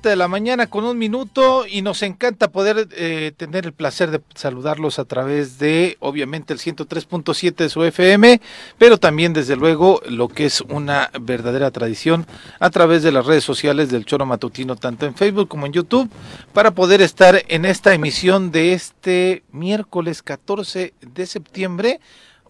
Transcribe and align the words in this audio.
7 0.00 0.08
de 0.08 0.16
la 0.16 0.28
mañana 0.28 0.66
con 0.66 0.84
un 0.84 0.96
minuto 0.96 1.66
y 1.66 1.82
nos 1.82 2.02
encanta 2.02 2.48
poder 2.48 2.88
eh, 2.92 3.32
tener 3.36 3.66
el 3.66 3.74
placer 3.74 4.10
de 4.10 4.22
saludarlos 4.34 4.98
a 4.98 5.04
través 5.04 5.58
de, 5.58 5.98
obviamente, 6.00 6.54
el 6.54 6.58
103.7 6.58 7.54
de 7.54 7.68
su 7.68 7.84
FM, 7.84 8.40
pero 8.78 8.96
también, 8.96 9.34
desde 9.34 9.56
luego, 9.56 10.00
lo 10.08 10.28
que 10.28 10.46
es 10.46 10.62
una 10.62 11.10
verdadera 11.20 11.70
tradición 11.70 12.26
a 12.60 12.70
través 12.70 13.02
de 13.02 13.12
las 13.12 13.26
redes 13.26 13.44
sociales 13.44 13.90
del 13.90 14.06
Choro 14.06 14.24
Matutino, 14.24 14.74
tanto 14.74 15.04
en 15.04 15.14
Facebook 15.14 15.48
como 15.48 15.66
en 15.66 15.74
YouTube, 15.74 16.08
para 16.54 16.70
poder 16.70 17.02
estar 17.02 17.42
en 17.48 17.66
esta 17.66 17.92
emisión 17.92 18.50
de 18.52 18.72
este 18.72 19.42
miércoles 19.52 20.22
14 20.22 20.94
de 21.02 21.26
septiembre. 21.26 22.00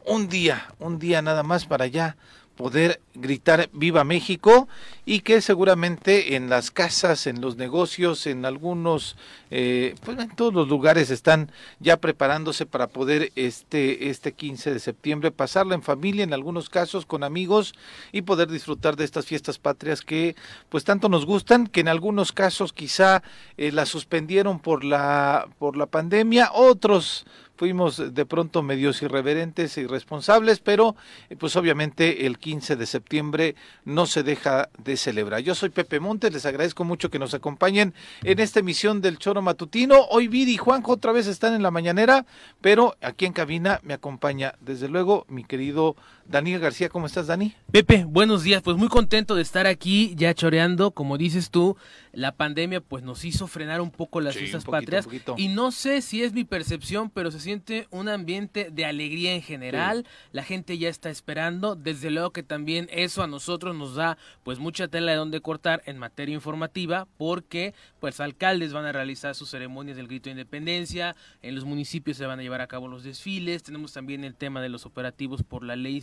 Un 0.06 0.28
día, 0.28 0.68
un 0.78 1.00
día 1.00 1.20
nada 1.20 1.42
más 1.42 1.66
para 1.66 1.86
allá 1.86 2.16
poder 2.60 3.00
gritar 3.14 3.70
viva 3.72 4.04
México 4.04 4.68
y 5.06 5.20
que 5.20 5.40
seguramente 5.40 6.36
en 6.36 6.50
las 6.50 6.70
casas, 6.70 7.26
en 7.26 7.40
los 7.40 7.56
negocios, 7.56 8.26
en 8.26 8.44
algunos, 8.44 9.16
eh, 9.50 9.94
pues 10.04 10.18
en 10.18 10.28
todos 10.36 10.52
los 10.52 10.68
lugares 10.68 11.08
están 11.08 11.50
ya 11.78 11.96
preparándose 11.96 12.66
para 12.66 12.88
poder 12.88 13.32
este, 13.34 14.10
este 14.10 14.32
15 14.32 14.74
de 14.74 14.78
septiembre 14.78 15.30
pasarla 15.30 15.74
en 15.74 15.82
familia, 15.82 16.22
en 16.22 16.34
algunos 16.34 16.68
casos 16.68 17.06
con 17.06 17.24
amigos 17.24 17.72
y 18.12 18.22
poder 18.22 18.50
disfrutar 18.50 18.94
de 18.94 19.06
estas 19.06 19.24
fiestas 19.24 19.58
patrias 19.58 20.02
que 20.02 20.36
pues 20.68 20.84
tanto 20.84 21.08
nos 21.08 21.24
gustan, 21.24 21.66
que 21.66 21.80
en 21.80 21.88
algunos 21.88 22.30
casos 22.32 22.74
quizá 22.74 23.22
eh, 23.56 23.72
las 23.72 23.88
suspendieron 23.88 24.60
por 24.60 24.84
la, 24.84 25.48
por 25.58 25.78
la 25.78 25.86
pandemia, 25.86 26.50
otros 26.52 27.24
fuimos 27.60 28.14
de 28.14 28.24
pronto 28.24 28.62
medios 28.62 29.02
irreverentes 29.02 29.76
e 29.76 29.82
irresponsables, 29.82 30.60
pero 30.60 30.96
eh, 31.28 31.36
pues 31.36 31.56
obviamente 31.56 32.24
el 32.24 32.38
15 32.38 32.74
de 32.74 32.86
septiembre 32.86 33.54
no 33.84 34.06
se 34.06 34.22
deja 34.22 34.70
de 34.82 34.96
celebrar. 34.96 35.42
Yo 35.42 35.54
soy 35.54 35.68
Pepe 35.68 36.00
Montes, 36.00 36.32
les 36.32 36.46
agradezco 36.46 36.84
mucho 36.84 37.10
que 37.10 37.18
nos 37.18 37.34
acompañen 37.34 37.92
en 38.22 38.38
esta 38.40 38.60
emisión 38.60 39.02
del 39.02 39.18
Choro 39.18 39.42
Matutino. 39.42 40.06
Hoy 40.08 40.26
Viri 40.26 40.54
y 40.54 40.56
Juanjo 40.56 40.92
otra 40.92 41.12
vez 41.12 41.26
están 41.26 41.52
en 41.52 41.62
la 41.62 41.70
mañanera, 41.70 42.24
pero 42.62 42.96
aquí 43.02 43.26
en 43.26 43.34
cabina 43.34 43.78
me 43.82 43.92
acompaña 43.92 44.54
desde 44.62 44.88
luego 44.88 45.26
mi 45.28 45.44
querido 45.44 45.96
Daniel 46.30 46.60
García. 46.60 46.88
¿Cómo 46.88 47.06
estás, 47.06 47.26
Dani? 47.26 47.54
Pepe, 47.72 48.04
buenos 48.04 48.44
días. 48.44 48.62
Pues 48.62 48.76
muy 48.76 48.88
contento 48.88 49.34
de 49.34 49.42
estar 49.42 49.66
aquí 49.66 50.14
ya 50.16 50.32
choreando, 50.32 50.92
como 50.92 51.18
dices 51.18 51.50
tú, 51.50 51.76
la 52.12 52.36
pandemia 52.36 52.80
pues 52.80 53.02
nos 53.02 53.24
hizo 53.24 53.48
frenar 53.48 53.80
un 53.80 53.90
poco 53.90 54.20
las 54.20 54.36
fiestas 54.36 54.64
patrias 54.64 55.08
y 55.36 55.48
no 55.48 55.72
sé 55.72 56.02
si 56.02 56.22
es 56.22 56.32
mi 56.32 56.44
percepción, 56.44 57.10
pero 57.10 57.32
se 57.32 57.40
siente 57.40 57.88
un 57.90 58.08
ambiente 58.08 58.70
de 58.70 58.84
alegría 58.84 59.34
en 59.34 59.42
general. 59.42 60.06
La 60.30 60.44
gente 60.44 60.78
ya 60.78 60.88
está 60.88 61.10
esperando, 61.10 61.74
desde 61.74 62.10
luego 62.10 62.30
que 62.30 62.44
también 62.44 62.88
eso 62.92 63.24
a 63.24 63.26
nosotros 63.26 63.74
nos 63.74 63.96
da 63.96 64.16
pues 64.44 64.60
mucha 64.60 64.86
tela 64.86 65.10
de 65.10 65.18
donde 65.18 65.40
cortar 65.40 65.82
en 65.86 65.98
materia 65.98 66.34
informativa 66.34 67.08
porque 67.16 67.74
pues 67.98 68.20
alcaldes 68.20 68.72
van 68.72 68.84
a 68.84 68.92
realizar 68.92 69.34
sus 69.34 69.50
ceremonias 69.50 69.96
del 69.96 70.06
grito 70.06 70.24
de 70.24 70.32
independencia, 70.32 71.16
en 71.42 71.56
los 71.56 71.64
municipios 71.64 72.16
se 72.16 72.26
van 72.26 72.38
a 72.38 72.42
llevar 72.42 72.60
a 72.60 72.68
cabo 72.68 72.86
los 72.86 73.02
desfiles, 73.02 73.64
tenemos 73.64 73.92
también 73.92 74.22
el 74.22 74.36
tema 74.36 74.62
de 74.62 74.68
los 74.68 74.86
operativos 74.86 75.42
por 75.42 75.64
la 75.64 75.74
ley 75.74 76.00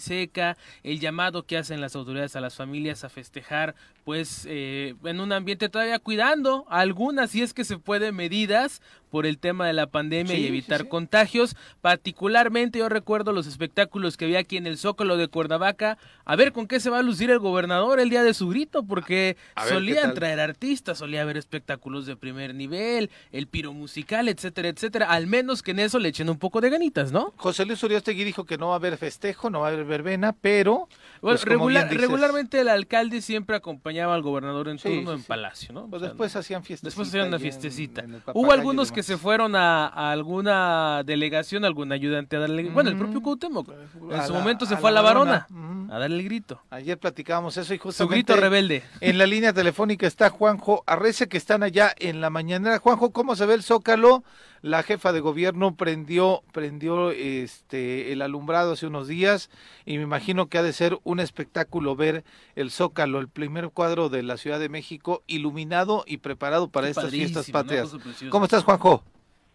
el 0.84 1.00
llamado 1.00 1.46
que 1.46 1.58
hacen 1.58 1.82
las 1.82 1.96
autoridades 1.96 2.36
a 2.36 2.42
las 2.42 2.56
familias 2.56 3.04
a 3.04 3.10
festejar 3.10 3.76
pues 4.04 4.46
eh, 4.50 4.96
en 5.04 5.20
un 5.20 5.34
ambiente 5.34 5.70
todavía 5.70 6.00
cuidando 6.00 6.66
algunas, 6.70 7.32
si 7.32 7.42
es 7.42 7.54
que 7.54 7.66
se 7.66 7.78
puede, 7.78 8.12
medidas 8.12 8.82
por 9.10 9.26
el 9.26 9.38
tema 9.38 9.66
de 9.68 9.74
la 9.74 9.88
pandemia 9.88 10.36
y 10.36 10.46
evitar 10.48 10.88
contagios. 10.88 11.56
Particularmente 11.82 12.80
yo 12.80 12.90
recuerdo 12.90 13.32
los 13.32 13.48
espectáculos 13.48 14.18
que 14.18 14.26
había 14.26 14.40
aquí 14.40 14.58
en 14.58 14.68
el 14.68 14.78
Zócalo 14.78 15.18
de 15.18 15.28
Cuernavaca. 15.28 15.98
A 16.26 16.36
ver 16.36 16.52
con 16.52 16.68
qué 16.68 16.80
se 16.80 16.90
va 16.90 17.00
a 17.00 17.04
lucir 17.04 17.32
el 17.32 17.40
gobernador 17.40 18.00
el 18.00 18.10
día 18.10 18.24
de 18.24 18.34
su 18.34 18.50
grito, 18.50 18.84
porque 18.84 19.38
solían 19.68 20.14
traer 20.14 20.40
artistas, 20.40 20.98
solía 20.98 21.22
haber 21.22 21.38
espectáculos 21.38 22.06
de 22.06 22.16
primer 22.16 22.54
nivel, 22.54 23.10
el 23.32 23.48
piro 23.48 23.74
musical, 23.74 24.28
etcétera, 24.28 24.70
etcétera. 24.70 25.10
Al 25.10 25.28
menos 25.28 25.64
que 25.64 25.72
en 25.72 25.80
eso 25.80 26.00
le 26.00 26.10
echen 26.10 26.30
un 26.30 26.38
poco 26.38 26.62
de 26.62 26.70
ganitas, 26.70 27.12
¿no? 27.12 27.34
José 27.38 27.66
Luis 27.66 27.82
Uriostegui 27.82 28.24
dijo 28.24 28.46
que 28.46 28.58
no 28.58 28.68
va 28.68 28.74
a 28.74 28.78
haber 28.78 28.98
festejo, 28.98 29.50
no 29.50 29.62
va 29.62 29.68
a 29.68 29.72
haber 29.72 29.86
verbena, 29.86 30.34
pero... 30.34 30.90
Bueno, 31.22 31.40
pues, 31.44 31.44
regularmente 31.44 32.60
el 32.60 32.68
alcalde 32.68 33.22
siempre 33.22 33.56
acompañaba 33.56 34.14
al 34.14 34.22
gobernador 34.22 34.70
en 34.70 34.78
turno 34.78 35.14
en 35.14 35.24
Palacio, 35.24 35.74
¿no? 35.74 35.88
Pues 35.88 36.02
después 36.02 36.36
hacían 36.36 36.64
fiestas. 36.64 36.88
Después 36.88 37.08
hacían 37.08 37.30
una 37.30 37.40
fiestecita. 37.40 38.06
Hubo 38.34 38.52
algunos 38.52 38.92
que 38.98 39.04
se 39.04 39.16
fueron 39.20 39.56
a, 39.56 40.10
alguna 40.10 41.04
delegación, 41.06 41.64
algún 41.66 41.92
ayudante 41.92 42.36
a 42.36 42.40
darle... 42.40 42.64
Bueno, 42.72 42.90
el 42.90 42.98
propio 42.98 43.22
Cuauhtémoc 43.22 43.70
en 44.10 44.26
su 44.26 44.34
momento 44.34 44.66
se 44.66 44.76
fue 44.76 44.90
a 44.90 44.94
la 44.94 45.02
varona 45.02 45.46
a 45.92 46.00
darle 46.00 46.18
el 46.18 46.24
grito. 46.24 46.64
Ayer 46.72 46.98
platicábamos 46.98 47.56
eso 47.58 47.76
y 47.76 47.78
justamente... 47.78 48.04
Su 48.04 48.34
grito 48.34 48.36
rebelde. 48.42 48.82
En 49.00 49.20
la 49.20 49.28
línea 49.28 49.54
telefónica 49.54 50.08
está 50.08 50.32
Juanjo 50.32 50.84
Arrece, 50.88 51.28
que 51.28 51.38
están 51.38 51.62
allá 51.62 51.94
en 52.00 52.22
la 52.22 52.32
mañanera. 52.32 52.80
Juanjo, 52.80 53.12
¿cómo 53.12 53.36
se 53.36 53.46
ve 53.46 53.54
el 53.54 53.62
Zócalo? 53.62 54.24
La 54.62 54.84
jefa 54.84 55.12
de 55.14 55.20
gobierno 55.20 55.76
prendió, 55.76 56.44
prendió 56.52 57.12
este, 57.12 58.12
el 58.12 58.22
alumbrado 58.22 58.74
hace 58.74 58.88
unos 58.88 59.08
días 59.08 59.50
y 59.86 59.98
me 59.98 60.04
imagino 60.04 60.48
que 60.48 60.58
ha 60.58 60.64
de 60.64 60.74
ser 60.74 60.98
un 61.04 61.20
espectáculo 61.20 61.96
ver 61.96 62.24
el 62.56 62.72
Zócalo, 62.72 63.20
el 63.20 63.28
primer 63.28 63.70
cuadro 63.70 64.10
de 64.10 64.24
la 64.24 64.38
Ciudad 64.38 64.60
de 64.60 64.70
México, 64.70 65.24
iluminado 65.28 66.04
y 66.08 66.18
preparado 66.18 66.70
para 66.70 66.90
estas 66.90 67.12
fiestas 67.12 67.50
patrias. 67.52 67.96
¿Cómo 68.30 68.46
estás, 68.46 68.64
Juanjo? 68.64 69.04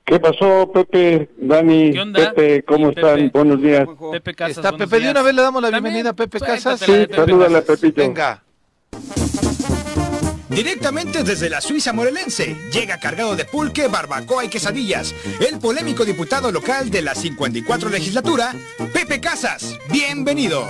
¿Qué 0.04 0.18
pasó, 0.18 0.70
Pepe, 0.72 1.30
Dani, 1.36 1.92
Pepe, 2.12 2.64
cómo 2.64 2.90
están? 2.90 3.30
Buenos 3.32 3.62
días. 3.62 3.86
Pepe 4.10 4.34
Casas, 4.34 4.56
Está 4.58 4.76
Pepe, 4.76 4.98
de 4.98 5.10
una 5.10 5.22
vez 5.22 5.34
le 5.34 5.42
damos 5.42 5.62
la 5.62 5.70
bienvenida 5.70 6.10
a 6.10 6.12
Pepe 6.12 6.40
Casas. 6.40 6.80
Sí, 6.80 7.06
salúdale 7.14 7.58
a 7.58 7.62
Pepito. 7.62 8.02
Venga. 8.02 8.42
Directamente 10.54 11.24
desde 11.24 11.48
la 11.48 11.62
Suiza 11.62 11.94
morelense, 11.94 12.54
llega 12.70 12.98
cargado 12.98 13.34
de 13.34 13.46
pulque, 13.46 13.88
barbacoa 13.88 14.44
y 14.44 14.48
quesadillas, 14.48 15.14
el 15.40 15.58
polémico 15.58 16.04
diputado 16.04 16.52
local 16.52 16.90
de 16.90 17.00
la 17.00 17.14
54 17.14 17.88
legislatura, 17.88 18.54
Pepe 18.92 19.18
Casas. 19.18 19.78
Bienvenido. 19.90 20.68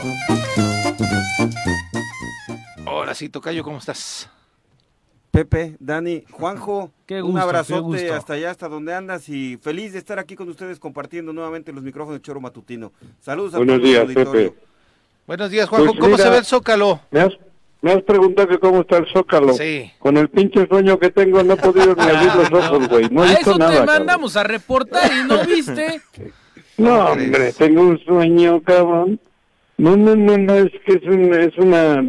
Hola 2.87 3.13
sí, 3.13 3.29
Tocayo, 3.29 3.65
¿cómo 3.65 3.79
estás? 3.79 4.31
Pepe, 5.33 5.77
Dani, 5.81 6.25
Juanjo, 6.31 6.93
un 7.25 7.39
abrazote 7.39 8.13
hasta 8.13 8.35
allá, 8.35 8.53
hasta 8.53 8.69
donde 8.69 8.95
andas 8.95 9.29
y 9.29 9.57
feliz 9.57 9.95
de 9.95 9.99
estar 9.99 10.21
aquí 10.21 10.37
con 10.37 10.49
ustedes 10.49 10.79
compartiendo 10.79 11.33
nuevamente 11.33 11.73
los 11.73 11.83
micrófonos 11.83 12.21
de 12.21 12.23
Choro 12.23 12.41
Matutino. 12.41 12.93
Saludos 13.19 13.55
a 13.55 13.57
Buenos 13.57 13.79
todos 13.79 13.89
días, 13.89 14.07
Pepe. 14.07 14.55
Buenos 15.27 15.51
días, 15.51 15.69
Juanjo. 15.69 15.87
Pues 15.95 16.01
¿Cómo 16.01 16.17
se 16.19 16.31
ve 16.31 16.37
el 16.39 16.45
Zócalo? 16.45 17.01
Me 17.11 17.21
has 17.21 17.33
preguntado 18.05 18.49
que 18.49 18.59
cómo 18.59 18.83
está 18.83 18.99
el 18.99 19.07
Zócalo. 19.13 19.55
Sí. 19.55 19.91
Con 19.99 20.17
el 20.17 20.29
pinche 20.29 20.67
sueño 20.69 20.99
que 20.99 21.11
tengo 21.11 21.43
no 21.43 21.55
he 21.55 21.57
podido 21.57 21.95
ni 21.97 22.03
abrir 22.03 22.35
los 22.37 22.53
ojos, 22.53 22.89
güey. 22.89 23.09
No 23.11 23.25
he 23.25 23.31
visto 23.31 23.51
eso 23.51 23.59
nada. 23.59 23.81
te 23.81 23.87
mandamos 23.87 24.37
a 24.37 24.45
reportar 24.45 25.11
y 25.13 25.27
no 25.27 25.45
viste. 25.45 26.01
no, 26.79 27.07
hombre, 27.07 27.53
tengo 27.53 27.83
un 27.83 27.99
sueño, 28.05 28.63
cabrón. 28.63 29.19
No, 29.79 29.97
no, 29.97 30.15
no, 30.15 30.39
no, 30.39 30.55
es 30.55 30.71
que 30.87 30.93
es, 30.93 31.03
un, 31.05 31.35
es 31.35 31.59
una... 31.59 32.09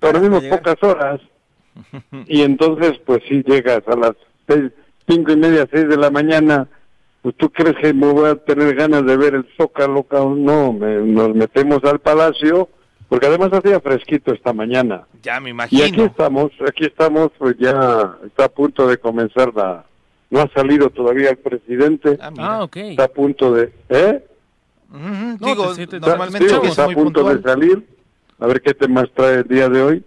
Dormimos 0.00 0.44
pocas 0.44 0.82
horas. 0.82 1.20
Y 2.26 2.42
entonces, 2.42 2.98
pues 3.06 3.22
sí, 3.28 3.44
llegas 3.46 3.82
a 3.86 3.96
las 3.96 4.12
seis, 4.48 4.72
cinco 5.08 5.32
y 5.32 5.36
media, 5.36 5.68
seis 5.70 5.88
de 5.88 5.96
la 5.96 6.10
mañana. 6.10 6.68
Pues 7.22 7.36
tú 7.36 7.50
crees 7.50 7.76
que 7.80 7.94
me 7.94 8.12
voy 8.12 8.30
a 8.30 8.34
tener 8.34 8.74
ganas 8.74 9.06
de 9.06 9.16
ver 9.16 9.34
el 9.34 9.46
Zócalo, 9.56 10.02
cabrón. 10.02 10.44
No, 10.44 10.72
nos 10.72 11.34
metemos 11.34 11.84
al 11.84 12.00
palacio 12.00 12.68
porque 13.08 13.26
además 13.26 13.52
hacía 13.52 13.80
fresquito 13.80 14.32
esta 14.32 14.52
mañana. 14.52 15.06
Ya 15.22 15.38
me 15.40 15.50
imagino. 15.50 15.82
Y 15.82 15.88
aquí 15.88 16.02
estamos, 16.02 16.50
aquí 16.66 16.84
estamos, 16.84 17.30
pues 17.38 17.56
ya 17.58 18.16
está 18.24 18.46
a 18.46 18.48
punto 18.48 18.86
de 18.88 18.98
comenzar 18.98 19.52
la... 19.54 19.84
No 20.28 20.40
ha 20.40 20.48
salido 20.52 20.90
todavía 20.90 21.30
el 21.30 21.38
presidente. 21.38 22.18
Ah, 22.20 22.32
ah 22.38 22.64
ok. 22.64 22.76
Está 22.76 23.04
a 23.04 23.08
punto 23.08 23.52
de... 23.54 23.72
¿Eh? 23.88 24.24
Digo, 25.40 25.72
normalmente 26.00 26.46
está, 26.68 26.84
a 26.84 26.88
punto 26.88 27.28
de 27.28 27.42
salir. 27.42 27.86
A 28.38 28.46
ver 28.46 28.60
qué 28.60 28.74
temas 28.74 29.06
trae 29.14 29.36
el 29.36 29.48
día 29.48 29.68
de 29.68 29.82
hoy. 29.82 30.04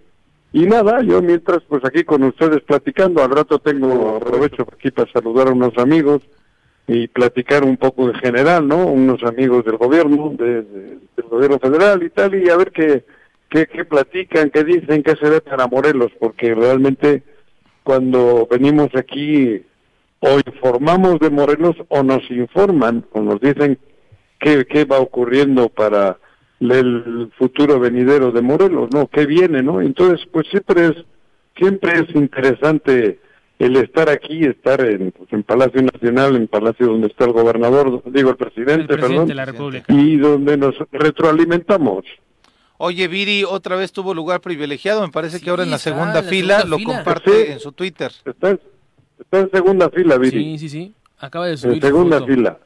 Y 0.52 0.66
nada, 0.66 1.02
yo 1.02 1.22
mientras 1.22 1.60
pues 1.70 1.86
aquí 1.86 2.04
con 2.04 2.24
ustedes 2.24 2.62
platicando, 2.64 3.24
al 3.24 3.32
rato 3.32 3.60
tengo, 3.60 4.18
aprovecho 4.18 4.68
aquí 4.74 4.92
para 4.92 5.12
saludar 5.12 5.48
a 5.48 5.52
unos 5.52 5.78
amigos 5.78 6.22
y 6.92 7.08
platicar 7.08 7.64
un 7.64 7.78
poco 7.78 8.10
en 8.10 8.16
general, 8.16 8.68
¿no? 8.68 8.88
Unos 8.88 9.22
amigos 9.24 9.64
del 9.64 9.78
gobierno, 9.78 10.34
de, 10.36 10.64
del 10.64 11.26
gobierno 11.30 11.60
federal 11.60 12.02
y 12.02 12.10
tal, 12.10 12.34
y 12.34 12.50
a 12.50 12.58
ver 12.58 12.72
qué, 12.72 13.06
qué, 13.48 13.86
platican, 13.86 14.50
qué 14.50 14.64
dicen, 14.64 15.04
qué 15.04 15.16
se 15.16 15.30
ve 15.30 15.40
para 15.40 15.68
Morelos, 15.68 16.12
porque 16.20 16.56
realmente 16.56 17.22
cuando 17.84 18.48
venimos 18.50 18.90
aquí 18.96 19.64
o 20.20 20.40
informamos 20.44 21.20
de 21.20 21.30
Morelos 21.30 21.76
o 21.90 22.02
nos 22.02 22.30
informan 22.32 23.06
o 23.12 23.22
nos 23.22 23.40
dicen 23.40 23.78
qué, 24.40 24.66
qué 24.66 24.86
va 24.86 24.98
ocurriendo 24.98 25.70
para 25.70 26.18
el 26.60 27.32
futuro 27.38 27.80
venidero 27.80 28.32
de 28.32 28.42
Morelos, 28.42 28.90
¿no? 28.92 29.08
¿Qué 29.08 29.28
viene, 29.28 29.62
no? 29.62 29.80
Entonces, 29.80 30.28
pues 30.32 30.48
siempre 30.50 30.88
es, 30.88 31.06
siempre 31.56 32.00
es 32.00 32.16
interesante 32.16 33.20
el 33.60 33.76
estar 33.76 34.10
aquí, 34.10 34.46
estar 34.46 34.80
en, 34.82 35.12
pues, 35.12 35.32
en 35.34 35.44
Palacio 35.44 35.82
Nacional, 35.82 36.38
en 36.38 36.48
Palacio 36.48 36.88
donde 36.88 37.08
está 37.08 37.26
el 37.26 37.34
gobernador, 37.34 38.02
digo 38.06 38.30
el 38.30 38.38
presidente, 38.38 38.98
perdón, 38.98 39.30
y 39.90 40.16
donde 40.16 40.58
nos 40.58 40.76
retroalimentamos. 40.92 42.06
Oye, 42.78 43.10
Viri 43.10 43.44
otra 43.44 43.76
vez 43.76 43.92
tuvo 43.92 44.14
lugar 44.14 44.40
privilegiado, 44.40 45.02
me 45.02 45.12
parece 45.12 45.42
que 45.42 45.50
ahora 45.50 45.64
en 45.64 45.72
la 45.72 45.78
segunda 45.78 46.24
fila 46.24 46.64
lo 46.64 46.82
comparte 46.82 47.52
en 47.52 47.60
su 47.60 47.74
Twitter. 47.74 48.14
Está, 48.24 48.58
en 49.32 49.52
segunda 49.52 49.90
fila, 49.90 50.18
Viri. 50.18 50.58
Sí, 50.58 50.58
sí, 50.58 50.70
sí. 50.70 50.94
Acaba 51.18 51.48
de 51.48 51.58
subir. 51.58 51.76
En 51.76 51.82
segunda 51.82 52.26
fila. 52.26 52.58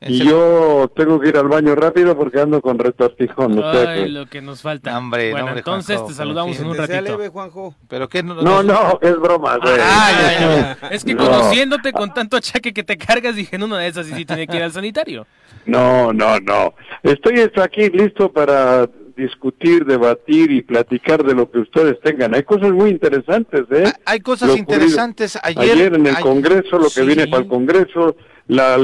Y 0.00 0.24
yo 0.24 0.90
tengo 0.94 1.18
que 1.18 1.30
ir 1.30 1.36
al 1.38 1.48
baño 1.48 1.74
rápido 1.74 2.16
porque 2.16 2.40
ando 2.40 2.60
con 2.60 2.78
retortijón. 2.78 3.62
Ay, 3.64 4.10
lo 4.10 4.26
que 4.26 4.42
nos 4.42 4.60
falta. 4.60 4.98
bueno, 5.00 5.56
entonces 5.56 6.04
te 6.06 6.12
saludamos 6.12 6.58
en 6.60 6.66
un 6.66 6.76
ratito. 6.76 7.18
Juanjo. 7.30 7.74
¿Pero 7.88 8.08
qué? 8.08 8.22
No, 8.22 8.42
no, 8.42 8.62
no 8.62 8.98
es 9.00 9.16
broma. 9.18 9.58
Ah, 9.62 10.76
es 10.90 11.04
que 11.04 11.16
conociéndote 11.16 11.92
con 11.92 12.12
tanto 12.12 12.36
achaque 12.36 12.74
que 12.74 12.82
te 12.82 12.98
cargas, 12.98 13.36
dije 13.36 13.56
en 13.56 13.62
una 13.62 13.78
de 13.78 13.88
esas 13.88 14.08
y 14.08 14.12
sí 14.12 14.24
tiene 14.24 14.46
que 14.46 14.56
ir 14.56 14.62
al 14.62 14.72
sanitario. 14.72 15.26
No, 15.64 16.12
no, 16.12 16.38
no. 16.40 16.74
Estoy 17.02 17.50
aquí 17.62 17.88
listo 17.88 18.30
para 18.30 18.88
discutir, 19.16 19.86
debatir 19.86 20.50
y 20.50 20.60
platicar 20.60 21.24
de 21.24 21.34
lo 21.34 21.50
que 21.50 21.60
ustedes 21.60 21.98
tengan. 22.02 22.34
Hay 22.34 22.42
cosas 22.42 22.70
muy 22.70 22.90
interesantes, 22.90 23.62
¿eh? 23.70 23.90
Hay 24.04 24.20
cosas 24.20 24.56
interesantes. 24.56 25.38
Ayer, 25.42 25.94
en 25.94 26.06
el 26.06 26.18
Congreso, 26.20 26.78
lo 26.78 26.90
que 26.90 27.02
viene 27.02 27.26
para 27.26 27.42
el 27.42 27.48
Congreso, 27.48 28.16
la, 28.46 28.76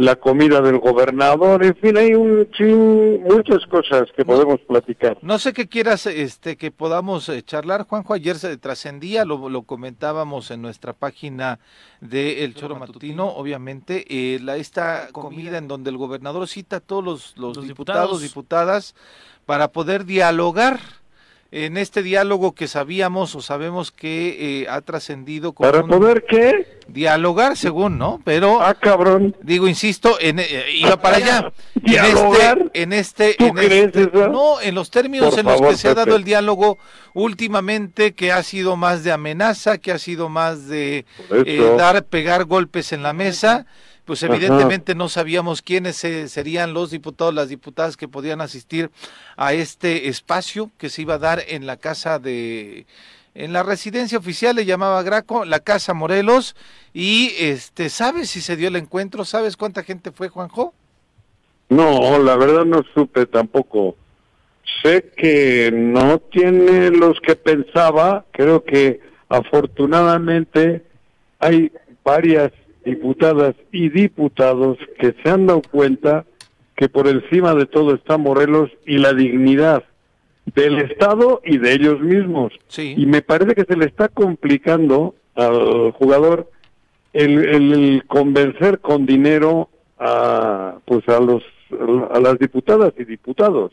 la 0.00 0.16
comida 0.16 0.62
del 0.62 0.78
gobernador, 0.78 1.62
en 1.62 1.76
fin, 1.76 1.98
hay 1.98 2.14
un, 2.14 2.48
muchas 3.22 3.66
cosas 3.66 4.08
que 4.16 4.24
podemos 4.24 4.58
platicar. 4.60 5.18
No 5.20 5.38
sé 5.38 5.52
qué 5.52 5.68
quieras 5.68 6.06
este, 6.06 6.56
que 6.56 6.70
podamos 6.70 7.28
eh, 7.28 7.42
charlar, 7.42 7.84
Juanjo, 7.86 8.14
ayer 8.14 8.36
se 8.36 8.56
trascendía, 8.56 9.26
lo, 9.26 9.50
lo 9.50 9.64
comentábamos 9.64 10.50
en 10.50 10.62
nuestra 10.62 10.94
página 10.94 11.58
de 12.00 12.44
El 12.44 12.54
Choro 12.54 12.76
Matutino, 12.76 13.28
obviamente, 13.28 14.06
eh, 14.08 14.40
la, 14.40 14.56
esta 14.56 15.08
comida. 15.12 15.58
en 15.58 15.68
donde 15.68 15.90
el 15.90 15.98
gobernador 15.98 16.48
cita 16.48 16.76
a 16.76 16.80
todos 16.80 17.04
los, 17.04 17.36
los, 17.36 17.68
diputados, 17.68 18.22
diputadas, 18.22 18.94
para 19.44 19.68
poder 19.68 20.06
dialogar 20.06 20.80
en 21.52 21.76
este 21.76 22.02
diálogo 22.02 22.54
que 22.54 22.68
sabíamos 22.68 23.34
o 23.34 23.42
sabemos 23.42 23.90
que 23.90 24.62
eh, 24.62 24.68
ha 24.68 24.80
trascendido 24.82 25.52
para 25.52 25.82
poder 25.82 26.24
qué 26.28 26.78
dialogar 26.86 27.56
según 27.56 27.98
no 27.98 28.20
pero 28.24 28.62
ah 28.62 28.74
cabrón. 28.74 29.36
digo 29.42 29.66
insisto 29.66 30.16
en, 30.20 30.38
eh, 30.38 30.66
iba 30.74 31.00
para 31.00 31.16
allá. 31.16 31.52
Dialogar. 31.74 32.70
en 32.72 32.92
este 32.92 33.42
en 33.42 33.58
este, 33.58 34.10
no 34.12 34.60
en 34.60 34.74
los 34.76 34.90
términos 34.90 35.36
en 35.38 35.46
los 35.46 35.60
que 35.60 35.76
se 35.76 35.88
ha 35.88 35.94
dado 35.94 36.14
el 36.14 36.22
diálogo 36.22 36.78
últimamente 37.14 38.12
que 38.12 38.30
ha 38.30 38.44
sido 38.44 38.76
más 38.76 39.02
de 39.02 39.10
amenaza 39.10 39.78
que 39.78 39.90
ha 39.90 39.98
sido 39.98 40.28
más 40.28 40.68
de 40.68 41.04
eh, 41.30 41.74
dar 41.76 42.04
pegar 42.04 42.44
golpes 42.44 42.92
en 42.92 43.02
la 43.02 43.12
mesa 43.12 43.66
pues 44.04 44.22
evidentemente 44.22 44.94
no 44.94 45.08
sabíamos 45.08 45.62
quiénes 45.62 45.96
serían 45.96 46.72
los 46.72 46.90
diputados, 46.90 47.34
las 47.34 47.48
diputadas 47.48 47.96
que 47.96 48.08
podían 48.08 48.40
asistir 48.40 48.90
a 49.36 49.52
este 49.52 50.08
espacio 50.08 50.70
que 50.78 50.88
se 50.88 51.02
iba 51.02 51.14
a 51.14 51.18
dar 51.18 51.42
en 51.48 51.66
la 51.66 51.76
casa 51.76 52.18
de 52.18 52.86
en 53.34 53.52
la 53.52 53.62
residencia 53.62 54.18
oficial 54.18 54.56
le 54.56 54.64
llamaba 54.64 55.02
Graco, 55.02 55.44
la 55.44 55.60
casa 55.60 55.94
Morelos 55.94 56.56
y 56.92 57.32
este, 57.38 57.88
¿sabes 57.88 58.30
si 58.30 58.40
se 58.40 58.56
dio 58.56 58.68
el 58.68 58.76
encuentro? 58.76 59.24
¿Sabes 59.24 59.56
cuánta 59.56 59.84
gente 59.84 60.10
fue, 60.10 60.28
Juanjo? 60.28 60.74
No, 61.68 62.18
la 62.18 62.36
verdad 62.36 62.64
no 62.64 62.82
supe 62.94 63.26
tampoco. 63.26 63.96
Sé 64.82 65.12
que 65.16 65.70
no 65.72 66.18
tiene 66.18 66.90
los 66.90 67.20
que 67.20 67.36
pensaba, 67.36 68.24
creo 68.32 68.64
que 68.64 69.00
afortunadamente 69.28 70.84
hay 71.38 71.70
varias 72.04 72.52
diputadas 72.84 73.54
y 73.72 73.88
diputados 73.88 74.78
que 74.98 75.14
se 75.22 75.30
han 75.30 75.46
dado 75.46 75.62
cuenta 75.70 76.24
que 76.76 76.88
por 76.88 77.08
encima 77.08 77.54
de 77.54 77.66
todo 77.66 77.94
está 77.94 78.16
Morelos 78.16 78.70
y 78.86 78.98
la 78.98 79.12
dignidad 79.12 79.84
del 80.54 80.78
Estado 80.78 81.42
y 81.44 81.58
de 81.58 81.72
ellos 81.72 82.00
mismos. 82.00 82.52
Y 82.78 83.06
me 83.06 83.22
parece 83.22 83.54
que 83.54 83.64
se 83.64 83.76
le 83.76 83.86
está 83.86 84.08
complicando 84.08 85.14
al 85.34 85.92
jugador 85.92 86.50
el, 87.12 88.02
convencer 88.06 88.80
con 88.80 89.06
dinero 89.06 89.68
a 89.98 90.76
pues 90.86 91.06
a 91.08 91.20
los 91.20 91.42
a 92.10 92.18
las 92.18 92.38
diputadas 92.38 92.92
y 92.98 93.04
diputados. 93.04 93.72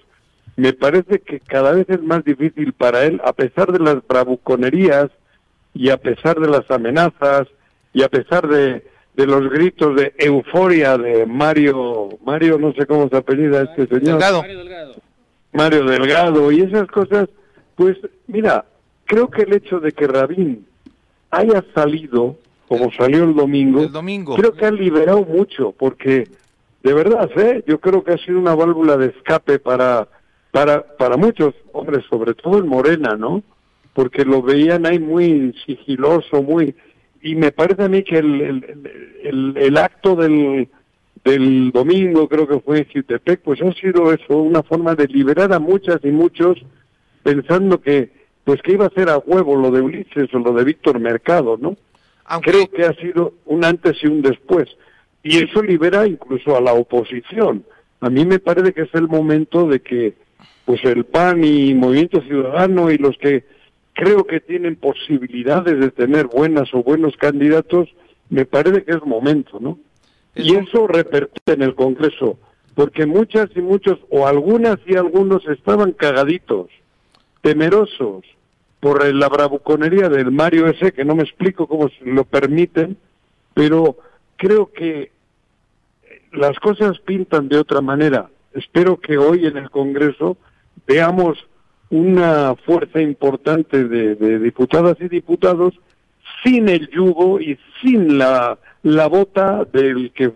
Me 0.55 0.73
parece 0.73 1.19
que 1.19 1.39
cada 1.39 1.71
vez 1.71 1.89
es 1.89 2.01
más 2.01 2.23
difícil 2.23 2.73
para 2.73 3.05
él, 3.05 3.21
a 3.23 3.33
pesar 3.33 3.71
de 3.71 3.79
las 3.79 4.05
bravuconerías 4.07 5.09
y 5.73 5.89
a 5.89 5.97
pesar 5.97 6.39
de 6.39 6.49
las 6.49 6.69
amenazas 6.69 7.47
y 7.93 8.03
a 8.03 8.09
pesar 8.09 8.47
de 8.47 8.83
de 9.17 9.25
los 9.25 9.49
gritos 9.49 9.95
de 9.95 10.13
euforia 10.19 10.95
de 10.95 11.25
Mario, 11.25 12.09
Mario 12.23 12.59
no 12.59 12.71
sé 12.73 12.85
cómo 12.85 13.09
se 13.09 13.17
apellida 13.17 13.63
este 13.63 13.87
señor. 13.87 14.19
Delgado. 14.19 14.43
Mario 15.51 15.85
Delgado. 15.85 16.51
y 16.51 16.61
esas 16.61 16.87
cosas, 16.87 17.27
pues 17.75 17.97
mira, 18.27 18.65
creo 19.05 19.27
que 19.27 19.41
el 19.41 19.53
hecho 19.53 19.79
de 19.79 19.91
que 19.91 20.05
Rabín 20.07 20.67
haya 21.31 21.65
salido 21.73 22.37
como 22.67 22.91
salió 22.91 23.23
el 23.23 23.33
domingo, 23.33 23.81
el 23.81 23.91
domingo. 23.91 24.35
creo 24.35 24.53
que 24.53 24.65
ha 24.65 24.71
liberado 24.71 25.23
mucho, 25.23 25.71
porque 25.71 26.27
de 26.83 26.93
verdad, 26.93 27.29
¿eh? 27.37 27.63
yo 27.65 27.79
creo 27.79 28.03
que 28.03 28.13
ha 28.13 28.17
sido 28.17 28.37
una 28.37 28.53
válvula 28.53 28.97
de 28.97 29.07
escape 29.07 29.57
para, 29.57 30.07
para, 30.51 30.83
para 30.95 31.17
muchos 31.17 31.55
hombres, 31.71 32.05
sobre 32.07 32.35
todo 32.35 32.59
en 32.59 32.67
Morena, 32.67 33.15
¿no? 33.15 33.41
Porque 33.93 34.23
lo 34.25 34.43
veían 34.43 34.85
ahí 34.85 34.99
muy 34.99 35.55
sigiloso, 35.65 36.43
muy 36.43 36.75
y 37.27 37.35
me 37.35 37.51
parece 37.51 37.83
a 37.83 37.89
mí 37.89 38.03
que 38.03 38.19
el, 38.19 39.53
el, 39.57 39.77
acto 39.77 40.15
del, 40.15 40.69
del 41.25 41.71
domingo, 41.71 42.29
creo 42.29 42.47
que 42.47 42.61
fue 42.61 42.79
en 42.79 42.87
Jutepec, 42.89 43.41
pues 43.41 43.61
ha 43.61 43.73
sido 43.73 44.13
eso, 44.13 44.37
una 44.37 44.63
forma 44.63 44.95
de 44.95 45.07
liberar 45.07 45.51
a 45.51 45.59
muchas 45.59 45.99
y 46.05 46.07
muchos 46.07 46.57
pensando 47.23 47.81
que 47.81 48.11
pues 48.45 48.61
que 48.61 48.71
iba 48.71 48.85
a 48.85 48.91
ser 48.91 49.09
a 49.09 49.17
huevo 49.17 49.57
lo 49.57 49.71
de 49.71 49.81
Ulises 49.81 50.33
o 50.33 50.39
lo 50.39 50.53
de 50.53 50.63
Víctor 50.63 51.01
Mercado, 51.01 51.57
¿no? 51.59 51.75
Creo 52.41 52.71
que 52.71 52.85
ha 52.85 52.93
sido 52.93 53.33
un 53.45 53.65
antes 53.65 53.97
y 54.01 54.07
un 54.07 54.21
después. 54.21 54.69
Y 55.21 55.43
eso 55.43 55.61
libera 55.61 56.07
incluso 56.07 56.55
a 56.55 56.61
la 56.61 56.71
oposición. 56.71 57.65
A 57.99 58.09
mí 58.09 58.25
me 58.25 58.39
parece 58.39 58.71
que 58.71 58.83
es 58.83 58.93
el 58.93 59.09
momento 59.09 59.67
de 59.67 59.81
que 59.81 60.13
pues 60.63 60.81
el 60.85 61.03
PAN 61.03 61.43
y 61.43 61.73
Movimiento 61.73 62.21
Ciudadano 62.21 62.89
y 62.89 62.97
los 62.97 63.17
que 63.17 63.43
creo 63.97 64.25
que 64.27 64.39
tienen 64.39 64.75
posibilidades 64.75 65.79
de 65.79 65.89
tener 65.89 66.27
buenas 66.27 66.71
o 66.71 66.83
buenos 66.83 67.17
candidatos, 67.17 67.89
me 68.29 68.45
parece 68.45 68.83
que 68.83 68.91
es 68.91 69.03
momento, 69.03 69.59
¿no? 69.59 69.79
Y 70.35 70.55
eso 70.55 70.85
repercute 70.85 71.53
en 71.53 71.63
el 71.63 71.73
Congreso, 71.73 72.37
porque 72.75 73.07
muchas 73.07 73.49
y 73.55 73.61
muchos, 73.61 73.97
o 74.11 74.27
algunas 74.27 74.77
y 74.85 74.95
algunos 74.95 75.47
estaban 75.47 75.93
cagaditos, 75.93 76.67
temerosos 77.41 78.23
por 78.79 79.03
la 79.11 79.29
bravuconería 79.29 80.09
del 80.09 80.31
Mario 80.31 80.67
ese, 80.67 80.91
que 80.91 81.03
no 81.03 81.15
me 81.15 81.23
explico 81.23 81.65
cómo 81.65 81.89
lo 82.05 82.23
permiten, 82.23 82.97
pero 83.55 83.97
creo 84.35 84.71
que 84.71 85.11
las 86.33 86.59
cosas 86.59 86.99
pintan 86.99 87.49
de 87.49 87.57
otra 87.57 87.81
manera. 87.81 88.29
Espero 88.53 88.99
que 88.99 89.17
hoy 89.17 89.47
en 89.47 89.57
el 89.57 89.71
Congreso 89.71 90.37
veamos 90.85 91.47
una 91.89 92.55
fuerza 92.55 93.01
importante 93.01 93.85
de, 93.85 94.39
diputadas 94.39 94.97
y 94.99 95.07
diputados 95.07 95.73
sin 96.43 96.69
el 96.69 96.89
yugo 96.89 97.39
y 97.39 97.57
sin 97.81 98.17
la, 98.17 98.57
la 98.83 99.07
bota 99.07 99.65
del 99.71 100.11
que, 100.13 100.33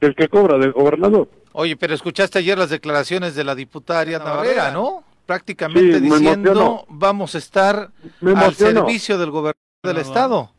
del 0.00 0.14
que 0.14 0.28
cobra, 0.28 0.58
del 0.58 0.72
gobernador. 0.72 1.28
Oye, 1.52 1.76
pero 1.76 1.94
escuchaste 1.94 2.38
ayer 2.38 2.56
las 2.56 2.70
declaraciones 2.70 3.34
de 3.34 3.44
la 3.44 3.54
diputada 3.54 4.00
Ariana 4.00 4.24
Barrera, 4.24 4.70
¿no? 4.70 5.02
Prácticamente 5.26 6.00
diciendo 6.00 6.86
vamos 6.88 7.34
a 7.34 7.38
estar 7.38 7.90
al 8.22 8.54
servicio 8.54 9.18
del 9.18 9.30
gobernador 9.30 9.56
del 9.82 9.98
Estado. 9.98 10.50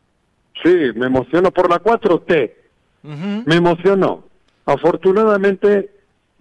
Sí, 0.62 0.74
me 0.94 1.06
emocionó 1.06 1.50
por 1.50 1.68
la 1.68 1.82
4T. 1.82 2.52
Me 3.46 3.56
emocionó. 3.56 4.24
Afortunadamente 4.64 5.90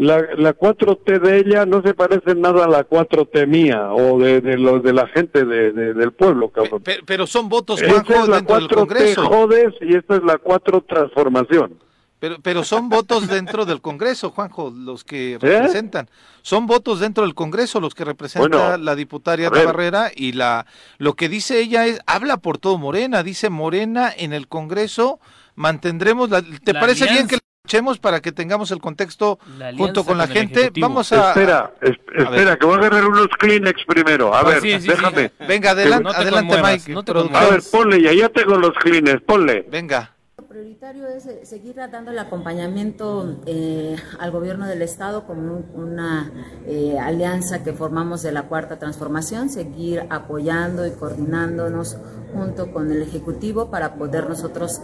la, 0.01 0.19
la 0.35 0.57
4T 0.57 1.19
de 1.19 1.37
ella 1.37 1.67
no 1.67 1.83
se 1.83 1.93
parece 1.93 2.33
nada 2.33 2.65
a 2.65 2.67
la 2.67 2.89
4T 2.89 3.45
mía 3.45 3.93
o 3.93 4.17
de, 4.17 4.41
de 4.41 4.57
los 4.57 4.81
de 4.81 4.93
la 4.93 5.05
gente 5.07 5.45
de, 5.45 5.71
del 5.71 6.11
pueblo, 6.11 6.49
cabrón. 6.49 6.81
Pero, 7.05 7.27
son 7.27 7.49
votos, 7.49 7.83
Juanjo, 7.83 8.13
es 8.13 8.27
la 8.27 8.37
dentro 8.37 8.57
4T 8.57 8.67
del 8.67 8.75
Congreso. 8.77 9.25
Jodes 9.27 9.75
y 9.79 9.95
esta 9.95 10.15
es 10.15 10.23
la 10.23 10.39
4 10.39 10.85
transformación. 10.89 11.77
Pero, 12.17 12.37
pero 12.41 12.63
son 12.63 12.89
votos 12.89 13.27
dentro 13.27 13.65
del 13.65 13.79
Congreso, 13.79 14.31
Juanjo, 14.31 14.73
los 14.75 15.03
que 15.03 15.33
¿Eh? 15.33 15.37
representan. 15.39 16.09
Son 16.41 16.65
votos 16.65 16.99
dentro 16.99 17.23
del 17.23 17.35
Congreso 17.35 17.79
los 17.79 17.93
que 17.93 18.03
representa 18.03 18.79
la 18.79 18.95
diputada 18.95 19.37
de 19.37 19.49
Barrera 19.49 20.09
y 20.15 20.31
la 20.31 20.65
lo 20.97 21.13
que 21.13 21.29
dice 21.29 21.59
ella 21.59 21.85
es 21.85 21.99
habla 22.07 22.37
por 22.37 22.57
todo 22.57 22.79
Morena, 22.79 23.21
dice 23.21 23.51
Morena 23.51 24.11
en 24.15 24.33
el 24.33 24.47
Congreso 24.47 25.19
mantendremos 25.53 26.31
la 26.31 26.41
¿Te 26.41 26.73
parece 26.73 27.05
bien 27.05 27.27
que 27.27 27.37
escuchemos 27.71 27.99
para 27.99 28.21
que 28.21 28.31
tengamos 28.31 28.71
el 28.71 28.79
contexto 28.79 29.39
junto 29.77 30.03
con 30.03 30.17
la 30.17 30.27
gente. 30.27 30.71
Vamos 30.79 31.13
a. 31.13 31.29
Espera, 31.29 31.73
espera, 31.81 32.57
que 32.57 32.65
voy 32.65 32.75
a 32.75 32.79
agarrar 32.79 33.05
unos 33.05 33.27
Kleenex 33.39 33.85
primero. 33.85 34.33
A 34.33 34.39
ah, 34.39 34.43
ver, 34.43 34.61
déjame. 34.61 35.31
Venga, 35.47 35.71
adelante, 35.71 36.09
adelante 36.13 36.61
Mike. 36.61 36.95
a 37.33 37.45
ver, 37.45 37.61
ponle 37.71 38.01
ya, 38.01 38.13
ya 38.13 38.29
tengo 38.29 38.57
los 38.57 38.73
Kleenex, 38.77 39.21
ponle. 39.21 39.65
Venga. 39.69 40.13
Prioritario 40.51 41.07
es 41.07 41.25
eh, 41.27 41.45
seguir 41.45 41.75
dando 41.75 42.11
el 42.11 42.19
acompañamiento 42.19 43.39
eh, 43.45 43.95
al 44.19 44.31
gobierno 44.31 44.67
del 44.67 44.81
Estado 44.81 45.25
como 45.25 45.63
una 45.73 46.29
eh, 46.67 46.99
alianza 46.99 47.63
que 47.63 47.71
formamos 47.71 48.21
de 48.21 48.33
la 48.33 48.49
Cuarta 48.49 48.77
Transformación, 48.77 49.49
seguir 49.49 50.05
apoyando 50.09 50.85
y 50.85 50.91
coordinándonos 50.91 51.95
junto 52.33 52.73
con 52.73 52.91
el 52.91 53.01
Ejecutivo 53.01 53.69
para 53.69 53.95
poder 53.95 54.27
nosotros 54.27 54.81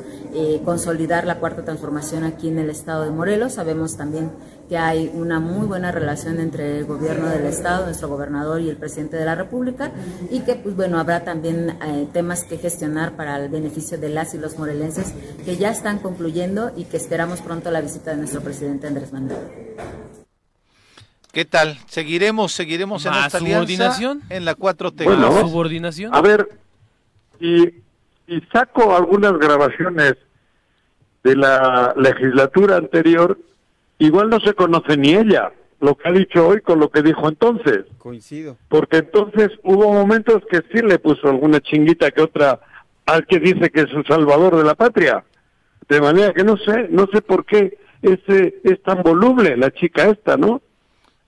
consolidar 0.66 1.26
la 1.26 1.40
Cuarta 1.40 1.64
Transformación 1.64 2.26
aquí 2.26 2.50
en 2.50 2.60
el 2.60 2.70
Estado 2.70 3.06
de 3.06 3.12
Morelos. 3.12 3.54
Sabemos 3.54 3.96
también 3.96 4.32
que 4.68 4.78
hay 4.78 5.10
una 5.14 5.40
muy 5.40 5.66
buena 5.68 5.92
relación 5.92 6.40
entre 6.40 6.80
el 6.80 6.86
gobierno 6.86 7.30
del 7.30 7.46
Estado, 7.46 7.86
nuestro 7.86 8.10
gobernador 8.10 8.62
y 8.62 8.70
el 8.70 8.78
presidente 8.78 9.18
de 9.18 9.26
la 9.26 9.36
República 9.36 9.92
y 10.30 10.42
que 10.42 10.56
pues 10.56 10.76
bueno, 10.76 11.00
habrá 11.00 11.24
también 11.24 11.78
temas 12.14 12.44
que 12.44 12.58
gestionar 12.58 13.16
para 13.16 13.38
el 13.38 13.50
beneficio 13.50 13.98
de 13.98 14.10
las 14.10 14.34
y 14.34 14.38
los 14.38 14.58
morelenses 14.58 15.14
que 15.46 15.58
ya 15.58 15.72
están 15.72 16.00
concluyendo 16.00 16.72
y 16.76 16.86
que 16.86 16.98
esperamos 16.98 17.42
pronto 17.42 17.72
la 17.72 17.82
visita 17.82 18.12
de 18.12 18.18
nuestro 18.18 18.42
presidente 18.42 18.88
Andrés 18.88 19.14
Manuel. 19.14 19.38
¿Qué 21.32 21.46
tal? 21.46 21.78
Seguiremos, 21.88 22.52
seguiremos 22.52 23.06
en 23.06 23.14
esta 23.14 23.40
subordinación 23.40 24.24
en 24.30 24.44
la 24.44 24.56
4T. 24.58 25.04
Bueno, 25.04 25.40
subordinación. 25.42 26.16
A 26.16 26.22
ver, 26.22 26.50
y, 27.40 27.64
y 28.28 28.42
saco 28.52 28.96
algunas 28.96 29.34
grabaciones 29.34 30.16
de 31.24 31.36
la 31.36 31.94
legislatura 31.96 32.78
anterior, 32.78 33.38
igual 34.00 34.30
no 34.30 34.40
se 34.40 34.54
conoce 34.54 34.98
ni 34.98 35.14
ella 35.14 35.52
lo 35.80 35.96
que 35.96 36.10
ha 36.10 36.12
dicho 36.12 36.48
hoy 36.48 36.62
con 36.62 36.80
lo 36.80 36.90
que 36.90 37.02
dijo 37.02 37.28
entonces. 37.28 37.86
Coincido. 37.98 38.58
Porque 38.68 38.98
entonces 38.98 39.50
hubo 39.64 39.94
momentos 39.94 40.42
que 40.50 40.62
sí 40.72 40.82
le 40.82 41.00
puso 41.00 41.30
alguna 41.30 41.60
chinguita 41.60 42.12
que 42.12 42.22
otra 42.22 42.60
al 43.06 43.26
que 43.26 43.40
dice 43.40 43.70
que 43.70 43.82
es 43.82 43.94
un 43.94 44.04
salvador 44.06 44.58
de 44.58 44.64
la 44.64 44.76
patria. 44.76 45.24
De 45.88 46.02
manera 46.02 46.34
que 46.34 46.44
no 46.44 46.58
sé, 46.58 46.88
no 46.90 47.08
sé 47.14 47.22
por 47.22 47.46
qué 47.46 47.78
es, 48.02 48.20
es 48.28 48.84
tan 48.84 49.02
voluble 49.04 49.56
la 49.56 49.72
chica 49.72 50.10
esta, 50.10 50.36
¿no? 50.36 50.62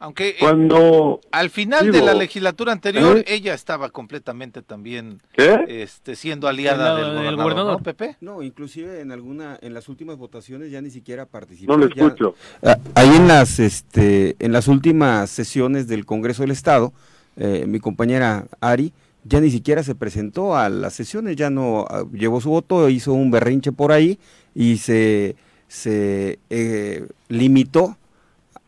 Aunque 0.01 0.29
eh, 0.29 0.35
cuando 0.39 1.19
al 1.31 1.49
final 1.49 1.91
de 1.91 2.01
la 2.01 2.13
legislatura 2.13 2.71
anterior 2.71 3.17
¿eh? 3.17 3.25
ella 3.27 3.53
estaba 3.53 3.89
completamente 3.89 4.61
también 4.61 5.21
este 5.35 6.15
siendo 6.15 6.47
aliada 6.47 6.95
del, 6.95 7.35
gobernador, 7.35 7.73
¿no, 7.73 7.83
Pepe? 7.83 8.15
No, 8.21 8.41
inclusive 8.41 9.01
en 9.01 9.11
alguna 9.11 9.59
en 9.61 9.73
las 9.73 9.89
últimas 9.89 10.15
votaciones 10.15 10.71
ya 10.71 10.81
ni 10.81 10.89
siquiera 10.89 11.25
participó. 11.25 11.73
No 11.73 11.77
lo 11.77 11.87
escucho. 11.87 12.33
Ah, 12.63 12.77
ahí 12.95 13.13
en 13.13 13.27
las 13.27 13.59
este 13.59 14.37
en 14.39 14.53
las 14.53 14.69
últimas 14.69 15.29
sesiones 15.29 15.89
del 15.89 16.05
Congreso 16.05 16.43
del 16.43 16.51
Estado, 16.51 16.93
eh, 17.35 17.65
mi 17.67 17.81
compañera 17.81 18.47
Ari 18.61 18.93
ya 19.25 19.41
ni 19.41 19.51
siquiera 19.51 19.83
se 19.83 19.95
presentó 19.95 20.55
a 20.55 20.69
las 20.69 20.93
sesiones, 20.93 21.35
ya 21.35 21.49
no 21.49 21.85
ah, 21.89 22.05
llevó 22.13 22.39
su 22.39 22.51
voto, 22.51 22.87
hizo 22.87 23.11
un 23.11 23.31
berrinche 23.31 23.73
por 23.73 23.91
ahí 23.91 24.17
y 24.55 24.77
se, 24.77 25.35
se 25.67 26.39
eh, 26.49 27.05
limitó 27.27 27.97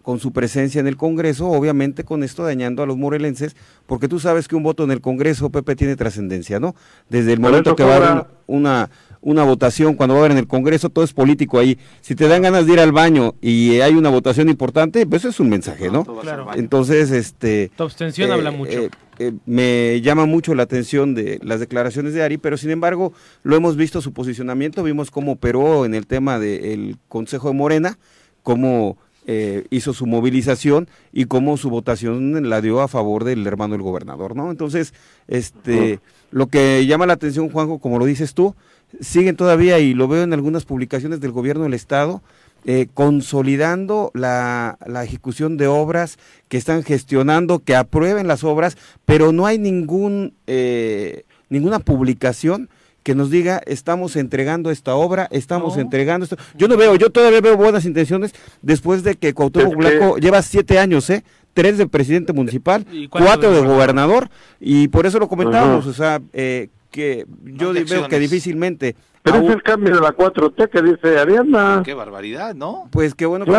con 0.02 0.20
su 0.20 0.32
presencia 0.32 0.80
en 0.80 0.88
el 0.88 0.98
Congreso, 0.98 1.48
obviamente 1.50 2.04
con 2.04 2.24
esto 2.24 2.44
dañando 2.44 2.84
a 2.84 2.86
los 2.86 2.98
morelenses, 2.98 3.56
porque 3.86 4.08
tú 4.08 4.20
sabes 4.20 4.48
que 4.48 4.56
un 4.56 4.64
voto 4.64 4.84
en 4.84 4.92
el 4.92 5.02
Congreso, 5.02 5.50
Pepe, 5.50 5.76
tiene 5.76 5.96
trascendencia, 5.96 6.60
¿no? 6.60 6.76
Desde 7.10 7.34
el 7.34 7.40
momento 7.40 7.76
que 7.76 7.84
va 7.84 7.94
a 7.94 7.98
haber 7.98 8.26
una, 8.48 8.90
una 9.22 9.44
votación, 9.44 9.96
cuando 9.96 10.16
va 10.16 10.22
a 10.22 10.22
haber 10.22 10.32
en 10.32 10.38
el 10.40 10.48
Congreso, 10.48 10.90
todo 10.90 11.06
es 11.06 11.14
político 11.14 11.60
ahí. 11.60 11.78
Si 12.02 12.16
te 12.16 12.28
dan 12.28 12.42
ganas 12.42 12.66
de 12.66 12.74
ir 12.74 12.80
al 12.80 12.92
baño 12.92 13.36
y 13.42 13.80
hay 13.82 13.94
una 13.94 14.10
votación 14.10 14.50
importante, 14.50 15.06
pues 15.06 15.22
eso 15.22 15.30
es 15.30 15.40
un 15.40 15.50
mensaje, 15.50 15.90
¿no? 15.90 16.04
Claro. 16.04 16.48
Entonces, 16.56 17.12
este... 17.12 17.72
Tu 17.76 17.84
abstención 17.84 18.32
habla 18.32 18.50
eh, 18.50 18.58
mucho. 18.58 18.72
Eh, 18.72 18.90
eh, 19.20 19.34
me 19.46 20.02
llama 20.02 20.26
mucho 20.26 20.56
la 20.56 20.64
atención 20.64 21.14
de 21.14 21.40
las 21.44 21.60
declaraciones 21.60 22.14
de 22.16 22.24
Ari, 22.24 22.38
pero 22.38 22.58
sin 22.58 22.72
embargo 22.72 23.14
lo 23.44 23.56
hemos 23.56 23.76
visto 23.76 24.02
su 24.02 24.14
posicionamiento, 24.14 24.82
vimos 24.82 25.12
cómo 25.12 25.34
operó 25.34 25.86
en 25.86 25.94
el 25.94 26.08
tema 26.08 26.40
del 26.40 26.98
Consejo 27.08 27.50
de 27.50 27.54
Morena, 27.54 28.00
cómo 28.42 28.98
eh, 29.28 29.66
hizo 29.70 29.94
su 29.94 30.08
movilización 30.08 30.88
y 31.14 31.26
cómo 31.26 31.58
su 31.58 31.70
votación 31.70 32.50
la 32.50 32.62
dio 32.62 32.82
a 32.82 32.88
favor 32.88 33.24
del 33.24 33.46
hermano 33.46 33.74
del 33.74 33.84
gobernador, 33.84 34.36
¿no? 34.36 34.50
Entonces, 34.50 34.94
este, 35.28 36.00
lo 36.32 36.48
que 36.48 36.86
llama 36.88 37.06
la 37.06 37.14
atención, 37.14 37.50
Juanjo, 37.50 37.80
como 37.80 38.00
lo 38.00 38.06
dices 38.06 38.34
tú, 38.34 38.56
siguen 39.00 39.36
todavía, 39.36 39.80
y 39.80 39.94
lo 39.94 40.08
veo 40.08 40.24
en 40.24 40.34
algunas 40.34 40.66
publicaciones 40.66 41.20
del 41.20 41.32
gobierno 41.32 41.64
del 41.64 41.74
Estado, 41.74 42.22
eh, 42.66 42.88
consolidando 42.94 44.12
la, 44.14 44.78
la, 44.86 45.04
ejecución 45.04 45.58
de 45.58 45.68
obras, 45.68 46.20
que 46.48 46.58
están 46.58 46.84
gestionando, 46.84 47.60
que 47.60 47.76
aprueben 47.76 48.28
las 48.28 48.44
obras, 48.44 48.78
pero 49.06 49.32
no 49.32 49.46
hay 49.46 49.58
ningún, 49.58 50.34
eh, 50.48 51.24
ninguna 51.50 51.80
publicación 51.80 52.70
que 53.04 53.16
nos 53.16 53.30
diga 53.32 53.62
estamos 53.66 54.16
entregando 54.16 54.72
esta 54.72 54.96
obra, 54.96 55.28
estamos 55.32 55.78
entregando 55.78 56.24
esto. 56.24 56.38
Yo 56.56 56.68
no 56.68 56.78
veo, 56.78 56.96
yo 56.96 57.10
todavía 57.10 57.42
veo 57.42 57.58
buenas 57.58 57.86
intenciones 57.86 58.34
después 58.62 59.04
de 59.04 59.16
que 59.16 59.34
Cuauhtémoc 59.34 59.76
Blanco 59.76 60.18
lleva 60.18 60.42
siete 60.42 60.80
años, 60.80 61.10
¿eh? 61.10 61.24
Tres 61.54 61.78
de 61.78 61.88
presidente 61.88 62.32
municipal, 62.32 62.86
cuatro, 63.10 63.52
de 63.52 63.60
gobernador, 63.62 64.30
y 64.60 64.88
por 64.88 65.06
eso 65.06 65.20
lo 65.20 65.28
comentábamos, 65.28 65.86
o 65.86 65.94
sea, 65.94 66.22
eh, 66.32 66.70
que 66.90 67.26
yo 67.44 67.74
veo 67.74 68.08
que 68.08 68.20
difícilmente... 68.20 68.96
Pero 69.24 69.38
es 69.38 69.50
el 69.50 69.62
cambio 69.62 69.94
de 69.94 70.02
la 70.02 70.16
4T 70.16 70.70
que 70.70 70.82
dice 70.82 71.20
Ariana. 71.20 71.84
Qué 71.86 71.94
barbaridad, 71.94 72.56
¿no? 72.56 72.88
Pues 72.92 73.14
qué 73.14 73.26
bueno 73.26 73.46
que, 73.46 73.52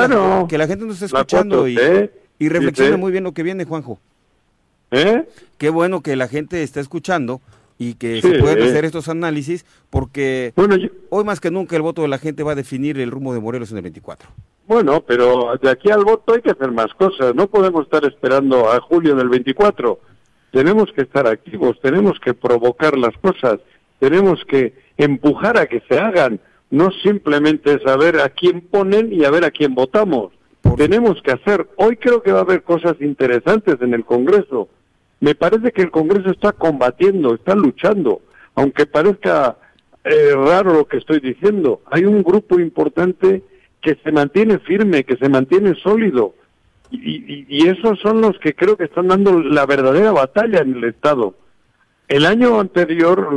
la, 0.59 0.67
gente 0.67 0.87
nos 0.87 1.03
está 1.03 1.19
escuchando 1.19 1.69
y, 1.69 1.79
y 2.39 2.49
reflexiona 2.49 2.97
muy 2.97 3.13
bien 3.13 3.25
lo 3.25 3.33
que 3.33 3.43
viene, 3.43 3.65
Juanjo. 3.65 4.01
¿Eh? 4.91 5.27
Qué 5.59 5.71
bueno 5.71 6.03
que 6.03 6.17
la 6.17 6.29
gente 6.29 6.63
está 6.63 6.81
escuchando 6.81 7.41
y 7.83 7.95
que 7.95 8.23
se 8.23 8.39
puedan 8.39 8.62
hacer 8.62 8.85
estos 8.85 9.09
análisis 9.09 9.67
porque 9.91 10.53
hoy 11.11 11.25
más 11.25 11.41
que 11.41 11.51
nunca 11.51 11.75
el 11.75 11.83
voto 11.83 12.03
de 12.03 12.09
la 12.09 12.19
gente 12.19 12.45
va 12.45 12.53
a 12.53 12.55
definir 12.55 13.01
el 13.01 13.11
rumbo 13.11 13.35
de 13.35 13.41
Morelos 13.41 13.73
en 13.73 13.79
el 13.79 13.83
24. 13.83 14.29
Bueno, 14.69 15.03
pero 15.05 15.59
de 15.61 15.69
aquí 15.69 15.91
al 15.91 16.05
voto 16.05 16.35
hay 16.35 16.43
que 16.43 16.53
hacer 16.53 16.71
más 16.71 16.95
cosas, 16.95 17.35
no 17.35 17.49
podemos 17.49 17.83
estar 17.83 18.05
esperando 18.05 18.71
a 18.71 18.81
julio 18.81 19.17
del 19.17 19.29
24. 19.29 19.99
Tenemos 20.53 20.93
que 20.95 21.03
estar 21.03 21.27
activos, 21.27 21.81
tenemos 21.83 22.21
que 22.21 22.35
provocar 22.35 22.97
las 22.97 23.17
cosas, 23.19 23.59
tenemos 23.99 24.45
que 24.45 24.75
empujar 24.97 25.59
a 25.59 25.67
que 25.67 25.83
se 25.89 25.99
hagan, 25.99 26.41
no 26.71 26.91
simplemente 27.03 27.81
saber 27.85 28.21
a 28.21 28.29
quién 28.29 28.61
ponen 28.61 29.12
y 29.12 29.25
a 29.25 29.31
ver 29.31 29.45
a 29.45 29.51
quién 29.51 29.75
votamos. 29.75 30.33
Tenemos 30.77 31.21
que 31.23 31.33
hacer, 31.33 31.69
hoy 31.77 31.97
creo 31.97 32.23
que 32.23 32.33
va 32.33 32.39
a 32.39 32.43
haber 32.43 32.62
cosas 32.62 32.95
interesantes 33.01 33.77
en 33.81 33.95
el 33.95 34.05
Congreso 34.05 34.69
me 35.23 35.37
parece 35.37 35.71
que 35.71 35.83
el 35.83 35.93
Congreso 35.93 36.31
está 36.31 36.50
combatiendo, 36.50 37.33
está 37.33 37.55
luchando, 37.55 38.23
aunque 38.57 38.87
parezca 38.87 39.57
eh, 40.02 40.33
raro 40.35 40.75
lo 40.75 40.88
que 40.88 40.97
estoy 40.97 41.21
diciendo. 41.21 41.81
Hay 41.93 42.05
un 42.05 42.25
grupo 42.25 42.59
importante 42.59 43.45
que 43.81 43.97
se 44.02 44.11
mantiene 44.11 44.59
firme, 44.59 45.05
que 45.05 45.17
se 45.17 45.29
mantiene 45.29 45.76
sólido, 45.76 46.35
y, 46.91 47.69
esos 47.69 48.00
son 48.00 48.21
los 48.21 48.37
que 48.41 48.55
creo 48.55 48.76
que 48.76 48.85
están 48.85 49.09
dando 49.09 49.41
la 49.41 49.64
verdadera 49.64 50.11
batalla 50.11 50.59
en 50.59 50.75
el 50.75 50.85
Estado. 50.85 51.37
El 52.09 52.26
año 52.26 52.59
anterior, 52.59 53.29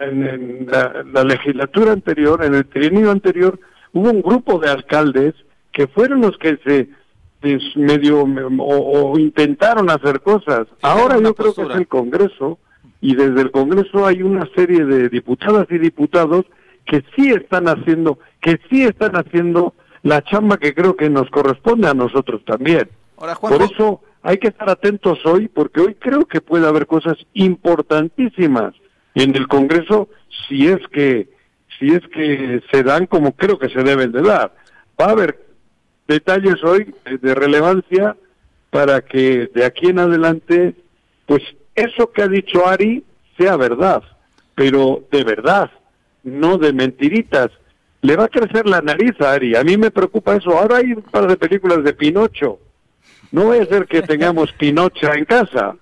en, 0.00 0.66
la, 0.66 1.24
legislatura 1.24 1.92
anterior, 1.92 2.44
en 2.44 2.56
el 2.56 2.66
trienio 2.66 3.12
anterior, 3.12 3.58
hubo 3.92 4.10
un 4.10 4.20
grupo 4.20 4.58
de 4.58 4.68
alcaldes 4.68 5.34
que 5.72 5.86
fueron 5.86 6.22
los 6.22 6.36
que 6.38 6.58
se 6.64 6.88
medio 7.76 8.24
o, 8.58 9.18
intentaron 9.18 9.90
hacer 9.90 10.20
cosas. 10.20 10.66
Ahora 10.82 11.18
yo 11.18 11.34
creo 11.34 11.54
que 11.54 11.62
es 11.62 11.76
el 11.76 11.88
Congreso 11.88 12.58
y 13.00 13.14
desde 13.14 13.40
el 13.40 13.50
Congreso 13.50 14.06
hay 14.06 14.22
una 14.22 14.48
serie 14.54 14.84
de 14.84 15.08
diputadas 15.08 15.66
y 15.70 15.78
diputados 15.78 16.44
que 16.84 17.04
sí 17.16 17.30
están 17.30 17.68
haciendo, 17.68 18.18
que 18.40 18.60
sí 18.68 18.84
están 18.84 19.16
haciendo 19.16 19.74
la 20.02 20.22
chamba 20.22 20.56
que 20.56 20.74
creo 20.74 20.96
que 20.96 21.08
nos 21.08 21.30
corresponde 21.30 21.88
a 21.88 21.94
nosotros 21.94 22.42
también. 22.44 22.88
Por 23.16 23.62
eso 23.62 24.00
hay 24.22 24.38
que 24.38 24.48
estar 24.48 24.68
atentos 24.68 25.18
hoy, 25.24 25.48
porque 25.48 25.80
hoy 25.80 25.94
creo 25.94 26.26
que 26.26 26.40
puede 26.40 26.66
haber 26.66 26.86
cosas 26.86 27.16
importantísimas 27.34 28.74
en 29.14 29.34
el 29.36 29.48
Congreso 29.48 30.08
si 30.48 30.66
es 30.68 30.80
que 30.88 31.28
si 31.78 31.88
es 31.88 32.00
que 32.12 32.62
se 32.70 32.82
dan 32.82 33.06
como 33.06 33.32
creo 33.32 33.58
que 33.58 33.70
se 33.70 33.82
deben 33.82 34.12
de 34.12 34.22
dar. 34.22 34.54
Va 35.00 35.06
a 35.06 35.10
haber 35.10 35.49
detalles 36.10 36.62
hoy 36.64 36.92
de 37.04 37.34
relevancia 37.34 38.16
para 38.70 39.00
que 39.00 39.48
de 39.54 39.64
aquí 39.64 39.86
en 39.86 40.00
adelante, 40.00 40.74
pues 41.26 41.42
eso 41.74 42.10
que 42.10 42.22
ha 42.22 42.28
dicho 42.28 42.66
Ari 42.66 43.04
sea 43.38 43.56
verdad, 43.56 44.02
pero 44.54 45.04
de 45.10 45.22
verdad, 45.24 45.70
no 46.24 46.58
de 46.58 46.72
mentiritas. 46.72 47.50
Le 48.02 48.16
va 48.16 48.24
a 48.24 48.28
crecer 48.28 48.66
la 48.66 48.80
nariz 48.80 49.12
a 49.20 49.32
Ari, 49.32 49.54
a 49.54 49.62
mí 49.62 49.76
me 49.76 49.90
preocupa 49.90 50.34
eso. 50.34 50.58
Ahora 50.58 50.78
hay 50.78 50.92
un 50.92 51.02
par 51.02 51.28
de 51.28 51.36
películas 51.36 51.84
de 51.84 51.92
Pinocho. 51.92 52.58
No 53.30 53.48
va 53.48 53.54
a 53.54 53.66
ser 53.66 53.86
que 53.86 54.02
tengamos 54.02 54.52
Pinocha 54.58 55.12
en 55.14 55.24
casa. 55.24 55.76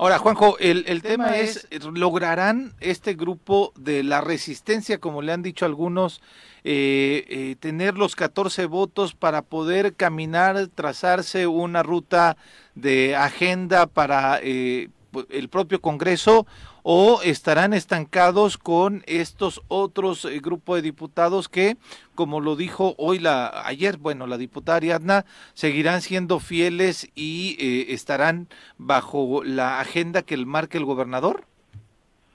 Ahora, 0.00 0.18
Juanjo, 0.18 0.58
el, 0.60 0.84
el 0.86 1.02
tema 1.02 1.38
es, 1.38 1.66
¿lograrán 1.92 2.72
este 2.78 3.14
grupo 3.14 3.72
de 3.76 4.04
la 4.04 4.20
resistencia, 4.20 4.98
como 4.98 5.22
le 5.22 5.32
han 5.32 5.42
dicho 5.42 5.64
algunos, 5.64 6.20
eh, 6.64 7.24
eh, 7.28 7.56
tener 7.60 7.96
los 7.96 8.16
14 8.16 8.66
votos 8.66 9.14
para 9.14 9.42
poder 9.42 9.94
caminar, 9.94 10.68
trazarse 10.74 11.46
una 11.46 11.82
ruta 11.82 12.36
de 12.74 13.16
agenda 13.16 13.86
para 13.86 14.40
eh, 14.42 14.90
el 15.30 15.48
propio 15.48 15.80
Congreso 15.80 16.46
o 16.82 17.20
estarán 17.22 17.74
estancados 17.74 18.56
con 18.56 19.02
estos 19.06 19.62
otros 19.68 20.24
eh, 20.24 20.40
grupos 20.40 20.76
de 20.76 20.82
diputados 20.82 21.48
que, 21.48 21.76
como 22.14 22.40
lo 22.40 22.56
dijo 22.56 22.94
hoy 22.96 23.18
la 23.18 23.66
ayer, 23.66 23.98
bueno, 23.98 24.26
la 24.26 24.38
diputada 24.38 24.76
Ariadna, 24.76 25.26
seguirán 25.54 26.00
siendo 26.00 26.40
fieles 26.40 27.10
y 27.14 27.56
eh, 27.60 27.92
estarán 27.92 28.48
bajo 28.78 29.42
la 29.44 29.80
agenda 29.80 30.22
que 30.22 30.36
marque 30.38 30.78
el 30.78 30.84
gobernador? 30.84 31.44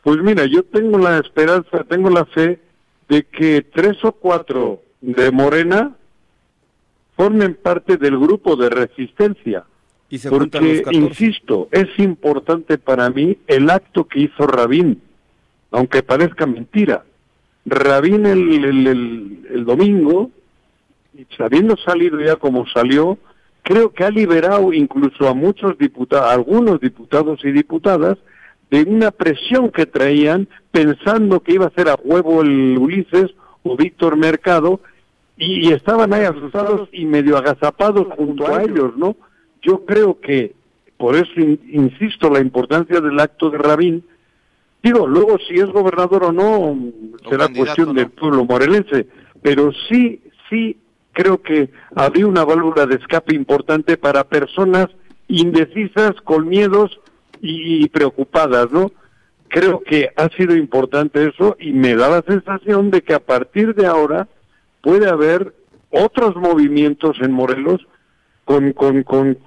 Pues 0.03 0.17
mira, 0.21 0.45
yo 0.45 0.63
tengo 0.63 0.97
la 0.97 1.17
esperanza, 1.17 1.83
tengo 1.89 2.09
la 2.09 2.25
fe 2.25 2.61
de 3.09 3.23
que 3.23 3.61
tres 3.61 4.03
o 4.03 4.11
cuatro 4.11 4.81
de 5.01 5.31
Morena 5.31 5.95
formen 7.15 7.55
parte 7.55 7.97
del 7.97 8.17
grupo 8.17 8.55
de 8.55 8.69
resistencia 8.69 9.65
porque, 10.29 10.83
insisto, 10.91 11.67
es 11.71 11.87
importante 11.97 12.77
para 12.77 13.09
mí 13.09 13.37
el 13.47 13.69
acto 13.69 14.05
que 14.07 14.21
hizo 14.21 14.45
Rabín, 14.45 15.01
aunque 15.71 16.03
parezca 16.03 16.45
mentira. 16.45 17.03
Rabín 17.65 18.25
el, 18.25 18.63
el, 18.63 19.47
el, 19.49 19.65
domingo, 19.65 20.29
sabiendo 21.37 21.77
salir 21.77 22.13
ya 22.23 22.35
como 22.35 22.67
salió, 22.67 23.17
creo 23.63 23.91
que 23.91 24.03
ha 24.03 24.11
liberado 24.11 24.71
incluso 24.73 25.27
a 25.27 25.33
muchos 25.33 25.77
diputados, 25.77 26.31
algunos 26.31 26.79
diputados 26.79 27.43
y 27.43 27.51
diputadas, 27.51 28.17
de 28.73 28.81
una 28.81 29.11
presión 29.11 29.69
que 29.69 29.85
traían 29.85 30.47
pensando 30.71 31.41
que 31.41 31.53
iba 31.53 31.67
a 31.67 31.75
ser 31.75 31.89
a 31.89 31.99
huevo 32.03 32.41
el 32.41 32.75
Ulises 32.79 33.29
o 33.61 33.77
Víctor 33.77 34.17
Mercado 34.17 34.79
y, 35.37 35.69
y 35.69 35.73
estaban 35.73 36.11
ahí 36.11 36.25
asustados 36.25 36.89
y 36.91 37.05
medio 37.05 37.37
agazapados 37.37 38.07
junto 38.17 38.47
a 38.47 38.63
ellos, 38.63 38.97
¿no? 38.97 39.15
Yo 39.61 39.85
creo 39.85 40.19
que, 40.19 40.55
por 40.97 41.15
eso 41.15 41.39
insisto, 41.39 42.31
la 42.31 42.39
importancia 42.39 42.99
del 42.99 43.19
acto 43.19 43.51
de 43.51 43.59
Rabín, 43.59 44.05
digo, 44.81 45.05
luego 45.05 45.37
si 45.47 45.53
es 45.53 45.67
gobernador 45.67 46.23
o 46.23 46.31
no, 46.31 46.75
será 47.29 47.49
cuestión 47.49 47.93
del 47.93 48.09
pueblo 48.09 48.43
morelense, 48.43 49.05
pero 49.43 49.71
sí, 49.87 50.19
sí 50.49 50.77
creo 51.11 51.43
que 51.43 51.69
había 51.93 52.25
una 52.25 52.43
válvula 52.43 52.87
de 52.87 52.95
escape 52.95 53.35
importante 53.35 53.97
para 53.97 54.23
personas 54.23 54.87
indecisas, 55.27 56.13
con 56.23 56.47
miedos 56.47 56.99
y, 57.45 57.89
preocupadas, 57.89 58.71
¿no? 58.71 58.91
Creo 59.49 59.83
que 59.83 60.09
ha 60.15 60.29
sido 60.29 60.55
importante 60.55 61.27
eso 61.27 61.57
y 61.59 61.73
me 61.73 61.93
da 61.93 62.09
la 62.09 62.23
sensación 62.25 62.89
de 62.89 63.01
que 63.01 63.13
a 63.13 63.19
partir 63.19 63.75
de 63.75 63.85
ahora 63.85 64.29
puede 64.81 65.09
haber 65.09 65.53
otros 65.91 66.37
movimientos 66.37 67.17
en 67.21 67.33
Morelos 67.33 67.85
con, 68.45 68.71
con, 68.71 69.03
con, 69.03 69.37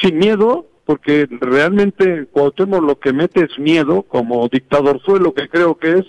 sin 0.00 0.18
miedo, 0.18 0.66
porque 0.84 1.26
realmente 1.30 2.26
Cuauhtémoc 2.30 2.82
lo 2.82 2.98
que 3.00 3.12
mete 3.12 3.44
es 3.44 3.58
miedo, 3.58 4.02
como 4.02 4.46
dictador 4.48 5.00
suelo 5.00 5.32
que 5.32 5.48
creo 5.48 5.78
que 5.78 5.92
es, 5.92 6.04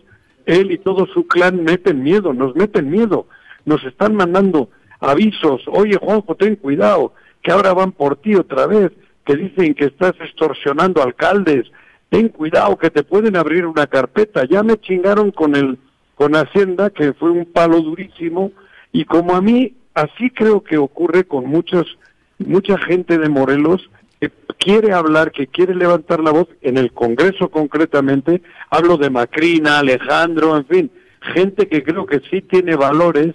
él 0.45 0.71
y 0.71 0.77
todo 0.79 1.07
su 1.07 1.27
clan 1.27 1.63
meten 1.63 2.03
miedo, 2.03 2.33
nos 2.33 2.55
meten 2.55 2.89
miedo, 2.89 3.25
nos 3.65 3.83
están 3.85 4.15
mandando 4.15 4.69
avisos, 4.99 5.61
oye 5.67 5.97
Juanjo, 5.97 6.35
ten 6.35 6.57
cuidado, 6.57 7.13
que 7.41 7.51
ahora 7.51 7.73
van 7.73 7.93
por 7.93 8.17
ti 8.17 8.35
otra 8.35 8.67
vez, 8.67 8.91
que 9.25 9.35
dicen 9.35 9.73
que 9.73 9.85
estás 9.85 10.13
extorsionando 10.19 11.01
alcaldes, 11.01 11.71
ten 12.09 12.29
cuidado 12.29 12.77
que 12.77 12.89
te 12.89 13.03
pueden 13.03 13.35
abrir 13.37 13.65
una 13.65 13.87
carpeta, 13.87 14.45
ya 14.45 14.63
me 14.63 14.77
chingaron 14.77 15.31
con 15.31 15.55
el 15.55 15.77
con 16.15 16.35
Hacienda, 16.35 16.91
que 16.91 17.13
fue 17.13 17.31
un 17.31 17.45
palo 17.45 17.81
durísimo, 17.81 18.51
y 18.91 19.05
como 19.05 19.35
a 19.35 19.41
mí, 19.41 19.73
así 19.95 20.29
creo 20.29 20.61
que 20.61 20.77
ocurre 20.77 21.23
con 21.23 21.47
muchos 21.47 21.97
mucha 22.37 22.77
gente 22.77 23.17
de 23.17 23.29
Morelos 23.29 23.89
que 24.19 24.31
quiere 24.59 24.93
hablar, 24.93 25.31
que 25.31 25.47
quiere 25.47 25.73
levantar 25.73 26.19
la 26.19 26.31
voz 26.31 26.47
en 26.61 26.77
el 26.77 26.91
Congreso 26.91 27.49
concretamente, 27.49 28.41
hablo 28.69 28.97
de 28.97 29.09
Macrina, 29.09 29.79
Alejandro, 29.79 30.55
en 30.55 30.65
fin, 30.65 30.91
gente 31.33 31.67
que 31.67 31.83
creo 31.83 32.05
que 32.05 32.21
sí 32.29 32.41
tiene 32.41 32.75
valores 32.75 33.33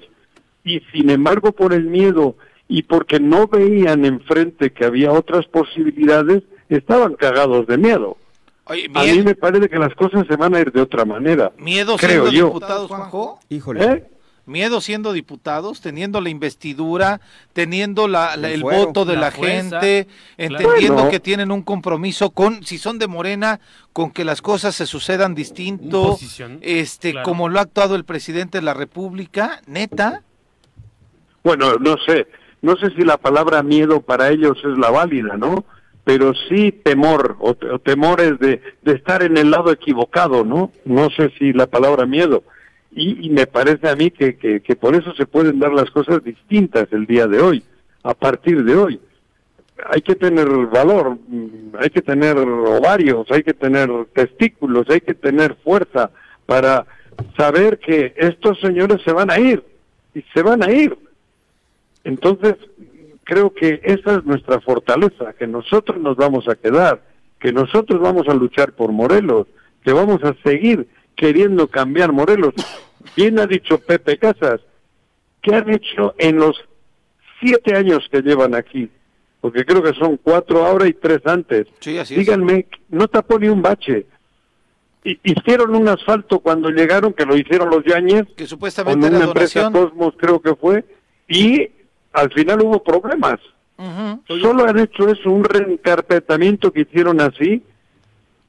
y 0.65 0.81
sin 0.93 1.11
embargo 1.11 1.53
por 1.53 1.73
el 1.73 1.85
miedo 1.85 2.37
y 2.69 2.83
porque 2.83 3.21
no 3.21 3.47
veían 3.47 4.05
enfrente 4.05 4.73
que 4.73 4.85
había 4.85 5.13
otras 5.13 5.47
posibilidades, 5.47 6.43
estaban 6.69 7.15
cagados 7.15 7.67
de 7.67 7.79
miedo. 7.79 8.17
a 8.67 9.05
mí 9.05 9.23
me 9.23 9.35
parece 9.35 9.69
que 9.69 9.79
las 9.79 9.95
cosas 9.95 10.27
se 10.27 10.37
van 10.37 10.55
a 10.55 10.61
ir 10.61 10.73
de 10.73 10.81
otra 10.81 11.05
manera. 11.05 11.53
¿Miedo 11.59 11.97
creo 11.97 12.29
yo. 12.29 12.47
diputados, 12.47 12.89
Juanjo? 12.89 13.39
Híjole. 13.49 13.85
¿Eh? 13.85 14.07
miedo 14.47 14.81
siendo 14.81 15.13
diputados, 15.13 15.81
teniendo 15.81 16.21
la 16.21 16.31
investidura, 16.31 17.21
teniendo 17.53 18.09
la, 18.09 18.35
el 18.35 18.63
voto 18.63 19.05
de 19.05 19.17
la, 19.17 19.31
gente, 19.31 20.07
entendiendo 20.39 21.09
que 21.09 21.21
tienen 21.21 21.51
un 21.51 21.63
compromiso 21.63 22.31
con, 22.31 22.65
si 22.65 22.79
son 22.79 22.99
de 22.99 23.09
Morena, 23.09 23.61
con 23.93 24.13
que 24.13 24.25
las 24.25 24.41
cosas 24.41 24.75
se 24.75 24.87
sucedan 24.87 25.35
distinto, 25.35 26.17
este, 26.63 27.21
como 27.23 27.49
lo 27.49 27.59
ha 27.59 27.63
actuado 27.63 27.97
el 27.97 28.05
presidente 28.05 28.59
de 28.59 28.63
la 28.63 28.75
República, 28.75 29.61
neta. 29.67 30.23
Bueno, 31.43 31.75
no 31.75 31.97
sé, 32.07 32.27
no 32.63 32.77
sé 32.77 32.91
si 32.91 33.03
la 33.03 33.17
palabra 33.17 33.63
miedo 33.63 34.01
para 34.01 34.31
ellos 34.31 34.59
es 34.59 34.79
la 34.79 34.91
válida, 34.91 35.37
¿no? 35.37 35.65
Pero 36.05 36.33
sí 36.49 36.73
temor, 36.73 37.37
o, 37.41 37.55
temores 37.55 38.39
de, 38.39 38.61
de 38.83 38.93
estar 38.93 39.23
en 39.23 39.37
el 39.37 39.51
lado 39.51 39.73
equivocado, 39.73 40.45
¿no? 40.45 40.71
No 40.85 41.11
sé 41.11 41.33
si 41.39 41.53
la 41.53 41.67
palabra 41.67 42.07
miedo 42.07 42.43
y, 42.97 43.29
me 43.29 43.47
parece 43.47 43.89
a 43.89 43.95
mí 43.95 44.11
que, 44.11 44.37
que, 44.37 44.77
por 44.77 44.95
eso 44.97 45.15
se 45.15 45.27
pueden 45.27 45.59
dar 45.59 45.73
las 45.73 45.91
cosas 45.91 46.25
distintas 46.25 46.89
el 46.93 47.05
día 47.05 47.27
de 47.27 47.41
hoy, 47.41 47.63
a 48.03 48.15
partir 48.15 48.65
de 48.65 48.75
hoy. 48.75 49.01
Hay 49.91 50.01
que 50.01 50.15
tener 50.15 50.49
valor, 50.49 51.19
mm, 51.29 51.77
hay 51.79 51.91
que 51.91 52.01
tener 52.01 52.39
ovarios, 52.39 53.27
hay 53.31 53.43
que 53.43 53.53
tener 53.53 53.91
testículos, 54.15 54.89
hay 54.89 55.03
que 55.03 55.13
tener 55.13 55.57
fuerza 55.57 56.11
para 56.47 56.87
saber 57.37 57.79
que 57.79 58.15
estos 58.17 58.59
señores 58.61 59.03
se 59.05 59.13
van 59.13 59.31
a 59.31 59.39
ir 59.39 59.63
y 60.15 60.23
se 60.33 60.43
van 60.43 60.63
a 60.63 60.71
ir. 60.71 60.97
Entonces, 62.07 62.55
creo 63.25 63.53
que 63.53 63.81
esa 63.83 64.15
es 64.15 64.25
nuestra 64.25 64.61
fortaleza, 64.61 65.33
que 65.33 65.49
nosotros 65.49 66.01
nos 66.01 66.17
vamos 66.17 66.49
a 66.49 66.55
quedar, 66.55 67.03
que 67.41 67.53
nosotros 67.53 68.01
vamos 68.01 68.29
a 68.29 68.35
luchar 68.35 68.75
por 68.75 68.93
Morelos, 68.93 69.49
que 69.85 69.93
vamos 69.93 70.23
a 70.23 70.37
seguir 70.45 70.87
queriendo 71.17 71.67
cambiar 71.67 72.13
Morelos. 72.13 72.55
Bien 73.17 73.41
ha 73.41 73.47
dicho 73.49 73.79
Pepe 73.79 74.19
Casas, 74.19 74.61
¿qué 75.43 75.57
han 75.57 75.69
hecho 75.69 76.15
en 76.19 76.37
los 76.37 76.57
siete 77.41 77.77
años 77.77 78.09
que 78.09 78.23
llevan 78.23 78.55
aquí? 78.55 78.89
Porque 79.41 79.65
creo 79.65 79.83
que 79.83 79.95
son 79.95 80.17
cuatro 80.17 80.65
ahora 80.65 80.87
y 80.87 80.93
tres 80.93 81.23
antes. 81.25 81.67
Díganme, 82.09 82.67
no 82.89 83.09
tapó 83.09 83.37
ni 83.37 83.49
un 83.49 83.63
bache. 83.63 84.07
Hicieron 85.03 85.75
un 85.75 85.89
asfalto 85.89 86.39
cuando 86.39 86.71
llegaron, 86.71 87.13
que 87.13 87.27
lo 87.27 87.37
hicieron 87.37 87.69
los 87.69 87.85
Yañez, 87.85 88.29
que 88.37 88.47
supuestamente 88.47 89.09
con 89.09 89.17
una 89.17 89.25
empresa 89.25 89.73
Cosmos 89.73 90.15
creo 90.17 90.41
que 90.41 90.55
fue, 90.55 90.85
y 91.29 91.71
al 92.17 92.33
final 92.33 92.63
hubo 92.63 92.83
problemas. 92.83 93.39
Solo 94.27 94.65
han 94.65 94.79
hecho 94.79 95.09
eso, 95.11 95.31
un 95.31 95.45
reencarpetamiento 95.45 96.73
que 96.73 96.81
hicieron 96.81 97.21
así, 97.21 97.63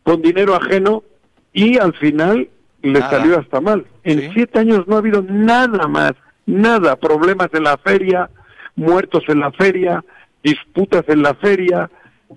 con 0.03 0.21
dinero 0.21 0.55
ajeno, 0.55 1.03
y 1.51 1.77
al 1.77 1.93
final 1.93 2.49
le 2.81 2.99
salió 3.01 3.37
hasta 3.37 3.59
mal. 3.59 3.85
En 4.03 4.31
siete 4.33 4.59
años 4.59 4.87
no 4.87 4.95
ha 4.95 4.99
habido 4.99 5.21
nada 5.21 5.85
más, 5.87 6.13
nada, 6.45 6.95
problemas 6.95 7.49
en 7.53 7.63
la 7.63 7.77
feria, 7.77 8.29
muertos 8.75 9.23
en 9.27 9.41
la 9.41 9.51
feria, 9.51 10.03
disputas 10.41 11.03
en 11.09 11.21
la 11.21 11.33
feria, 11.35 11.89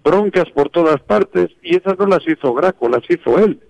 broncas 0.03 0.51
por 0.51 0.69
todas 0.71 1.01
partes, 1.01 1.51
y 1.63 1.77
esas 1.77 1.97
no 1.97 2.07
las 2.07 2.27
hizo 2.27 2.53
Graco, 2.55 2.89
las 2.89 3.09
hizo 3.09 3.39
él. 3.39 3.61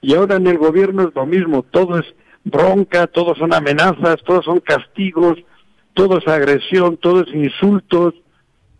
Y 0.00 0.14
ahora 0.14 0.36
en 0.36 0.46
el 0.46 0.58
gobierno 0.58 1.02
es 1.08 1.14
lo 1.16 1.26
mismo, 1.26 1.64
todo 1.64 1.98
es 1.98 2.06
bronca, 2.44 3.08
todo 3.08 3.34
son 3.34 3.52
amenazas, 3.52 4.22
todos 4.24 4.44
son 4.44 4.60
castigos, 4.60 5.38
todo 5.98 6.18
es 6.18 6.28
agresión, 6.28 6.96
todo 6.96 7.22
es 7.22 7.34
insultos. 7.34 8.14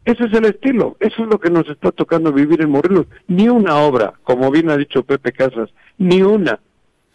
Ese 0.05 0.25
es 0.25 0.33
el 0.33 0.47
estilo, 0.47 0.97
eso 1.01 1.23
es 1.23 1.29
lo 1.29 1.39
que 1.39 1.51
nos 1.51 1.69
está 1.69 1.91
tocando 1.93 2.33
vivir 2.33 2.63
en 2.63 2.71
Morelos. 2.71 3.07
Ni 3.27 3.49
una 3.49 3.77
obra, 3.77 4.15
como 4.23 4.51
bien 4.51 4.71
ha 4.71 4.77
dicho 4.77 5.03
Pepe 5.03 5.33
Casas, 5.33 5.69
ni 5.99 6.23
una 6.23 6.61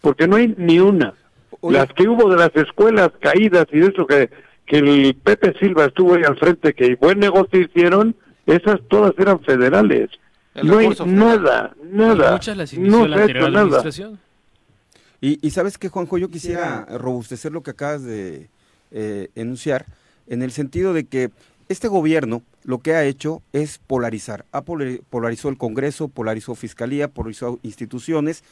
porque 0.04 0.28
no 0.28 0.36
hay 0.36 0.54
ni 0.58 0.80
una. 0.80 1.13
Las 1.62 1.88
que 1.94 2.10
hubo 2.10 2.30
de 2.30 2.36
las 2.36 2.54
escuelas 2.56 3.10
caídas 3.22 3.66
y 3.72 3.80
de 3.80 3.88
eso 3.88 4.06
que, 4.06 4.30
que 4.66 4.80
el 4.80 5.16
Pepe 5.16 5.58
Silva 5.60 5.86
estuvo 5.86 6.16
ahí 6.16 6.24
al 6.24 6.38
frente, 6.38 6.74
que 6.74 6.96
buen 6.96 7.20
negocio 7.20 7.62
hicieron, 7.62 8.13
esas 8.46 8.82
todas 8.89 9.13
eran 9.18 9.39
federales. 9.39 10.10
no 10.62 10.80
hay 10.80 10.89
nada, 11.06 11.74
nada. 11.89 12.32
no 12.78 13.08
se 13.08 13.13
ha 13.13 13.26
hecho 13.26 13.50
nada. 13.50 13.82
Y, 15.22 15.39
y 15.42 15.52
sabes 15.52 15.78
que, 15.78 15.88
Juanjo, 15.88 16.18
yo 16.18 16.30
quisiera 16.30 16.86
robustecer 16.98 17.54
lo 17.54 17.63
que 17.63 17.72
acabas 17.72 18.04
de 18.04 18.50
eh, 18.93 19.29
enunciar, 19.36 19.86
en 20.27 20.41
el 20.41 20.51
sentido 20.51 20.93
de 20.93 21.06
que 21.06 21.32
este 21.67 21.88
gobierno 21.88 22.43
lo 22.63 22.79
que 22.79 22.93
ha 22.93 23.03
hecho 23.03 23.41
es 23.51 23.79
polarizar. 23.79 24.45
Ha 24.51 24.62
polarizó 24.62 25.49
el 25.49 25.58
Congreso, 25.58 26.08
polarizó 26.08 26.56
Fiscalía, 26.56 27.08
polarizó 27.08 27.60
instituciones, 27.63 28.43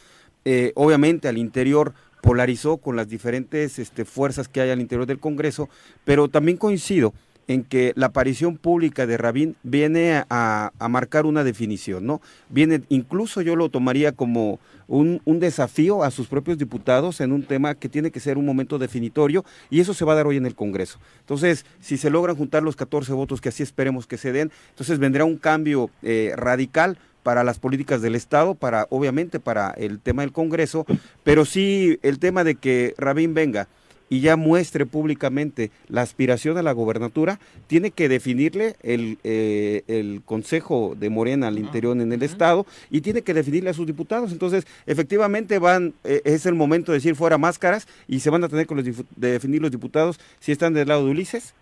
eh, 0.44 0.72
obviamente 0.76 1.28
al 1.28 1.38
interior 1.38 1.94
polarizó 2.22 2.78
con 2.78 2.96
las 2.96 3.08
diferentes 3.08 3.80
este, 3.80 4.06
fuerzas 4.06 4.48
que 4.48 4.62
hay 4.62 4.70
al 4.70 4.82
interior 4.82 5.06
del 5.06 5.20
Congreso, 5.20 5.70
pero 6.06 6.28
también 6.28 6.58
coincido 6.58 7.14
en 7.48 7.64
que 7.64 7.94
la 7.96 8.08
aparición 8.08 8.58
pública 8.58 9.06
de 9.06 9.18
Rabín 9.18 9.56
viene 9.64 10.24
a, 10.30 10.72
marcar 10.90 11.26
una 11.26 11.44
definición, 11.44 12.06
¿no? 12.06 12.22
Viene, 12.50 12.82
incluso 12.90 13.42
yo 13.42 13.56
lo 13.56 13.70
tomaría 13.70 14.12
como 14.12 14.60
un, 14.88 15.22
un, 15.26 15.40
desafío 15.40 16.04
a 16.04 16.12
sus 16.12 16.28
propios 16.28 16.58
diputados 16.58 17.22
en 17.22 17.32
un 17.32 17.44
tema 17.44 17.76
que 17.76 17.90
tiene 17.90 18.12
que 18.12 18.20
ser 18.20 18.38
un 18.38 18.46
momento 18.46 18.78
definitorio 18.78 19.46
y 19.70 19.80
eso 19.80 19.94
se 19.94 20.06
va 20.06 20.14
a 20.14 20.16
dar 20.18 20.28
hoy 20.28 20.38
en 20.38 20.46
el 20.46 20.56
Congreso. 20.56 21.00
Entonces, 21.20 21.66
si 21.80 21.98
se 21.98 22.10
logran 22.10 22.36
juntar 22.36 22.64
los 22.64 22.76
14 22.76 23.14
votos 23.14 23.42
que 23.42 23.50
así 23.50 23.64
esperemos 23.64 24.08
que 24.08 24.18
se 24.18 24.32
den, 24.32 24.52
entonces 24.70 25.00
vendrá 25.00 25.26
un 25.26 25.38
cambio 25.38 25.90
eh, 26.04 26.34
radical 26.36 26.98
para 27.24 27.44
las 27.44 27.60
políticas 27.60 28.02
del 28.02 28.16
Estado, 28.16 28.56
para 28.56 28.88
obviamente 28.90 29.40
para 29.40 29.72
el 29.72 30.00
tema 30.00 30.24
del 30.24 30.32
Congreso, 30.32 30.86
pero 31.24 31.46
sí 31.46 32.00
el 32.02 32.20
tema 32.20 32.44
de 32.44 32.56
que 32.56 32.96
Rabín 32.98 33.34
venga 33.34 33.68
y 34.12 34.20
ya 34.20 34.36
muestre 34.36 34.86
públicamente 34.86 35.72
la 35.88 36.02
aspiración 36.02 36.58
a 36.58 36.62
la 36.62 36.74
gobernatura, 36.74 37.40
tiene 37.68 37.92
que 37.92 38.10
definirle 38.10 38.76
el, 38.84 39.18
eh, 39.24 39.84
el 39.88 40.22
Consejo 40.26 40.96
de 41.00 41.10
Morena 41.10 41.48
al 41.48 41.58
interior 41.58 41.98
en 41.98 42.12
el 42.12 42.22
Estado 42.22 42.66
y 42.90 43.00
tiene 43.00 43.22
que 43.22 43.34
definirle 43.34 43.70
a 43.70 43.74
sus 43.74 43.88
diputados. 43.88 44.34
Entonces, 44.34 44.68
efectivamente, 44.86 45.60
van 45.60 45.94
eh, 46.04 46.22
es 46.26 46.46
el 46.46 46.56
momento 46.56 46.92
de 46.92 46.98
decir 46.98 47.16
fuera 47.16 47.38
máscaras 47.38 47.88
y 48.06 48.20
se 48.20 48.30
van 48.30 48.44
a 48.44 48.50
tener 48.50 48.68
que 48.68 48.76
de 48.76 49.32
definir 49.32 49.62
los 49.62 49.72
diputados 49.72 50.20
si 50.42 50.52
están 50.52 50.74
del 50.74 50.90
lado 50.90 51.06
de 51.06 51.12
Ulises, 51.12 51.54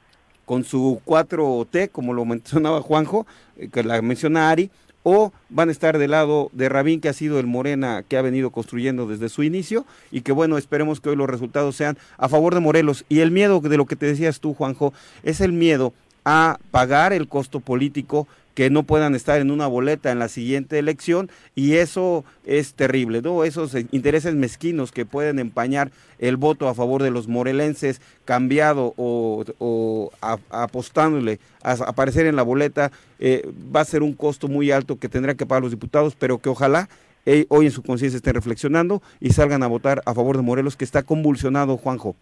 con 0.45 0.63
su 0.63 0.99
4T, 1.05 1.91
como 1.91 2.13
lo 2.13 2.25
mencionaba 2.33 2.81
Juanjo, 2.81 3.27
eh, 3.57 3.69
que 3.71 3.83
la 3.83 4.01
menciona 4.01 4.49
Ari, 4.49 4.71
o 5.03 5.31
van 5.49 5.69
a 5.69 5.71
estar 5.71 5.97
del 5.97 6.12
lado 6.12 6.49
de 6.53 6.69
Rabín, 6.69 7.01
que 7.01 7.09
ha 7.09 7.13
sido 7.13 7.39
el 7.39 7.47
Morena 7.47 8.03
que 8.07 8.17
ha 8.17 8.21
venido 8.21 8.51
construyendo 8.51 9.07
desde 9.07 9.29
su 9.29 9.43
inicio, 9.43 9.85
y 10.12 10.21
que 10.21 10.31
bueno, 10.31 10.57
esperemos 10.57 10.99
que 10.99 11.09
hoy 11.09 11.15
los 11.15 11.29
resultados 11.29 11.75
sean 11.75 11.97
a 12.17 12.29
favor 12.29 12.53
de 12.53 12.59
Morelos. 12.59 13.05
Y 13.09 13.19
el 13.19 13.31
miedo 13.31 13.59
de 13.59 13.77
lo 13.77 13.85
que 13.85 13.95
te 13.95 14.05
decías 14.05 14.39
tú, 14.39 14.53
Juanjo, 14.53 14.93
es 15.23 15.41
el 15.41 15.53
miedo 15.53 15.93
a 16.31 16.59
pagar 16.69 17.11
el 17.11 17.27
costo 17.27 17.59
político 17.59 18.27
que 18.53 18.69
no 18.69 18.83
puedan 18.83 19.15
estar 19.15 19.41
en 19.41 19.49
una 19.49 19.65
boleta 19.65 20.11
en 20.11 20.19
la 20.19 20.27
siguiente 20.27 20.77
elección 20.77 21.31
y 21.55 21.77
eso 21.77 22.23
es 22.45 22.75
terrible, 22.75 23.23
¿no? 23.23 23.43
Esos 23.43 23.73
intereses 23.91 24.35
mezquinos 24.35 24.91
que 24.91 25.07
pueden 25.07 25.39
empañar 25.39 25.89
el 26.19 26.37
voto 26.37 26.67
a 26.67 26.75
favor 26.75 27.01
de 27.01 27.09
los 27.09 27.27
morelenses 27.27 27.99
cambiado 28.25 28.93
o, 28.95 30.11
apostándole 30.51 31.39
a 31.63 31.71
aparecer 31.71 32.27
en 32.27 32.35
la 32.35 32.43
boleta 32.43 32.91
eh, 33.17 33.49
va 33.75 33.81
a 33.81 33.85
ser 33.85 34.03
un 34.03 34.13
costo 34.13 34.47
muy 34.47 34.69
alto 34.69 34.99
que 34.99 35.09
tendrán 35.09 35.35
que 35.35 35.47
pagar 35.47 35.63
los 35.63 35.71
diputados, 35.71 36.15
pero 36.15 36.37
que 36.37 36.49
ojalá 36.49 36.89
eh, 37.25 37.47
hoy 37.49 37.65
en 37.65 37.71
su 37.71 37.81
conciencia 37.81 38.17
estén 38.17 38.35
reflexionando 38.35 39.01
y 39.19 39.31
salgan 39.31 39.63
a 39.63 39.67
votar 39.67 40.03
a 40.05 40.13
favor 40.13 40.37
de 40.37 40.43
Morelos, 40.43 40.75
que 40.75 40.85
está 40.85 41.01
convulsionado, 41.01 41.75
Juanjo. 41.75 42.15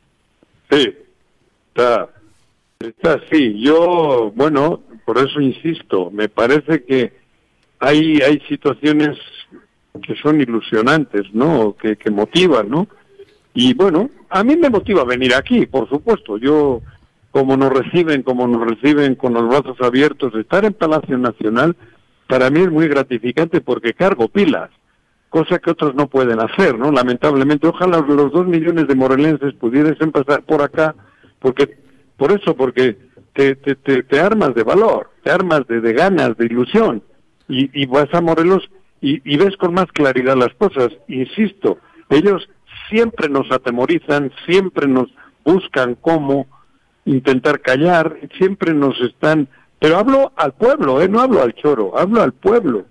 Sí, 0.69 0.95
está, 1.69 2.09
está 2.79 3.13
así. 3.13 3.59
Yo, 3.59 4.31
bueno, 4.35 4.81
por 5.05 5.17
eso 5.17 5.39
insisto, 5.41 6.11
me 6.11 6.29
parece 6.29 6.83
que 6.83 7.13
hay, 7.79 8.21
hay 8.21 8.39
situaciones 8.47 9.17
que 10.01 10.15
son 10.15 10.41
ilusionantes, 10.41 11.33
¿no? 11.33 11.75
Que, 11.75 11.95
que 11.95 12.11
motivan, 12.11 12.69
¿no? 12.69 12.87
Y 13.53 13.73
bueno, 13.73 14.09
a 14.29 14.43
mí 14.43 14.55
me 14.55 14.69
motiva 14.69 15.03
venir 15.03 15.33
aquí, 15.33 15.65
por 15.65 15.89
supuesto. 15.89 16.37
Yo, 16.37 16.81
como 17.31 17.57
nos 17.57 17.71
reciben, 17.71 18.23
como 18.23 18.47
nos 18.47 18.67
reciben 18.67 19.15
con 19.15 19.33
los 19.33 19.47
brazos 19.47 19.77
abiertos, 19.81 20.35
estar 20.35 20.65
en 20.65 20.73
Palacio 20.73 21.17
Nacional, 21.17 21.75
para 22.27 22.49
mí 22.49 22.61
es 22.61 22.71
muy 22.71 22.87
gratificante 22.87 23.61
porque 23.61 23.93
cargo 23.93 24.27
pilas, 24.27 24.69
cosa 25.29 25.59
que 25.59 25.71
otros 25.71 25.95
no 25.95 26.07
pueden 26.07 26.39
hacer, 26.39 26.77
¿no? 26.77 26.91
Lamentablemente, 26.91 27.67
ojalá 27.67 27.99
los 28.01 28.31
dos 28.31 28.47
millones 28.47 28.87
de 28.87 28.95
morelenses 28.95 29.53
pudiesen 29.53 30.11
pasar 30.11 30.43
por 30.43 30.61
acá, 30.61 30.95
porque, 31.39 31.77
por 32.17 32.31
eso, 32.31 32.55
porque 32.55 32.97
te, 33.33 33.55
te, 33.55 34.19
armas 34.19 34.55
de 34.55 34.63
valor, 34.63 35.11
te 35.23 35.31
armas 35.31 35.67
de, 35.67 35.93
ganas, 35.93 36.35
de 36.37 36.45
ilusión, 36.45 37.03
y, 37.47 37.69
y 37.79 37.85
vas 37.85 38.11
a 38.13 38.21
Morelos 38.21 38.69
y, 38.99 39.21
y, 39.23 39.37
ves 39.37 39.55
con 39.57 39.73
más 39.73 39.85
claridad 39.93 40.35
las 40.35 40.53
cosas. 40.55 40.89
Insisto, 41.07 41.77
ellos 42.09 42.49
siempre 42.89 43.29
nos 43.29 43.51
atemorizan, 43.51 44.31
siempre 44.47 44.87
nos 44.87 45.07
buscan 45.45 45.95
cómo 45.95 46.47
intentar 47.05 47.61
callar, 47.61 48.17
siempre 48.37 48.73
nos 48.73 48.99
están... 49.01 49.47
Pero 49.79 49.97
hablo 49.97 50.31
al 50.35 50.53
pueblo, 50.53 51.01
¿eh? 51.01 51.07
no 51.07 51.21
hablo 51.21 51.43
al 51.43 51.53
choro, 51.53 51.97
hablo 51.97 52.23
al 52.23 52.33
pueblo. 52.33 52.85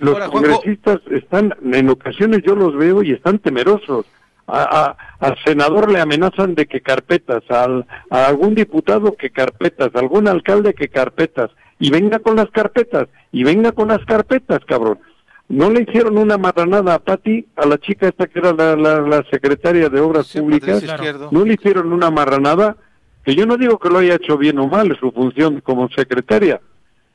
Los 0.00 0.18
congresistas 0.30 0.98
están, 1.10 1.54
en 1.72 1.88
ocasiones 1.88 2.42
yo 2.44 2.56
los 2.56 2.74
veo 2.76 3.04
y 3.04 3.12
están 3.12 3.38
temerosos 3.38 4.06
a, 4.52 4.96
al 5.18 5.36
senador 5.44 5.90
le 5.90 6.00
amenazan 6.00 6.54
de 6.54 6.66
que 6.66 6.80
carpetas, 6.80 7.42
al, 7.48 7.86
a 8.10 8.26
algún 8.26 8.54
diputado 8.54 9.16
que 9.16 9.30
carpetas, 9.30 9.94
a 9.94 9.98
algún 9.98 10.28
alcalde 10.28 10.74
que 10.74 10.88
carpetas, 10.88 11.50
y 11.78 11.90
venga 11.90 12.18
con 12.18 12.36
las 12.36 12.50
carpetas, 12.50 13.08
y 13.32 13.44
venga 13.44 13.72
con 13.72 13.88
las 13.88 14.04
carpetas, 14.04 14.60
cabrón. 14.66 14.98
No 15.48 15.70
le 15.70 15.82
hicieron 15.82 16.18
una 16.18 16.38
marranada 16.38 16.94
a 16.94 16.98
Patti, 16.98 17.46
a 17.56 17.66
la 17.66 17.78
chica 17.78 18.08
esta 18.08 18.26
que 18.26 18.38
era 18.38 18.52
la, 18.52 18.76
la, 18.76 19.24
secretaria 19.30 19.88
de 19.88 20.00
Obras 20.00 20.32
Públicas, 20.32 20.82
no 21.30 21.44
le 21.44 21.54
hicieron 21.54 21.92
una 21.92 22.10
marranada, 22.10 22.76
que 23.24 23.34
yo 23.34 23.46
no 23.46 23.56
digo 23.56 23.78
que 23.78 23.88
lo 23.88 23.98
haya 23.98 24.14
hecho 24.14 24.36
bien 24.38 24.58
o 24.58 24.68
mal, 24.68 24.96
su 24.98 25.12
función 25.12 25.60
como 25.60 25.88
secretaria, 25.90 26.60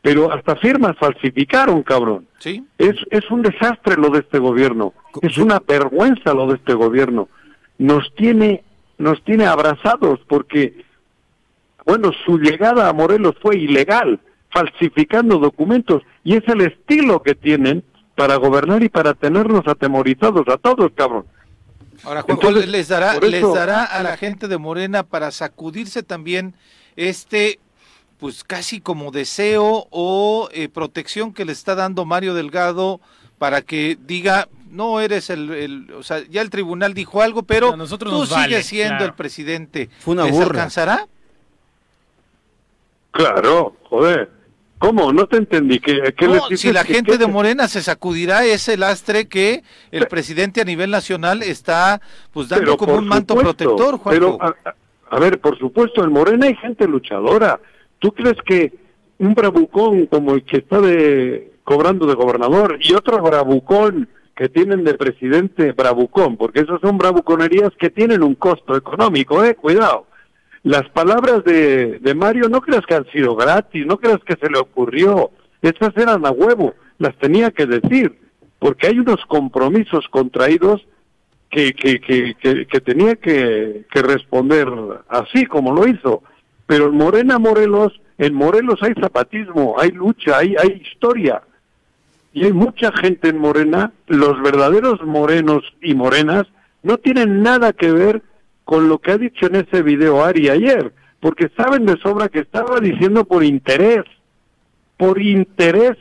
pero 0.01 0.31
hasta 0.31 0.55
firmas 0.55 0.95
falsificaron, 0.97 1.83
cabrón. 1.83 2.27
¿Sí? 2.39 2.65
Es, 2.77 2.95
es 3.10 3.29
un 3.29 3.41
desastre 3.41 3.95
lo 3.95 4.10
de 4.10 4.19
este 4.19 4.39
gobierno, 4.39 4.93
es 5.21 5.38
una 5.38 5.60
vergüenza 5.60 6.33
lo 6.33 6.47
de 6.47 6.55
este 6.55 6.73
gobierno. 6.73 7.29
Nos 7.77 8.13
tiene, 8.15 8.63
nos 8.97 9.23
tiene 9.23 9.45
abrazados 9.45 10.19
porque, 10.27 10.86
bueno, 11.86 12.12
su 12.25 12.38
llegada 12.38 12.89
a 12.89 12.93
Morelos 12.93 13.36
fue 13.41 13.57
ilegal, 13.57 14.19
falsificando 14.51 15.39
documentos, 15.39 16.03
y 16.23 16.36
es 16.36 16.47
el 16.47 16.62
estilo 16.62 17.21
que 17.21 17.36
tienen 17.36 17.83
para 18.15 18.36
gobernar 18.38 18.81
y 18.81 18.89
para 18.89 19.13
tenernos 19.13 19.67
atemorizados 19.67 20.47
a 20.47 20.57
todos, 20.57 20.91
cabrón. 20.95 21.25
Ahora, 22.03 22.21
Juan, 22.21 22.71
les 22.71 22.88
dará, 22.88 23.19
les 23.19 23.53
dará 23.53 23.83
a 23.83 24.03
la 24.03 24.17
gente 24.17 24.47
de 24.47 24.57
Morena 24.57 25.03
para 25.03 25.31
sacudirse 25.31 26.03
también 26.03 26.55
este 26.95 27.60
pues 28.17 28.43
casi 28.43 28.82
como 28.82 29.12
deseo 29.12 29.88
o 29.91 30.49
eh, 30.51 30.69
protección 30.69 31.34
que 31.34 31.45
le 31.45 31.51
está 31.51 31.75
dando 31.75 32.06
Mario 32.06 32.34
Delgado 32.34 32.99
para 33.38 33.62
que 33.62 33.97
diga 34.06 34.47
no 34.69 34.99
eres 34.99 35.30
el, 35.30 35.93
o 35.97 36.03
sea 36.03 36.23
ya 36.30 36.41
el 36.41 36.49
tribunal 36.49 36.93
dijo 36.93 37.21
algo 37.21 37.43
pero 37.43 37.75
tú 37.75 38.25
sigues 38.25 38.65
siendo 38.65 39.06
el 39.06 39.13
presidente 39.13 39.89
Fue 39.99 40.13
una 40.13 40.25
¿Les 40.25 40.39
alcanzará 40.39 41.08
claro 43.12 43.75
joder 43.84 44.38
¿Cómo? 44.80 45.12
No 45.12 45.25
te 45.25 45.38
entendí. 45.38 45.80
¿Qué, 45.80 46.13
si 46.56 46.71
la 46.71 46.84
gente 46.84 47.17
de 47.17 47.25
Morena 47.25 47.67
se 47.67 47.82
sacudirá 47.82 48.45
ese 48.45 48.77
lastre 48.77 49.27
que 49.27 49.63
el 49.91 50.08
presidente 50.08 50.62
a 50.62 50.65
nivel 50.65 50.91
nacional 50.91 51.41
está 51.41 51.99
pues 52.32 52.49
dando 52.49 52.77
como 52.77 52.95
un 52.95 53.08
manto 53.08 53.36
protector, 53.36 53.97
Juan. 53.97 54.15
Pero, 54.15 54.38
a, 55.10 55.19
ver, 55.19 55.39
por 55.39 55.58
supuesto, 55.58 56.03
en 56.03 56.12
Morena 56.12 56.45
hay 56.45 56.56
gente 56.56 56.88
luchadora. 56.88 57.60
¿Tú 57.99 58.12
crees 58.12 58.38
que 58.45 58.73
un 59.19 59.33
bravucón 59.33 60.05
como 60.07 60.33
el 60.33 60.43
que 60.43 60.57
está 60.57 60.79
de, 60.79 61.53
cobrando 61.63 62.05
de 62.05 62.15
gobernador 62.15 62.77
y 62.81 62.93
otro 62.93 63.21
bravucón 63.21 64.07
que 64.36 64.49
tienen 64.49 64.83
de 64.83 64.93
presidente 64.93 65.71
bravucón, 65.71 66.38
porque 66.38 66.60
esas 66.60 66.79
son 66.79 66.97
bravuconerías 66.97 67.71
que 67.79 67.89
tienen 67.89 68.21
un 68.21 68.36
costo 68.36 68.77
económico, 68.77 69.43
eh, 69.43 69.55
cuidado. 69.55 70.05
Las 70.62 70.88
palabras 70.89 71.43
de, 71.43 71.97
de 71.99 72.15
Mario 72.15 72.47
no 72.47 72.62
creas 72.62 72.86
que 72.86 72.93
han 72.93 73.07
sido 73.12 73.36
gratis, 73.36 73.86
no 73.86 73.97
creas 73.97 74.19
que 74.23 74.36
se 74.39 74.49
le 74.49 74.60
ocurrió, 74.60 75.31
esas 75.62 75.95
eran 75.97 76.25
a 76.25 76.31
huevo, 76.31 76.75
las 76.99 77.17
tenía 77.17 77.49
que 77.49 77.65
decir, 77.65 78.15
porque 78.60 78.88
hay 78.88 78.99
unos 78.99 79.25
compromisos 79.25 80.07
contraídos 80.10 80.86
que, 81.49 81.73
que, 81.73 81.99
que, 81.99 82.36
que, 82.67 82.81
tenía 82.81 83.15
que, 83.15 83.86
que 83.91 84.01
responder 84.01 84.67
así 85.07 85.45
como 85.45 85.73
lo 85.73 85.88
hizo. 85.88 86.23
Pero 86.67 86.89
en 86.89 86.97
Morena 86.97 87.39
Morelos, 87.39 87.99
en 88.17 88.34
Morelos 88.34 88.84
hay 88.84 88.93
zapatismo, 88.93 89.75
hay 89.80 89.91
lucha, 89.91 90.38
hay, 90.38 90.56
hay 90.60 90.82
historia. 90.86 91.41
Y 92.34 92.45
hay 92.45 92.53
mucha 92.53 92.91
gente 92.91 93.30
en 93.30 93.39
Morena, 93.39 93.93
los 94.08 94.39
verdaderos 94.43 95.01
morenos 95.03 95.63
y 95.82 95.95
morenas, 95.95 96.45
no 96.84 96.97
tienen 96.97 97.41
nada 97.41 97.73
que 97.73 97.91
ver 97.91 98.21
con 98.63 98.89
lo 98.89 98.99
que 98.99 99.12
ha 99.12 99.17
dicho 99.17 99.47
en 99.47 99.56
ese 99.56 99.82
video 99.82 100.23
Ari 100.23 100.49
ayer, 100.49 100.93
porque 101.21 101.49
saben 101.56 101.86
de 101.86 101.97
sobra 101.97 102.27
que 102.27 102.39
estaba 102.39 102.80
diciendo 102.80 103.23
por 103.23 103.43
interés, 103.43 104.03
por 104.97 105.21
interés. 105.21 105.97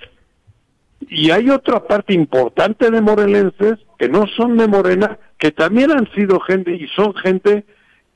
Y 1.09 1.31
hay 1.31 1.49
otra 1.49 1.87
parte 1.87 2.13
importante 2.13 2.91
de 2.91 3.01
morelenses 3.01 3.79
que 3.99 4.09
no 4.09 4.27
son 4.27 4.57
de 4.57 4.67
Morena, 4.67 5.19
que 5.39 5.53
también 5.53 5.93
han 5.93 6.11
sido 6.13 6.41
gente 6.41 6.75
y 6.75 6.89
son 6.89 7.15
gente 7.15 7.65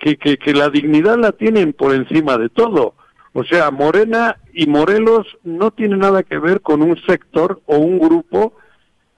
que, 0.00 0.16
que, 0.16 0.38
que 0.38 0.52
la 0.52 0.70
dignidad 0.70 1.18
la 1.18 1.32
tienen 1.32 1.72
por 1.72 1.94
encima 1.94 2.36
de 2.38 2.48
todo. 2.48 2.94
O 3.32 3.44
sea, 3.44 3.70
Morena 3.70 4.38
y 4.52 4.66
Morelos 4.66 5.26
no 5.44 5.70
tienen 5.70 6.00
nada 6.00 6.24
que 6.24 6.38
ver 6.38 6.60
con 6.62 6.82
un 6.82 7.00
sector 7.06 7.60
o 7.66 7.76
un 7.76 7.98
grupo 7.98 8.54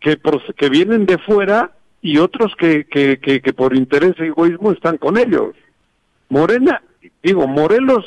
que, 0.01 0.19
que 0.57 0.69
vienen 0.69 1.07
de 1.07 1.17
fuera 1.19 1.73
y 2.03 2.19
otros 2.19 2.55
que, 2.57 2.85
que, 2.85 3.19
que, 3.19 3.53
por 3.55 3.75
interés 3.75 4.15
y 4.19 4.25
egoísmo 4.25 4.73
están 4.73 4.99
con 4.99 5.17
ellos. 5.17 5.55
Morena, 6.29 6.83
digo, 7.23 7.47
Morelos 7.47 8.05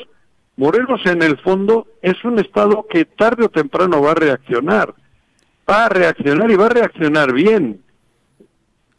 Morelos 0.58 1.02
en 1.06 1.22
el 1.22 1.38
fondo 1.40 1.88
es 2.02 2.24
un 2.24 2.40
estado 2.40 2.86
que 2.90 3.04
tarde 3.04 3.46
o 3.46 3.50
temprano 3.50 4.02
va 4.02 4.12
a 4.12 4.16
reaccionar. 4.16 4.94
Va 5.70 5.86
a 5.86 5.90
reaccionar 5.90 6.50
y 6.50 6.56
va 6.56 6.68
a 6.68 6.70
reaccionar 6.70 7.34
bien. 7.34 7.82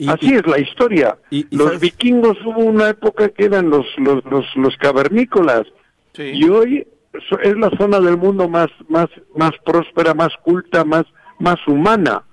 Así 0.08 0.34
es 0.34 0.46
la 0.46 0.58
historia. 0.58 1.16
los 1.50 1.80
vikingos 1.80 2.36
hubo 2.44 2.60
una 2.60 2.90
época 2.90 3.30
que 3.30 3.44
eran 3.46 3.70
los, 3.70 3.86
los, 3.98 4.22
los, 4.56 4.76
cavernícolas. 4.76 5.66
Y 6.18 6.48
hoy 6.48 6.86
es 7.42 7.56
la 7.56 7.70
zona 7.78 8.00
del 8.00 8.16
mundo 8.18 8.48
más, 8.48 8.68
más, 8.88 9.08
más 9.34 9.52
próspera, 9.64 10.12
más 10.12 10.32
culta, 10.42 10.84
más, 10.84 11.04
más 11.38 11.56
humana. 11.66 12.24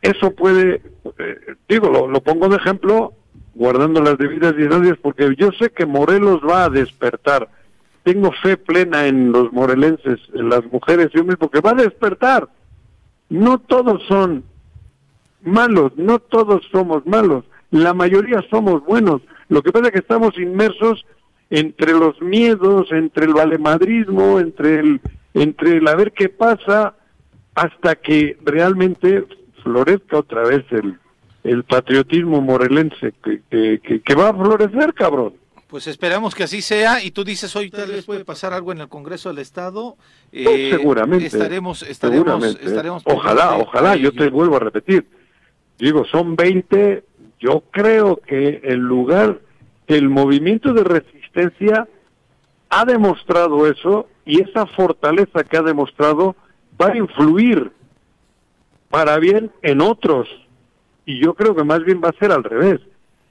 Eso 0.00 0.30
puede, 0.30 0.82
eh, 1.18 1.54
digo, 1.68 1.88
lo, 1.90 2.08
lo, 2.08 2.22
pongo 2.22 2.48
de 2.48 2.56
ejemplo, 2.56 3.12
guardando 3.54 4.00
las 4.00 4.16
debidas 4.16 4.56
distancias, 4.56 4.98
porque 5.00 5.34
yo 5.36 5.50
sé 5.58 5.70
que 5.70 5.84
Morelos 5.84 6.40
va 6.48 6.64
a 6.64 6.70
despertar. 6.70 7.48
Tengo 8.04 8.32
fe 8.42 8.56
plena 8.56 9.06
en 9.06 9.32
los 9.32 9.52
morelenses, 9.52 10.20
en 10.32 10.48
las 10.48 10.64
mujeres 10.70 11.08
y 11.12 11.18
hombres, 11.18 11.38
porque 11.38 11.60
va 11.60 11.70
a 11.70 11.82
despertar. 11.82 12.48
No 13.28 13.58
todos 13.58 14.02
son 14.06 14.44
malos, 15.46 15.92
no 15.96 16.18
todos 16.18 16.62
somos 16.70 17.06
malos, 17.06 17.44
la 17.70 17.94
mayoría 17.94 18.44
somos 18.50 18.84
buenos. 18.84 19.22
Lo 19.48 19.62
que 19.62 19.72
pasa 19.72 19.86
es 19.86 19.92
que 19.92 19.98
estamos 20.00 20.36
inmersos 20.38 21.04
entre 21.50 21.92
los 21.92 22.20
miedos, 22.20 22.90
entre 22.90 23.26
el 23.26 23.34
valemadrismo, 23.34 24.40
entre 24.40 24.80
el, 24.80 25.00
entre 25.34 25.76
el 25.76 25.88
a 25.88 25.94
ver 25.94 26.12
qué 26.12 26.28
pasa, 26.28 26.94
hasta 27.54 27.96
que 27.96 28.36
realmente 28.44 29.24
florezca 29.62 30.18
otra 30.18 30.42
vez 30.42 30.64
el, 30.70 30.98
el 31.44 31.64
patriotismo 31.64 32.40
morelense 32.40 33.12
que, 33.22 33.40
que, 34.04 34.14
va 34.14 34.30
a 34.30 34.34
florecer, 34.34 34.92
cabrón. 34.94 35.34
Pues 35.68 35.86
esperamos 35.86 36.34
que 36.34 36.44
así 36.44 36.62
sea 36.62 37.02
y 37.02 37.10
tú 37.10 37.24
dices 37.24 37.54
hoy 37.56 37.70
tal 37.70 37.90
vez 37.90 38.04
puede 38.04 38.24
pasar 38.24 38.52
algo 38.52 38.72
en 38.72 38.80
el 38.80 38.88
Congreso 38.88 39.30
del 39.30 39.38
Estado. 39.38 39.96
Eh, 40.32 40.70
seguramente. 40.70 41.26
Estaremos, 41.26 41.82
estaremos, 41.82 42.44
estaremos 42.60 43.02
ojalá, 43.04 43.56
ojalá, 43.56 43.96
yo 43.96 44.12
te 44.12 44.28
vuelvo 44.28 44.56
a 44.56 44.60
repetir. 44.60 45.06
Digo, 45.78 46.04
son 46.06 46.36
20, 46.36 47.04
yo 47.38 47.62
creo 47.70 48.16
que 48.16 48.60
en 48.64 48.80
lugar 48.80 49.40
el 49.86 50.08
movimiento 50.08 50.72
de 50.72 50.84
resistencia 50.84 51.86
ha 52.70 52.84
demostrado 52.84 53.66
eso 53.66 54.08
y 54.24 54.42
esa 54.42 54.66
fortaleza 54.66 55.44
que 55.44 55.56
ha 55.56 55.62
demostrado 55.62 56.34
va 56.80 56.88
a 56.88 56.96
influir 56.96 57.70
para 58.90 59.18
bien 59.18 59.50
en 59.62 59.80
otros. 59.80 60.28
Y 61.04 61.20
yo 61.20 61.34
creo 61.34 61.54
que 61.54 61.64
más 61.64 61.84
bien 61.84 62.00
va 62.02 62.08
a 62.08 62.18
ser 62.18 62.32
al 62.32 62.42
revés, 62.42 62.80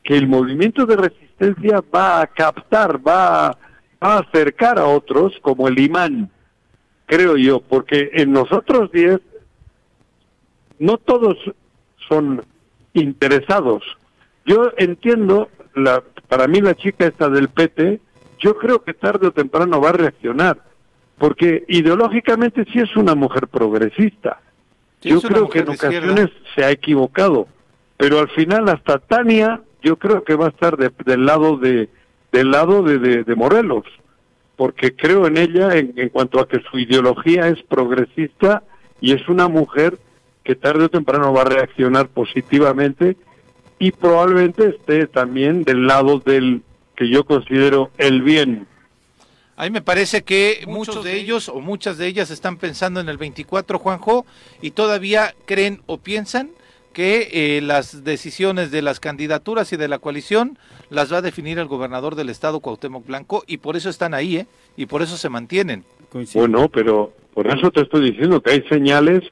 que 0.04 0.16
el 0.16 0.28
movimiento 0.28 0.86
de 0.86 0.96
resistencia 0.96 1.84
va 1.94 2.22
a 2.22 2.28
captar, 2.28 3.06
va 3.06 3.48
a, 3.48 3.58
acercar 4.00 4.78
a 4.78 4.86
otros 4.86 5.34
como 5.42 5.68
el 5.68 5.80
imán, 5.80 6.30
creo 7.08 7.38
yo, 7.38 7.60
porque 7.60 8.12
en 8.14 8.32
nosotros 8.32 8.92
diez 8.92 9.20
no 10.78 10.98
todos 10.98 11.38
son 12.08 12.44
interesados. 12.94 13.84
Yo 14.46 14.72
entiendo, 14.78 15.50
la, 15.74 16.04
para 16.28 16.48
mí 16.48 16.62
la 16.62 16.76
chica 16.76 17.06
esta 17.06 17.30
del 17.30 17.50
PT, 17.50 18.00
yo 18.40 18.58
creo 18.58 18.84
que 18.84 18.94
tarde 18.94 19.28
o 19.28 19.32
temprano 19.32 19.82
va 19.82 19.90
a 19.90 19.94
reaccionar, 19.94 20.62
porque 21.18 21.64
ideológicamente 21.68 22.66
sí 22.72 22.80
es 22.80 22.96
una 22.96 23.16
mujer 23.16 23.48
progresista. 23.48 24.40
yo 25.02 25.22
creo 25.22 25.50
que 25.50 25.60
en 25.60 25.70
ocasiones 25.70 26.30
se 26.56 26.64
ha 26.64 26.72
equivocado, 26.72 27.48
pero 27.98 28.20
al 28.20 28.30
final 28.30 28.70
hasta 28.70 29.00
Tania 29.00 29.62
yo 29.82 29.98
creo 29.98 30.24
que 30.24 30.36
va 30.36 30.48
a 30.48 30.50
estar 30.50 30.78
del 30.78 31.26
lado 31.26 31.58
de 31.58 31.90
del 32.32 32.52
lado 32.52 32.84
de, 32.84 33.24
de, 33.24 33.36
Morelos, 33.36 33.86
porque 34.58 34.94
creo 34.94 35.26
en 35.26 35.38
ella 35.38 35.78
en, 35.78 35.94
en 35.96 36.10
cuanto 36.10 36.42
a 36.42 36.50
que 36.50 36.62
su 36.70 36.78
ideología 36.78 37.48
es 37.48 37.64
progresista 37.64 38.62
y 39.00 39.14
es 39.14 39.30
una 39.30 39.48
mujer 39.48 39.98
que 40.46 40.56
tarde 40.56 40.86
o 40.86 40.90
temprano 40.90 41.34
va 41.34 41.42
a 41.42 41.46
reaccionar 41.46 42.08
positivamente 42.08 43.18
y 43.80 43.92
probablemente 43.92 44.70
esté 44.70 45.08
también 45.08 45.64
del 45.64 45.88
lado 45.88 46.20
del 46.20 46.62
que 46.96 47.10
yo 47.10 47.26
considero 47.26 47.90
el 47.98 48.22
bien. 48.22 48.68
A 49.58 49.64
mí 49.64 49.72
me 49.72 49.82
parece 49.82 50.24
que 50.24 50.64
muchos, 50.68 51.04
de 51.04 51.18
ellos 51.18 51.50
o 51.50 51.60
muchas 51.62 51.98
de 51.98 52.08
ellas 52.08 52.30
están 52.30 52.58
pensando 52.58 53.00
en 53.00 53.10
el 53.10 53.18
24, 53.18 53.80
Juanjo, 53.80 54.26
y 54.62 54.72
todavía 54.72 55.34
creen 55.46 55.82
o 55.88 55.98
piensan 55.98 56.52
que 56.94 57.30
eh, 57.34 57.62
las 57.62 58.04
decisiones 58.04 58.72
de 58.72 58.82
las 58.82 59.00
candidaturas 59.00 59.74
y 59.74 59.78
de 59.78 59.88
la 59.88 60.00
coalición 60.00 60.58
las 60.90 61.12
va 61.12 61.18
a 61.18 61.22
definir 61.22 61.58
el 61.58 61.68
gobernador 61.68 62.16
del 62.16 62.30
estado, 62.30 62.60
Cuauhtémoc 62.60 63.06
Blanco, 63.06 63.44
y 63.48 63.58
por 63.58 63.76
eso 63.76 63.90
están 63.90 64.14
ahí, 64.14 64.38
¿eh? 64.38 64.48
Y 64.78 64.86
por 64.86 65.02
eso 65.02 65.18
se 65.18 65.30
mantienen. 65.30 65.84
Bueno, 66.34 66.70
pero 66.70 67.14
por 67.34 67.48
eso 67.48 67.72
te 67.72 67.82
estoy 67.82 68.12
diciendo 68.12 68.42
que 68.42 68.52
hay 68.52 68.62
señales 68.70 69.24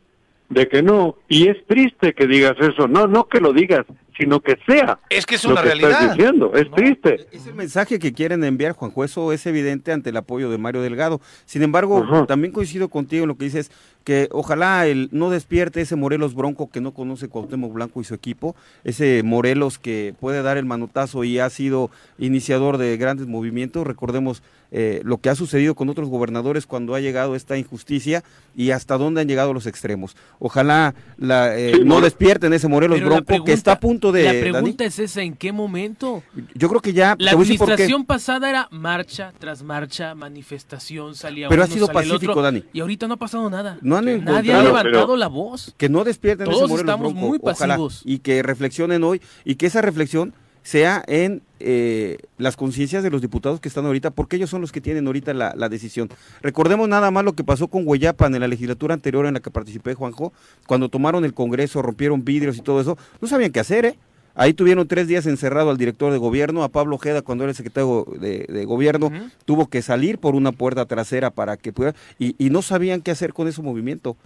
de 0.50 0.68
que 0.68 0.82
no. 0.82 1.16
Y 1.28 1.48
es 1.48 1.58
triste 1.66 2.14
que 2.14 2.28
digas 2.28 2.56
eso. 2.60 2.88
No, 2.88 3.08
no 3.08 3.28
que 3.28 3.40
lo 3.40 3.54
digas, 3.54 3.86
sino 4.18 4.40
que 4.42 4.58
sea. 4.68 5.00
Es 5.10 5.26
que 5.26 5.36
es 5.36 5.46
una 5.46 5.62
realidad. 5.62 6.14
diciendo. 6.16 6.54
Es 6.54 6.70
triste. 6.72 7.28
Es 7.32 7.48
el 7.48 7.56
mensaje 7.56 8.00
que 8.00 8.14
quieren 8.14 8.44
enviar, 8.44 8.74
Juanjo. 8.74 9.04
Eso 9.04 9.32
es 9.32 9.46
evidente 9.46 9.92
ante 9.92 10.12
el 10.12 10.18
apoyo 10.18 10.50
de 10.50 10.58
Mario 10.58 10.82
Delgado. 10.82 11.22
Sin 11.46 11.64
embargo, 11.64 12.26
también 12.28 12.54
coincido 12.54 12.90
contigo 12.90 13.24
en 13.24 13.30
lo 13.30 13.36
que 13.36 13.46
dices, 13.46 13.72
que 14.04 14.28
ojalá 14.32 14.86
el, 14.86 15.10
no 15.12 15.30
despierte 15.30 15.82
ese 15.82 15.96
Morelos 15.96 16.36
Bronco 16.36 16.70
que 16.70 16.82
no 16.82 16.94
conoce 16.94 17.30
Cuauhtémoc 17.30 17.74
Blanco 17.74 18.02
y 18.02 18.04
su 18.04 18.14
equipo, 18.14 18.56
ese 18.84 19.22
Morelos 19.24 19.80
que 19.80 20.14
puede 20.20 20.42
dar 20.42 20.58
el 20.58 20.66
manotazo 20.66 21.24
y 21.24 21.40
ha 21.40 21.50
sido 21.50 21.90
iniciador 22.18 22.78
de 22.78 22.98
grandes 22.98 23.28
movimientos. 23.28 23.88
Recordemos 23.88 24.44
eh, 24.76 25.02
lo 25.04 25.20
que 25.20 25.30
ha 25.30 25.36
sucedido 25.36 25.76
con 25.76 25.88
otros 25.90 26.10
gobernadores 26.10 26.66
cuando 26.66 26.96
ha 26.96 27.00
llegado 27.00 27.36
esta 27.36 27.58
injusticia 27.58 28.24
y 28.56 28.72
hasta 28.72 28.98
dónde 28.98 29.22
han 29.22 29.28
llegado 29.28 29.54
los 29.54 29.68
extremos. 29.68 30.16
Ojalá 30.40 30.96
la, 31.18 31.56
eh, 31.56 31.82
no 31.86 32.02
despierten 32.02 32.54
ese 32.54 32.68
Morelos 32.68 33.00
Bronco 33.00 33.44
que 33.44 33.54
está 33.54 33.74
a 33.74 33.80
punto 33.80 34.12
de... 34.12 34.24
La 34.24 34.32
pregunta 34.32 34.84
es 34.84 34.98
esa, 34.98 35.22
¿en 35.22 35.36
qué 35.36 35.52
momento? 35.52 36.24
Yo 36.56 36.70
creo 36.70 36.82
que 36.82 36.92
ya... 36.92 37.16
La 37.20 37.34
administración 37.34 38.04
pasada 38.04 38.50
era 38.50 38.68
marcha 38.72 39.32
tras 39.38 39.62
marcha, 39.62 40.16
manifestación, 40.16 41.14
salía 41.14 41.50
Pero 41.50 41.64
ha 41.64 41.68
sido 41.68 41.88
pacífico, 41.88 42.42
Dani. 42.42 42.64
Y 42.74 42.80
ahorita 42.80 43.08
no 43.08 43.14
ha 43.14 43.18
pasado 43.18 43.48
nada. 43.52 43.78
No 43.82 43.96
han 43.96 44.26
Nadie 44.26 44.54
ha 44.54 44.64
levantado 44.64 45.16
la 45.18 45.28
voz. 45.28 45.76
Que 45.78 45.88
no 45.88 46.04
despierten 46.04 46.46
Todos 46.46 46.64
ese 46.64 46.68
Morelos 46.68 46.80
estamos 46.80 47.14
muy 47.14 47.38
pasivos. 47.38 48.02
y 48.06 48.18
que 48.20 48.42
reflexionen 48.42 49.04
hoy 49.04 49.22
y 49.46 49.54
que 49.54 49.68
esa 49.68 49.84
reflexión 49.84 50.34
sea 50.64 51.04
en 51.08 51.42
eh, 51.60 52.18
las 52.38 52.56
conciencias 52.56 53.04
de 53.04 53.10
los 53.10 53.22
diputados 53.22 53.60
que 53.60 53.68
están 53.68 53.86
ahorita, 53.86 54.12
porque 54.12 54.38
ellos 54.38 54.50
son 54.50 54.62
los 54.62 54.72
que 54.72 54.82
tienen 54.82 55.06
ahorita 55.06 55.34
la, 55.34 55.70
decisión. 55.70 56.10
Recordemos 56.42 56.88
nada 56.90 57.12
más 57.12 57.24
lo 57.24 57.34
que 57.34 57.44
pasó 57.44 57.68
con 57.68 57.84
Hueyapan 57.86 58.34
en 58.34 58.42
la 58.42 58.48
legislatura 58.48 58.94
anterior 58.94 59.26
en 59.26 59.36
la 59.36 59.40
que 59.42 59.52
participé, 59.52 59.94
Juanjo, 59.94 60.34
cuando 60.66 60.90
tomaron 60.90 61.26
el 61.26 61.34
Congreso, 61.34 61.82
rompieron 61.82 62.24
vidrios 62.24 62.58
y 62.58 62.62
todo 62.62 62.82
eso, 62.82 62.98
no 63.22 63.28
sabían 63.28 63.52
qué 63.52 63.60
hacer, 63.60 63.86
¿eh? 63.86 63.98
Ahí 64.36 64.54
tuvieron 64.54 64.88
tres 64.88 65.08
días 65.08 65.28
encerrado 65.28 65.70
al 65.70 65.78
director 65.78 66.12
de 66.12 66.18
gobierno, 66.18 66.64
a 66.64 66.70
Pablo 66.70 66.96
Ojeda 66.96 67.22
cuando 67.22 67.44
era 67.44 67.52
el 67.52 67.56
secretario 67.56 68.08
de, 68.20 68.66
gobierno, 68.66 69.12
tuvo 69.46 69.68
que 69.68 69.84
salir 69.84 70.18
por 70.18 70.34
una 70.34 70.52
puerta 70.52 70.88
trasera 70.88 71.30
para 71.30 71.56
que 71.56 71.72
pudiera, 71.72 71.96
y, 72.18 72.34
y 72.44 72.50
no 72.50 72.64
sabían 72.64 73.02
qué 73.02 73.12
hacer 73.12 73.32
con 73.32 73.48
ese 73.48 73.62
movimiento. 73.62 74.18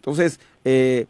Entonces, 0.00 0.40
eh, 0.64 1.06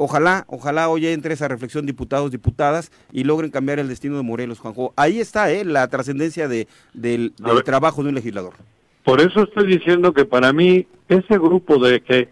Ojalá, 0.00 0.44
ojalá 0.46 0.88
hoy 0.88 1.08
entre 1.08 1.34
esa 1.34 1.48
reflexión 1.48 1.84
diputados, 1.84 2.30
diputadas 2.30 2.92
y 3.12 3.24
logren 3.24 3.50
cambiar 3.50 3.80
el 3.80 3.88
destino 3.88 4.16
de 4.16 4.22
Morelos, 4.22 4.60
Juanjo. 4.60 4.94
Ahí 4.94 5.18
está 5.18 5.50
eh, 5.50 5.64
la 5.64 5.88
trascendencia 5.88 6.46
de, 6.46 6.68
del, 6.94 7.32
trabajo 7.64 8.04
de 8.04 8.10
un 8.10 8.14
legislador. 8.14 8.54
Por 9.02 9.20
eso 9.20 9.42
estoy 9.42 9.66
diciendo 9.66 10.14
que 10.14 10.24
para 10.24 10.52
mí 10.52 10.86
ese 11.08 11.36
grupo 11.36 11.84
de 11.84 12.00
que, 12.00 12.28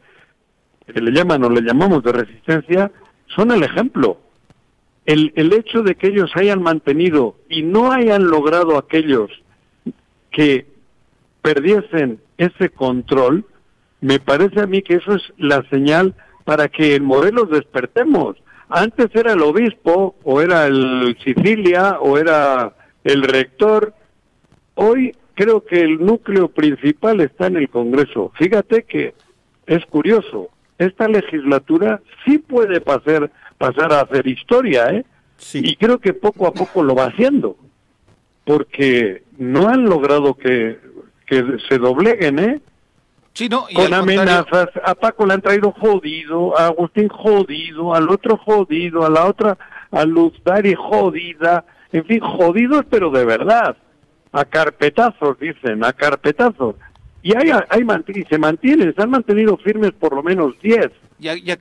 le 0.95 1.11
llaman 1.11 1.43
o 1.43 1.51
le 1.51 1.61
llamamos 1.61 2.05
de 2.05 2.13
resistencia 2.13 2.93
son 3.35 3.51
el 3.51 3.65
ejemplo. 3.65 4.21
El, 5.05 5.33
el 5.35 5.53
hecho 5.53 5.83
de 5.83 5.97
que 5.97 6.07
ellos 6.07 6.31
hayan 6.37 6.63
mantenido 6.63 7.35
y 7.49 7.63
no 7.63 7.91
hayan 7.91 8.29
logrado 8.29 8.79
aquellos 8.79 9.29
que 10.31 10.69
perdiesen 11.43 12.21
ese 12.39 12.71
control, 12.71 13.45
me 14.01 14.21
parece 14.21 14.61
a 14.61 14.67
mí 14.67 14.83
que 14.83 14.95
eso 14.95 15.15
es 15.15 15.23
la 15.37 15.69
señal 15.69 16.15
para 16.47 16.69
que 16.69 16.95
en 16.95 17.05
Morelos 17.05 17.51
despertemos. 17.51 18.37
Antes 18.69 19.09
era 19.15 19.33
el 19.33 19.43
obispo, 19.43 20.15
o 20.23 20.41
era 20.41 20.67
el 20.67 21.19
Sicilia, 21.23 21.99
o 22.01 22.17
era 22.17 22.73
el 23.03 23.25
rector. 23.25 23.93
Hoy 24.77 25.15
creo 25.35 25.65
que 25.65 25.81
el 25.81 25.99
núcleo 25.99 26.49
principal 26.49 27.21
está 27.21 27.49
en 27.49 27.57
el 27.57 27.69
Congreso. 27.69 28.31
Fíjate 28.37 28.85
que 28.85 29.15
es 29.67 29.85
curioso, 29.87 30.51
esta 30.79 31.09
legislatura 31.09 32.01
sí 32.25 32.39
puede 32.39 32.81
pasar, 32.81 33.31
pasar 33.59 33.93
a 33.93 34.03
hacer 34.03 34.29
historia, 34.29 34.93
¿eh? 34.93 35.05
Sí. 35.39 35.63
Y 35.65 35.75
creo 35.75 35.99
que 35.99 36.15
poco 36.15 36.47
a 36.47 36.53
poco 36.53 36.85
lo 36.85 36.95
va 36.95 37.07
haciendo, 37.07 37.57
porque 38.45 39.25
no 39.37 39.69
han 39.69 39.85
logrado 39.85 40.35
que, 40.35 40.79
que 41.27 41.59
se 41.69 41.79
dobleguen, 41.79 42.39
¿eh? 42.39 42.61
Con 43.75 43.95
amenazas. 43.95 44.69
A 44.85 44.95
Paco 44.95 45.27
le 45.27 45.35
han 45.35 45.43
traído 45.43 45.73
jodido, 45.73 46.59
a 46.59 46.67
Agustín 46.67 47.09
jodido, 47.09 47.95
al 47.95 48.09
otro 48.09 48.37
jodido, 48.37 49.05
a 49.05 49.11
la 49.11 49.27
otra, 49.27 49.59
a 49.91 50.05
Luz 50.05 50.33
Dari 50.45 50.75
jodida. 50.75 51.65
En 51.93 52.05
fin, 52.05 52.21
jodidos, 52.21 52.85
pero 52.91 53.11
de 53.11 53.25
verdad. 53.25 53.77
A 54.33 54.45
carpetazos, 54.45 55.39
dicen, 55.39 55.85
a 55.85 55.93
carpetazos. 55.93 56.75
Y 57.23 57.37
hay, 57.37 57.51
hay 57.51 57.85
se 58.29 58.39
mantienen, 58.39 58.95
se 58.95 59.03
han 59.03 59.11
mantenido 59.11 59.57
firmes 59.57 59.91
por 59.93 60.15
lo 60.15 60.23
menos 60.23 60.55
10. 60.63 60.93
Ya, 61.19 61.35
ya 61.35 61.57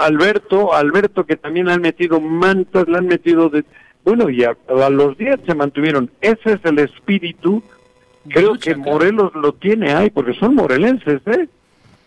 Alberto, 0.00 0.74
Alberto 0.74 1.24
que 1.24 1.36
también 1.36 1.68
han 1.68 1.80
metido 1.80 2.20
mantas, 2.20 2.88
le 2.88 2.98
han 2.98 3.06
metido 3.06 3.48
de... 3.48 3.64
Bueno, 4.04 4.28
y 4.30 4.42
a, 4.42 4.56
los 4.90 5.16
10 5.16 5.40
se 5.46 5.54
mantuvieron. 5.54 6.10
Ese 6.20 6.54
es 6.54 6.64
el 6.64 6.80
espíritu. 6.80 7.62
Creo 8.28 8.58
que 8.58 8.74
Morelos 8.74 9.32
lo 9.34 9.52
tiene 9.54 9.92
ahí, 9.92 10.10
porque 10.10 10.34
son 10.34 10.54
morelenses, 10.54 11.20
¿eh? 11.26 11.48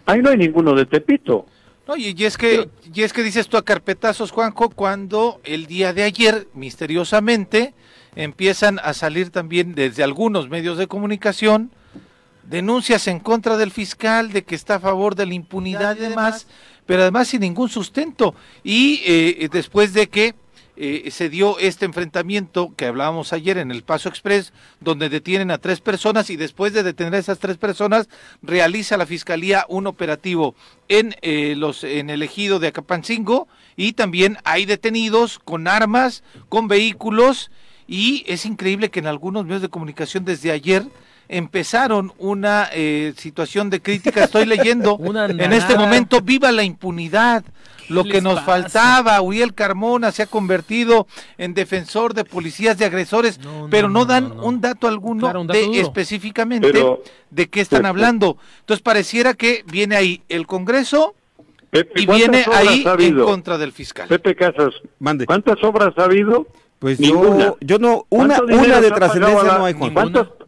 Ahí 0.05 0.21
no 0.21 0.29
hay 0.29 0.37
ninguno 0.37 0.73
de 0.73 0.85
Tepito. 0.85 1.45
No, 1.87 1.95
y, 1.97 2.15
es 2.23 2.37
que, 2.37 2.69
y 2.93 3.01
es 3.01 3.13
que 3.13 3.23
dices 3.23 3.47
tú 3.47 3.57
a 3.57 3.65
carpetazos, 3.65 4.31
Juanjo, 4.31 4.69
cuando 4.69 5.41
el 5.43 5.65
día 5.65 5.93
de 5.93 6.03
ayer, 6.03 6.47
misteriosamente, 6.53 7.73
empiezan 8.15 8.79
a 8.83 8.93
salir 8.93 9.29
también 9.29 9.73
desde 9.73 10.03
algunos 10.03 10.49
medios 10.49 10.77
de 10.77 10.87
comunicación 10.87 11.71
denuncias 12.43 13.07
en 13.07 13.19
contra 13.19 13.57
del 13.57 13.71
fiscal 13.71 14.31
de 14.31 14.43
que 14.43 14.55
está 14.55 14.75
a 14.75 14.79
favor 14.79 15.15
de 15.15 15.25
la 15.25 15.33
impunidad 15.33 15.95
y 15.95 16.01
demás, 16.01 16.47
pero 16.85 17.03
además 17.03 17.29
sin 17.29 17.41
ningún 17.41 17.69
sustento. 17.69 18.35
Y 18.63 19.01
eh, 19.05 19.49
después 19.51 19.93
de 19.93 20.09
que 20.09 20.35
eh, 20.83 21.11
se 21.11 21.29
dio 21.29 21.59
este 21.59 21.85
enfrentamiento 21.85 22.73
que 22.75 22.87
hablábamos 22.87 23.33
ayer 23.33 23.59
en 23.59 23.69
el 23.69 23.83
Paso 23.83 24.09
Express, 24.09 24.51
donde 24.79 25.09
detienen 25.09 25.51
a 25.51 25.59
tres 25.59 25.79
personas 25.79 26.31
y 26.31 26.37
después 26.37 26.73
de 26.73 26.81
detener 26.81 27.13
a 27.13 27.19
esas 27.19 27.37
tres 27.37 27.57
personas, 27.57 28.09
realiza 28.41 28.97
la 28.97 29.05
Fiscalía 29.05 29.63
un 29.69 29.85
operativo 29.85 30.55
en, 30.87 31.15
eh, 31.21 31.53
los, 31.55 31.83
en 31.83 32.09
el 32.09 32.23
ejido 32.23 32.57
de 32.57 32.69
Acapancingo 32.69 33.47
y 33.75 33.93
también 33.93 34.39
hay 34.43 34.65
detenidos 34.65 35.37
con 35.37 35.67
armas, 35.67 36.23
con 36.49 36.67
vehículos 36.67 37.51
y 37.87 38.23
es 38.25 38.47
increíble 38.47 38.89
que 38.89 39.01
en 39.01 39.05
algunos 39.05 39.45
medios 39.45 39.61
de 39.61 39.69
comunicación 39.69 40.25
desde 40.25 40.49
ayer 40.49 40.87
empezaron 41.29 42.11
una 42.17 42.69
eh, 42.73 43.13
situación 43.17 43.69
de 43.69 43.83
crítica. 43.83 44.23
Estoy 44.23 44.45
leyendo 44.45 44.99
en 45.29 45.53
este 45.53 45.77
momento, 45.77 46.21
viva 46.21 46.51
la 46.51 46.63
impunidad. 46.63 47.43
Lo 47.89 48.03
que 48.03 48.21
nos 48.21 48.41
faltaba, 48.41 49.21
Uriel 49.21 49.53
Carmona 49.53 50.11
se 50.11 50.23
ha 50.23 50.27
convertido 50.27 51.07
en 51.37 51.53
defensor 51.53 52.13
de 52.13 52.25
policías 52.25 52.77
de 52.77 52.85
agresores, 52.85 53.39
pero 53.69 53.89
no, 53.89 54.05
dan 54.05 54.31
un 54.39 54.61
dato 54.61 54.87
alguno 54.87 55.45
de 55.45 55.79
específicamente 55.79 56.73
de 57.29 57.49
qué 57.49 57.61
están 57.61 57.85
hablando. 57.85 58.37
Entonces 58.61 58.81
pareciera 58.81 59.33
que 59.33 59.63
viene 59.67 59.95
ahí 59.95 60.21
el 60.29 60.47
Congreso 60.47 61.15
y 61.95 62.05
viene 62.05 62.45
ahí 62.51 62.83
en 62.99 63.23
contra 63.23 63.57
del 63.57 63.71
fiscal. 63.71 64.07
Pepe 64.07 64.35
Casas, 64.35 64.73
Mande. 64.99 65.25
¿cuántas 65.25 65.63
obras 65.63 65.93
ha 65.97 66.03
habido? 66.03 66.47
Pues 66.79 66.97
yo, 66.97 67.57
yo 67.61 67.77
no, 67.77 68.05
una, 68.09 68.41
una 68.41 68.81
de 68.81 68.89
trascendencia 68.91 69.57
no 69.57 69.65
hay, 69.65 69.73
Juan. 69.73 69.93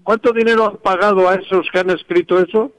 ¿Cuánto, 0.03 0.33
dinero 0.33 0.67
han 0.67 0.77
pagado 0.77 1.29
a 1.29 1.35
esos 1.35 1.67
que 1.71 1.79
han 1.79 1.91
escrito 1.91 2.39
eso? 2.39 2.71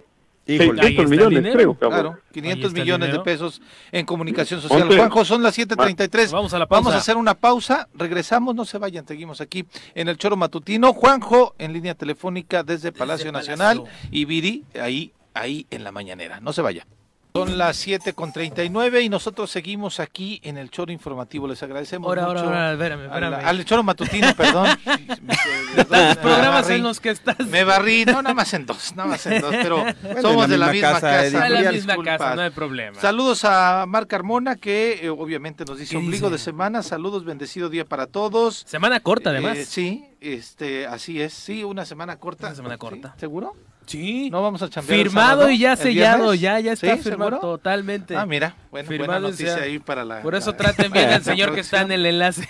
600 0.47 1.09
millones, 1.09 1.55
creo. 1.55 1.75
Claro, 1.75 2.19
500 2.33 2.73
millones 2.73 3.13
de 3.13 3.21
pesos 3.21 3.63
en 3.93 4.05
comunicación 4.05 4.61
social. 4.61 4.89
Juanjo, 4.89 5.25
son 5.25 5.43
las 5.43 5.59
7.33. 5.59 6.31
Vamos 6.31 6.53
a 6.55 6.59
la 6.59 6.67
pausa. 6.67 6.81
Vamos 6.81 6.95
a 6.95 6.99
hacer 6.99 7.17
una 7.17 7.35
pausa. 7.35 7.89
Regresamos, 7.95 8.55
no 8.55 8.65
se 8.65 8.79
vayan, 8.79 9.07
seguimos 9.07 9.41
aquí 9.41 9.65
en 9.95 10.09
el 10.09 10.19
Choro 10.19 10.37
Matutino. 10.37 10.93
Juanjo, 10.93 11.55
en 11.59 11.73
línea 11.73 11.95
telefónica 11.95 12.63
desde 12.63 12.93
Palacio 12.93 13.33
Nacional 13.33 13.85
y 14.11 14.25
Viri, 14.25 14.65
ahí, 14.81 15.13
ahí 15.33 15.67
en 15.71 15.85
la 15.85 15.93
mañanera. 15.93 16.41
No 16.41 16.53
se 16.53 16.63
vaya. 16.63 16.87
Son 17.37 17.59
las 17.59 17.77
7 17.79 18.13
con 18.13 18.33
39 18.33 19.03
y 19.03 19.09
nosotros 19.09 19.51
seguimos 19.51 19.99
aquí 19.99 20.41
en 20.45 20.57
el 20.57 20.71
choro 20.71 20.93
informativo. 20.93 21.49
Les 21.49 21.61
agradecemos 21.65 22.09
mucho. 22.09 22.25
Ahora, 22.25 22.75
espérame, 22.75 23.07
espérame. 23.07 23.45
Al, 23.45 23.65
choro 23.65 23.83
matutino, 23.83 24.33
perdón. 24.37 24.69
Los 25.77 26.17
programas 26.19 26.71
en 26.71 26.85
los 26.85 27.01
que 27.01 27.11
estás. 27.11 27.37
Me 27.49 27.65
barrí, 27.65 28.05
no, 28.05 28.23
nada 28.23 28.37
más 28.37 28.55
en 28.55 28.65
dos, 28.67 28.95
nada 28.95 29.09
más 29.09 29.27
en 29.27 29.41
dos, 29.41 29.51
pero 29.51 29.85
somos 30.23 30.49
de 30.49 30.59
la 30.59 30.69
misma 30.71 30.93
casa. 30.93 31.23
De 31.23 31.31
la 31.33 31.73
misma 31.73 31.97
casa, 32.05 32.37
no 32.37 32.43
hay 32.43 32.51
problema. 32.51 33.01
Saludos 33.01 33.45
a 33.45 33.85
Marc 33.89 34.09
Carmona, 34.09 34.55
que 34.55 35.01
eh, 35.03 35.11
obviamente 35.11 35.65
nos 35.65 35.79
dice 35.79 35.97
ombligo 35.97 36.31
de 36.31 36.39
semana. 36.39 36.85
Saludos, 36.85 37.25
bendecido 37.25 37.69
día 37.69 37.85
para 37.85 38.07
todos. 38.07 38.63
Semana 38.65 39.01
corta, 39.01 39.31
además. 39.31 39.59
Eh, 39.59 39.65
sí, 39.65 40.05
este, 40.21 40.87
así 40.87 41.21
es. 41.21 41.35
Sí, 41.35 41.65
una 41.65 41.85
semana 41.85 42.17
corta. 42.17 42.47
Una 42.47 42.55
semana 42.55 42.79
corta. 42.79 43.17
¿Seguro? 43.19 43.57
Sí. 43.87 44.31
No 44.31 44.43
vamos 44.43 44.63
a 44.63 44.71
chambear 44.71 45.01
Firmado 45.01 45.51
y 45.51 45.59
ya 45.59 45.77
sellado, 45.77 46.35
ya, 46.35 46.59
ya 46.61 46.73
está 46.73 46.97
firmado 46.97 47.39
totalmente. 47.39 48.17
Ah, 48.17 48.27
mira, 48.27 48.57
bueno, 48.71 48.89
buena 48.89 49.21
noticia 49.21 49.57
ahí 49.57 49.79
para 49.79 50.05
la... 50.05 50.23
Por 50.23 50.35
eso 50.35 50.55
traten 50.55 50.91
bien 50.91 51.11
al 51.11 51.23
señor 51.23 51.55
que 51.55 51.61
está 51.61 51.83
en 51.83 51.93
el 51.93 52.07
enlace. 52.07 52.49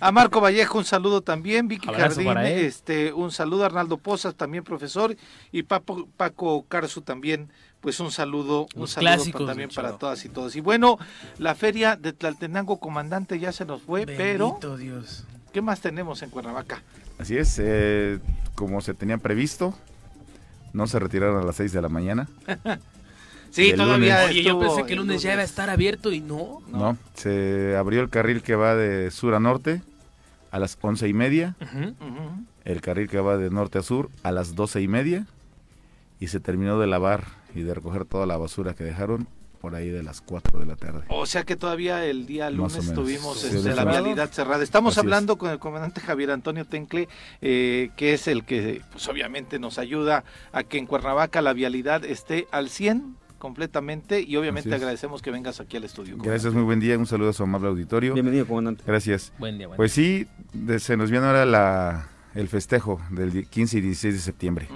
A 0.00 0.12
Marco 0.12 0.40
Vallejo 0.40 0.78
un 0.78 0.84
saludo 0.84 1.20
también, 1.22 1.68
Vicky 1.68 1.88
Jardín, 1.88 2.36
este, 2.38 3.12
un 3.12 3.30
saludo 3.30 3.62
a 3.62 3.66
Arnaldo 3.66 3.96
Pozas, 3.96 4.34
también 4.34 4.64
profesor, 4.64 5.14
y 5.52 5.62
Paco, 5.62 6.08
Paco 6.16 6.64
Carzu 6.68 7.02
también, 7.02 7.50
pues 7.80 8.00
un 8.00 8.10
saludo, 8.10 8.66
un 8.74 8.88
saludo 8.88 9.46
también 9.46 9.70
para 9.74 9.98
todas 9.98 10.24
y 10.24 10.28
todos. 10.28 10.56
Y 10.56 10.60
bueno, 10.60 10.98
la 11.38 11.54
feria 11.54 11.96
de 11.96 12.12
Tlaltenango 12.12 12.80
Comandante 12.80 13.38
ya 13.38 13.52
se 13.52 13.64
nos 13.64 13.82
fue, 13.82 14.06
pero... 14.06 14.58
Dios. 14.78 15.24
¿Qué 15.52 15.60
más 15.60 15.80
tenemos 15.80 16.22
en 16.22 16.30
Cuernavaca? 16.30 16.82
Así 17.18 17.36
es, 17.36 17.60
eh, 17.62 18.18
como 18.54 18.80
se 18.80 18.94
tenía 18.94 19.18
previsto, 19.18 19.74
no 20.72 20.86
se 20.86 20.98
retiraron 20.98 21.42
a 21.42 21.44
las 21.44 21.56
6 21.56 21.72
de 21.72 21.82
la 21.82 21.88
mañana. 21.88 22.28
sí, 23.50 23.72
todavía. 23.74 24.26
Oye, 24.28 24.42
yo 24.42 24.58
pensé 24.58 24.84
que 24.84 24.92
el 24.92 25.00
lunes 25.00 25.22
ya 25.22 25.32
iba 25.32 25.42
a 25.42 25.44
estar 25.44 25.70
abierto 25.70 26.12
y 26.12 26.20
no. 26.20 26.60
No, 26.68 26.96
se 27.14 27.76
abrió 27.76 28.00
el 28.00 28.10
carril 28.10 28.42
que 28.42 28.54
va 28.54 28.74
de 28.74 29.10
sur 29.10 29.34
a 29.34 29.40
norte 29.40 29.82
a 30.50 30.58
las 30.58 30.78
once 30.80 31.08
y 31.08 31.12
media. 31.14 31.56
El 32.64 32.80
carril 32.80 33.08
que 33.08 33.20
va 33.20 33.36
de 33.36 33.50
norte 33.50 33.78
a 33.78 33.82
sur 33.82 34.10
a 34.22 34.32
las 34.32 34.54
doce 34.54 34.80
y 34.80 34.88
media. 34.88 35.26
Y 36.20 36.28
se 36.28 36.38
terminó 36.38 36.78
de 36.78 36.86
lavar 36.86 37.24
y 37.54 37.62
de 37.62 37.74
recoger 37.74 38.04
toda 38.04 38.26
la 38.26 38.36
basura 38.36 38.74
que 38.74 38.84
dejaron 38.84 39.26
por 39.62 39.76
ahí 39.76 39.90
de 39.90 40.02
las 40.02 40.20
4 40.20 40.58
de 40.58 40.66
la 40.66 40.74
tarde. 40.74 41.04
O 41.08 41.24
sea 41.24 41.44
que 41.44 41.54
todavía 41.54 42.04
el 42.04 42.26
día 42.26 42.50
lunes 42.50 42.92
tuvimos 42.92 43.44
este, 43.44 43.72
la 43.72 43.84
vialidad 43.84 44.28
cerrada. 44.32 44.64
Estamos 44.64 44.98
hablando 44.98 45.38
con 45.38 45.52
el 45.52 45.60
comandante 45.60 46.00
Javier 46.00 46.32
Antonio 46.32 46.64
Tencle, 46.64 47.08
eh, 47.40 47.90
que 47.96 48.12
es 48.12 48.26
el 48.26 48.44
que 48.44 48.82
pues 48.90 49.06
obviamente 49.08 49.60
nos 49.60 49.78
ayuda 49.78 50.24
a 50.50 50.64
que 50.64 50.78
en 50.78 50.86
Cuernavaca 50.86 51.40
la 51.42 51.52
vialidad 51.52 52.04
esté 52.04 52.48
al 52.50 52.70
100 52.70 53.16
completamente 53.38 54.20
y 54.20 54.36
obviamente 54.36 54.74
agradecemos 54.74 55.22
que 55.22 55.30
vengas 55.30 55.60
aquí 55.60 55.76
al 55.76 55.84
estudio. 55.84 56.16
Gracias, 56.18 56.52
muy 56.52 56.64
buen 56.64 56.80
día, 56.80 56.98
un 56.98 57.06
saludo 57.06 57.30
a 57.30 57.32
su 57.32 57.44
amable 57.44 57.68
auditorio. 57.68 58.14
Bienvenido, 58.14 58.48
comandante. 58.48 58.82
Gracias. 58.84 59.32
Buen 59.38 59.58
día, 59.58 59.68
Pues 59.76 59.92
sí, 59.92 60.26
se 60.78 60.96
nos 60.96 61.12
viene 61.12 61.26
ahora 61.26 61.46
la, 61.46 62.08
el 62.34 62.48
festejo 62.48 63.00
del 63.10 63.46
15 63.46 63.78
y 63.78 63.80
16 63.80 64.14
de 64.14 64.20
septiembre. 64.20 64.68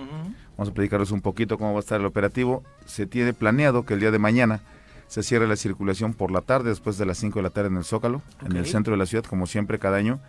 Vamos 0.57 0.71
a 0.71 0.75
platicarles 0.75 1.11
un 1.11 1.23
poquito 1.23 1.59
cómo 1.59 1.73
va 1.73 1.79
a 1.79 1.81
estar 1.81 2.01
el 2.01 2.07
operativo. 2.07 2.63
Se 2.87 3.07
tiene 3.07 3.35
planeado 3.35 3.85
que 3.85 3.95
el 3.95 4.01
día 4.01 4.13
de 4.13 4.19
mañana 4.21 4.61
se 5.09 5.23
cierra 5.23 5.47
la 5.47 5.57
circulación 5.57 6.15
por 6.15 6.31
la 6.31 6.41
tarde, 6.41 6.71
después 6.71 6.99
de 6.99 7.07
las 7.07 7.19
5 7.19 7.39
de 7.39 7.43
la 7.43 7.51
tarde 7.51 7.69
en 7.69 7.77
el 7.77 7.85
Zócalo, 7.85 8.23
en 8.45 8.57
el 8.57 8.67
centro 8.67 8.93
de 8.93 8.99
la 8.99 9.07
ciudad, 9.07 9.25
como 9.25 9.47
siempre 9.47 9.79
cada 9.79 9.97
año. 9.97 10.21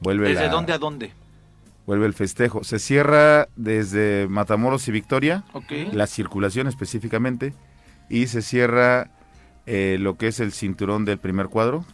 Vuelve 0.00 0.30
¿Desde 0.30 0.48
dónde 0.48 0.72
a 0.72 0.78
dónde? 0.78 1.12
Vuelve 1.86 2.06
el 2.06 2.14
festejo. 2.14 2.64
Se 2.64 2.78
cierra 2.78 3.48
desde 3.56 4.26
Matamoros 4.28 4.86
y 4.88 4.92
Victoria, 4.92 5.44
la 5.92 6.06
circulación 6.06 6.66
específicamente, 6.66 7.54
y 8.08 8.26
se 8.26 8.42
cierra 8.42 9.10
eh, 9.66 9.96
lo 10.00 10.16
que 10.16 10.28
es 10.28 10.40
el 10.40 10.52
cinturón 10.52 11.04
del 11.04 11.18
primer 11.18 11.46
cuadro. 11.46 11.84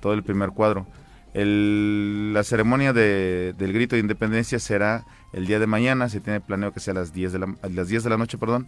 Todo 0.00 0.12
el 0.12 0.22
primer 0.22 0.50
cuadro. 0.50 0.86
la 1.34 2.42
ceremonia 2.42 2.92
del 2.92 3.72
grito 3.72 3.96
de 3.96 4.00
independencia 4.00 4.58
será 4.58 5.04
el 5.32 5.46
día 5.46 5.58
de 5.58 5.66
mañana, 5.66 6.08
se 6.08 6.20
tiene 6.20 6.40
planeado 6.40 6.72
que 6.72 6.80
sea 6.80 6.92
a 6.92 6.96
las 6.96 7.12
10 7.12 7.32
de 7.32 7.38
la, 7.38 7.54
a 7.62 7.68
las 7.68 7.88
10 7.88 8.04
de 8.04 8.10
la 8.10 8.16
noche, 8.16 8.36
perdón, 8.36 8.66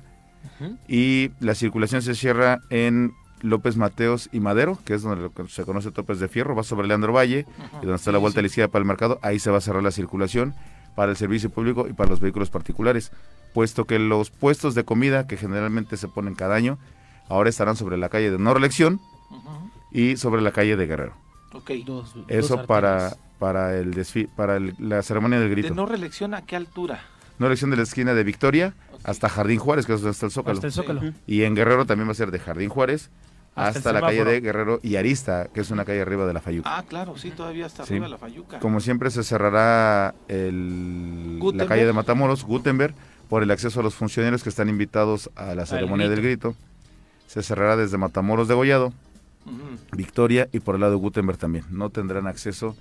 y 0.89 1.31
la 1.41 1.55
circulación 1.55 2.03
se 2.03 2.15
cierra 2.15 2.61
en 2.71 3.13
López 3.43 3.77
Mateos 3.77 4.29
y 4.33 4.41
Madero, 4.41 4.79
que 4.85 4.95
es 4.95 5.03
donde 5.03 5.31
se 5.49 5.65
conoce 5.65 5.91
Topes 5.91 6.21
de 6.21 6.29
Fierro, 6.29 6.55
va 6.55 6.63
sobre 6.63 6.87
Leandro 6.87 7.13
Valle, 7.13 7.47
y 7.75 7.87
donde 7.87 7.97
está 7.97 8.13
la 8.13 8.19
vuelta 8.19 8.41
a 8.41 8.43
la 8.43 8.47
izquierda 8.47 8.71
para 8.71 8.83
el 8.83 8.87
mercado, 8.87 9.19
ahí 9.23 9.39
se 9.39 9.51
va 9.51 9.59
a 9.59 9.61
cerrar 9.61 9.83
la 9.83 9.91
circulación 9.91 10.55
para 10.95 11.11
el 11.11 11.17
servicio 11.17 11.51
público 11.51 11.89
y 11.89 11.93
para 11.93 12.11
los 12.11 12.21
vehículos 12.21 12.51
particulares, 12.51 13.13
puesto 13.55 13.85
que 13.85 13.99
los 13.99 14.31
puestos 14.31 14.75
de 14.75 14.85
comida 14.85 15.27
que 15.27 15.37
generalmente 15.37 15.97
se 15.97 16.09
ponen 16.09 16.35
cada 16.35 16.55
año, 16.55 16.79
ahora 17.29 17.51
estarán 17.51 17.77
sobre 17.77 17.97
la 17.97 18.09
calle 18.09 18.31
de 18.31 18.39
No 18.39 18.55
Reelección 18.55 19.01
y 19.91 20.17
sobre 20.17 20.43
la 20.43 20.53
calle 20.53 20.77
de 20.77 20.87
Guerrero. 20.87 21.15
Eso 22.29 22.65
para, 22.67 23.17
para 23.39 23.77
el 23.77 24.07
para 24.37 24.59
la 24.79 25.03
ceremonia 25.03 25.39
del 25.39 25.51
grito. 25.51 25.69
¿De 25.69 25.75
no 25.75 25.87
reelección 25.87 26.35
a 26.35 26.43
qué 26.43 26.57
altura? 26.57 27.01
No 27.39 27.47
reelección 27.47 27.71
de 27.71 27.77
la 27.77 27.83
esquina 27.83 28.15
de 28.15 28.25
Victoria 28.25 28.75
hasta 29.05 29.29
Jardín 29.29 29.59
Juárez, 29.59 29.87
que 29.87 29.95
es 29.95 30.01
donde 30.01 30.13
está 30.13 30.27
el 30.27 30.33
Zócalo. 30.73 31.01
Y 31.27 31.43
en 31.43 31.55
Guerrero 31.55 31.87
también 31.87 32.09
va 32.09 32.13
a 32.13 32.17
ser 32.17 32.31
de 32.31 32.39
Jardín 32.39 32.69
Juárez 32.69 33.11
hasta, 33.55 33.93
la 33.93 34.01
calle 34.01 34.25
de 34.25 34.41
Guerrero 34.41 34.81
y 34.83 34.97
Arista, 34.97 35.49
que 35.53 35.61
es 35.61 35.71
una 35.71 35.85
calle 35.85 36.01
arriba 36.01 36.27
de 36.27 36.33
la 36.33 36.41
Fayuca. 36.41 36.79
Ah, 36.79 36.85
claro, 36.89 37.19
sí, 37.19 37.31
todavía 37.31 37.67
está 37.67 37.83
arriba 37.83 38.07
de 38.07 38.11
la 38.11 38.19
Fayuca. 38.19 38.59
Como 38.61 38.81
siempre 38.81 39.11
se 39.11 39.23
cerrará 39.23 40.15
el, 40.29 41.39
la 41.55 41.67
calle 41.67 41.85
de 41.85 41.93
Matamoros, 41.93 42.45
Gutenberg, 42.45 42.95
por 43.29 43.43
el 43.43 43.51
acceso 43.51 43.81
a 43.81 43.83
los 43.83 43.95
funcionarios 43.95 44.43
que 44.43 44.49
están 44.49 44.69
invitados 44.69 45.31
a 45.37 45.55
la 45.55 45.67
ceremonia 45.67 46.09
del 46.09 46.23
grito. 46.23 46.55
Se 47.27 47.43
cerrará 47.43 47.77
desde 47.77 47.99
Matamoros 47.99 48.49
de 48.49 48.55
Gollado, 48.55 48.93
Victoria 49.93 50.49
y 50.53 50.61
por 50.61 50.77
el 50.77 50.81
lado 50.81 50.93
de 50.93 50.99
Gutenberg 50.99 51.39
también. 51.39 51.65
No 51.71 51.91
tendrán 51.91 52.27
acceso 52.27 52.77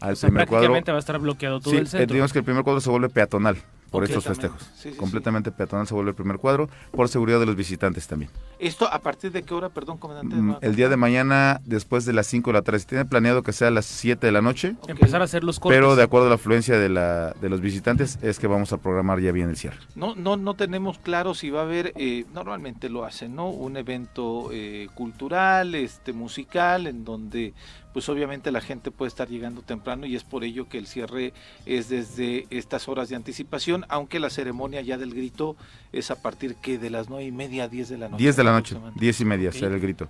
al 0.00 0.16
primer 0.16 0.46
cuadro. 0.46 0.72
va 0.72 0.78
a 0.78 0.98
estar 0.98 1.18
bloqueado 1.18 1.60
todo 1.60 1.74
el 1.74 1.86
centro. 1.86 2.12
digamos 2.12 2.32
que 2.32 2.38
el 2.38 2.44
primer 2.44 2.64
cuadro 2.64 2.80
se 2.80 2.90
vuelve 2.90 3.08
peatonal 3.08 3.56
por 3.94 4.04
estos 4.04 4.24
festejos. 4.24 4.60
Completamente 4.96 5.52
peatonal 5.52 5.86
se 5.86 5.94
vuelve 5.94 6.10
el 6.10 6.16
primer 6.16 6.38
cuadro, 6.38 6.68
por 6.90 7.08
seguridad 7.08 7.38
de 7.38 7.46
los 7.46 7.54
visitantes 7.54 8.08
también. 8.08 8.28
¿Esto 8.58 8.92
a 8.92 8.98
partir 8.98 9.30
de 9.30 9.44
qué 9.44 9.54
hora, 9.54 9.68
perdón, 9.68 9.98
comandante? 9.98 10.34
Mm, 10.34 10.56
el 10.60 10.74
día 10.74 10.88
de 10.88 10.96
mañana, 10.96 11.60
después 11.64 12.04
de 12.04 12.12
las 12.12 12.26
5 12.26 12.50
de 12.50 12.54
la 12.54 12.62
tarde. 12.62 12.80
Se 12.80 12.86
tiene 12.86 13.04
planeado 13.04 13.44
que 13.44 13.52
sea 13.52 13.68
a 13.68 13.70
las 13.70 13.86
7 13.86 14.26
de 14.26 14.32
la 14.32 14.42
noche. 14.42 14.74
Empezar 14.88 15.20
a 15.20 15.24
hacer 15.24 15.44
los 15.44 15.60
cortes. 15.60 15.76
Pero 15.76 15.94
de 15.94 16.02
acuerdo 16.02 16.26
a 16.26 16.30
la 16.30 16.34
afluencia 16.34 16.76
de, 16.76 16.88
la, 16.88 17.34
de 17.40 17.48
los 17.48 17.60
visitantes, 17.60 18.18
es 18.20 18.40
que 18.40 18.48
vamos 18.48 18.72
a 18.72 18.78
programar 18.78 19.20
ya 19.20 19.30
bien 19.30 19.48
el 19.48 19.56
cierre. 19.56 19.76
No, 19.94 20.16
no, 20.16 20.36
no 20.36 20.54
tenemos 20.54 20.98
claro 20.98 21.34
si 21.34 21.50
va 21.50 21.60
a 21.60 21.64
haber, 21.64 21.92
eh, 21.96 22.24
normalmente 22.34 22.88
lo 22.88 23.04
hacen, 23.04 23.36
¿no? 23.36 23.48
Un 23.48 23.76
evento 23.76 24.48
eh, 24.52 24.88
cultural, 24.94 25.76
este 25.76 26.12
musical, 26.12 26.88
en 26.88 27.04
donde 27.04 27.54
pues 27.94 28.08
obviamente 28.08 28.50
la 28.50 28.60
gente 28.60 28.90
puede 28.90 29.08
estar 29.08 29.28
llegando 29.28 29.62
temprano 29.62 30.04
y 30.04 30.16
es 30.16 30.24
por 30.24 30.42
ello 30.42 30.68
que 30.68 30.78
el 30.78 30.88
cierre 30.88 31.32
es 31.64 31.88
desde 31.88 32.46
estas 32.50 32.88
horas 32.88 33.08
de 33.08 33.14
anticipación, 33.14 33.86
aunque 33.88 34.18
la 34.18 34.30
ceremonia 34.30 34.80
ya 34.80 34.98
del 34.98 35.14
grito 35.14 35.56
es 35.92 36.10
a 36.10 36.20
partir 36.20 36.56
que 36.56 36.76
de 36.76 36.90
las 36.90 37.08
nueve 37.08 37.24
y 37.24 37.32
media 37.32 37.64
a 37.64 37.68
diez 37.68 37.88
de 37.88 37.96
la 37.96 38.08
noche. 38.08 38.20
Diez 38.22 38.36
de 38.36 38.44
la 38.44 38.52
noche, 38.52 38.76
diez 38.96 39.20
y 39.20 39.24
media 39.24 39.52
será 39.52 39.74
el 39.74 39.80
grito. 39.80 40.08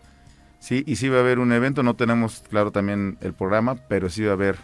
Sí, 0.61 0.83
y 0.87 0.97
sí 0.97 1.11
va 1.11 1.19
a 1.19 1.21
haber 1.21 1.39
un 1.39 1.53
evento, 1.53 1.83
no 1.83 1.95
tenemos 1.95 2.43
claro 2.49 2.73
también 2.73 3.19
el 3.21 3.35
programa, 3.35 3.75
pero 3.75 4.09
sí 4.09 4.23
va 4.23 4.31
a 4.31 4.33
haber 4.33 4.57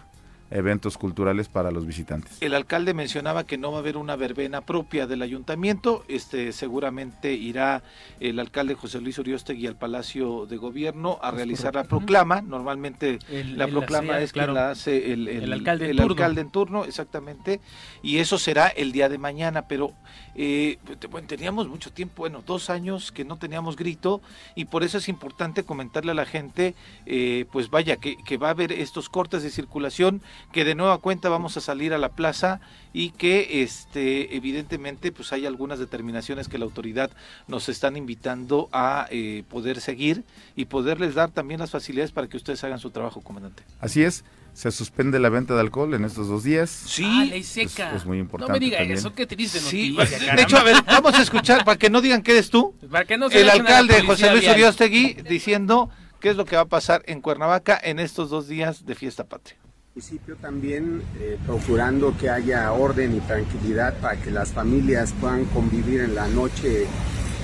eventos 0.50 0.98
culturales 0.98 1.48
para 1.48 1.70
los 1.70 1.86
visitantes. 1.86 2.40
El 2.40 2.54
alcalde 2.54 2.94
mencionaba 2.94 3.44
que 3.44 3.58
no 3.58 3.70
va 3.70 3.78
a 3.78 3.80
haber 3.80 3.96
una 3.96 4.16
verbena 4.16 4.62
propia 4.62 5.06
del 5.06 5.22
ayuntamiento, 5.22 6.04
este 6.08 6.52
seguramente 6.52 7.32
irá 7.32 7.82
el 8.18 8.38
alcalde 8.38 8.74
José 8.74 9.00
Luis 9.00 9.18
Uriostegui 9.18 9.66
al 9.66 9.76
Palacio 9.76 10.46
de 10.46 10.56
Gobierno 10.56 11.18
a 11.22 11.30
realizar 11.30 11.74
la 11.74 11.84
proclama, 11.84 12.42
normalmente 12.42 13.18
la 13.30 13.68
proclama 13.68 14.20
es 14.20 14.32
que 14.32 14.46
la 14.46 14.70
hace 14.70 15.12
el, 15.12 15.52
alcalde, 15.52 16.40
en 16.40 16.50
turno, 16.50 16.84
exactamente, 16.84 17.60
y 18.02 18.18
eso 18.18 18.38
será 18.38 18.68
el 18.68 18.92
día 18.92 19.08
de 19.08 19.18
mañana, 19.18 19.68
pero 19.68 19.92
eh, 20.34 20.78
bueno, 21.10 21.26
teníamos 21.26 21.68
mucho 21.68 21.92
tiempo, 21.92 22.22
bueno, 22.22 22.42
dos 22.46 22.70
años 22.70 23.12
que 23.12 23.24
no 23.24 23.36
teníamos 23.36 23.76
grito 23.76 24.20
y 24.54 24.66
por 24.66 24.84
eso 24.84 24.98
es 24.98 25.08
importante 25.08 25.64
comentarle 25.64 26.12
a 26.12 26.14
la 26.14 26.26
gente, 26.26 26.74
eh, 27.06 27.46
pues 27.52 27.70
vaya, 27.70 27.96
que, 27.96 28.16
que 28.24 28.36
va 28.36 28.48
a 28.48 28.50
haber 28.50 28.72
estos 28.72 29.08
cortes 29.08 29.42
de 29.42 29.50
circulación 29.50 30.22
que 30.52 30.64
de 30.64 30.74
nueva 30.74 30.98
cuenta 30.98 31.28
vamos 31.28 31.56
a 31.56 31.60
salir 31.60 31.92
a 31.92 31.98
la 31.98 32.10
plaza 32.10 32.60
y 32.92 33.10
que 33.10 33.62
este 33.62 34.36
evidentemente 34.36 35.12
pues 35.12 35.32
hay 35.32 35.46
algunas 35.46 35.78
determinaciones 35.78 36.48
que 36.48 36.58
la 36.58 36.64
autoridad 36.64 37.10
nos 37.46 37.68
están 37.68 37.96
invitando 37.96 38.68
a 38.72 39.06
eh, 39.10 39.44
poder 39.48 39.80
seguir 39.80 40.24
y 40.56 40.66
poderles 40.66 41.14
dar 41.14 41.30
también 41.30 41.60
las 41.60 41.70
facilidades 41.70 42.12
para 42.12 42.28
que 42.28 42.36
ustedes 42.36 42.62
hagan 42.64 42.78
su 42.78 42.90
trabajo, 42.90 43.20
comandante. 43.20 43.62
Así 43.80 44.02
es. 44.02 44.24
Se 44.52 44.70
suspende 44.70 45.18
la 45.18 45.28
venta 45.28 45.54
de 45.54 45.60
alcohol 45.60 45.94
en 45.94 46.04
estos 46.04 46.28
dos 46.28 46.44
días. 46.44 46.70
Sí, 46.70 47.04
ah, 47.06 47.24
ley 47.24 47.42
seca. 47.42 47.94
Es, 47.94 48.04
muy 48.04 48.18
importante. 48.18 48.52
No 48.52 48.58
me 48.58 48.64
diga 48.64 48.80
eso, 48.80 49.12
qué 49.12 49.26
triste 49.26 49.60
sí, 49.60 49.96
De 49.96 50.42
hecho, 50.42 50.56
a 50.56 50.64
ver, 50.64 50.76
vamos 50.86 51.14
a 51.14 51.22
escuchar 51.22 51.64
para 51.64 51.78
que 51.78 51.90
no 51.90 52.00
digan 52.00 52.22
que 52.22 52.32
eres 52.32 52.50
tú. 52.50 52.74
Para 52.90 53.04
que 53.04 53.16
no 53.16 53.28
el 53.28 53.50
alcalde 53.50 54.02
José 54.02 54.30
Luis 54.30 54.48
Uriostegui 54.48 55.14
diciendo 55.28 55.90
qué 56.20 56.30
es 56.30 56.36
lo 56.36 56.44
que 56.44 56.56
va 56.56 56.62
a 56.62 56.68
pasar 56.68 57.02
en 57.06 57.20
Cuernavaca 57.20 57.80
en 57.82 57.98
estos 57.98 58.30
dos 58.30 58.48
días 58.48 58.84
de 58.84 58.94
fiesta 58.94 59.24
patria 59.24 59.56
municipio 59.94 60.36
también 60.36 61.02
eh, 61.18 61.36
procurando 61.44 62.16
que 62.16 62.30
haya 62.30 62.72
orden 62.72 63.16
y 63.16 63.20
tranquilidad 63.20 63.98
para 63.98 64.16
que 64.16 64.30
las 64.30 64.52
familias 64.52 65.12
puedan 65.20 65.44
convivir 65.46 66.00
en 66.00 66.14
la 66.14 66.28
noche 66.28 66.86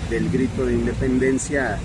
del 0.08 0.30
grito 0.30 0.64
de 0.64 0.74
independencia, 0.74 1.78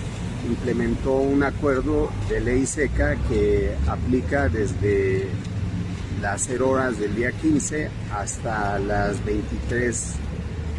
implementó 0.48 1.16
un 1.16 1.44
acuerdo 1.44 2.10
de 2.30 2.42
ley 2.42 2.66
seca 2.66 3.16
que 3.30 3.76
aplica 3.88 4.50
desde 4.50 5.28
las 6.22 6.46
0 6.48 6.70
horas 6.70 7.00
del 7.00 7.16
día 7.16 7.32
15 7.32 7.90
hasta 8.14 8.78
las 8.80 9.24
23 9.26 10.16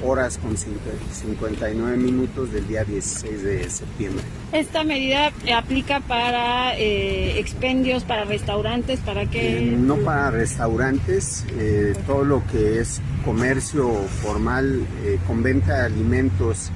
horas 0.05 0.39
con 0.39 0.57
59 0.57 1.97
minutos 1.97 2.53
del 2.53 2.67
día 2.67 2.85
16 2.85 3.43
de 3.43 3.71
septiembre. 3.71 4.25
¿Esta 4.53 4.85
medida 4.85 5.33
aplica 5.57 6.01
para 6.01 6.77
eh, 6.77 7.39
expendios, 7.39 8.05
para 8.05 8.25
restaurantes, 8.25 9.01
para 9.01 9.27
qué? 9.27 9.59
Eh, 9.59 9.77
no 9.77 9.97
para 9.99 10.31
restaurantes, 10.31 11.47
eh, 11.57 11.95
todo 12.07 12.25
lo 12.25 12.47
que 12.49 12.81
es 12.81 13.01
comercio 13.25 13.93
formal 14.23 14.85
con 15.27 15.43
venta 15.43 15.79
de 15.79 15.87
alimentos 15.87 16.73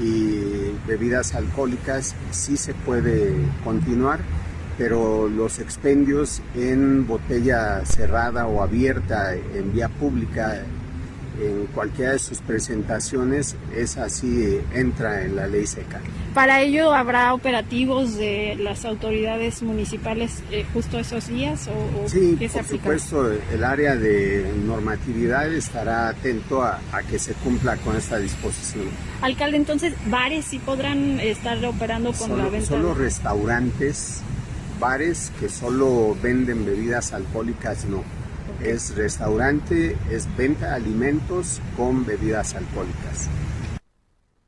y 0.00 0.72
bebidas 0.86 1.34
alcohólicas 1.34 2.14
sí 2.30 2.56
se 2.56 2.74
puede 2.74 3.34
continuar 3.62 4.20
pero 4.78 5.28
los 5.28 5.58
expendios 5.58 6.40
en 6.54 7.06
botella 7.06 7.84
cerrada 7.84 8.46
o 8.46 8.62
abierta 8.62 9.34
en 9.34 9.72
vía 9.74 9.88
pública 9.90 10.64
en 11.40 11.66
cualquiera 11.74 12.12
de 12.12 12.18
sus 12.18 12.38
presentaciones, 12.38 13.56
es 13.74 13.96
así, 13.96 14.60
entra 14.74 15.22
en 15.22 15.36
la 15.36 15.46
ley 15.46 15.66
seca. 15.66 16.00
¿Para 16.34 16.60
ello 16.60 16.92
habrá 16.92 17.34
operativos 17.34 18.16
de 18.16 18.56
las 18.60 18.84
autoridades 18.84 19.62
municipales 19.62 20.42
eh, 20.52 20.64
justo 20.72 20.98
esos 20.98 21.26
días? 21.26 21.68
O, 21.68 22.08
sí, 22.08 22.38
por 22.52 22.64
supuesto, 22.64 23.32
el 23.52 23.64
área 23.64 23.96
de 23.96 24.52
normatividad 24.64 25.52
estará 25.52 26.08
atento 26.08 26.62
a, 26.62 26.80
que 27.08 27.18
se 27.18 27.32
cumpla 27.34 27.76
con 27.78 27.96
esta 27.96 28.18
disposición. 28.18 28.84
Alcalde, 29.22 29.56
entonces, 29.56 29.94
¿bares 30.06 30.44
sí 30.44 30.58
podrán 30.58 31.18
estar 31.18 31.64
operando 31.64 32.12
con 32.12 32.38
la 32.38 32.48
venta? 32.48 32.68
Solo 32.68 32.94
restaurantes, 32.94 34.20
bares 34.78 35.32
que 35.40 35.48
solo 35.48 36.16
venden 36.22 36.64
bebidas 36.64 37.12
alcohólicas, 37.12 37.86
no 37.86 38.04
es 38.62 38.94
restaurante, 38.96 39.96
es 40.10 40.34
venta 40.36 40.68
de 40.68 40.74
alimentos 40.74 41.60
con 41.76 42.04
bebidas 42.04 42.54
alcohólicas. 42.54 43.28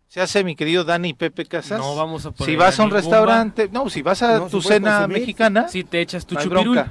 Se 0.08 0.20
hace, 0.20 0.44
mi 0.44 0.54
querido 0.54 0.84
Dani 0.84 1.14
Pepe 1.14 1.46
Casas. 1.46 1.78
No 1.78 1.96
vamos 1.96 2.26
a 2.26 2.32
Si 2.44 2.54
vas 2.54 2.78
a 2.78 2.84
un 2.84 2.90
restaurante, 2.90 3.70
no, 3.72 3.88
si 3.88 4.02
vas 4.02 4.22
a 4.22 4.46
tu 4.46 4.60
cena 4.60 5.06
mexicana, 5.08 5.68
si 5.68 5.84
te 5.84 6.00
echas 6.00 6.26
tu 6.26 6.36
chupirul. 6.36 6.84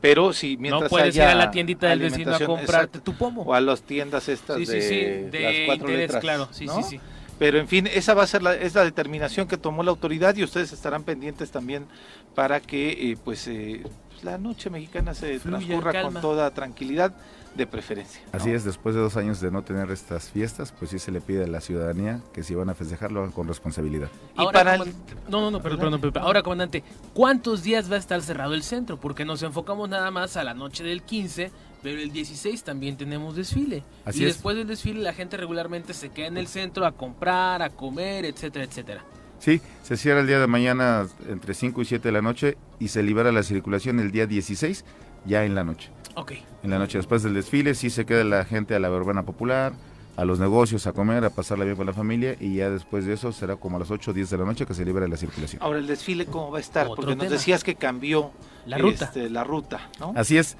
Pero 0.00 0.32
si 0.32 0.56
mientras 0.56 0.84
no 0.84 0.88
puedes 0.88 1.14
ir 1.16 1.22
a 1.22 1.34
la 1.34 1.50
tiendita 1.50 1.88
del 1.88 1.98
vecino 1.98 2.34
a 2.34 2.38
comprarte 2.38 3.00
tu 3.00 3.14
pomo. 3.14 3.42
O 3.42 3.54
a 3.54 3.60
las 3.60 3.82
tiendas 3.82 4.28
estas 4.28 4.56
sí, 4.56 4.66
sí, 4.66 4.80
sí, 4.80 4.94
de, 4.94 5.40
las 5.40 5.54
cuatro 5.66 5.88
letras, 5.88 6.20
claro, 6.20 6.48
sí, 6.52 6.68
sí, 6.68 6.82
sí. 6.84 7.00
Pero 7.40 7.58
en 7.58 7.68
fin, 7.68 7.86
esa 7.86 8.14
va 8.14 8.22
a 8.22 8.26
ser 8.26 8.42
la, 8.42 8.54
es 8.54 8.74
la 8.74 8.84
determinación 8.84 9.48
que 9.48 9.56
tomó 9.56 9.82
la 9.82 9.90
autoridad 9.90 10.36
y 10.36 10.44
ustedes 10.44 10.72
estarán 10.72 11.04
pendientes 11.04 11.50
también 11.50 11.86
para 12.34 12.60
que 12.60 12.90
eh, 12.90 13.16
pues 13.24 13.48
eh, 13.48 13.82
la 14.22 14.38
noche 14.38 14.70
mexicana 14.70 15.14
se 15.14 15.38
transcurra 15.40 16.02
con 16.02 16.20
toda 16.20 16.50
tranquilidad 16.50 17.14
de 17.54 17.66
preferencia. 17.66 18.20
Así 18.32 18.50
es, 18.50 18.64
después 18.64 18.94
de 18.94 19.00
dos 19.00 19.16
años 19.16 19.40
de 19.40 19.50
no 19.50 19.62
tener 19.62 19.90
estas 19.90 20.30
fiestas, 20.30 20.72
pues 20.72 20.90
sí 20.92 20.98
se 20.98 21.10
le 21.10 21.20
pide 21.20 21.44
a 21.44 21.46
la 21.46 21.60
ciudadanía 21.60 22.20
que 22.32 22.42
si 22.42 22.54
van 22.54 22.70
a 22.70 22.74
festejar 22.74 23.10
lo 23.10 23.20
hagan 23.20 23.32
con 23.32 23.48
responsabilidad. 23.48 24.08
Y 24.38 24.46
para 24.52 24.78
No, 24.78 24.84
no, 25.28 25.50
no, 25.50 25.60
perdón, 25.60 26.00
perdón, 26.00 26.22
Ahora, 26.22 26.42
comandante, 26.42 26.84
¿cuántos 27.12 27.62
días 27.62 27.90
va 27.90 27.96
a 27.96 27.98
estar 27.98 28.22
cerrado 28.22 28.54
el 28.54 28.62
centro? 28.62 28.98
Porque 29.00 29.24
nos 29.24 29.42
enfocamos 29.42 29.88
nada 29.88 30.10
más 30.10 30.36
a 30.36 30.44
la 30.44 30.54
noche 30.54 30.84
del 30.84 31.02
15, 31.02 31.50
pero 31.82 32.00
el 32.00 32.12
16 32.12 32.62
también 32.62 32.96
tenemos 32.96 33.34
desfile. 33.34 33.82
y 34.12 34.24
después 34.24 34.56
del 34.56 34.66
desfile 34.66 35.00
la 35.00 35.12
gente 35.12 35.36
regularmente 35.36 35.92
se 35.92 36.10
queda 36.10 36.28
en 36.28 36.36
el 36.36 36.46
centro 36.46 36.86
a 36.86 36.92
comprar, 36.92 37.62
a 37.62 37.70
comer, 37.70 38.24
etcétera, 38.24 38.64
etcétera. 38.64 39.04
Sí, 39.40 39.60
se 39.82 39.96
cierra 39.96 40.20
el 40.20 40.26
día 40.26 40.38
de 40.38 40.46
mañana 40.46 41.06
entre 41.28 41.54
5 41.54 41.82
y 41.82 41.84
7 41.86 42.06
de 42.06 42.12
la 42.12 42.22
noche 42.22 42.56
y 42.78 42.88
se 42.88 43.02
libera 43.02 43.32
la 43.32 43.42
circulación 43.42 43.98
el 43.98 44.12
día 44.12 44.26
16, 44.26 44.84
ya 45.24 45.44
en 45.44 45.54
la 45.54 45.64
noche. 45.64 45.90
Ok. 46.14 46.32
En 46.62 46.70
la 46.70 46.78
noche 46.78 46.98
después 46.98 47.22
del 47.22 47.34
desfile, 47.34 47.74
sí 47.74 47.88
se 47.88 48.04
queda 48.04 48.22
la 48.22 48.44
gente 48.44 48.74
a 48.74 48.78
la 48.78 48.90
verbena 48.90 49.22
popular, 49.22 49.72
a 50.16 50.24
los 50.26 50.38
negocios, 50.38 50.86
a 50.86 50.92
comer, 50.92 51.24
a 51.24 51.30
pasarla 51.30 51.64
bien 51.64 51.76
con 51.76 51.86
la 51.86 51.94
familia 51.94 52.36
y 52.38 52.56
ya 52.56 52.68
después 52.68 53.06
de 53.06 53.14
eso 53.14 53.32
será 53.32 53.56
como 53.56 53.76
a 53.76 53.80
las 53.80 53.90
8 53.90 54.10
o 54.10 54.14
10 54.14 54.28
de 54.28 54.38
la 54.38 54.44
noche 54.44 54.66
que 54.66 54.74
se 54.74 54.84
libera 54.84 55.08
la 55.08 55.16
circulación. 55.16 55.62
Ahora, 55.62 55.78
¿el 55.78 55.86
desfile 55.86 56.26
cómo 56.26 56.50
va 56.50 56.58
a 56.58 56.60
estar? 56.60 56.86
Porque 56.88 57.16
nos 57.16 57.30
decías 57.30 57.64
que 57.64 57.76
cambió 57.76 58.32
la 58.66 58.76
ruta, 58.76 59.06
este, 59.06 59.30
la 59.30 59.44
ruta 59.44 59.88
¿no? 59.98 60.12
Así 60.14 60.36
es. 60.36 60.58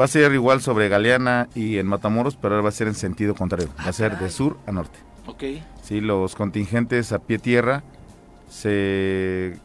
Va 0.00 0.04
a 0.04 0.08
ser 0.08 0.32
igual 0.32 0.60
sobre 0.60 0.88
Galeana 0.88 1.48
y 1.56 1.78
en 1.78 1.88
Matamoros, 1.88 2.36
pero 2.36 2.54
ahora 2.54 2.62
va 2.62 2.68
a 2.68 2.72
ser 2.72 2.86
en 2.86 2.94
sentido 2.94 3.34
contrario. 3.34 3.68
va 3.84 3.88
a 3.88 3.92
ser 3.92 4.16
de 4.18 4.30
sur 4.30 4.56
a 4.66 4.70
norte. 4.70 5.00
Ok. 5.28 5.44
Sí, 5.82 6.00
los 6.00 6.34
contingentes 6.34 7.12
a 7.12 7.18
pie 7.18 7.38
tierra 7.38 7.82
se, 8.48 9.56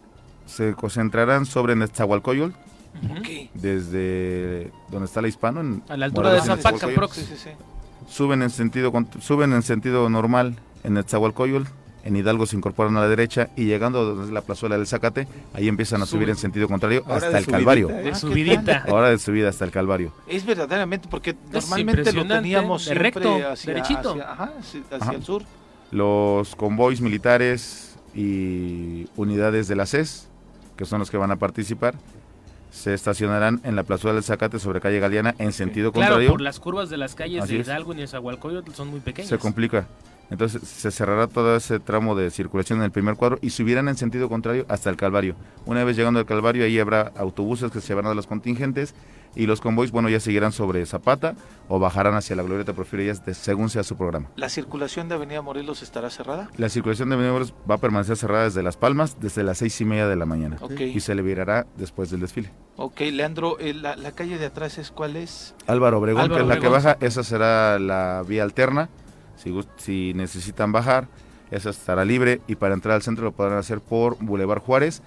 se 0.45 0.73
concentrarán 0.73 1.45
sobre 1.45 1.75
Netzahualcoyol, 1.75 2.53
desde 3.53 4.71
donde 4.89 5.05
está 5.05 5.21
la 5.21 5.29
Hispano, 5.29 5.61
en, 5.61 5.83
a 5.89 5.97
la 5.97 6.05
altura 6.05 6.33
de 6.33 6.41
Zapaca, 6.41 6.87
suben 8.07 8.43
en 8.43 8.49
sentido 8.49 8.91
suben 9.19 9.53
en 9.53 9.63
sentido 9.63 10.09
normal 10.09 10.57
en 10.83 10.93
Netzahualcoyol, 10.95 11.65
en 12.03 12.15
Hidalgo 12.15 12.45
se 12.45 12.55
incorporan 12.55 12.97
a 12.97 13.01
la 13.01 13.07
derecha 13.07 13.49
y 13.55 13.65
llegando 13.65 14.15
desde 14.15 14.33
la 14.33 14.41
plazuela 14.41 14.77
del 14.77 14.87
Zacate, 14.87 15.27
ahí 15.53 15.67
empiezan 15.67 16.01
a 16.01 16.05
subir 16.05 16.29
en 16.29 16.35
sentido 16.35 16.67
contrario 16.67 17.03
hasta 17.07 17.37
el 17.37 17.45
Calvario. 17.45 17.87
De 17.87 18.09
ah, 18.09 18.15
subidita. 18.15 18.85
Ahora 18.87 19.09
de 19.09 19.19
subida 19.19 19.49
hasta 19.49 19.65
el 19.65 19.71
Calvario. 19.71 20.11
Es 20.27 20.45
verdaderamente 20.45 21.07
porque 21.09 21.35
normalmente 21.51 22.11
lo 22.11 22.27
teníamos 22.27 22.83
siempre 22.83 23.11
recto, 23.11 23.35
hacia, 23.47 23.73
derechito. 23.73 24.17
hacia 24.21 25.13
el 25.13 25.23
sur. 25.23 25.43
Los 25.91 26.55
convoys 26.55 27.01
militares 27.01 27.95
y 28.13 29.07
unidades 29.15 29.67
de 29.67 29.75
la 29.75 29.85
CES, 29.85 30.27
que 30.75 30.85
son 30.85 30.99
los 30.99 31.09
que 31.09 31.17
van 31.17 31.31
a 31.31 31.37
participar, 31.37 31.95
se 32.73 32.93
estacionarán 32.95 33.61
en 33.63 33.75
la 33.75 33.83
plazuela 33.83 34.15
del 34.15 34.23
Zacate 34.23 34.57
sobre 34.57 34.81
calle 34.81 34.99
Galeana 34.99 35.35
en 35.37 35.53
sentido 35.53 35.91
claro, 35.91 36.13
contrario. 36.15 36.31
por 36.31 36.41
las 36.41 36.59
curvas 36.59 36.89
de 36.89 36.97
las 36.97 37.13
calles 37.13 37.47
de 37.47 37.57
Hidalgo 37.57 37.93
y 37.93 37.97
Nezahualcóyotl 37.97 38.73
son 38.73 38.87
muy 38.87 38.99
pequeñas. 38.99 39.29
Se 39.29 39.37
complica. 39.37 39.87
Entonces 40.31 40.67
se 40.67 40.89
cerrará 40.89 41.27
todo 41.27 41.55
ese 41.55 41.79
tramo 41.79 42.15
de 42.15 42.31
circulación 42.31 42.79
en 42.79 42.85
el 42.85 42.91
primer 42.91 43.15
cuadro 43.15 43.37
y 43.43 43.51
subirán 43.51 43.89
en 43.89 43.95
sentido 43.95 44.27
contrario 44.27 44.65
hasta 44.69 44.89
el 44.89 44.95
Calvario. 44.95 45.35
Una 45.67 45.83
vez 45.83 45.95
llegando 45.95 46.19
al 46.19 46.25
Calvario, 46.25 46.65
ahí 46.65 46.79
habrá 46.79 47.11
autobuses 47.15 47.71
que 47.71 47.79
se 47.79 47.89
llevarán 47.89 48.11
a 48.11 48.15
los 48.15 48.25
contingentes 48.25 48.95
y 49.35 49.45
los 49.45 49.61
convoys, 49.61 49.91
bueno, 49.91 50.09
ya 50.09 50.19
seguirán 50.19 50.51
sobre 50.51 50.85
Zapata 50.85 51.35
o 51.67 51.79
bajarán 51.79 52.15
hacia 52.15 52.35
la 52.35 52.43
Glorieta 52.43 52.73
Porfirio 52.73 53.13
según 53.33 53.69
sea 53.69 53.83
su 53.83 53.97
programa. 53.97 54.29
¿La 54.35 54.49
circulación 54.49 55.09
de 55.09 55.15
Avenida 55.15 55.41
Morelos 55.41 55.81
estará 55.81 56.09
cerrada? 56.09 56.49
La 56.57 56.69
circulación 56.69 57.09
de 57.09 57.15
Avenida 57.15 57.33
Morelos 57.33 57.53
va 57.69 57.75
a 57.75 57.77
permanecer 57.79 58.17
cerrada 58.17 58.45
desde 58.45 58.63
Las 58.63 58.77
Palmas 58.77 59.17
desde 59.19 59.43
las 59.43 59.57
seis 59.57 59.79
y 59.81 59.85
media 59.85 60.07
de 60.07 60.15
la 60.15 60.25
mañana 60.25 60.57
y 60.79 60.99
se 60.99 61.15
liberará 61.15 61.65
después 61.77 62.09
del 62.09 62.21
desfile. 62.21 62.51
Ok, 62.75 63.01
Leandro, 63.01 63.59
eh, 63.59 63.73
la, 63.73 63.95
calle 64.13 64.37
de 64.37 64.47
atrás 64.47 64.77
es 64.77 64.91
cuál 64.91 65.15
es? 65.15 65.55
Álvaro 65.67 65.99
Obregón, 65.99 66.29
que 66.29 66.39
es 66.39 66.47
la 66.47 66.59
que 66.59 66.67
baja, 66.67 66.97
esa 67.01 67.23
será 67.23 67.79
la 67.79 68.23
vía 68.27 68.43
alterna. 68.43 68.89
Si, 69.35 69.53
si 69.77 70.13
necesitan 70.13 70.71
bajar, 70.71 71.07
esa 71.51 71.69
estará 71.69 72.05
libre 72.05 72.41
y 72.47 72.55
para 72.55 72.73
entrar 72.73 72.95
al 72.95 73.01
centro 73.01 73.25
lo 73.25 73.31
podrán 73.31 73.57
hacer 73.57 73.79
por 73.79 74.17
Boulevard 74.23 74.61
Juárez 74.61 75.01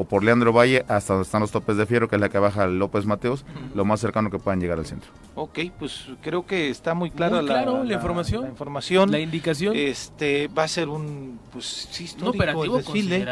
o 0.00 0.04
por 0.04 0.22
Leandro 0.22 0.52
Valle 0.52 0.84
hasta 0.86 1.14
donde 1.14 1.26
están 1.26 1.40
los 1.40 1.50
topes 1.50 1.76
de 1.76 1.84
fierro, 1.84 2.08
que 2.08 2.14
es 2.14 2.20
la 2.20 2.28
que 2.28 2.38
baja 2.38 2.68
López 2.68 3.04
Mateos, 3.04 3.44
lo 3.74 3.84
más 3.84 3.98
cercano 3.98 4.30
que 4.30 4.38
puedan 4.38 4.60
llegar 4.60 4.78
al 4.78 4.86
centro. 4.86 5.10
Ok, 5.34 5.58
pues 5.76 6.06
creo 6.22 6.46
que 6.46 6.70
está 6.70 6.94
muy 6.94 7.10
clara 7.10 7.42
la, 7.42 7.62
información. 7.92 8.42
La 8.42 8.48
información. 8.48 9.10
La 9.10 9.18
indicación. 9.18 9.74
Este 9.74 10.46
va 10.46 10.62
a 10.62 10.68
ser 10.68 10.88
un 10.88 11.40
pues 11.50 11.88
sí, 11.90 12.04
histórico 12.04 12.76
desfile 12.76 13.26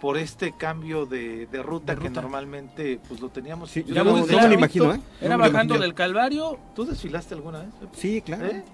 por 0.00 0.18
este 0.18 0.50
cambio 0.56 1.06
de, 1.06 1.46
ruta, 1.62 1.94
que 1.94 2.10
normalmente 2.10 2.98
pues 3.06 3.20
lo 3.20 3.28
teníamos. 3.28 3.70
Sí, 3.70 3.84
yo 3.86 4.02
no, 4.02 4.26
me 4.26 4.48
lo 4.48 4.52
imagino, 4.54 4.92
¿eh? 4.94 5.00
Era 5.20 5.36
bajando 5.36 5.78
del 5.78 5.94
Calvario. 5.94 6.58
¿Tú 6.74 6.84
desfilaste 6.84 7.34
alguna 7.34 7.60
vez? 7.60 7.68
Sí, 7.92 8.22
claro. 8.22 8.46
¿Eh? 8.46 8.64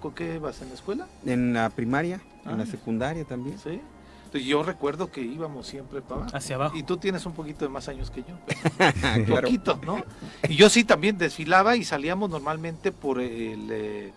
¿Con 0.00 0.14
qué 0.14 0.38
vas 0.38 0.62
en 0.62 0.68
la 0.68 0.74
escuela? 0.74 1.08
En 1.26 1.52
la 1.52 1.68
primaria, 1.70 2.20
en 2.44 2.58
la 2.58 2.62
ah. 2.62 2.66
secundaria 2.66 3.24
también. 3.24 3.58
Sí 3.58 3.80
yo 4.38 4.62
recuerdo 4.62 5.10
que 5.10 5.20
íbamos 5.20 5.66
siempre 5.66 6.00
para 6.00 6.22
abajo. 6.22 6.36
Hacia 6.36 6.56
abajo. 6.56 6.76
Y 6.76 6.82
tú 6.82 6.96
tienes 6.96 7.26
un 7.26 7.32
poquito 7.32 7.64
de 7.64 7.68
más 7.68 7.88
años 7.88 8.10
que 8.10 8.22
yo. 8.22 8.34
Un 9.16 9.26
poquito, 9.26 9.78
¿no? 9.84 10.02
Y 10.48 10.56
yo 10.56 10.68
sí 10.68 10.84
también 10.84 11.18
desfilaba 11.18 11.76
y 11.76 11.84
salíamos 11.84 12.30
normalmente 12.30 12.92
por 12.92 13.20
el 13.20 13.68
eh, 13.70 14.12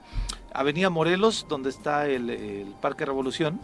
Avenida 0.54 0.90
Morelos, 0.90 1.46
donde 1.50 1.70
está 1.70 2.08
el, 2.08 2.74
Parque 2.82 3.06
Revolución, 3.06 3.60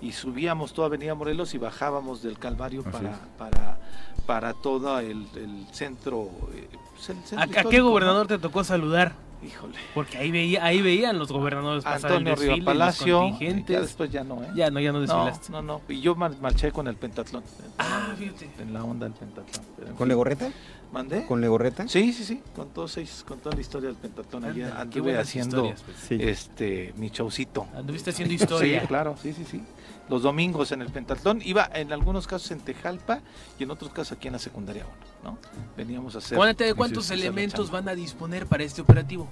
y 0.00 0.12
subíamos 0.12 0.72
toda 0.72 0.86
Avenida 0.86 1.14
Morelos 1.14 1.54
y 1.54 1.58
bajábamos 1.58 2.22
del 2.22 2.38
Calvario 2.38 2.84
para, 2.84 3.18
para, 3.38 3.78
para 4.26 4.54
todo 4.54 4.98
el, 5.00 5.26
centro. 5.72 6.30
Eh, 6.54 6.68
pues, 6.94 7.32
¿A, 7.36 7.46
qué 7.46 7.80
gobernador 7.80 8.26
te 8.26 8.38
tocó 8.38 8.62
saludar? 8.62 9.25
Híjole. 9.46 9.78
Porque 9.94 10.18
ahí 10.18 10.30
veía, 10.30 10.64
ahí 10.64 10.82
veían 10.82 11.18
los 11.18 11.30
gobernadores 11.30 11.84
pasar 11.84 12.12
Antonio 12.12 12.34
el 12.34 12.38
desfile, 12.38 12.64
Palacio, 12.64 13.38
ya 13.38 13.80
después 13.80 14.10
ya 14.10 14.24
no, 14.24 14.42
¿eh? 14.42 14.48
Ya 14.54 14.70
no, 14.70 14.80
ya 14.80 14.92
no 14.92 15.00
desfilaste. 15.00 15.52
No, 15.52 15.62
no, 15.62 15.80
y 15.88 16.00
yo 16.00 16.14
marché 16.14 16.72
con 16.72 16.88
el 16.88 16.96
pentatlón. 16.96 17.42
Ah, 17.78 18.14
fíjate. 18.18 18.50
En 18.58 18.72
la 18.72 18.82
onda 18.82 19.06
del 19.08 19.14
pentatlón. 19.14 19.94
¿Con 19.96 20.08
Legorreta? 20.08 20.50
¿Mandé? 20.92 21.26
¿Con 21.26 21.40
Legorreta? 21.40 21.86
Sí, 21.88 22.12
sí, 22.12 22.24
sí, 22.24 22.42
con 22.54 22.68
todos 22.68 22.92
seis, 22.92 23.24
con 23.26 23.38
toda 23.38 23.54
la 23.54 23.60
historia 23.60 23.88
del 23.88 23.96
pentatlón. 23.96 24.44
Allí 24.44 24.62
anduve 24.62 25.18
haciendo 25.18 25.74
pues. 25.84 26.20
este 26.20 26.92
mi 26.96 27.10
showcito. 27.10 27.66
Anduviste 27.74 28.10
haciendo 28.10 28.34
historia. 28.34 28.80
sí, 28.80 28.86
claro, 28.86 29.16
sí, 29.20 29.32
sí, 29.32 29.44
sí 29.44 29.62
los 30.08 30.22
domingos 30.22 30.72
en 30.72 30.82
el 30.82 30.90
pentatlón. 30.90 31.40
Iba 31.44 31.68
en 31.74 31.92
algunos 31.92 32.26
casos 32.26 32.50
en 32.50 32.60
Tejalpa 32.60 33.20
y 33.58 33.64
en 33.64 33.70
otros 33.70 33.90
casos 33.90 34.12
aquí 34.12 34.28
en 34.28 34.34
la 34.34 34.38
secundaria 34.38 34.86
1, 35.22 35.32
¿no? 35.32 35.38
Veníamos 35.76 36.14
a 36.14 36.18
hacer... 36.18 36.38
¿De 36.56 36.74
cuántos 36.74 37.10
elementos 37.10 37.70
van 37.70 37.88
a 37.88 37.94
disponer 37.94 38.46
para 38.46 38.64
este 38.64 38.82
operativo? 38.82 39.28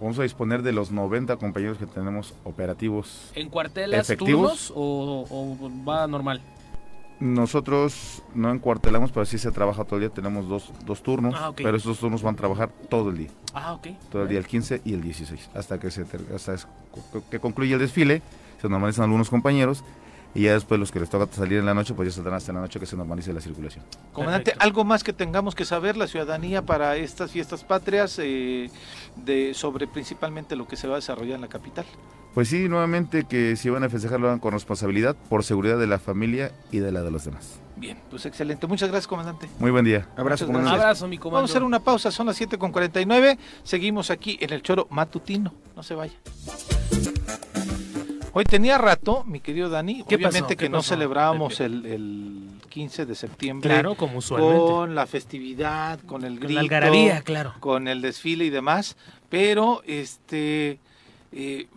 Vamos 0.00 0.18
a 0.18 0.22
disponer 0.22 0.62
de 0.62 0.72
los 0.72 0.90
90 0.90 1.36
compañeros 1.36 1.78
que 1.78 1.86
tenemos 1.86 2.34
operativos. 2.44 3.30
¿En 3.34 3.48
cuartelas, 3.48 4.10
efectivos. 4.10 4.68
turnos 4.68 4.72
o, 4.74 5.56
va 5.86 6.06
normal? 6.06 6.40
Nosotros 7.20 8.22
no 8.34 8.50
encuartelamos, 8.50 9.12
pero 9.12 9.24
sí 9.24 9.38
se 9.38 9.52
trabaja 9.52 9.84
todo 9.84 9.96
el 9.96 10.00
día. 10.00 10.10
Tenemos 10.10 10.48
dos, 10.48 10.72
dos 10.84 11.02
turnos, 11.02 11.34
ah, 11.38 11.52
pero 11.56 11.76
esos 11.76 11.98
turnos 11.98 12.22
van 12.22 12.34
a 12.34 12.36
trabajar 12.36 12.70
todo 12.90 13.10
el 13.10 13.18
día. 13.18 13.30
Ah, 13.54 13.72
ok. 13.74 13.88
Todo 14.10 14.22
el 14.24 14.28
día, 14.28 14.38
el 14.38 14.46
15 14.46 14.82
y 14.84 14.94
el 14.94 15.00
16, 15.00 15.50
hasta 15.54 15.78
que 15.78 15.92
se 15.92 16.04
hasta 16.34 16.56
que 17.30 17.38
concluye 17.38 17.74
el 17.74 17.78
desfile. 17.78 18.20
Se 18.60 18.68
normalizan 18.68 19.04
algunos 19.04 19.30
compañeros 19.30 19.84
y 20.34 20.42
ya 20.42 20.54
después 20.54 20.80
los 20.80 20.90
que 20.90 21.00
les 21.00 21.08
toca 21.08 21.32
salir 21.32 21.58
en 21.58 21.66
la 21.66 21.74
noche, 21.74 21.94
pues 21.94 22.08
ya 22.08 22.14
saldrán 22.14 22.36
hasta 22.36 22.52
la 22.52 22.60
noche 22.60 22.80
que 22.80 22.86
se 22.86 22.96
normalice 22.96 23.32
la 23.32 23.40
circulación. 23.40 23.84
Comandante, 24.12 24.54
¿algo 24.58 24.84
más 24.84 25.04
que 25.04 25.12
tengamos 25.12 25.54
que 25.54 25.64
saber 25.64 25.96
la 25.96 26.06
ciudadanía 26.06 26.62
para 26.62 26.96
estas 26.96 27.30
fiestas 27.30 27.64
patrias 27.64 28.18
eh, 28.18 28.70
de, 29.16 29.54
sobre 29.54 29.86
principalmente 29.86 30.56
lo 30.56 30.66
que 30.66 30.76
se 30.76 30.88
va 30.88 30.94
a 30.94 30.96
desarrollar 30.96 31.36
en 31.36 31.42
la 31.42 31.48
capital? 31.48 31.84
Pues 32.34 32.48
sí, 32.48 32.68
nuevamente 32.68 33.24
que 33.24 33.54
si 33.54 33.70
van 33.70 33.84
a 33.84 33.88
festejar 33.88 34.18
lo 34.18 34.26
hagan 34.26 34.40
con 34.40 34.52
responsabilidad 34.52 35.14
por 35.28 35.44
seguridad 35.44 35.78
de 35.78 35.86
la 35.86 36.00
familia 36.00 36.50
y 36.72 36.78
de 36.78 36.90
la 36.90 37.02
de 37.02 37.12
los 37.12 37.24
demás. 37.24 37.60
Bien, 37.76 37.98
pues 38.10 38.26
excelente. 38.26 38.66
Muchas 38.66 38.88
gracias, 38.88 39.06
comandante. 39.06 39.48
Muy 39.60 39.70
buen 39.70 39.84
día. 39.84 40.08
Abrazo, 40.16 40.46
comandante. 40.46 40.80
Abrazo, 40.80 41.06
mi 41.06 41.18
comandante. 41.18 41.36
Vamos 41.36 41.50
a 41.50 41.52
hacer 41.52 41.62
una 41.62 41.80
pausa, 41.80 42.10
son 42.10 42.26
las 42.26 42.40
7.49. 42.40 43.38
Seguimos 43.62 44.10
aquí 44.10 44.36
en 44.40 44.52
el 44.52 44.62
Choro 44.62 44.88
Matutino. 44.90 45.54
No 45.76 45.82
se 45.84 45.94
vaya. 45.94 46.14
Hoy 48.36 48.42
tenía 48.44 48.78
rato, 48.78 49.22
mi 49.28 49.38
querido 49.38 49.70
Dani, 49.70 50.02
obviamente 50.02 50.56
que 50.56 50.68
no 50.68 50.82
celebrábamos 50.82 51.60
el, 51.60 51.86
el, 51.86 52.50
15 52.68 53.06
de 53.06 53.14
septiembre. 53.14 53.70
Claro, 53.70 53.94
como 53.94 54.18
usualmente. 54.18 54.58
Con 54.58 54.94
la 54.96 55.06
festividad, 55.06 56.00
con 56.00 56.24
el 56.24 56.40
grito. 56.40 56.60
Con 56.68 57.08
la 57.08 57.22
claro. 57.22 57.54
Con 57.60 57.86
el 57.86 58.02
desfile 58.02 58.44
y 58.44 58.50
demás. 58.50 58.96
Pero, 59.30 59.82
este... 59.86 60.80
Eh, 61.30 61.68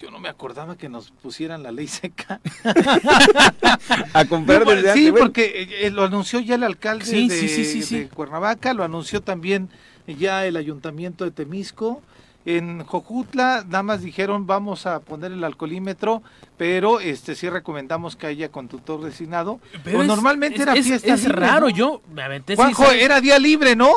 yo 0.00 0.12
no 0.12 0.20
me 0.20 0.28
acordaba 0.28 0.76
que 0.76 0.88
nos 0.88 1.10
pusieran 1.10 1.64
la 1.64 1.72
ley 1.72 1.88
seca. 1.88 2.40
a 4.12 4.24
comprar 4.26 4.64
desde 4.64 4.94
Sí, 4.94 5.10
porque 5.10 5.62
eh, 5.62 5.86
eh, 5.86 5.90
lo 5.90 6.04
anunció 6.04 6.38
ya 6.38 6.54
el 6.54 6.62
alcalde 6.62 7.10
de, 7.10 7.26
de, 7.28 8.08
Cuernavaca, 8.08 8.72
lo 8.72 8.84
anunció 8.84 9.20
también 9.20 9.68
ya 10.06 10.46
el 10.46 10.56
ayuntamiento 10.56 11.24
de 11.24 11.32
Temisco. 11.32 12.02
En 12.48 12.82
Jojutla 12.82 13.62
nada 13.66 13.82
más 13.82 14.00
dijeron 14.00 14.46
vamos 14.46 14.86
a 14.86 15.00
poner 15.00 15.32
el 15.32 15.44
alcoholímetro, 15.44 16.22
pero 16.56 16.98
este 16.98 17.34
sí 17.34 17.50
recomendamos 17.50 18.16
que 18.16 18.26
haya 18.26 18.48
conductor 18.48 19.02
designado. 19.02 19.60
Pero 19.84 20.02
normalmente 20.04 20.62
era 20.62 20.72
fiesta 20.74 21.12
es 21.12 21.28
raro, 21.28 21.68
yo 21.68 22.00
me 22.10 22.22
aventé 22.22 22.56
Juanjo, 22.56 22.90
era 22.90 23.20
día 23.20 23.38
libre, 23.38 23.76
¿no? 23.76 23.92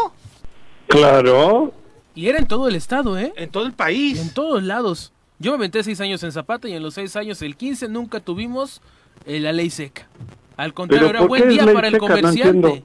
Claro. 0.88 1.74
Y 2.14 2.28
era 2.28 2.40
en 2.40 2.46
todo 2.46 2.68
el 2.68 2.76
estado, 2.76 3.18
¿eh? 3.18 3.32
En 3.38 3.50
todo 3.50 3.66
el 3.66 3.72
país. 3.72 4.20
En 4.20 4.34
todos 4.34 4.62
lados. 4.62 5.14
Yo 5.40 5.52
me 5.52 5.56
aventé 5.56 5.82
seis 5.82 6.02
años 6.02 6.22
en 6.24 6.34
Zapata 6.34 6.68
y 6.68 6.74
en 6.74 6.84
los 6.84 6.96
seis 6.96 7.16
años, 7.16 7.42
el 7.42 7.56
15, 7.56 7.88
nunca 7.88 8.20
tuvimos 8.20 8.82
eh, 9.26 9.40
la 9.40 9.54
ley 9.54 9.70
seca. 9.70 10.10
Al 10.58 10.74
contrario, 10.74 11.08
era 11.08 11.22
buen 11.22 11.48
día 11.48 11.66
para 11.74 11.88
el 11.88 11.98
comerciante. 11.98 12.84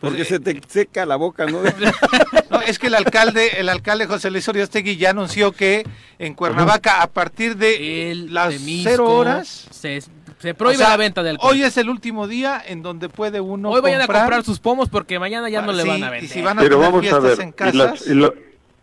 Porque 0.00 0.24
se 0.26 0.38
te 0.40 0.60
seca 0.68 1.06
la 1.06 1.16
boca, 1.16 1.46
¿no? 1.46 1.62
no, 2.50 2.60
es 2.60 2.78
que 2.78 2.88
el 2.88 2.94
alcalde, 2.94 3.60
el 3.60 3.68
alcalde 3.68 4.06
José 4.06 4.30
Luis 4.30 4.46
Oriastegui 4.46 4.96
ya 4.96 5.10
anunció 5.10 5.52
que 5.52 5.86
en 6.18 6.34
Cuernavaca 6.34 7.02
a 7.02 7.06
partir 7.06 7.56
de 7.56 8.26
las 8.28 8.54
cero 8.82 9.06
horas 9.06 9.66
se, 9.70 10.02
prohíbe 10.54 10.82
la 10.82 10.96
venta 10.98 11.22
del 11.22 11.36
alcohol. 11.36 11.52
Hoy 11.52 11.62
es 11.62 11.78
el 11.78 11.88
último 11.88 12.28
día 12.28 12.62
en 12.64 12.82
donde 12.82 13.08
puede 13.08 13.40
uno 13.40 13.70
Hoy 13.70 13.80
vayan 13.80 14.02
a 14.02 14.06
comprar 14.06 14.44
sus 14.44 14.58
pomos 14.58 14.90
porque 14.90 15.18
mañana 15.18 15.48
ya 15.48 15.62
no 15.62 15.72
le 15.72 15.84
van 15.84 16.02
a 16.04 16.10
vender. 16.10 16.24
Y 16.24 16.32
si 16.32 16.42
van 16.42 16.58
a 16.58 16.62
Pero 16.62 16.78
vamos 16.78 17.10
a 17.10 17.18
ver, 17.18 17.40
en 17.40 17.52
casas, 17.52 18.06
y 18.06 18.14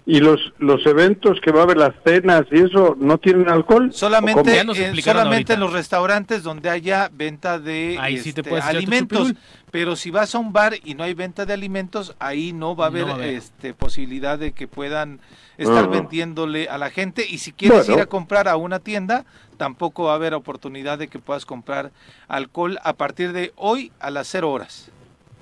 los 0.05 0.53
los 0.57 0.85
eventos 0.85 1.39
que 1.39 1.51
va 1.51 1.61
a 1.61 1.63
haber 1.63 1.77
las 1.77 1.93
cenas 2.05 2.43
y 2.51 2.59
eso 2.59 2.95
no 2.99 3.17
tienen 3.17 3.49
alcohol 3.49 3.93
solamente 3.93 4.59
eh, 4.59 5.01
solamente 5.01 5.53
en 5.53 5.59
los 5.61 5.71
restaurantes 5.71 6.43
donde 6.43 6.69
haya 6.69 7.09
venta 7.13 7.57
de 7.57 7.95
este, 8.09 8.43
alimentos. 8.59 9.33
pero 9.71 9.95
si 9.95 10.11
vas 10.11 10.35
a 10.35 10.39
un 10.39 10.51
bar 10.51 10.73
y 10.83 10.95
no 10.95 11.03
hay 11.03 11.13
venta 11.13 11.45
de 11.45 11.53
alimentos 11.53 12.15
ahí 12.19 12.51
no 12.51 12.75
va 12.75 12.85
a 12.85 12.87
haber, 12.87 13.07
este 13.21 13.73
posibilidad 13.73 14.37
de 14.37 14.51
que 14.51 14.67
puedan 14.67 15.21
estar 15.57 15.89
vendiéndole 15.89 16.67
a 16.67 16.77
la 16.77 16.89
gente. 16.89 17.25
Y 17.27 17.37
si 17.37 17.51
quieres 17.51 17.87
ir 17.89 17.99
a 17.99 18.05
comprar 18.05 18.47
a 18.47 18.55
una 18.55 18.79
tienda 18.79 19.25
tampoco 19.57 20.05
va 20.05 20.13
a 20.13 20.15
haber 20.15 20.33
oportunidad 20.33 20.97
de 20.97 21.07
que 21.07 21.19
puedas 21.19 21.45
comprar 21.45 21.91
alcohol 22.27 22.79
a 22.83 22.93
partir 22.93 23.31
de 23.33 23.53
hoy 23.55 23.91
a 23.99 24.09
las 24.09 24.27
cero 24.27 24.51
horas. 24.51 24.91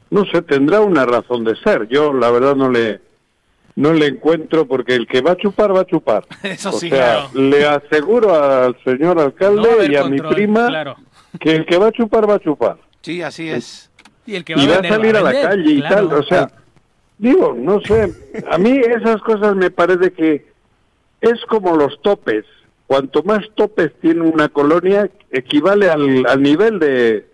No 0.09 0.25
sé 0.25 0.41
tendrá 0.41 0.81
una 0.81 1.05
razón 1.05 1.43
de 1.43 1.55
ser. 1.55 1.87
Yo 1.87 2.13
la 2.13 2.29
verdad 2.29 2.55
no 2.55 2.69
le 2.69 3.01
no 3.75 3.93
le 3.93 4.07
encuentro 4.07 4.67
porque 4.67 4.95
el 4.95 5.07
que 5.07 5.21
va 5.21 5.31
a 5.31 5.37
chupar 5.37 5.75
va 5.75 5.81
a 5.81 5.85
chupar. 5.85 6.25
Eso 6.43 6.71
sí, 6.71 6.89
sea, 6.89 7.27
le 7.33 7.65
aseguro 7.65 8.33
al 8.33 8.77
señor 8.83 9.19
alcalde 9.19 9.87
y 9.89 9.95
a 9.95 10.03
mi 10.05 10.19
prima 10.19 10.95
que 11.39 11.55
el 11.55 11.65
que 11.65 11.77
va 11.77 11.87
a 11.87 11.91
chupar 11.91 12.29
va 12.29 12.35
a 12.35 12.39
chupar. 12.39 12.77
Sí, 13.01 13.21
así 13.21 13.49
es. 13.49 13.89
Y 14.25 14.35
el 14.35 14.43
que 14.43 14.55
va, 14.55 14.61
a, 14.61 14.87
salir 14.87 15.15
a, 15.15 15.21
la 15.21 15.31
calle 15.33 15.71
y 15.71 15.81
tal, 15.81 16.13
o 16.13 16.23
sea, 16.23 16.51
digo, 17.17 17.55
no 17.57 17.81
sé, 17.81 18.13
a 18.49 18.57
mí 18.57 18.79
esas 18.79 19.21
cosas 19.21 19.55
me 19.55 19.71
parece 19.71 20.11
que 20.13 20.51
es 21.21 21.43
como 21.49 21.75
los 21.75 22.01
topes. 22.01 22.45
Cuanto 22.85 23.23
más 23.23 23.39
topes 23.55 23.93
tiene 24.01 24.21
una 24.21 24.49
colonia, 24.49 25.09
equivale 25.31 25.89
al, 25.89 26.25
al 26.27 26.41
nivel 26.41 26.77
de, 26.77 27.25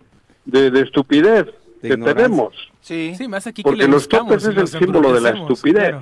de, 0.45 0.71
de 0.71 0.81
estupidez. 0.81 1.47
que 1.81 1.97
tenemos. 1.97 2.53
Sí, 2.81 3.15
sí 3.17 3.27
más 3.27 3.47
aquí 3.47 3.63
Porque 3.63 3.87
los 3.87 4.07
topes 4.07 4.45
es 4.45 4.55
el 4.55 4.67
símbolo 4.67 5.13
de 5.13 5.21
la 5.21 5.31
estupidez. 5.31 5.95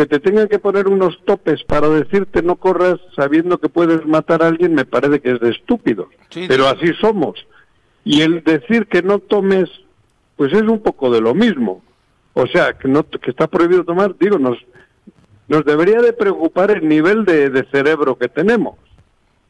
Que 0.00 0.06
te 0.06 0.18
tengan 0.18 0.48
que 0.48 0.58
poner 0.58 0.88
unos 0.88 1.22
topes 1.26 1.62
para 1.62 1.86
decirte 1.90 2.40
no 2.40 2.56
corras 2.56 2.98
sabiendo 3.14 3.58
que 3.58 3.68
puedes 3.68 4.06
matar 4.06 4.42
a 4.42 4.46
alguien 4.46 4.74
me 4.74 4.86
parece 4.86 5.20
que 5.20 5.32
es 5.32 5.40
de 5.40 5.50
estúpido. 5.50 6.08
Pero 6.32 6.68
así 6.68 6.94
somos. 6.98 7.46
Y 8.02 8.22
el 8.22 8.42
decir 8.42 8.86
que 8.86 9.02
no 9.02 9.18
tomes, 9.18 9.68
pues 10.36 10.54
es 10.54 10.62
un 10.62 10.80
poco 10.80 11.10
de 11.10 11.20
lo 11.20 11.34
mismo. 11.34 11.82
O 12.32 12.46
sea, 12.46 12.72
que, 12.78 12.88
no, 12.88 13.02
que 13.02 13.30
está 13.30 13.46
prohibido 13.46 13.84
tomar, 13.84 14.16
digo, 14.18 14.38
nos, 14.38 14.56
nos 15.48 15.66
debería 15.66 16.00
de 16.00 16.14
preocupar 16.14 16.70
el 16.70 16.88
nivel 16.88 17.26
de, 17.26 17.66
cerebro 17.70 18.16
que 18.16 18.28
tenemos. 18.28 18.76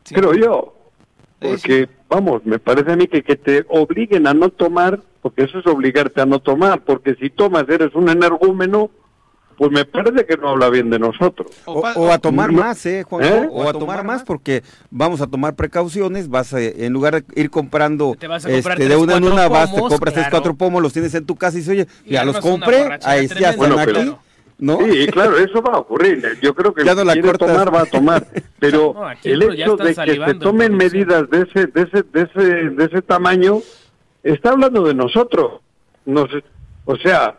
Creo 0.02 0.34
yo. 0.34 0.74
Porque, 1.38 1.88
vamos, 2.08 2.44
me 2.44 2.58
parece 2.58 2.90
a 2.90 2.96
mí 2.96 3.06
que, 3.06 3.22
que 3.22 3.36
te 3.36 3.64
obliguen 3.68 4.26
a 4.26 4.34
no 4.34 4.48
tomar, 4.48 5.00
porque 5.22 5.44
eso 5.44 5.60
es 5.60 5.66
obligarte 5.68 6.20
a 6.20 6.26
no 6.26 6.40
tomar, 6.40 6.80
porque 6.80 7.14
si 7.14 7.30
tomas 7.30 7.68
eres 7.68 7.94
un 7.94 8.08
energúmeno, 8.08 8.90
pues 9.60 9.72
me 9.72 9.84
parece 9.84 10.24
que 10.24 10.38
no 10.38 10.48
habla 10.48 10.70
bien 10.70 10.88
de 10.88 10.98
nosotros. 10.98 11.50
O, 11.66 12.10
a 12.10 12.18
tomar 12.18 12.50
más, 12.50 12.86
¿eh, 12.86 13.02
Juan? 13.02 13.24
¿Eh? 13.26 13.48
O, 13.50 13.68
a, 13.68 13.74
tomar, 13.74 14.02
más 14.04 14.22
porque 14.22 14.62
vamos 14.90 15.20
a 15.20 15.26
tomar 15.26 15.54
precauciones, 15.54 16.30
vas 16.30 16.54
a, 16.54 16.62
en 16.62 16.94
lugar 16.94 17.22
de 17.22 17.24
ir 17.42 17.50
comprando 17.50 18.16
este, 18.18 18.88
de 18.88 18.96
una 18.96 19.18
en 19.18 19.24
una, 19.24 19.48
vas, 19.48 19.70
te 19.74 19.78
compras 19.78 20.14
tres, 20.14 20.28
cuatro 20.30 20.54
pomos, 20.54 20.80
los 20.80 20.94
tienes 20.94 21.14
en 21.14 21.26
tu 21.26 21.36
casa 21.36 21.58
y 21.58 21.60
dices, 21.60 21.72
oye, 21.72 21.86
ya 22.06 22.24
los 22.24 22.38
compré, 22.40 23.00
ahí 23.04 23.28
ya 23.38 23.50
están 23.50 23.78
aquí. 23.78 24.14
¿No? 24.56 24.78
Sí, 24.78 25.06
claro, 25.08 25.36
eso 25.36 25.60
va 25.60 25.74
a 25.74 25.78
ocurrir. 25.80 26.38
Yo 26.40 26.54
creo 26.54 26.72
que 26.72 26.82
ya 26.82 26.94
no 26.94 27.04
la 27.04 27.12
quiere 27.12 27.32
tomar 27.34 27.74
va 27.74 27.82
a 27.82 27.86
tomar, 27.86 28.26
pero 28.58 28.94
el 29.24 29.42
hecho 29.42 29.76
de 29.76 29.94
que 29.94 30.24
se 30.24 30.34
tomen 30.36 30.74
medidas 30.74 31.28
de 31.28 31.42
ese, 31.42 31.66
de 31.66 31.82
ese, 31.82 32.02
de 32.02 32.22
ese, 32.22 32.70
de 32.70 32.84
ese 32.86 33.02
tamaño 33.02 33.58
está 34.22 34.52
hablando 34.52 34.84
de 34.84 34.94
nosotros. 34.94 35.60
Nos, 36.06 36.30
o 36.86 36.96
sea, 36.96 37.36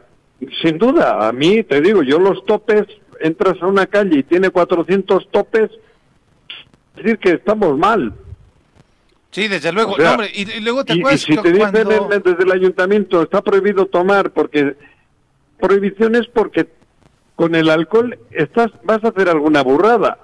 sin 0.62 0.78
duda, 0.78 1.28
a 1.28 1.32
mí 1.32 1.64
te 1.64 1.82
digo, 1.82 2.04
yo 2.04 2.20
los 2.20 2.46
topes, 2.46 2.86
entras 3.20 3.62
a 3.62 3.68
una 3.68 3.86
calle 3.86 4.20
y 4.20 4.24
tiene 4.24 4.50
400 4.50 5.30
topes, 5.30 5.70
es 6.96 7.04
decir 7.04 7.20
que 7.20 7.32
estamos 7.32 7.78
mal. 7.78 8.14
Sí, 9.32 9.48
desde 9.48 9.72
luego. 9.72 9.96
y, 10.34 10.60
luego 10.60 10.84
te 10.84 10.94
y, 10.94 11.18
si 11.18 11.38
te 11.38 11.52
dicen 11.52 11.72
desde 11.72 12.44
el 12.44 12.52
ayuntamiento 12.52 13.22
está 13.22 13.42
prohibido 13.42 13.86
tomar 13.86 14.32
porque 14.32 14.76
prohibiciones 15.58 16.28
porque 16.28 16.68
con 17.36 17.56
el 17.56 17.70
alcohol 17.70 18.20
estás 18.32 18.72
vas 18.84 19.04
a 19.04 19.10
hacer 19.10 19.30
alguna 19.30 19.64
burrada. 19.64 20.20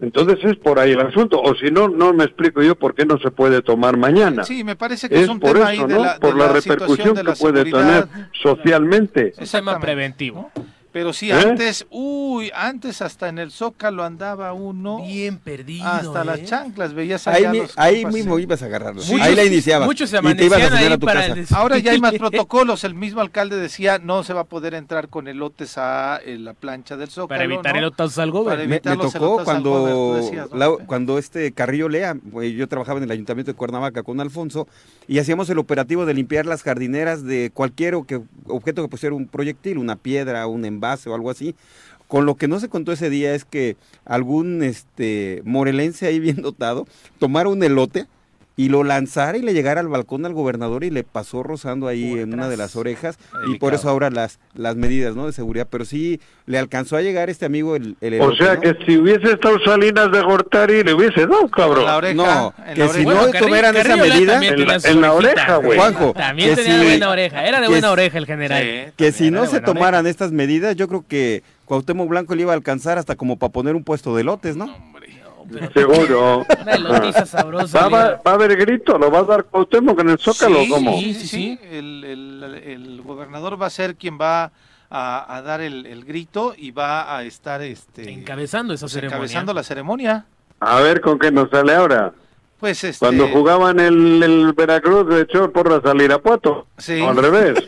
Entonces 0.00 0.38
es 0.42 0.56
por 0.56 0.78
ahí 0.78 0.92
el 0.92 1.00
asunto, 1.00 1.40
o 1.40 1.54
si 1.54 1.70
no, 1.70 1.88
no 1.88 2.12
me 2.12 2.24
explico 2.24 2.62
yo 2.62 2.76
por 2.76 2.94
qué 2.94 3.06
no 3.06 3.18
se 3.18 3.30
puede 3.30 3.62
tomar 3.62 3.96
mañana. 3.96 4.42
Sí, 4.44 4.64
me 4.64 4.74
parece 4.74 5.08
que 5.08 5.22
es, 5.22 5.28
un 5.28 5.38
tema 5.38 5.68
ahí 5.68 5.78
de 5.78 5.98
la, 5.98 6.18
por 6.18 6.36
la, 6.36 6.48
repercusión 6.48 7.14
que 7.14 7.32
puede 7.32 7.64
tener 7.64 8.08
socialmente. 8.42 9.32
Es 9.38 9.52
tema 9.52 9.78
preventivo. 9.78 10.50
Pero 10.94 11.12
sí, 11.12 11.28
¿Eh? 11.28 11.34
antes, 11.34 11.88
uy, 11.90 12.52
antes 12.54 13.02
hasta 13.02 13.28
en 13.28 13.40
el 13.40 13.50
Zócalo 13.50 14.04
andaba 14.04 14.52
uno. 14.52 15.04
Bien 15.04 15.38
perdido. 15.38 15.84
Hasta 15.84 16.22
las 16.22 16.38
¿eh? 16.38 16.44
chanclas, 16.44 16.94
veías 16.94 17.26
allá 17.26 17.50
Ahí, 17.50 17.62
ahí 17.74 18.06
mismo 18.06 18.38
ibas 18.38 18.62
a 18.62 18.66
agarrarlo. 18.66 19.02
ahí 19.20 19.34
la 19.34 19.42
iniciabas. 19.42 19.88
Muchos 19.88 20.08
se 20.08 20.18
amanecían 20.18 20.72
ahí 20.72 20.96
para 20.98 21.34
Ahora 21.50 21.78
ya 21.78 21.90
hay 21.90 22.00
más 22.00 22.14
protocolos. 22.14 22.84
El 22.84 22.94
mismo 22.94 23.20
alcalde 23.20 23.56
decía, 23.56 23.98
no 23.98 24.22
se 24.22 24.34
va 24.34 24.42
a 24.42 24.44
poder 24.44 24.72
entrar 24.74 25.08
con 25.08 25.26
elotes 25.26 25.78
a 25.78 26.20
eh, 26.24 26.38
la 26.38 26.54
plancha 26.54 26.96
del 26.96 27.08
Zócalo. 27.08 27.26
Para 27.26 27.42
evitar 27.42 27.76
elotes 27.76 28.16
al 28.18 28.30
gobierno. 28.30 28.62
Me, 28.62 28.68
me 28.68 28.80
tocó 28.80 29.42
cuando, 29.42 30.20
cuando 30.86 31.18
este 31.18 31.50
Carrillo 31.50 31.88
Lea, 31.88 32.14
yo 32.56 32.68
trabajaba 32.68 32.98
en 32.98 33.04
el 33.04 33.10
ayuntamiento 33.10 33.50
de 33.50 33.56
Cuernavaca 33.56 34.04
con 34.04 34.20
Alfonso, 34.20 34.68
y 35.08 35.18
hacíamos 35.18 35.50
el 35.50 35.58
operativo 35.58 36.06
de 36.06 36.14
limpiar 36.14 36.46
las 36.46 36.62
jardineras 36.62 37.24
de 37.24 37.50
cualquier 37.52 37.96
objeto 37.96 38.82
que 38.82 38.88
pusiera 38.88 39.16
un 39.16 39.26
proyectil, 39.26 39.78
una 39.78 39.96
piedra, 39.96 40.46
un 40.46 40.64
envase 40.84 41.08
o 41.08 41.14
algo 41.14 41.30
así. 41.30 41.54
Con 42.06 42.26
lo 42.26 42.36
que 42.36 42.48
no 42.48 42.60
se 42.60 42.68
contó 42.68 42.92
ese 42.92 43.10
día 43.10 43.34
es 43.34 43.44
que 43.44 43.76
algún 44.04 44.62
este 44.62 45.42
morelense 45.44 46.06
ahí 46.06 46.20
bien 46.20 46.42
dotado 46.42 46.86
tomara 47.18 47.48
un 47.48 47.62
elote 47.62 48.06
y 48.56 48.68
lo 48.68 48.84
lanzara 48.84 49.36
y 49.36 49.42
le 49.42 49.52
llegara 49.52 49.80
al 49.80 49.88
balcón 49.88 50.24
al 50.26 50.32
gobernador 50.32 50.84
y 50.84 50.90
le 50.90 51.02
pasó 51.02 51.42
rozando 51.42 51.88
ahí 51.88 52.12
en 52.18 52.34
una 52.34 52.48
de 52.48 52.56
las 52.56 52.76
orejas 52.76 53.18
y 53.48 53.58
por 53.58 53.74
eso 53.74 53.88
ahora 53.88 54.10
las 54.10 54.38
las 54.54 54.76
medidas 54.76 55.16
no 55.16 55.26
de 55.26 55.32
seguridad. 55.32 55.66
Pero 55.68 55.84
sí 55.84 56.20
le 56.46 56.58
alcanzó 56.58 56.96
a 56.96 57.02
llegar 57.02 57.30
este 57.30 57.46
amigo 57.46 57.74
el, 57.74 57.96
el 58.00 58.20
o 58.20 58.34
sea 58.36 58.58
que 58.60 58.76
si 58.86 58.96
hubiese 58.96 59.32
estado 59.32 59.58
Salinas 59.64 60.12
de 60.12 60.22
Gortari 60.22 60.84
le 60.84 60.94
hubiese 60.94 61.26
dado 61.26 61.48
cabrón. 61.48 62.16
no 62.16 62.54
que 62.74 62.88
si 62.88 63.04
no 63.04 63.30
tuvieran 63.30 63.76
esa 63.76 63.96
medida 63.96 64.40
en 64.44 65.00
la, 65.00 65.12
oreja 65.12 65.56
güey. 65.56 65.78
Juanjo 65.78 66.12
también 66.12 66.54
tenía 66.54 66.82
buena 66.82 67.10
oreja 67.10 67.44
era 67.44 67.60
de 67.60 67.68
buena 67.68 67.90
oreja 67.90 68.18
el 68.18 68.26
general. 68.26 68.92
Que 68.96 69.10
si 69.12 69.30
no 69.30 69.46
se 69.46 69.60
tomaran 69.60 70.06
estas 70.06 70.30
medidas 70.30 70.76
yo 70.76 70.86
creo 70.88 71.04
que 71.06 71.42
Cuauhtémoc 71.64 72.08
Blanco 72.08 72.34
le 72.34 72.42
iba 72.42 72.52
a 72.52 72.56
alcanzar 72.56 72.98
hasta 72.98 73.16
como 73.16 73.38
para 73.38 73.52
poner 73.52 73.74
un 73.74 73.84
puesto 73.84 74.14
de 74.14 74.22
lotes 74.22 74.54
no 74.56 74.94
Seguro. 75.72 76.44
¿Va, 76.48 78.20
a 78.24 78.30
haber 78.30 78.56
grito? 78.56 78.98
¿Lo 78.98 79.10
va 79.10 79.20
a 79.20 79.24
dar 79.24 79.44
Cuauhtémoc 79.44 80.00
en 80.00 80.10
el 80.10 80.18
Zócalo? 80.18 80.60
Sí, 80.62 81.14
sí, 81.14 81.26
sí. 81.26 81.58
El, 81.70 83.02
gobernador 83.04 83.60
va 83.60 83.66
a 83.66 83.70
ser 83.70 83.96
quien 83.96 84.18
va 84.18 84.52
a, 84.90 85.42
dar 85.44 85.60
el, 85.60 86.04
grito 86.04 86.54
y 86.56 86.70
va 86.70 87.16
a 87.16 87.22
estar 87.24 87.62
este 87.62 88.10
encabezando 88.10 88.74
esa 88.74 88.86
pues, 88.86 88.96
Encabezando 88.96 89.52
la 89.52 89.62
ceremonia. 89.62 90.26
A 90.60 90.80
ver 90.80 91.00
con 91.00 91.18
qué 91.18 91.30
nos 91.30 91.50
sale 91.50 91.74
ahora. 91.74 92.12
Pues 92.64 92.82
este... 92.82 92.98
Cuando 92.98 93.28
jugaban 93.28 93.78
el, 93.78 94.22
el 94.22 94.54
Veracruz, 94.54 95.06
de 95.06 95.20
hecho, 95.20 95.52
por 95.52 95.82
salir 95.82 96.10
a 96.12 96.18
Puerto. 96.18 96.66
Sí. 96.78 96.98
al 96.98 97.14
revés. 97.14 97.62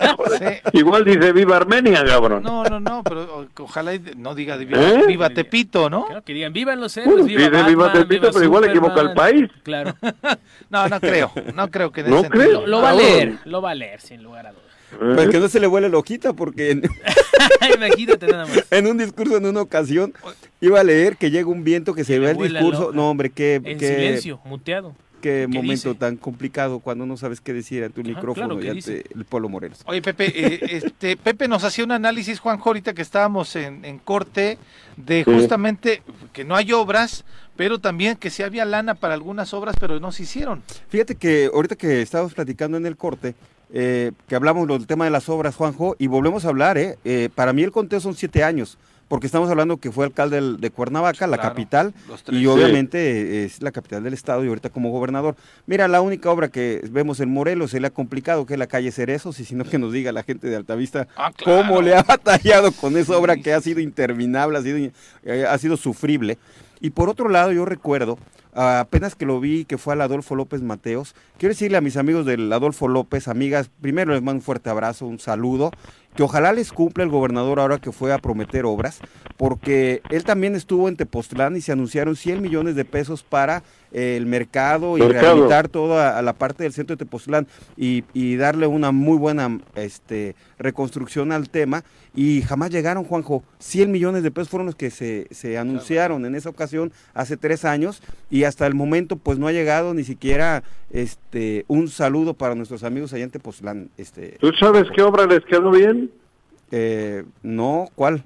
Igual 0.72 1.04
dice 1.04 1.34
viva 1.34 1.58
Armenia, 1.58 2.02
cabrón. 2.02 2.42
No, 2.42 2.64
no, 2.64 2.80
no, 2.80 3.02
pero 3.04 3.46
ojalá 3.58 3.92
no 4.16 4.34
diga 4.34 4.56
¿Eh? 4.58 5.04
viva, 5.06 5.28
Tepito, 5.28 5.90
¿no? 5.90 6.06
que 6.24 6.32
digan 6.32 6.50
viva 6.50 6.74
los 6.76 6.96
héroes, 6.96 7.26
viva, 7.26 7.46
dice, 7.46 7.62
viva 7.64 7.92
Tepito, 7.92 8.30
pero 8.32 8.42
igual 8.42 8.64
equivoca 8.64 9.02
el 9.02 9.12
país. 9.12 9.50
Claro. 9.64 9.94
no, 10.70 10.88
no 10.88 10.98
creo, 10.98 11.30
no 11.52 11.70
creo 11.70 11.92
que 11.92 12.02
¿No 12.02 12.22
creo? 12.24 12.66
Lo, 12.66 12.80
va 12.80 12.88
a 12.88 12.94
leer, 12.94 13.34
lo 13.44 13.60
va 13.60 13.72
a 13.72 13.74
leer, 13.74 14.00
sin 14.00 14.22
lugar 14.22 14.46
a 14.46 14.52
dudas. 14.52 14.71
Pues 14.98 15.28
que 15.28 15.40
no 15.40 15.48
se 15.48 15.60
le 15.60 15.66
vuele 15.66 15.88
la 15.88 15.98
hojita 15.98 16.32
porque 16.32 16.70
en... 16.70 16.82
Imagínate 17.76 18.26
nada 18.26 18.46
más. 18.46 18.64
en 18.70 18.86
un 18.86 18.98
discurso 18.98 19.36
en 19.36 19.46
una 19.46 19.62
ocasión 19.62 20.14
iba 20.60 20.80
a 20.80 20.84
leer 20.84 21.16
que 21.16 21.30
llega 21.30 21.48
un 21.48 21.64
viento 21.64 21.94
que 21.94 22.04
se 22.04 22.18
ve 22.18 22.30
el 22.30 22.38
discurso. 22.38 22.92
No, 22.92 23.10
hombre, 23.10 23.30
qué... 23.30 23.60
En 23.64 23.78
silencio, 23.78 24.40
muteado. 24.44 24.94
Qué, 25.22 25.46
momento 25.46 25.94
tan 25.94 26.16
complicado 26.16 26.80
cuando 26.80 27.06
no 27.06 27.16
sabes 27.16 27.40
qué 27.40 27.52
decir 27.52 27.84
en 27.84 27.92
tu 27.92 28.02
micrófono 28.02 28.60
y 28.60 28.68
ante 28.68 29.04
el 29.14 29.24
Polo 29.24 29.48
Morelos. 29.48 29.78
Oye, 29.86 30.02
Pepe, 30.02 30.32
eh, 30.34 30.58
este, 30.84 31.16
Pepe 31.16 31.46
nos 31.46 31.62
hacía 31.62 31.84
un 31.84 31.92
análisis, 31.92 32.40
Juan 32.40 32.60
ahorita 32.62 32.92
que 32.92 33.02
estábamos 33.02 33.54
en, 33.54 34.00
corte, 34.00 34.58
de 34.96 35.22
justamente 35.22 36.02
que 36.32 36.42
no 36.44 36.56
hay 36.56 36.72
obras, 36.72 37.24
pero 37.54 37.78
también 37.78 38.16
que 38.16 38.30
sí 38.30 38.42
había 38.42 38.64
lana 38.64 38.94
para 38.94 39.14
algunas 39.14 39.54
obras, 39.54 39.76
pero 39.78 40.00
no 40.00 40.10
se 40.10 40.24
hicieron. 40.24 40.64
Fíjate 40.88 41.14
que 41.14 41.48
ahorita 41.54 41.76
que 41.76 42.02
estábamos 42.02 42.34
platicando 42.34 42.76
en 42.76 42.86
el 42.86 42.96
corte, 42.96 43.36
eh, 43.72 44.12
que 44.28 44.36
hablamos 44.36 44.68
del 44.68 44.86
tema 44.86 45.06
de 45.06 45.10
las 45.10 45.28
obras, 45.28 45.56
Juanjo, 45.56 45.96
y 45.98 46.06
volvemos 46.06 46.44
a 46.44 46.48
hablar, 46.48 46.76
¿eh? 46.76 46.98
eh 47.04 47.30
para 47.34 47.52
mí 47.52 47.62
el 47.62 47.72
conteo 47.72 48.00
son 48.00 48.14
siete 48.14 48.44
años, 48.44 48.76
porque 49.08 49.26
estamos 49.26 49.48
hablando 49.48 49.78
que 49.78 49.90
fue 49.90 50.04
alcalde 50.04 50.56
de 50.58 50.70
Cuernavaca, 50.70 51.26
la 51.26 51.38
capital, 51.38 51.94
y 52.28 52.46
obviamente 52.46 53.44
es 53.44 53.62
la 53.62 53.72
capital 53.72 54.02
del 54.02 54.14
estado 54.14 54.44
y 54.44 54.48
ahorita 54.48 54.70
como 54.70 54.90
gobernador. 54.90 55.36
Mira, 55.66 55.88
la 55.88 56.00
única 56.02 56.30
obra 56.30 56.48
que 56.48 56.82
vemos 56.90 57.20
en 57.20 57.30
Morelos 57.30 57.70
se 57.70 57.80
le 57.80 57.86
ha 57.86 57.90
complicado, 57.90 58.44
que 58.46 58.54
es 58.54 58.58
la 58.58 58.66
calle 58.66 58.92
Cerezos, 58.92 59.40
y 59.40 59.44
si 59.44 59.54
no 59.54 59.64
que 59.64 59.78
nos 59.78 59.92
diga 59.92 60.12
la 60.12 60.22
gente 60.22 60.48
de 60.48 60.56
Altavista 60.56 61.08
ah, 61.16 61.32
cómo 61.42 61.80
le 61.80 61.94
ha 61.94 62.02
batallado 62.02 62.72
con 62.72 62.96
esa 62.96 63.16
obra 63.16 63.36
que 63.36 63.54
ha 63.54 63.60
sido 63.60 63.80
interminable, 63.80 64.58
ha 64.58 64.62
sido, 64.62 64.92
eh, 65.24 65.46
ha 65.48 65.58
sido 65.58 65.76
sufrible. 65.76 66.38
Y 66.80 66.90
por 66.90 67.08
otro 67.08 67.28
lado, 67.28 67.52
yo 67.52 67.64
recuerdo 67.64 68.18
apenas 68.52 69.14
que 69.14 69.26
lo 69.26 69.40
vi, 69.40 69.64
que 69.64 69.78
fue 69.78 69.94
al 69.94 70.00
Adolfo 70.02 70.34
López 70.34 70.62
Mateos. 70.62 71.14
Quiero 71.38 71.52
decirle 71.52 71.78
a 71.78 71.80
mis 71.80 71.96
amigos 71.96 72.26
del 72.26 72.52
Adolfo 72.52 72.88
López, 72.88 73.28
amigas, 73.28 73.70
primero 73.80 74.12
les 74.12 74.22
mando 74.22 74.38
un 74.38 74.42
fuerte 74.42 74.70
abrazo, 74.70 75.06
un 75.06 75.18
saludo, 75.18 75.70
que 76.14 76.22
ojalá 76.22 76.52
les 76.52 76.72
cumpla 76.72 77.04
el 77.04 77.10
gobernador 77.10 77.60
ahora 77.60 77.78
que 77.78 77.92
fue 77.92 78.12
a 78.12 78.18
prometer 78.18 78.66
obras, 78.66 79.00
porque 79.36 80.02
él 80.10 80.24
también 80.24 80.54
estuvo 80.54 80.88
en 80.88 80.96
Tepoztlán 80.96 81.56
y 81.56 81.62
se 81.62 81.72
anunciaron 81.72 82.16
100 82.16 82.42
millones 82.42 82.74
de 82.76 82.84
pesos 82.84 83.22
para 83.22 83.62
el 83.92 84.26
mercado 84.26 84.96
y 84.96 85.02
rehabilitar 85.02 85.68
toda 85.68 86.20
la 86.22 86.32
parte 86.32 86.64
del 86.64 86.72
centro 86.72 86.96
de 86.96 87.04
Tepoztlán 87.04 87.46
y, 87.76 88.04
y, 88.14 88.36
darle 88.36 88.66
una 88.66 88.90
muy 88.90 89.18
buena 89.18 89.60
este, 89.74 90.34
reconstrucción 90.58 91.32
al 91.32 91.50
tema. 91.50 91.84
Y 92.14 92.42
jamás 92.42 92.70
llegaron, 92.70 93.04
Juanjo. 93.04 93.42
100 93.58 93.90
millones 93.90 94.22
de 94.22 94.30
pesos 94.30 94.48
fueron 94.48 94.66
los 94.66 94.76
que 94.76 94.90
se, 94.90 95.26
se 95.30 95.56
anunciaron 95.56 96.26
en 96.26 96.34
esa 96.34 96.50
ocasión 96.50 96.92
hace 97.14 97.36
tres 97.36 97.64
años 97.64 98.02
y 98.30 98.44
hasta 98.44 98.66
el 98.66 98.74
momento 98.74 99.16
pues 99.16 99.38
no 99.38 99.46
ha 99.46 99.52
llegado 99.52 99.94
ni 99.94 100.04
siquiera 100.04 100.62
este 100.90 101.64
un 101.68 101.88
saludo 101.88 102.34
para 102.34 102.54
nuestros 102.54 102.84
amigos 102.84 103.12
allá 103.12 103.24
en 103.24 103.30
Tepoztlán. 103.30 103.90
Este, 103.96 104.36
¿Tú 104.40 104.52
sabes 104.58 104.84
qué 104.94 105.02
obra 105.02 105.26
les 105.26 105.44
quedó 105.44 105.70
bien? 105.70 106.10
Eh, 106.70 107.24
no, 107.42 107.88
¿cuál? 107.94 108.24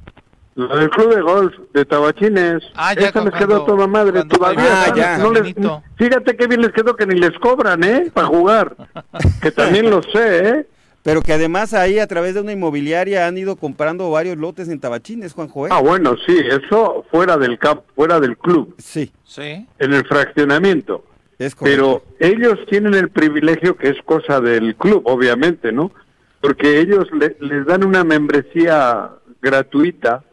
La 0.57 0.75
del 0.75 0.89
club 0.89 1.15
de 1.15 1.21
golf 1.21 1.55
de 1.75 1.85
Tabachines. 1.85 2.63
Ah, 2.75 2.95
ya 2.95 3.09
Esta 3.09 3.23
les 3.23 3.35
quedó 3.35 3.67
toda 3.67 3.87
madre 3.87 4.25
todavía. 4.25 4.85
Ah, 4.85 4.95
ya. 4.97 5.19
No 5.19 5.31
les, 5.31 5.55
fíjate 5.97 6.35
qué 6.35 6.47
bien 6.47 6.63
les 6.63 6.73
quedó 6.73 6.97
que 6.97 7.07
ni 7.07 7.15
les 7.15 7.39
cobran, 7.39 7.85
¿eh? 7.85 8.11
Para 8.13 8.27
jugar. 8.27 8.75
que 9.43 9.51
también 9.51 9.91
lo 9.91 10.03
sé, 10.03 10.49
¿eh? 10.49 10.67
Pero 11.03 11.21
que 11.21 11.35
además 11.35 11.75
ahí 11.75 11.99
a 11.99 12.07
través 12.07 12.35
de 12.35 12.41
una 12.41 12.53
inmobiliaria 12.53 13.27
han 13.27 13.37
ido 13.37 13.57
comprando 13.57 14.11
varios 14.11 14.39
lotes 14.39 14.71
en 14.71 14.81
Tabachines, 14.81 15.35
Juan 15.35 15.49
Joel. 15.49 15.73
Ah, 15.73 15.81
bueno, 15.81 16.17
sí, 16.27 16.35
eso 16.51 17.05
fuera 17.11 17.37
del 17.37 17.59
cap, 17.59 17.85
fuera 17.95 18.19
del 18.19 18.39
club. 18.39 18.75
Sí. 18.79 19.13
Sí. 19.25 19.67
En 19.79 19.93
el 19.93 20.07
fraccionamiento. 20.07 21.05
Es 21.39 21.55
Pero 21.55 22.03
ellos 22.19 22.59
tienen 22.71 22.95
el 22.95 23.11
privilegio 23.11 23.77
que 23.77 23.91
es 23.91 24.03
cosa 24.07 24.41
del 24.41 24.75
club, 24.75 25.03
obviamente, 25.05 25.71
¿no? 25.71 25.93
Porque 26.41 26.81
ellos 26.81 27.09
les 27.13 27.67
dan 27.67 27.85
una 27.85 28.05
membresía 28.05 29.11
gratuita 29.43 30.25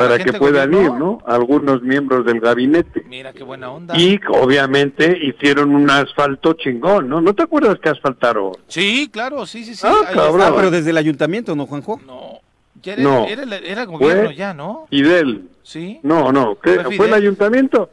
para 0.00 0.18
que 0.18 0.32
puedan 0.32 0.72
ir, 0.72 0.92
¿no? 0.92 1.22
Algunos 1.26 1.82
miembros 1.82 2.24
del 2.24 2.40
gabinete. 2.40 3.04
Mira 3.06 3.32
qué 3.32 3.44
buena 3.44 3.70
onda. 3.70 3.96
Y 3.98 4.18
obviamente 4.28 5.18
hicieron 5.22 5.74
un 5.74 5.90
asfalto 5.90 6.54
chingón, 6.54 7.08
¿no? 7.08 7.20
¿No 7.20 7.34
te 7.34 7.42
acuerdas 7.42 7.78
que 7.80 7.90
asfaltaron? 7.90 8.52
Sí, 8.66 9.10
claro, 9.12 9.44
sí, 9.46 9.64
sí, 9.64 9.74
sí. 9.74 9.86
Ah, 9.86 9.94
ah 10.14 10.52
pero 10.56 10.70
desde 10.70 10.90
el 10.90 10.96
ayuntamiento, 10.96 11.54
¿no, 11.54 11.66
Juanjo? 11.66 12.00
No. 12.06 12.40
era, 12.82 13.02
no. 13.02 13.26
Era, 13.26 13.84
gobierno 13.84 14.30
ya, 14.30 14.54
¿no? 14.54 14.86
Y 14.90 15.02
del. 15.02 15.48
Sí. 15.62 16.00
No, 16.02 16.32
no. 16.32 16.58
¿Qué, 16.58 16.78
¿Fue 16.96 17.06
el 17.06 17.14
ayuntamiento? 17.14 17.90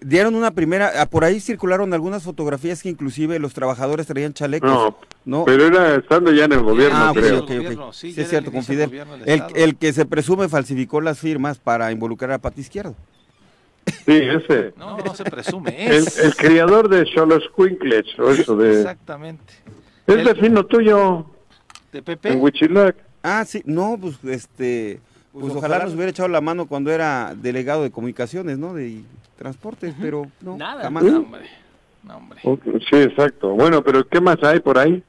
Dieron 0.00 0.34
una 0.34 0.50
primera, 0.50 0.92
ah, 0.96 1.06
por 1.06 1.24
ahí 1.24 1.40
circularon 1.40 1.92
algunas 1.94 2.22
fotografías 2.22 2.82
que 2.82 2.88
inclusive 2.88 3.38
los 3.38 3.54
trabajadores 3.54 4.06
traían 4.06 4.32
chalecos. 4.32 4.94
No, 5.24 5.44
pero 5.44 5.66
era 5.66 5.96
estando 5.96 6.32
ya 6.32 6.44
en 6.44 6.52
el 6.52 6.62
gobierno, 6.62 6.98
ah, 6.98 7.12
creo. 7.14 7.92
Sí, 7.92 8.14
es 8.16 8.28
cierto, 8.28 8.50
con 8.52 8.62
Fidel. 8.62 8.90
El, 9.26 9.42
el, 9.54 9.76
que 9.76 9.92
se 9.92 10.06
presume 10.06 10.48
falsificó 10.48 11.00
las 11.00 11.18
firmas 11.18 11.58
para 11.58 11.92
involucrar 11.92 12.32
a 12.32 12.38
Pati 12.38 12.60
Izquierdo. 12.60 12.94
Sí, 13.86 14.12
ese. 14.12 14.74
No, 14.76 14.98
no 14.98 15.14
se 15.14 15.24
presume, 15.24 15.74
es. 15.96 16.18
El, 16.18 16.34
criador 16.34 16.88
de 16.88 17.04
Cholos 17.04 17.44
Quinkles, 17.56 18.06
o 18.18 18.30
eso 18.30 18.56
de... 18.56 18.80
Exactamente. 18.80 19.54
Es 20.06 20.24
vecino 20.24 20.64
tuyo. 20.66 21.26
¿De 21.92 22.02
Pepe? 22.02 22.32
En 22.32 22.40
Huichilac. 22.40 22.96
Ah, 23.22 23.44
sí, 23.44 23.62
no, 23.64 23.98
pues 24.00 24.18
este... 24.24 25.00
Pues, 25.32 25.44
pues 25.44 25.56
ojalá, 25.56 25.84
nos 25.84 25.94
hubiera 25.94 26.10
echado 26.10 26.28
la 26.28 26.40
mano 26.40 26.66
cuando 26.66 26.90
era 26.90 27.34
delegado 27.36 27.82
de 27.84 27.90
comunicaciones, 27.90 28.58
¿no? 28.58 28.74
De, 28.74 29.02
transportes, 29.40 29.94
pero 29.98 30.26
no. 30.42 30.58
Nada. 30.58 30.90
más. 30.90 31.02
hombre. 31.02 31.48
Sí, 32.90 32.96
exacto. 32.96 33.50
Bueno, 33.50 33.82
pero 33.82 34.06
¿qué 34.06 34.20
más 34.20 34.36
hay 34.42 34.60
por 34.60 34.78
ahí? 34.78 35.02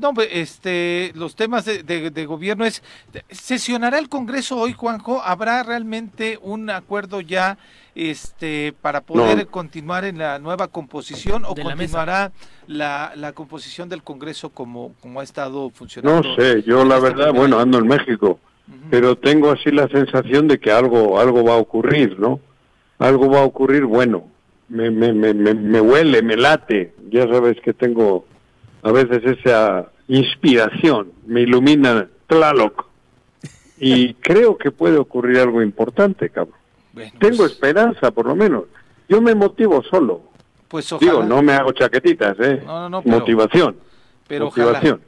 no, 0.00 0.12
este, 0.28 1.12
los 1.14 1.36
temas 1.36 1.64
de, 1.64 2.26
gobierno 2.26 2.64
es, 2.64 2.82
¿sesionará 3.30 4.00
el 4.00 4.08
Congreso 4.08 4.58
hoy, 4.58 4.72
Juanjo? 4.72 5.22
¿Habrá 5.22 5.62
realmente 5.62 6.40
un 6.42 6.70
acuerdo 6.70 7.20
ya 7.20 7.56
este, 7.94 8.74
para 8.82 9.02
poder 9.02 9.46
continuar 9.46 10.04
en 10.04 10.18
la 10.18 10.40
nueva 10.40 10.66
composición 10.66 11.44
o 11.44 11.54
continuará 11.54 12.32
la, 12.66 13.12
la, 13.14 13.32
composición 13.32 13.88
del 13.88 14.02
Congreso 14.02 14.50
como, 14.50 14.94
como 15.00 15.20
ha 15.20 15.22
estado 15.22 15.70
funcionando? 15.70 16.28
No 16.28 16.34
sé, 16.34 16.64
yo 16.64 16.84
la 16.84 16.98
verdad, 16.98 17.32
bueno, 17.32 17.60
ando 17.60 17.78
en 17.78 17.86
México, 17.86 18.40
pero 18.90 19.16
tengo 19.16 19.50
así 19.50 19.70
la 19.70 19.88
sensación 19.88 20.48
de 20.48 20.58
que 20.58 20.70
algo, 20.70 21.18
algo 21.18 21.44
va 21.44 21.54
a 21.54 21.58
ocurrir, 21.58 22.18
¿no? 22.18 22.40
algo 23.02 23.28
va 23.28 23.40
a 23.40 23.44
ocurrir 23.44 23.84
bueno. 23.84 24.24
Me, 24.68 24.90
me, 24.90 25.12
me, 25.12 25.34
me, 25.34 25.80
huele, 25.80 26.22
me 26.22 26.36
late. 26.36 26.94
Ya 27.10 27.28
sabes 27.28 27.60
que 27.60 27.74
tengo 27.74 28.24
a 28.82 28.90
veces 28.90 29.22
esa 29.24 29.90
inspiración, 30.08 31.12
me 31.26 31.42
ilumina 31.42 32.08
Tlaloc. 32.26 32.86
Y 33.78 34.14
creo 34.20 34.56
que 34.56 34.70
puede 34.70 34.96
ocurrir 34.96 35.38
algo 35.38 35.62
importante, 35.62 36.30
cabrón. 36.30 36.56
tengo 37.18 37.38
pues 37.38 37.52
esperanza, 37.52 38.10
por 38.12 38.26
lo 38.26 38.34
menos. 38.34 38.64
Yo 39.08 39.20
me 39.20 39.34
motivo 39.34 39.82
solo. 39.82 40.22
Pues 40.68 40.90
ojalá. 40.90 41.12
Digo, 41.12 41.24
no 41.24 41.42
me 41.42 41.52
hago 41.52 41.72
chaquetitas, 41.72 42.36
¿eh? 42.40 42.62
No, 42.64 42.88
no, 42.88 43.02
Motivación. 43.04 43.76
Pero 44.26 44.46
Motivación. 44.46 45.02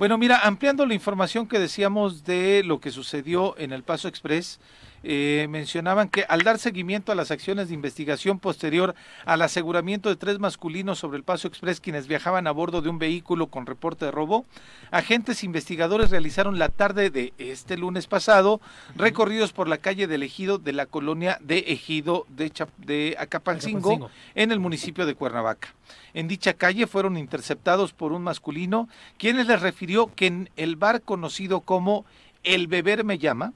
Bueno, 0.00 0.16
mira, 0.16 0.38
ampliando 0.44 0.86
la 0.86 0.94
información 0.94 1.46
que 1.46 1.58
decíamos 1.58 2.24
de 2.24 2.62
lo 2.64 2.80
que 2.80 2.90
sucedió 2.90 3.54
en 3.58 3.70
el 3.70 3.82
Paso 3.82 4.08
Express, 4.08 4.58
eh, 5.02 5.46
mencionaban 5.48 6.08
que 6.08 6.24
al 6.28 6.42
dar 6.42 6.58
seguimiento 6.58 7.10
a 7.10 7.14
las 7.14 7.30
acciones 7.30 7.68
de 7.68 7.74
investigación 7.74 8.38
posterior 8.38 8.94
al 9.24 9.42
aseguramiento 9.42 10.08
de 10.08 10.16
tres 10.16 10.38
masculinos 10.38 10.98
sobre 10.98 11.16
el 11.16 11.24
Paso 11.24 11.48
Express 11.48 11.80
quienes 11.80 12.06
viajaban 12.06 12.46
a 12.46 12.50
bordo 12.50 12.82
de 12.82 12.90
un 12.90 12.98
vehículo 12.98 13.46
con 13.46 13.66
reporte 13.66 14.04
de 14.04 14.10
robo, 14.10 14.44
agentes 14.90 15.44
investigadores 15.44 16.10
realizaron 16.10 16.58
la 16.58 16.68
tarde 16.68 17.10
de 17.10 17.32
este 17.38 17.76
lunes 17.76 18.06
pasado 18.06 18.60
recorridos 18.94 19.52
por 19.52 19.68
la 19.68 19.78
calle 19.78 20.06
del 20.06 20.22
Ejido 20.22 20.58
de 20.58 20.72
la 20.72 20.86
colonia 20.86 21.38
de 21.40 21.58
Ejido 21.68 22.26
de, 22.28 22.52
de 22.78 23.16
Acapancingo 23.18 24.10
en 24.34 24.52
el 24.52 24.60
municipio 24.60 25.06
de 25.06 25.14
Cuernavaca. 25.14 25.74
En 26.12 26.28
dicha 26.28 26.54
calle 26.54 26.86
fueron 26.86 27.16
interceptados 27.16 27.92
por 27.92 28.12
un 28.12 28.22
masculino, 28.22 28.88
quienes 29.18 29.46
les 29.46 29.60
refirió 29.60 30.12
que 30.14 30.26
en 30.26 30.50
el 30.56 30.76
bar 30.76 31.02
conocido 31.02 31.60
como 31.60 32.04
El 32.42 32.66
Beber 32.66 33.04
Me 33.04 33.18
Llama, 33.18 33.52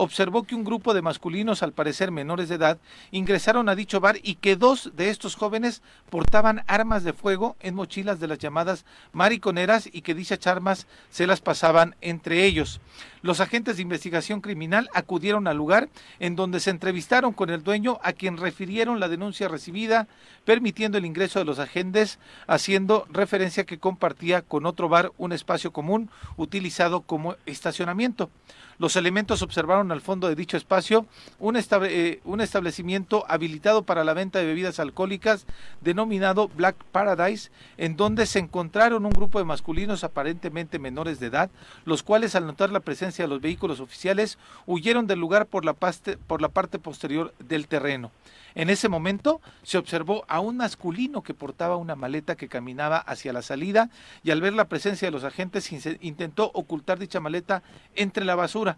observó 0.00 0.44
que 0.44 0.54
un 0.54 0.62
grupo 0.62 0.94
de 0.94 1.02
masculinos, 1.02 1.64
al 1.64 1.72
parecer 1.72 2.12
menores 2.12 2.48
de 2.48 2.54
edad, 2.54 2.78
ingresaron 3.10 3.68
a 3.68 3.74
dicho 3.74 3.98
bar 3.98 4.18
y 4.22 4.36
que 4.36 4.54
dos 4.54 4.92
de 4.94 5.10
estos 5.10 5.34
jóvenes 5.34 5.82
portaban 6.08 6.62
armas 6.68 7.02
de 7.02 7.12
fuego 7.12 7.56
en 7.58 7.74
mochilas 7.74 8.20
de 8.20 8.28
las 8.28 8.38
llamadas 8.38 8.84
mariconeras 9.12 9.88
y 9.92 10.02
que 10.02 10.14
dichas 10.14 10.46
armas 10.46 10.86
se 11.10 11.26
las 11.26 11.40
pasaban 11.40 11.96
entre 12.00 12.44
ellos. 12.44 12.80
Los 13.22 13.40
agentes 13.40 13.76
de 13.76 13.82
investigación 13.82 14.40
criminal 14.40 14.88
acudieron 14.94 15.48
al 15.48 15.56
lugar 15.56 15.88
en 16.20 16.36
donde 16.36 16.60
se 16.60 16.70
entrevistaron 16.70 17.32
con 17.32 17.50
el 17.50 17.64
dueño 17.64 17.98
a 18.04 18.12
quien 18.12 18.36
refirieron 18.36 19.00
la 19.00 19.08
denuncia 19.08 19.48
recibida, 19.48 20.06
permitiendo 20.44 20.96
el 20.98 21.06
ingreso 21.06 21.40
de 21.40 21.44
los 21.44 21.58
agentes, 21.58 22.20
haciendo 22.46 23.08
referencia 23.10 23.64
que 23.64 23.78
compartía 23.78 24.42
con 24.42 24.64
otro 24.64 24.88
bar 24.88 25.10
un 25.18 25.32
espacio 25.32 25.72
común 25.72 26.08
utilizado 26.36 27.00
como 27.00 27.34
estacionamiento. 27.46 28.30
Los 28.78 28.94
elementos 28.94 29.42
observaron 29.42 29.90
al 29.90 30.00
fondo 30.00 30.28
de 30.28 30.36
dicho 30.36 30.56
espacio 30.56 31.06
un, 31.40 31.56
eh, 31.56 32.20
un 32.24 32.40
establecimiento 32.40 33.24
habilitado 33.28 33.82
para 33.82 34.04
la 34.04 34.14
venta 34.14 34.38
de 34.38 34.46
bebidas 34.46 34.78
alcohólicas 34.78 35.46
denominado 35.80 36.48
Black 36.48 36.76
Paradise, 36.92 37.50
en 37.76 37.96
donde 37.96 38.26
se 38.26 38.38
encontraron 38.38 39.04
un 39.04 39.10
grupo 39.10 39.40
de 39.40 39.44
masculinos 39.44 40.04
aparentemente 40.04 40.78
menores 40.78 41.18
de 41.18 41.26
edad, 41.26 41.50
los 41.84 42.04
cuales 42.04 42.36
al 42.36 42.46
notar 42.46 42.70
la 42.70 42.80
presencia 42.80 43.24
de 43.24 43.28
los 43.28 43.40
vehículos 43.40 43.80
oficiales 43.80 44.38
huyeron 44.64 45.08
del 45.08 45.18
lugar 45.18 45.46
por 45.46 45.64
la 45.64 45.72
parte 45.72 46.78
posterior 46.78 47.34
del 47.40 47.66
terreno. 47.66 48.12
En 48.58 48.70
ese 48.70 48.88
momento 48.88 49.40
se 49.62 49.78
observó 49.78 50.24
a 50.26 50.40
un 50.40 50.56
masculino 50.56 51.22
que 51.22 51.32
portaba 51.32 51.76
una 51.76 51.94
maleta 51.94 52.34
que 52.34 52.48
caminaba 52.48 52.98
hacia 52.98 53.32
la 53.32 53.40
salida 53.40 53.88
y 54.24 54.32
al 54.32 54.40
ver 54.40 54.52
la 54.52 54.68
presencia 54.68 55.06
de 55.06 55.12
los 55.12 55.22
agentes 55.22 55.70
intentó 56.00 56.50
ocultar 56.52 56.98
dicha 56.98 57.20
maleta 57.20 57.62
entre 57.94 58.24
la 58.24 58.34
basura 58.34 58.76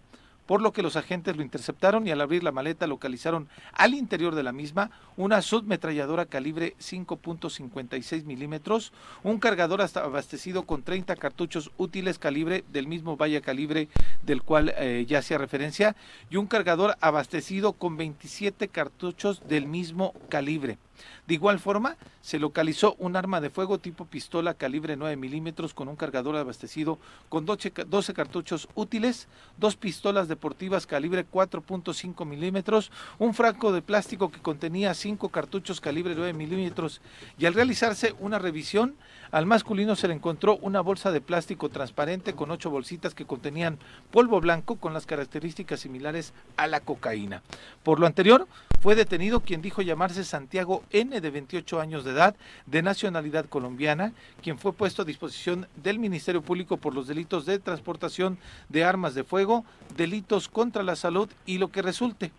por 0.51 0.63
lo 0.63 0.73
que 0.73 0.83
los 0.83 0.97
agentes 0.97 1.37
lo 1.37 1.45
interceptaron 1.45 2.09
y 2.09 2.11
al 2.11 2.21
abrir 2.21 2.43
la 2.43 2.51
maleta 2.51 2.89
localizaron 2.89 3.49
al 3.73 3.95
interior 3.95 4.35
de 4.35 4.43
la 4.43 4.51
misma 4.51 4.91
una 5.17 5.43
submetralladora 5.43 6.27
calibre 6.27 6.75
5.56 6.81 8.25
milímetros, 8.25 8.93
un 9.23 9.39
cargador 9.39 9.81
abastecido 9.81 10.65
con 10.65 10.83
30 10.83 11.15
cartuchos 11.15 11.71
útiles 11.77 12.19
calibre 12.19 12.65
del 12.73 12.89
mismo 12.89 13.17
valla 13.17 13.41
calibre 13.41 13.87
del 14.25 14.43
cual 14.43 14.75
eh, 14.77 15.07
ya 15.07 15.21
hacía 15.21 15.39
referencia 15.39 15.95
y 16.31 16.37
un 16.37 16.49
cargador 16.49 16.97
abastecido 17.01 17.75
con 17.75 17.97
27 17.97 18.67
cartuchos 18.67 19.47
del 19.47 19.69
mismo 19.69 20.15
calibre. 20.31 20.79
De 21.27 21.35
igual 21.35 21.61
forma, 21.61 21.97
se 22.21 22.39
localizó 22.39 22.97
un 22.99 23.17
arma 23.17 23.41
de 23.41 23.51
fuego 23.51 23.79
tipo 23.79 24.05
pistola 24.05 24.55
calibre 24.55 24.97
9 24.97 25.17
milímetros 25.17 25.75
con 25.75 25.89
un 25.89 25.97
cargador 25.97 26.37
abastecido 26.37 26.99
con 27.29 27.47
12, 27.47 27.73
cartuchos 28.15 28.69
útiles, 28.75 29.29
dos 29.57 29.77
pistolas 29.77 30.29
deportivas 30.29 30.87
calibre 30.87 31.27
4.5 31.27 32.27
milímetros, 32.27 32.91
un 33.19 33.35
franco 33.35 33.73
de 33.73 33.83
plástico 33.83 34.31
que 34.31 34.41
contenía 34.41 34.95
cinco 34.95 35.29
cartuchos 35.29 35.81
calibre 35.81 36.15
9 36.15 36.33
milímetros 36.33 37.01
y 37.39 37.47
al 37.47 37.55
realizarse 37.55 38.15
una 38.19 38.39
revisión, 38.39 38.97
al 39.31 39.47
masculino 39.47 39.95
se 39.97 40.09
le 40.09 40.15
encontró 40.15 40.57
una 40.57 40.81
bolsa 40.81 41.13
de 41.13 41.21
plástico 41.21 41.69
transparente 41.69 42.35
con 42.35 42.51
ocho 42.51 42.71
bolsitas 42.71 43.15
que 43.15 43.27
contenían 43.27 43.79
polvo 44.11 44.41
blanco 44.41 44.77
con 44.77 44.93
las 44.93 45.07
características 45.07 45.81
similares 45.81 46.33
a 46.57 46.67
la 46.67 46.81
cocaína. 46.81 47.43
Por 47.83 48.01
lo 48.01 48.07
anterior, 48.07 48.49
fue 48.81 48.95
detenido 48.95 49.41
quien 49.41 49.63
dijo 49.63 49.83
llamarse 49.83 50.25
Santiago 50.25 50.83
N 50.93 51.21
de 51.21 51.31
28 51.31 51.81
años 51.81 52.05
de 52.05 52.13
edad, 52.13 52.37
de 52.67 52.83
nacionalidad 52.83 53.47
colombiana, 53.47 54.13
quien 54.43 54.59
fue 54.59 54.73
puesto 54.73 55.03
a 55.03 55.05
disposición 55.05 55.69
del 55.77 55.99
Ministerio 55.99 56.43
Público 56.43 56.77
por 56.77 56.95
los 56.95 57.07
delitos 57.07 57.47
de 57.47 57.59
transportación 57.59 58.39
de 58.69 58.85
armas 58.85 59.15
de 59.15 59.25
fuego, 59.25 59.65
delitos 59.97 60.49
contra 60.49 60.83
la 60.83 60.97
salud 60.97 61.29
y 61.47 61.59
lo 61.59 61.69
que 61.69 61.83
resulte. 61.83 62.33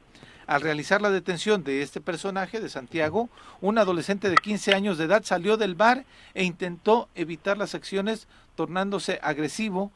Al 0.48 0.62
realizar 0.62 1.02
la 1.02 1.12
detención 1.12 1.64
de 1.64 1.82
este 1.82 2.02
personaje 2.02 2.60
de 2.60 2.68
Santiago, 2.68 3.30
un 3.62 3.78
adolescente 3.78 4.30
de 4.30 4.36
15 4.36 4.74
años 4.74 4.98
de 4.98 5.06
edad 5.06 5.24
salió 5.24 5.56
del 5.56 5.76
bar 5.76 6.06
e 6.34 6.44
intentó 6.44 7.10
evitar 7.16 7.58
las 7.58 7.76
acciones 7.76 8.28
tornándose 8.56 9.20
agresivo 9.24 9.92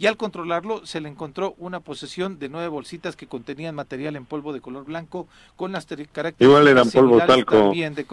y 0.00 0.06
al 0.06 0.16
controlarlo 0.16 0.86
se 0.86 0.98
le 1.02 1.10
encontró 1.10 1.54
una 1.58 1.80
posesión 1.80 2.38
de 2.38 2.48
nueve 2.48 2.68
bolsitas 2.68 3.16
que 3.16 3.26
contenían 3.26 3.74
material 3.74 4.16
en 4.16 4.24
polvo 4.24 4.54
de 4.54 4.62
color 4.62 4.86
blanco 4.86 5.28
con 5.56 5.72
las 5.72 5.84
características 5.84 6.40
Igual 6.40 6.68
eran 6.68 6.90
polvo 6.90 7.18
talco. 7.18 7.70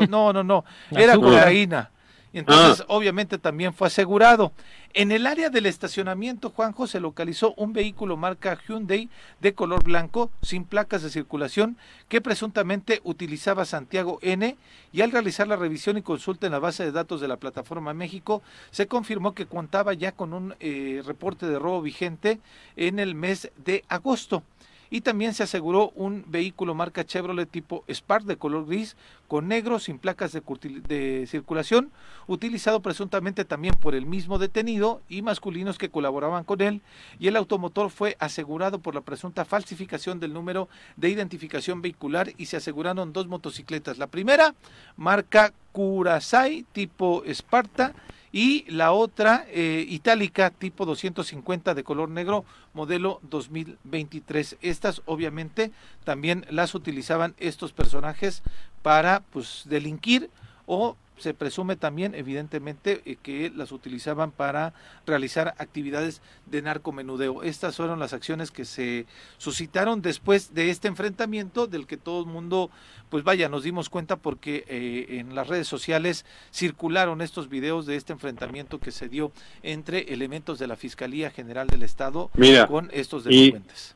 no, 0.10 0.34
no, 0.34 0.44
no, 0.44 0.66
era 0.92 1.16
cocaína. 1.16 1.92
Entonces, 2.38 2.82
ah. 2.82 2.86
obviamente 2.90 3.38
también 3.38 3.74
fue 3.74 3.88
asegurado. 3.88 4.52
En 4.94 5.12
el 5.12 5.26
área 5.28 5.50
del 5.50 5.66
estacionamiento, 5.66 6.50
Juanjo, 6.50 6.88
se 6.88 7.00
localizó 7.00 7.54
un 7.58 7.74
vehículo 7.74 8.16
marca 8.16 8.58
Hyundai 8.68 9.10
de 9.42 9.54
color 9.54 9.84
blanco, 9.84 10.32
sin 10.42 10.64
placas 10.64 11.04
de 11.04 11.10
circulación, 11.10 11.78
que 12.10 12.22
presuntamente 12.22 13.02
utilizaba 13.04 13.66
Santiago 13.66 14.20
N. 14.22 14.56
Y 14.94 15.02
al 15.02 15.12
realizar 15.12 15.48
la 15.48 15.56
revisión 15.56 15.98
y 15.98 16.02
consulta 16.02 16.46
en 16.46 16.54
la 16.54 16.60
base 16.60 16.84
de 16.84 16.92
datos 16.92 17.22
de 17.22 17.28
la 17.28 17.38
plataforma 17.38 17.94
México, 17.94 18.42
se 18.72 18.88
confirmó 18.88 19.34
que 19.34 19.46
contaba 19.46 19.94
ya 19.94 20.12
con 20.12 20.34
un 20.34 20.56
eh, 20.60 21.02
reporte 21.06 21.48
de 21.48 21.60
robo 21.60 21.82
vigente 21.82 22.40
en 22.76 23.00
el 23.00 23.16
mes 23.16 23.52
de 23.58 23.84
agosto 23.90 24.44
y 24.90 25.02
también 25.02 25.34
se 25.34 25.44
aseguró 25.44 25.92
un 25.96 26.24
vehículo 26.28 26.74
marca 26.74 27.06
Chevrolet 27.06 27.50
tipo 27.50 27.84
Spark 27.90 28.26
de 28.26 28.38
color 28.38 28.66
gris 28.66 28.96
con 29.28 29.48
negro 29.48 29.80
sin 29.80 30.00
placas 30.00 30.32
de, 30.32 31.26
circulación, 31.28 31.92
utilizado 32.28 32.82
presuntamente 32.82 33.46
también 33.46 33.76
por 33.76 33.94
el 33.96 34.06
mismo 34.06 34.38
detenido 34.40 35.02
y 35.10 35.22
masculinos 35.22 35.78
que 35.78 35.90
colaboraban 35.90 36.44
con 36.44 36.62
él, 36.62 36.82
y 37.20 37.28
el 37.28 37.36
automotor 37.36 37.90
fue 37.90 38.16
asegurado 38.20 38.80
por 38.80 38.96
la 38.96 39.02
presunta 39.02 39.46
falsificación 39.46 40.20
del 40.20 40.34
número 40.34 40.70
de 40.96 41.10
identificación 41.10 41.82
vehicular 41.82 42.32
y 42.38 42.46
se 42.46 42.58
aseguraron 42.58 43.12
dos 43.14 43.28
motocicletas. 43.28 43.98
La 43.98 44.08
primera, 44.08 44.56
marca 44.96 45.54
Curasai 45.74 46.66
tipo 46.72 47.24
Sparta, 47.28 47.94
y 48.32 48.69
la 48.69 48.91
otra 48.91 49.45
eh, 49.49 49.86
itálica 49.88 50.49
tipo 50.49 50.86
250 50.86 51.73
de 51.73 51.84
color 51.84 52.09
negro 52.09 52.45
modelo 52.73 53.19
2023. 53.23 54.57
Estas 54.61 55.01
obviamente 55.05 55.71
también 56.03 56.45
las 56.49 56.75
utilizaban 56.75 57.36
estos 57.38 57.73
personajes 57.73 58.43
para 58.82 59.21
pues 59.32 59.63
delinquir 59.65 60.30
o 60.65 60.95
se 61.18 61.34
presume 61.34 61.76
también, 61.76 62.15
evidentemente, 62.15 63.01
eh, 63.05 63.18
que 63.22 63.51
las 63.55 63.72
utilizaban 63.72 64.32
para 64.32 64.74
realizar 65.05 65.53
actividades 65.57 66.22
de 66.45 66.61
narcomenudeo. 66.61 67.43
Estas 67.43 67.78
fueron 67.78 67.99
las 67.99 68.13
acciones 68.13 68.51
que 68.51 68.65
se 68.65 69.05
suscitaron 69.38 70.01
después 70.01 70.53
de 70.53 70.70
este 70.70 70.88
enfrentamiento, 70.88 71.68
del 71.68 71.88
que 71.88 71.97
todo 71.97 72.22
el 72.22 72.28
mundo, 72.28 72.70
pues 73.09 73.24
vaya, 73.24 73.49
nos 73.49 73.63
dimos 73.63 73.89
cuenta 73.89 74.15
porque 74.15 74.63
eh, 74.68 75.20
en 75.20 75.36
las 75.36 75.47
redes 75.47 75.68
sociales 75.68 76.26
circularon 76.51 77.22
estos 77.22 77.49
videos 77.49 77.86
de 77.86 77.95
este 77.95 78.13
enfrentamiento 78.13 78.80
que 78.80 78.91
se 78.91 79.09
dio 79.09 79.32
entre 79.63 80.13
elementos 80.13 80.59
de 80.59 80.68
la 80.68 80.76
Fiscalía 80.76 81.32
General 81.32 81.68
del 81.68 81.84
Estado 81.84 82.30
con 82.68 82.89
estos 82.93 83.24
delincuentes. 83.24 83.95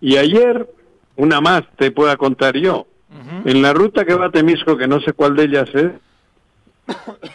Y, 0.00 0.16
ayer, 0.16 0.68
una 1.16 1.40
más 1.40 1.62
te 1.76 1.90
puedo 1.90 2.16
contar 2.18 2.56
yo. 2.56 2.86
En 3.44 3.60
la 3.60 3.74
ruta 3.74 4.06
que 4.06 4.14
va 4.14 4.26
a 4.26 4.30
Temisco, 4.30 4.76
que 4.76 4.88
no 4.88 4.98
sé 5.00 5.12
cuál 5.12 5.36
de 5.36 5.44
ellas 5.44 5.68
es, 5.74 5.92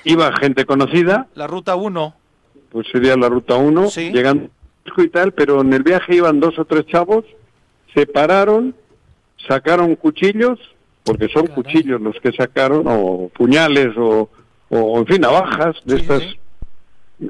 iba 0.03 0.31
gente 0.37 0.65
conocida. 0.65 1.27
La 1.35 1.47
ruta 1.47 1.75
1. 1.75 2.15
Pues 2.69 2.87
sería 2.91 3.15
la 3.15 3.29
ruta 3.29 3.55
1, 3.55 3.89
llegando 3.89 4.49
y 4.97 5.09
tal, 5.09 5.33
pero 5.33 5.61
en 5.61 5.73
el 5.73 5.83
viaje 5.83 6.15
iban 6.15 6.39
dos 6.39 6.57
o 6.57 6.65
tres 6.65 6.85
chavos, 6.87 7.25
se 7.93 8.05
pararon, 8.05 8.73
sacaron 9.47 9.95
cuchillos, 9.95 10.59
porque 11.03 11.27
son 11.29 11.47
cuchillos 11.47 12.01
los 12.01 12.15
que 12.19 12.31
sacaron, 12.31 12.83
o 12.87 13.29
puñales, 13.29 13.95
o, 13.97 14.29
o 14.69 14.99
en 14.99 15.05
fin, 15.05 15.21
navajas 15.21 15.75
de 15.85 15.97
estas 15.97 16.23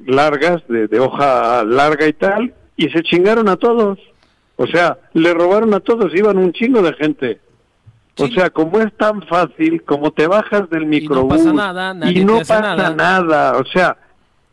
largas, 0.05 0.67
de, 0.67 0.87
de 0.87 0.99
hoja 0.99 1.63
larga 1.63 2.07
y 2.07 2.13
tal, 2.13 2.53
y 2.75 2.89
se 2.89 3.01
chingaron 3.03 3.49
a 3.49 3.57
todos. 3.57 3.99
O 4.55 4.67
sea, 4.67 4.97
le 5.13 5.33
robaron 5.33 5.73
a 5.73 5.79
todos, 5.79 6.13
iban 6.15 6.37
un 6.37 6.51
chingo 6.53 6.81
de 6.81 6.93
gente. 6.93 7.39
O 8.19 8.27
sea, 8.27 8.49
como 8.49 8.79
es 8.79 8.91
tan 8.97 9.21
fácil, 9.23 9.83
como 9.83 10.11
te 10.11 10.27
bajas 10.27 10.69
del 10.69 10.85
microbús 10.85 11.41
y 11.41 11.45
no 11.45 11.55
pasa 11.55 11.73
nada, 11.73 12.11
y 12.11 12.25
no 12.25 12.37
pasa 12.39 12.93
nada. 12.93 13.57
o 13.57 13.65
sea, 13.65 13.97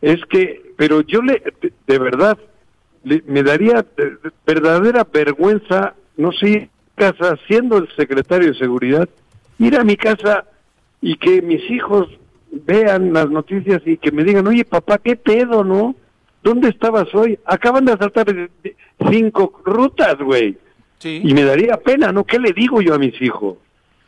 es 0.02 0.20
que, 0.28 0.72
pero 0.76 1.00
yo 1.00 1.22
le, 1.22 1.42
de, 1.86 1.98
verdad, 1.98 2.38
me 3.04 3.42
daría 3.42 3.84
verdadera 4.46 5.06
vergüenza, 5.10 5.94
no 6.16 6.30
sé, 6.32 6.68
casa, 6.94 7.38
siendo 7.46 7.78
el 7.78 7.88
secretario 7.96 8.48
de 8.48 8.58
seguridad, 8.58 9.08
ir 9.58 9.76
a 9.78 9.84
mi 9.84 9.96
casa 9.96 10.44
y 11.00 11.16
que 11.16 11.42
mis 11.42 11.70
hijos 11.70 12.08
vean 12.50 13.12
las 13.12 13.30
noticias 13.30 13.82
y 13.86 13.96
que 13.96 14.12
me 14.12 14.24
digan, 14.24 14.46
oye 14.46 14.64
papá, 14.64 14.98
¿qué 14.98 15.16
pedo, 15.16 15.64
no? 15.64 15.94
¿Dónde 16.42 16.68
estabas 16.68 17.12
hoy? 17.14 17.38
Acaban 17.46 17.86
de 17.86 17.92
asaltar 17.92 18.26
cinco 19.10 19.60
rutas, 19.64 20.18
güey. 20.18 20.58
Y 21.04 21.34
me 21.34 21.44
daría 21.44 21.76
pena, 21.76 22.12
¿no? 22.12 22.24
¿Qué 22.24 22.38
le 22.38 22.52
digo 22.52 22.80
yo 22.80 22.94
a 22.94 22.98
mis 22.98 23.20
hijos? 23.20 23.58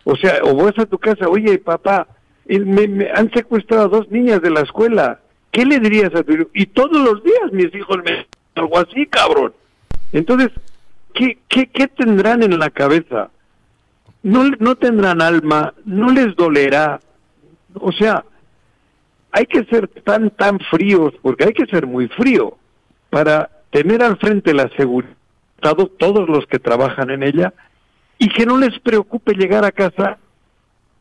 O 0.05 0.17
sea, 0.17 0.41
o 0.43 0.55
vas 0.55 0.79
a 0.79 0.87
tu 0.87 0.99
casa, 0.99 1.29
oye, 1.29 1.59
papá, 1.59 2.07
me, 2.47 3.11
han 3.15 3.31
secuestrado 3.33 3.89
dos 3.89 4.11
niñas 4.11 4.41
de 4.41 4.51
la 4.51 4.61
escuela. 4.61 5.21
¿Qué 5.51 5.65
le 5.65 5.81
dirías 5.81 6.15
a 6.15 6.23
tu 6.23 6.33
hijo? 6.33 6.51
Y 6.55 6.67
todos 6.67 6.97
los 6.99 7.23
días 7.23 7.53
mis 7.53 7.75
hijos 7.75 7.99
me 8.05 8.27
algo 8.55 8.79
así, 8.79 9.07
cabrón. 9.07 9.53
Entonces, 10.13 10.51
¿qué, 11.13 11.39
qué, 11.49 11.67
qué 11.67 11.89
tendrán 11.89 12.43
en 12.43 12.59
la 12.59 12.71
cabeza? 12.71 13.31
No, 14.23 14.45
no 14.59 14.77
tendrán 14.77 15.21
alma, 15.21 15.75
no 15.85 16.11
les 16.11 16.35
dolerá. 16.37 17.01
O 17.75 17.93
sea, 17.93 18.25
hay 19.33 19.47
que 19.47 19.65
ser 19.65 19.89
tan, 19.89 20.31
tan 20.31 20.59
fríos, 20.71 21.13
porque 21.21 21.45
hay 21.45 21.53
que 21.53 21.67
ser 21.67 21.87
muy 21.87 22.09
frío 22.09 22.57
para 23.11 23.51
tener 23.71 24.03
al 24.03 24.17
frente 24.17 24.55
la 24.55 24.71
seguridad 24.77 25.16
todos 25.61 26.29
los 26.29 26.47
que 26.47 26.59
trabajan 26.59 27.11
en 27.11 27.23
ella 27.23 27.53
y 28.19 28.29
que 28.29 28.47
no 28.47 28.59
les 28.59 28.79
preocupe 28.81 29.35
llegar 29.35 29.65
a 29.65 29.73
casa 29.73 30.19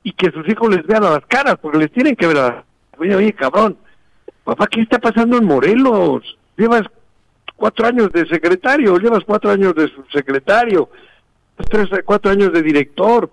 y 0.03 0.11
que 0.13 0.31
sus 0.31 0.47
hijos 0.47 0.75
les 0.75 0.85
vean 0.85 1.03
a 1.03 1.11
las 1.11 1.25
caras, 1.25 1.57
porque 1.61 1.77
les 1.77 1.91
tienen 1.91 2.15
que 2.15 2.27
ver 2.27 2.37
a 2.37 2.47
las 2.49 2.65
Oye, 2.97 3.15
oye, 3.15 3.33
cabrón, 3.33 3.77
papá, 4.43 4.67
¿qué 4.67 4.81
está 4.81 4.99
pasando 4.99 5.37
en 5.37 5.45
Morelos? 5.45 6.37
Llevas 6.57 6.83
cuatro 7.55 7.87
años 7.87 8.11
de 8.11 8.25
secretario, 8.27 8.97
llevas 8.97 9.23
cuatro 9.25 9.51
años 9.51 9.75
de 9.75 9.87
subsecretario, 9.89 10.89
tres, 11.69 11.89
cuatro 12.05 12.31
años 12.31 12.53
de 12.53 12.61
director 12.61 13.29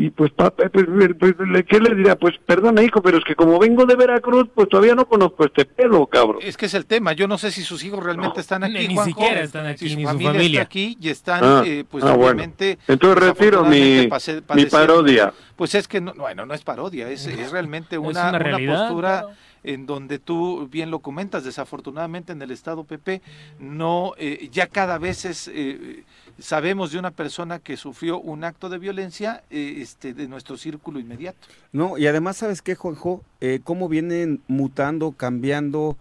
y 0.00 0.10
pues, 0.10 0.30
pues, 0.30 0.52
pues, 0.70 1.64
¿qué 1.68 1.80
le 1.80 1.92
diría? 1.92 2.14
Pues 2.14 2.36
perdona 2.46 2.84
hijo, 2.84 3.02
pero 3.02 3.18
es 3.18 3.24
que 3.24 3.34
como 3.34 3.58
vengo 3.58 3.84
de 3.84 3.96
Veracruz, 3.96 4.48
pues 4.54 4.68
todavía 4.68 4.94
no 4.94 5.08
conozco 5.08 5.44
este 5.44 5.64
pelo, 5.64 6.06
cabrón. 6.06 6.38
Es 6.40 6.56
que 6.56 6.66
es 6.66 6.74
el 6.74 6.86
tema, 6.86 7.14
yo 7.14 7.26
no 7.26 7.36
sé 7.36 7.50
si 7.50 7.64
sus 7.64 7.82
hijos 7.82 8.00
realmente 8.00 8.40
están 8.40 8.62
aquí, 8.62 8.86
Ni, 8.86 8.96
siquiera 8.96 9.40
están 9.40 9.66
aquí, 9.66 9.96
ni 9.96 10.02
su 10.02 10.08
familia, 10.08 10.46
está 10.46 10.62
aquí 10.62 10.96
y 11.00 11.08
están, 11.08 11.40
ah, 11.42 11.62
eh, 11.66 11.84
pues 11.90 12.04
ah, 12.04 12.14
obviamente... 12.14 12.78
Entonces 12.86 13.24
retiro 13.24 13.64
mi, 13.64 14.08
mi 14.54 14.66
parodia. 14.66 15.34
Pues 15.56 15.74
es 15.74 15.88
que, 15.88 16.00
no, 16.00 16.14
bueno, 16.14 16.46
no 16.46 16.54
es 16.54 16.62
parodia, 16.62 17.10
es, 17.10 17.26
es 17.26 17.50
realmente 17.50 17.98
una, 17.98 18.28
una, 18.28 18.56
postura 18.56 19.26
en 19.64 19.86
donde 19.86 20.18
tú 20.18 20.68
bien 20.70 20.90
lo 20.90 21.00
comentas, 21.00 21.44
desafortunadamente 21.44 22.32
en 22.32 22.40
el 22.40 22.50
Estado 22.50 22.84
PP 22.84 23.20
no, 23.58 24.12
eh, 24.16 24.48
ya 24.52 24.68
cada 24.68 24.98
vez 24.98 25.24
es, 25.24 25.50
eh, 25.52 26.04
sabemos 26.38 26.92
de 26.92 26.98
una 26.98 27.10
persona 27.10 27.58
que 27.58 27.76
sufrió 27.76 28.20
un 28.20 28.44
acto 28.44 28.68
de 28.68 28.78
violencia 28.78 29.42
eh, 29.50 29.78
este, 29.78 30.14
de 30.14 30.28
nuestro 30.28 30.56
círculo 30.56 31.00
inmediato. 31.00 31.48
No, 31.72 31.98
y 31.98 32.06
además, 32.06 32.36
¿sabes 32.38 32.62
qué, 32.62 32.74
Juanjo? 32.74 33.22
cómo 33.64 33.88
vienen 33.88 34.40
mutando, 34.48 35.12
cambiando 35.12 35.96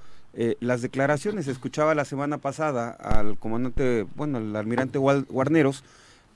las 0.59 0.81
declaraciones. 0.81 1.47
Escuchaba 1.47 1.95
la 1.95 2.05
semana 2.05 2.39
pasada 2.39 2.91
al 2.91 3.38
comandante, 3.38 4.05
bueno, 4.15 4.38
al 4.38 4.55
almirante 4.55 4.97
Guarneros, 4.97 5.83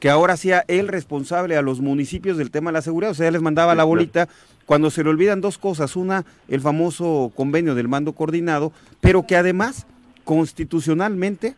que 0.02 0.10
ahora 0.10 0.36
sea 0.36 0.66
él 0.68 0.88
responsable 0.88 1.56
a 1.56 1.62
los 1.62 1.80
municipios 1.80 2.36
del 2.36 2.50
tema 2.50 2.72
de 2.72 2.74
la 2.74 2.82
seguridad, 2.82 3.12
o 3.12 3.14
sea, 3.14 3.30
les 3.30 3.42
mandaba 3.42 3.76
la 3.76 3.84
bolita 3.84 4.28
cuando 4.66 4.90
se 4.90 5.04
le 5.04 5.12
olvidan 5.12 5.42
dos 5.42 5.60
cosas, 5.60 5.96
una, 5.96 6.26
el 6.48 6.60
famoso 6.60 7.32
convenio 7.36 7.76
del 7.76 7.88
mando 7.88 8.14
coordinado, 8.14 8.74
pero 9.00 9.28
que 9.28 9.36
además, 9.36 9.86
constitucionalmente, 10.24 11.56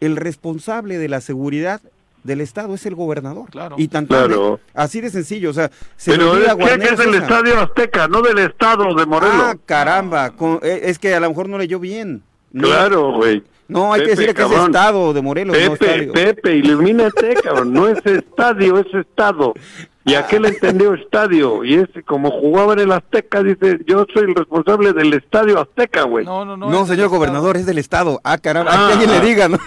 el 0.00 0.16
responsable 0.16 0.98
de 0.98 1.08
la 1.08 1.20
seguridad 1.20 1.80
del 2.24 2.40
Estado 2.40 2.74
es 2.74 2.84
el 2.86 2.94
gobernador. 2.94 3.50
Claro. 3.50 3.76
Y 3.78 3.88
tanto 3.88 4.14
claro. 4.14 4.60
así 4.74 5.00
de 5.00 5.10
sencillo, 5.10 5.50
o 5.50 5.52
sea, 5.52 5.70
se 5.96 6.12
Pero 6.12 6.32
olvida 6.32 6.56
es, 6.58 6.92
es 6.92 7.00
el 7.00 7.14
Estadio 7.14 7.60
Azteca, 7.60 8.08
no 8.08 8.22
del 8.22 8.38
Estado 8.38 8.94
de 8.94 9.06
Morelos. 9.06 9.36
Ah, 9.38 9.54
caramba, 9.64 10.32
eh, 10.62 10.80
es 10.84 10.98
que 10.98 11.14
a 11.14 11.20
lo 11.20 11.28
mejor 11.28 11.48
no 11.48 11.58
leyó 11.58 11.78
bien. 11.78 12.22
Claro, 12.52 13.12
güey. 13.14 13.42
No, 13.68 13.92
hay 13.92 14.02
que 14.02 14.10
decir 14.10 14.34
que 14.34 14.42
es 14.42 14.50
Estado 14.50 15.12
de 15.12 15.22
Morelos, 15.22 15.56
Pepe, 15.56 15.68
no 15.68 15.74
estadio. 15.74 16.12
Pepe, 16.12 16.56
ilumínate, 16.56 17.34
cabrón, 17.34 17.72
no 17.72 17.86
es 17.86 18.04
estadio, 18.04 18.78
es 18.78 18.92
Estado. 18.92 19.54
Y 20.10 20.14
aquel 20.16 20.44
entendió 20.44 20.92
estadio, 20.92 21.62
y 21.62 21.74
es 21.74 21.88
como 22.04 22.32
jugaba 22.32 22.72
en 22.72 22.80
el 22.80 22.90
Azteca, 22.90 23.44
dice, 23.44 23.78
yo 23.86 24.04
soy 24.12 24.24
el 24.24 24.34
responsable 24.34 24.92
del 24.92 25.12
estadio 25.12 25.60
Azteca, 25.60 26.02
güey. 26.02 26.24
No, 26.24 26.44
no, 26.44 26.56
no. 26.56 26.68
No, 26.68 26.84
señor 26.84 27.10
gobernador, 27.10 27.56
es 27.56 27.64
del 27.64 27.78
Estado. 27.78 28.20
Ah, 28.24 28.38
caramba, 28.38 28.72
ah, 28.74 28.86
que 28.88 28.92
alguien 28.94 29.10
le 29.12 29.20
diga, 29.20 29.48
¿no? 29.48 29.58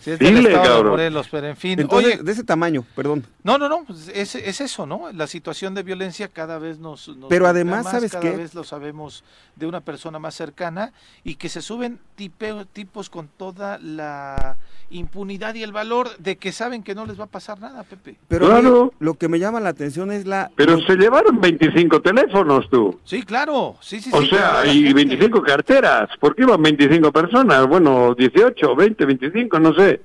Sí, 0.00 0.12
es 0.12 0.18
del 0.18 0.46
estado 0.46 0.84
de 0.84 0.90
Morelos, 0.90 1.28
pero 1.30 1.46
en 1.48 1.56
fin. 1.56 1.78
Entonces, 1.80 2.24
de 2.24 2.32
ese 2.32 2.44
tamaño, 2.44 2.84
perdón. 2.94 3.24
No, 3.42 3.58
no, 3.58 3.68
no, 3.68 3.84
pues 3.84 4.10
es, 4.14 4.34
es, 4.34 4.60
eso, 4.60 4.86
¿no? 4.86 5.10
La 5.12 5.26
situación 5.26 5.74
de 5.74 5.82
violencia 5.82 6.28
cada 6.28 6.58
vez 6.58 6.78
nos... 6.78 7.10
pero 7.28 7.46
además, 7.46 7.86
¿sabes 7.90 8.12
cada 8.12 8.22
qué? 8.22 8.28
Cada 8.28 8.42
vez 8.42 8.54
lo 8.54 8.64
sabemos 8.64 9.24
de 9.56 9.66
una 9.66 9.80
persona 9.80 10.18
más 10.18 10.34
cercana 10.34 10.92
y 11.24 11.36
que 11.36 11.48
se 11.48 11.62
suben 11.62 11.98
tipos 12.14 13.10
con 13.10 13.28
toda 13.28 13.78
la 13.78 14.56
impunidad 14.90 15.54
y 15.54 15.62
el 15.62 15.72
valor 15.72 16.16
de 16.18 16.36
que 16.36 16.52
saben 16.52 16.82
que 16.82 16.94
no 16.94 17.04
les 17.06 17.18
va 17.18 17.24
a 17.24 17.28
pasar 17.28 17.60
nada, 17.60 17.82
Pepe. 17.82 18.16
Pero 18.28 18.46
claro. 18.46 18.92
lo 18.98 19.14
que 19.14 19.28
me 19.28 19.38
llama 19.38 19.60
la 19.60 19.70
atención 19.70 20.10
es 20.10 20.26
la... 20.26 20.50
Pero 20.56 20.80
se 20.80 20.96
llevaron 20.96 21.40
25 21.40 22.00
teléfonos 22.00 22.68
tú. 22.70 22.98
Sí, 23.04 23.22
claro, 23.22 23.76
sí, 23.80 24.00
sí. 24.00 24.10
O 24.12 24.22
sea, 24.22 24.64
y 24.66 24.92
25 24.92 25.42
carteras, 25.42 26.08
¿por 26.20 26.34
qué 26.34 26.42
iban 26.42 26.62
25 26.62 27.12
personas? 27.12 27.66
Bueno, 27.66 28.14
18, 28.14 28.74
20, 28.74 29.04
25, 29.04 29.60
no 29.60 29.74
sé. 29.74 29.97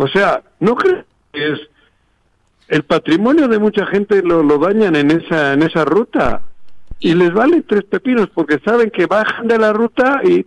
O 0.00 0.08
sea, 0.08 0.42
¿no 0.60 0.76
crees 0.76 1.04
que 1.32 1.52
es 1.52 1.60
el 2.68 2.84
patrimonio 2.84 3.48
de 3.48 3.58
mucha 3.58 3.84
gente 3.86 4.22
lo, 4.22 4.42
lo 4.42 4.58
dañan 4.58 4.96
en 4.96 5.10
esa 5.10 5.52
en 5.52 5.62
esa 5.62 5.84
ruta? 5.84 6.42
y 7.00 7.14
les 7.14 7.32
vale 7.32 7.62
tres 7.62 7.84
pepinos 7.84 8.28
porque 8.32 8.60
saben 8.62 8.90
que 8.90 9.06
bajan 9.06 9.48
de 9.48 9.58
la 9.58 9.72
ruta 9.72 10.20
y 10.22 10.44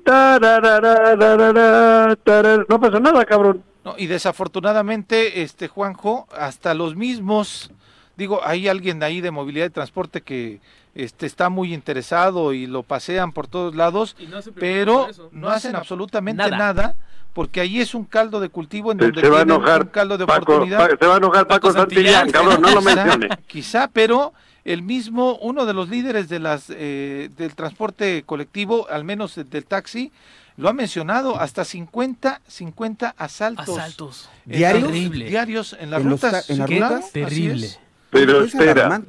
no 2.69 2.79
pasa 2.79 2.99
nada, 2.99 3.25
cabrón. 3.25 3.63
No, 3.83 3.95
y 3.97 4.05
desafortunadamente, 4.05 5.41
este 5.41 5.67
Juanjo, 5.67 6.27
hasta 6.31 6.75
los 6.75 6.95
mismos, 6.95 7.71
digo, 8.15 8.39
hay 8.45 8.67
alguien 8.67 9.01
ahí 9.01 9.19
de 9.19 9.31
movilidad 9.31 9.65
y 9.65 9.71
transporte 9.71 10.21
que 10.21 10.61
este 10.95 11.25
está 11.25 11.49
muy 11.49 11.73
interesado 11.73 12.53
y 12.53 12.67
lo 12.67 12.83
pasean 12.83 13.31
por 13.31 13.47
todos 13.47 13.75
lados, 13.75 14.15
pero 14.55 15.09
no, 15.31 15.49
hacen 15.49 15.75
absolutamente 15.75 16.49
nada. 16.49 16.95
porque 17.33 17.61
ahí 17.61 17.81
es 17.81 17.95
un 17.95 18.05
caldo 18.05 18.39
de 18.39 18.49
cultivo 18.49 18.91
en 18.91 18.99
donde 18.99 19.19
se 19.19 19.29
va 19.29 19.39
a 19.39 19.41
enojar 19.41 19.81
un 19.81 19.87
caldo 19.87 20.17
de 20.17 20.23
oportunidad. 20.23 20.89
se 20.99 21.07
va 21.07 21.15
a 21.15 21.17
enojar 21.17 21.47
Paco, 21.47 21.71
Santillán, 21.71 22.29
cabrón, 22.29 22.61
no 22.61 22.71
lo 22.71 22.81
mencione. 22.81 23.29
Quizá, 23.47 23.87
pero 23.87 24.33
el 24.65 24.83
mismo, 24.83 25.37
uno 25.41 25.65
de 25.65 25.73
los 25.73 25.89
líderes 25.89 26.29
de 26.29 26.39
las, 26.39 26.65
eh, 26.69 27.29
del 27.37 27.55
transporte 27.55 28.23
colectivo, 28.23 28.87
al 28.89 29.03
menos 29.03 29.35
del 29.35 29.65
taxi, 29.65 30.11
lo 30.55 30.69
ha 30.69 30.73
mencionado, 30.73 31.39
hasta 31.39 31.65
50, 31.65 32.41
50 32.47 33.15
asaltos. 33.17 33.69
Asaltos. 33.69 34.29
¿Diarios? 34.45 34.91
Diarios 34.91 35.75
en 35.79 35.89
las 35.89 36.03
rutas. 36.03 36.49
¿En 36.49 36.59
las 36.59 36.69
rutas? 36.69 37.11
Terrible. 37.11 37.69
Pero 38.13 38.43
espera, 38.43 39.01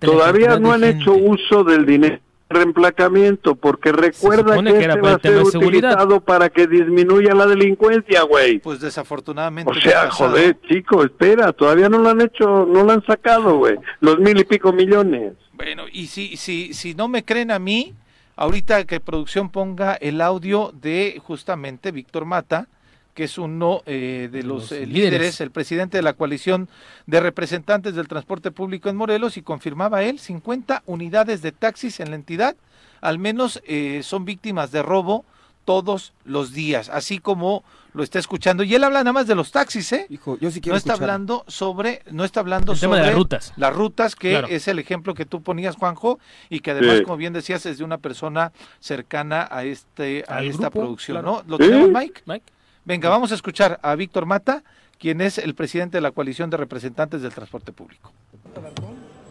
todavía 0.00 0.58
no 0.58 0.72
han 0.72 0.84
hecho 0.84 1.12
uso 1.12 1.64
del 1.64 1.84
dinero 1.84 2.20
reemplacamiento, 2.52 3.56
porque 3.56 3.92
recuerda 3.92 4.62
que, 4.62 4.78
este 4.78 5.00
va 5.00 5.14
a 5.14 5.18
ser 5.18 5.42
utilizado 5.42 6.20
para 6.20 6.48
que 6.50 6.66
disminuya 6.66 7.34
la 7.34 7.46
delincuencia, 7.46 8.22
güey. 8.22 8.58
Pues 8.60 8.80
desafortunadamente. 8.80 9.70
O 9.70 9.74
sea, 9.74 10.10
joder, 10.10 10.58
chico, 10.68 11.02
espera, 11.02 11.52
todavía 11.52 11.88
no 11.88 11.98
lo 11.98 12.10
han 12.10 12.20
hecho, 12.20 12.66
no 12.66 12.84
lo 12.84 12.92
han 12.92 13.04
sacado, 13.04 13.58
güey. 13.58 13.76
Los 14.00 14.18
mil 14.18 14.38
y 14.38 14.44
pico 14.44 14.72
millones. 14.72 15.34
Bueno, 15.54 15.84
y 15.90 16.06
si, 16.06 16.36
si, 16.36 16.74
si 16.74 16.94
no 16.94 17.08
me 17.08 17.24
creen 17.24 17.50
a 17.50 17.58
mí, 17.58 17.94
ahorita 18.36 18.84
que 18.84 19.00
producción 19.00 19.50
ponga 19.50 19.94
el 19.94 20.20
audio 20.20 20.72
de 20.80 21.20
justamente 21.24 21.90
Víctor 21.90 22.24
Mata, 22.24 22.68
que 23.14 23.24
es 23.24 23.38
uno 23.38 23.82
eh, 23.86 24.28
de 24.32 24.42
los, 24.42 24.72
eh, 24.72 24.86
líderes. 24.86 25.40
el 25.40 25.50
presidente 25.50 25.98
de 25.98 26.02
la 26.02 26.14
coalición 26.14 26.68
de 27.06 27.20
representantes 27.20 27.94
del 27.94 28.08
transporte 28.08 28.50
público 28.50 28.88
en 28.88 28.96
Morelos, 28.96 29.36
y 29.36 29.42
confirmaba 29.42 30.02
él, 30.02 30.18
50 30.18 30.82
unidades 30.86 31.42
de 31.42 31.52
taxis 31.52 32.00
en 32.00 32.10
la 32.10 32.16
entidad, 32.16 32.56
al 33.00 33.18
menos 33.18 33.60
eh, 33.66 34.00
son 34.02 34.24
víctimas 34.24 34.72
de 34.72 34.82
robo 34.82 35.24
todos 35.64 36.12
los 36.24 36.52
días, 36.52 36.88
así 36.88 37.18
como 37.18 37.62
lo 37.94 38.02
está 38.02 38.18
escuchando. 38.18 38.62
Y 38.62 38.74
él 38.74 38.82
habla 38.84 39.00
nada 39.00 39.12
más 39.12 39.26
de 39.26 39.34
los 39.34 39.52
taxis, 39.52 39.92
¿eh? 39.92 40.06
Hijo, 40.08 40.38
yo 40.40 40.50
sí 40.50 40.60
quiero 40.60 40.74
no 40.74 40.78
está 40.78 40.94
hablando 40.94 41.44
sobre, 41.46 42.02
no 42.10 42.24
está 42.24 42.40
hablando 42.40 42.74
sobre 42.74 43.00
las 43.00 43.14
rutas. 43.14 43.52
Las 43.56 43.74
rutas, 43.74 44.16
que 44.16 44.44
es 44.48 44.66
el 44.66 44.78
ejemplo 44.78 45.14
que 45.14 45.26
tú 45.26 45.42
ponías, 45.42 45.76
Juanjo, 45.76 46.18
y 46.48 46.60
que 46.60 46.72
además, 46.72 47.02
como 47.02 47.16
bien 47.16 47.32
decías, 47.32 47.64
es 47.66 47.78
de 47.78 47.84
una 47.84 47.98
persona 47.98 48.52
cercana 48.80 49.46
a 49.50 49.64
este, 49.64 50.24
a 50.26 50.42
esta 50.42 50.70
producción, 50.70 51.24
¿no? 51.24 51.42
¿Lo 51.46 51.58
tenemos, 51.58 51.90
Mike? 51.90 52.22
Mike. 52.26 52.46
Venga, 52.84 53.08
vamos 53.08 53.30
a 53.30 53.36
escuchar 53.36 53.78
a 53.80 53.94
Víctor 53.94 54.26
Mata, 54.26 54.64
quien 54.98 55.20
es 55.20 55.38
el 55.38 55.54
presidente 55.54 55.98
de 55.98 56.00
la 56.00 56.10
coalición 56.10 56.50
de 56.50 56.56
representantes 56.56 57.22
del 57.22 57.32
transporte 57.32 57.70
público. 57.70 58.10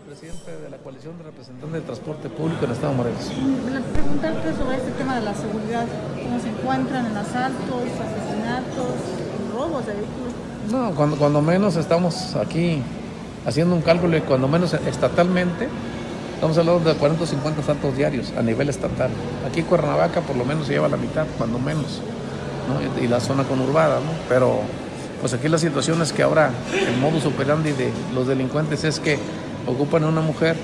presidente 0.08 0.56
de 0.56 0.70
la 0.70 0.78
coalición 0.78 1.18
de 1.18 1.24
representantes 1.26 1.74
del 1.74 1.84
transporte 1.84 2.30
público 2.30 2.64
en 2.64 2.70
el 2.70 2.76
Estado 2.78 2.94
de 2.94 2.98
Morelos. 2.98 3.26
Preguntarte 3.92 4.54
sobre 4.56 4.78
este 4.78 4.92
tema 4.92 5.16
de 5.16 5.26
la 5.26 5.34
seguridad, 5.34 5.86
¿cómo 6.24 6.40
se 6.40 6.48
encuentran 6.48 7.06
en 7.08 7.18
asaltos, 7.18 7.84
asesinatos, 8.00 8.88
robos 9.54 9.86
de 9.86 9.94
vehículos? 9.96 10.34
No, 10.72 10.96
cuando, 10.96 11.18
cuando 11.18 11.42
menos 11.42 11.76
estamos 11.76 12.38
aquí 12.38 12.82
haciendo 13.46 13.76
un 13.76 13.82
cálculo 13.82 14.16
y 14.16 14.22
cuando 14.22 14.48
menos 14.48 14.74
estatalmente, 14.76 15.68
estamos 16.36 16.58
hablando 16.58 16.90
de 16.90 16.96
40 16.98 17.24
o 17.24 17.28
50 17.28 17.62
asaltos 17.62 17.98
diarios 17.98 18.32
a 18.38 18.42
nivel 18.42 18.70
estatal. 18.70 19.12
Aquí 19.46 19.62
Cuernavaca 19.64 20.22
por 20.22 20.38
lo 20.38 20.46
menos 20.46 20.68
se 20.68 20.74
lleva 20.74 20.88
la 20.88 20.98
mitad, 20.98 21.28
cuando 21.38 21.60
menos 21.60 22.02
y 23.02 23.08
la 23.08 23.20
zona 23.20 23.44
conurbada, 23.44 23.96
¿no? 23.96 24.12
Pero 24.30 24.62
pues 25.20 25.34
aquí 25.34 25.48
la 25.48 25.58
situación 25.58 26.02
es 26.02 26.14
que 26.14 26.24
ahora 26.24 26.52
el 26.74 26.98
modus 26.98 27.26
operandi 27.26 27.72
de 27.72 27.92
los 28.14 28.28
delincuentes 28.28 28.84
es 28.84 29.00
que 29.00 29.20
ocupan 29.68 30.04
a 30.04 30.08
una 30.08 30.22
mujer, 30.22 30.56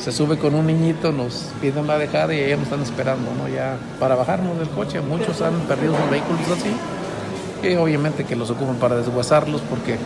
se 0.00 0.10
sube 0.10 0.38
con 0.38 0.54
un 0.54 0.66
niñito, 0.66 1.12
nos 1.12 1.50
piden 1.60 1.86
la 1.86 1.98
dejada 1.98 2.34
y 2.34 2.40
ellos 2.40 2.58
nos 2.58 2.68
están 2.68 2.82
esperando, 2.82 3.30
¿no? 3.34 3.48
Ya 3.48 3.76
para 4.00 4.14
bajarnos 4.14 4.58
del 4.58 4.68
coche, 4.70 5.00
muchos 5.00 5.42
han 5.42 5.54
perdido 5.68 5.94
sus 5.96 6.10
vehículos 6.10 6.42
así, 6.50 7.68
y 7.68 7.76
obviamente 7.76 8.24
que 8.24 8.36
los 8.36 8.50
ocupan 8.50 8.76
para 8.76 8.96
desguazarlos 8.96 9.60
porque 9.62 9.96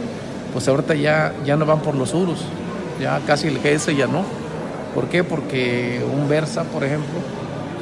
pues 0.53 0.67
ahorita 0.69 0.95
ya, 0.95 1.35
ya 1.45 1.57
no 1.57 1.67
van 1.67 1.81
por 1.81 1.95
los 1.95 2.15
urus, 2.15 2.41
ya 3.01 3.21
casi 3.27 3.49
el 3.49 3.59
GS 3.59 3.97
ya 3.97 4.07
no. 4.07 4.25
¿Por 4.95 5.09
qué? 5.09 5.23
Porque 5.23 6.05
un 6.13 6.29
Versa, 6.29 6.65
por 6.65 6.83
ejemplo, 6.83 7.21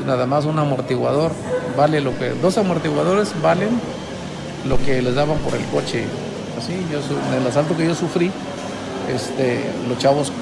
nada 0.06 0.26
más 0.26 0.44
un 0.44 0.58
amortiguador 0.58 1.32
vale 1.76 2.00
lo 2.00 2.16
que 2.18 2.30
dos 2.30 2.56
amortiguadores 2.58 3.32
valen 3.42 3.80
lo 4.68 4.78
que 4.78 5.00
les 5.00 5.14
daban 5.14 5.38
por 5.38 5.54
el 5.54 5.64
coche. 5.66 6.04
Así 6.58 6.72
yo 6.90 6.98
en 7.28 7.42
el 7.42 7.46
asalto 7.46 7.76
que 7.76 7.86
yo 7.86 7.94
sufrí 7.94 8.30
este 9.14 9.64
los 9.88 9.98
chavos 9.98 10.32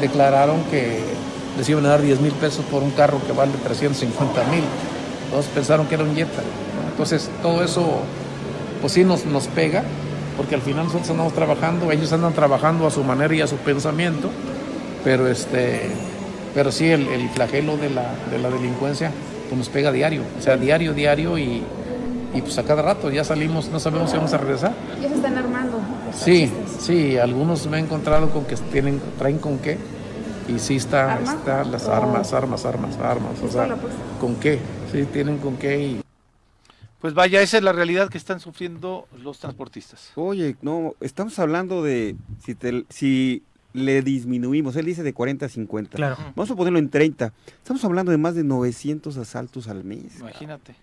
declararon 0.00 0.62
que 0.70 1.00
les 1.56 1.68
iban 1.68 1.84
a 1.86 1.90
dar 1.90 2.02
10 2.02 2.20
mil 2.20 2.32
pesos 2.32 2.64
por 2.70 2.82
un 2.82 2.90
carro 2.92 3.20
que 3.26 3.32
vale 3.32 3.52
350 3.64 4.44
mil. 4.44 4.64
Todos 5.30 5.46
pensaron 5.46 5.86
que 5.86 5.94
era 5.94 6.04
un 6.04 6.14
Jetta 6.14 6.42
entonces 6.90 7.30
todo 7.42 7.62
eso 7.62 8.00
pues 8.80 8.92
sí 8.92 9.04
nos, 9.04 9.24
nos 9.24 9.46
pega 9.46 9.84
porque 10.36 10.54
al 10.54 10.62
final 10.62 10.86
nosotros 10.86 11.10
andamos 11.10 11.32
trabajando 11.32 11.92
ellos 11.92 12.12
andan 12.12 12.32
trabajando 12.32 12.86
a 12.86 12.90
su 12.90 13.04
manera 13.04 13.34
y 13.34 13.40
a 13.40 13.46
su 13.46 13.56
pensamiento 13.56 14.30
pero 15.04 15.28
este 15.28 15.90
pero 16.58 16.72
sí 16.72 16.86
el, 16.86 17.30
flagelo 17.30 17.76
de 17.76 17.88
la, 17.88 18.12
de 18.32 18.38
la 18.40 18.50
delincuencia 18.50 19.12
pues 19.48 19.56
nos 19.56 19.68
pega 19.68 19.92
diario, 19.92 20.24
o 20.36 20.42
sea, 20.42 20.56
diario, 20.56 20.92
diario 20.92 21.38
y, 21.38 21.62
y 22.34 22.42
pues 22.42 22.58
a 22.58 22.64
cada 22.64 22.82
rato 22.82 23.12
ya 23.12 23.22
salimos, 23.22 23.68
no 23.68 23.78
sabemos 23.78 24.10
si 24.10 24.16
vamos 24.16 24.32
a 24.32 24.38
regresar. 24.38 24.74
Ya 25.00 25.08
se 25.08 25.14
están 25.14 25.38
armando. 25.38 25.78
Sí, 26.12 26.50
sí, 26.80 27.16
algunos 27.16 27.64
me 27.68 27.76
he 27.76 27.80
encontrado 27.80 28.30
con 28.30 28.44
que 28.44 28.56
tienen, 28.56 29.00
traen 29.18 29.38
con 29.38 29.60
qué 29.60 29.78
y 30.48 30.58
sí 30.58 30.74
está, 30.74 31.20
está 31.20 31.62
las 31.62 31.86
armas, 31.86 32.32
armas, 32.32 32.64
armas, 32.66 32.98
armas, 32.98 33.40
o 33.40 33.48
sea, 33.48 33.76
con 34.20 34.34
qué, 34.34 34.58
sí 34.90 35.04
tienen 35.04 35.38
con 35.38 35.58
qué 35.58 35.80
y... 35.80 36.00
Pues 37.00 37.14
vaya, 37.14 37.40
esa 37.40 37.58
es 37.58 37.62
la 37.62 37.72
realidad 37.72 38.08
que 38.08 38.18
están 38.18 38.40
sufriendo 38.40 39.06
los 39.22 39.38
transportistas. 39.38 40.10
Oye, 40.16 40.56
no, 40.60 40.94
estamos 41.00 41.38
hablando 41.38 41.84
de 41.84 42.16
si, 42.44 42.56
te, 42.56 42.84
si 42.88 43.44
le 43.84 44.02
disminuimos. 44.02 44.76
Él 44.76 44.86
dice 44.86 45.02
de 45.02 45.12
40 45.12 45.46
a 45.46 45.48
50. 45.48 45.96
Claro. 45.96 46.16
Vamos 46.34 46.50
a 46.50 46.56
ponerlo 46.56 46.78
en 46.78 46.88
30. 46.90 47.32
Estamos 47.58 47.84
hablando 47.84 48.10
de 48.10 48.18
más 48.18 48.34
de 48.34 48.44
900 48.44 49.16
asaltos 49.16 49.68
al 49.68 49.84
mes. 49.84 50.20
Imagínate. 50.20 50.74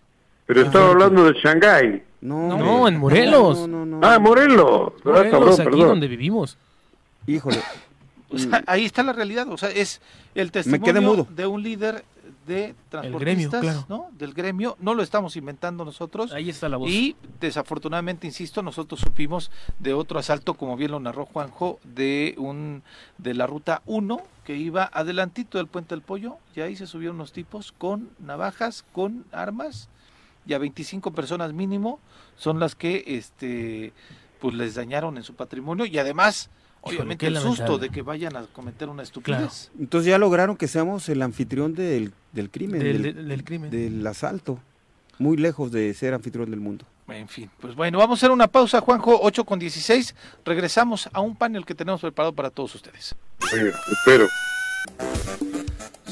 Pero 0.46 0.62
estaba 0.62 0.92
hablando 0.92 1.26
de 1.26 1.34
Shanghái. 1.34 2.04
No, 2.22 2.58
no, 2.58 2.88
en 2.88 2.98
Morelos. 2.98 3.68
ah, 4.02 4.20
Morelos. 4.20 4.94
Morelos, 5.04 5.60
aquí 5.60 5.82
donde 5.82 6.08
vivimos. 6.08 6.58
Híjole. 7.28 7.60
ahí 8.68 8.86
está 8.86 9.04
la 9.04 9.14
realidad. 9.14 9.48
O 9.50 9.58
sea, 9.58 9.70
es 9.70 10.02
el 10.34 10.52
testimonio 10.52 11.28
de 11.30 11.48
un 11.48 11.64
líder 11.64 12.04
de 12.46 12.76
transportistas, 12.90 13.90
¿no? 13.90 14.10
Del 14.18 14.34
gremio, 14.34 14.78
no 14.80 14.94
lo 14.94 15.04
estamos 15.04 15.36
inventando 15.36 15.86
nosotros. 15.86 16.32
Ahí 16.32 16.50
está 16.50 16.70
la 16.70 16.78
voz. 16.78 16.90
Y 16.90 17.16
desafortunadamente, 17.40 18.28
insisto, 18.28 18.62
nosotros 18.62 19.00
supimos 19.00 19.52
de 19.80 19.94
otro 19.94 20.20
asalto, 20.20 20.54
como 20.54 20.78
bien 20.78 20.92
lo 20.92 21.00
narró 21.00 21.26
Juanjo, 21.26 21.80
de 21.84 22.36
un 22.38 22.84
de 23.18 23.34
la 23.34 23.48
ruta 23.48 23.82
1 23.86 24.22
que 24.44 24.56
iba 24.56 24.90
adelantito 24.94 25.58
del 25.58 25.68
puente 25.68 25.96
del 25.96 26.04
pollo, 26.04 26.38
y 26.56 26.62
ahí 26.62 26.76
se 26.76 26.86
subieron 26.86 27.16
unos 27.16 27.32
tipos 27.32 27.72
con 27.72 28.10
navajas, 28.20 28.86
con 28.92 29.26
armas, 29.32 29.90
y 30.46 30.54
a 30.54 30.60
25 30.60 31.12
personas 31.12 31.54
mínimo 31.54 32.00
son 32.38 32.60
las 32.60 32.76
que 32.76 33.04
este 33.08 33.94
pues 34.40 34.54
les 34.54 34.76
dañaron 34.76 35.18
en 35.18 35.24
su 35.24 35.34
patrimonio 35.34 35.86
y 35.86 35.98
además 35.98 36.50
Obviamente 36.86 37.26
el 37.26 37.38
susto 37.38 37.80
de 37.80 37.90
que 37.90 38.04
vayan 38.04 38.36
a 38.36 38.44
cometer 38.46 38.90
una 38.90 39.02
estupidez. 39.02 39.72
Entonces 39.80 40.08
ya 40.08 40.20
lograron 40.20 40.56
que 40.56 40.68
seamos 40.68 41.10
el 41.10 41.24
anfitrión 41.24 41.74
del, 41.74 42.14
del 42.32 42.52
crimen. 42.52 42.80
Del, 42.80 43.44
crimen. 43.44 43.72
Del 43.72 44.06
asalto. 44.06 44.60
muy 45.18 45.36
lejos 45.36 45.72
de 45.72 45.92
ser 45.96 46.14
anfitrión 46.14 46.52
del 46.52 46.60
mundo. 46.60 46.86
En 47.08 47.28
fin, 47.28 47.50
pues 47.60 47.76
bueno, 47.76 47.98
vamos 47.98 48.18
a 48.18 48.20
hacer 48.20 48.32
una 48.32 48.48
pausa, 48.48 48.82
Juanjo, 48.82 49.20
8 49.22 49.46
con 49.46 49.58
16. 49.58 50.16
Regresamos 50.44 51.10
a 51.12 51.22
un 51.22 51.36
panel 51.36 51.66
que 51.66 51.74
tenemos 51.74 52.02
preparado 52.02 52.34
para 52.34 52.52
todos 52.52 52.76
ustedes. 52.76 53.16
espero. 53.92 54.28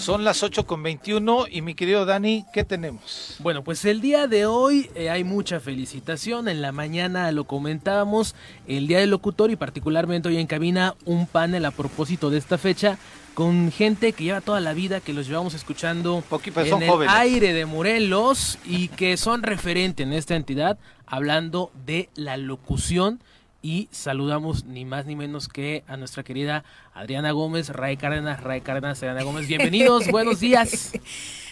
Son 0.03 0.25
las 0.25 0.43
8 0.43 0.67
con 0.67 0.83
21 0.83 1.45
y 1.49 1.61
mi 1.61 1.75
querido 1.75 2.05
Dani, 2.05 2.43
¿qué 2.51 2.65
tenemos? 2.65 3.37
Bueno, 3.39 3.63
pues 3.63 3.85
el 3.85 4.01
día 4.01 4.27
de 4.27 4.45
hoy 4.45 4.89
eh, 4.95 5.09
hay 5.09 5.23
mucha 5.23 5.61
felicitación. 5.61 6.49
En 6.49 6.61
la 6.61 6.73
mañana 6.73 7.31
lo 7.31 7.45
comentábamos, 7.45 8.35
el 8.67 8.87
Día 8.87 8.99
del 8.99 9.11
Locutor 9.11 9.49
y 9.49 9.55
particularmente 9.55 10.27
hoy 10.27 10.39
en 10.39 10.47
cabina 10.47 10.95
un 11.05 11.25
panel 11.25 11.63
a 11.63 11.71
propósito 11.71 12.29
de 12.29 12.37
esta 12.37 12.57
fecha 12.57 12.97
con 13.33 13.71
gente 13.71 14.11
que 14.11 14.25
lleva 14.25 14.41
toda 14.41 14.59
la 14.59 14.73
vida, 14.73 14.99
que 14.99 15.13
los 15.13 15.25
llevamos 15.25 15.53
escuchando 15.53 16.21
en 16.53 16.83
el 16.83 17.07
aire 17.07 17.53
de 17.53 17.65
Morelos 17.65 18.59
y 18.65 18.89
que 18.89 19.15
son 19.15 19.41
referente 19.41 20.03
en 20.03 20.11
esta 20.11 20.35
entidad, 20.35 20.77
hablando 21.05 21.71
de 21.85 22.09
la 22.15 22.35
locución. 22.35 23.21
Y 23.65 23.87
saludamos 23.91 24.65
ni 24.65 24.83
más 24.83 25.05
ni 25.05 25.15
menos 25.15 25.47
que 25.47 25.85
a 25.87 25.95
nuestra 25.95 26.21
querida 26.21 26.65
Adriana 26.93 27.31
Gómez, 27.31 27.69
Ray 27.69 27.95
Cárdenas, 27.95 28.43
Ray 28.43 28.59
Cárdenas, 28.59 28.97
Adriana 28.97 29.23
Gómez. 29.23 29.47
Bienvenidos, 29.47 30.07
buenos 30.11 30.41
días. 30.41 30.91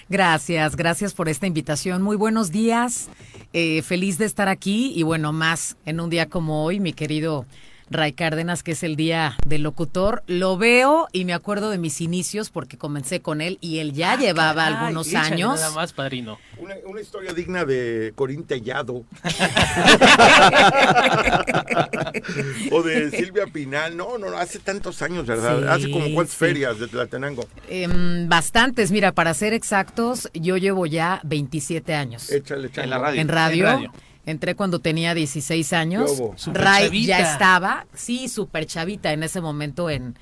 Gracias, 0.10 0.76
gracias 0.76 1.14
por 1.14 1.30
esta 1.30 1.48
invitación. 1.48 2.02
Muy 2.02 2.18
buenos 2.18 2.52
días. 2.52 3.10
Eh, 3.54 3.82
feliz 3.82 4.18
de 4.18 4.26
estar 4.26 4.50
aquí 4.50 4.92
y 4.94 5.04
bueno, 5.04 5.32
más 5.32 5.78
en 5.86 6.02
un 6.02 6.10
día 6.10 6.28
como 6.28 6.66
hoy, 6.66 6.82
mi 6.82 6.92
querido 6.92 7.46
Ray 7.92 8.14
Cárdenas, 8.14 8.64
que 8.64 8.72
es 8.72 8.84
el 8.84 8.96
día 8.96 9.36
del 9.46 9.64
locutor. 9.64 10.24
Lo 10.28 10.58
veo 10.58 11.08
y 11.12 11.26
me 11.26 11.34
acuerdo 11.34 11.70
de 11.70 11.78
mis 11.78 12.02
inicios 12.02 12.50
porque 12.50 12.78
comencé 12.78 13.22
con 13.22 13.42
él 13.42 13.58
y 13.62 13.80
él 13.80 13.94
ya 13.94 14.14
ah, 14.14 14.18
llevaba 14.18 14.68
algunos 14.68 15.14
años. 15.14 15.60
Nada 15.60 15.72
más, 15.72 15.94
padrino. 15.94 16.40
Una, 16.58 16.76
historia 17.02 17.34
digna 17.34 17.66
de 17.66 18.14
Corín 18.16 18.44
Tellado. 18.44 19.04
o 22.72 22.84
de 22.84 23.12
Silvia 23.12 23.48
Pinal. 23.48 23.98
No, 23.98 24.18
no, 24.18 24.38
hace 24.38 24.60
tantos 24.60 25.02
años, 25.02 25.26
¿verdad? 25.26 25.68
hace 25.70 25.90
como 25.90 26.14
cuántas 26.14 26.36
ferias 26.36 26.80
de 26.80 26.88
Tlatenango. 26.88 27.46
Em, 27.70 28.30
bastantes. 28.30 28.92
Mira, 28.92 29.12
para 29.12 29.34
ser 29.34 29.54
exactos, 29.54 30.30
yo 30.34 30.58
llevo 30.58 30.86
ya 30.86 31.22
27 31.24 31.96
años. 31.96 32.32
Échale, 32.32 32.68
échale. 32.68 32.86
En 32.86 32.90
la 32.90 32.98
radio. 33.00 33.22
En 33.22 33.28
radio. 33.28 33.92
Entré 34.26 34.56
cuando 34.56 34.80
tenía 34.80 35.14
16 35.14 35.74
años. 35.74 36.22
Ray 36.54 37.06
ya 37.06 37.32
estaba, 37.32 37.86
sí, 37.94 38.30
súper 38.30 38.66
chavita 38.68 39.12
en 39.14 39.24
ese 39.24 39.42
momento 39.42 39.90
en, 39.90 40.16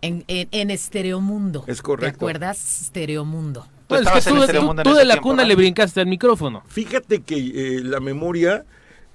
en, 0.00 0.24
en, 0.26 0.70
Estereomundo. 0.70 1.64
Es 1.66 1.82
correcto. 1.82 2.18
¿Te 2.18 2.24
acuerdas? 2.24 2.82
Estereomundo. 2.82 3.66
Pues 3.88 4.06
es 4.06 4.24
que 4.24 4.30
tú, 4.82 4.94
de 4.94 5.04
la 5.04 5.20
cuna 5.20 5.44
le 5.44 5.54
brincaste 5.54 6.00
al 6.00 6.06
micrófono. 6.06 6.62
Fíjate 6.66 7.20
que 7.20 7.36
eh, 7.36 7.80
la 7.84 8.00
memoria 8.00 8.64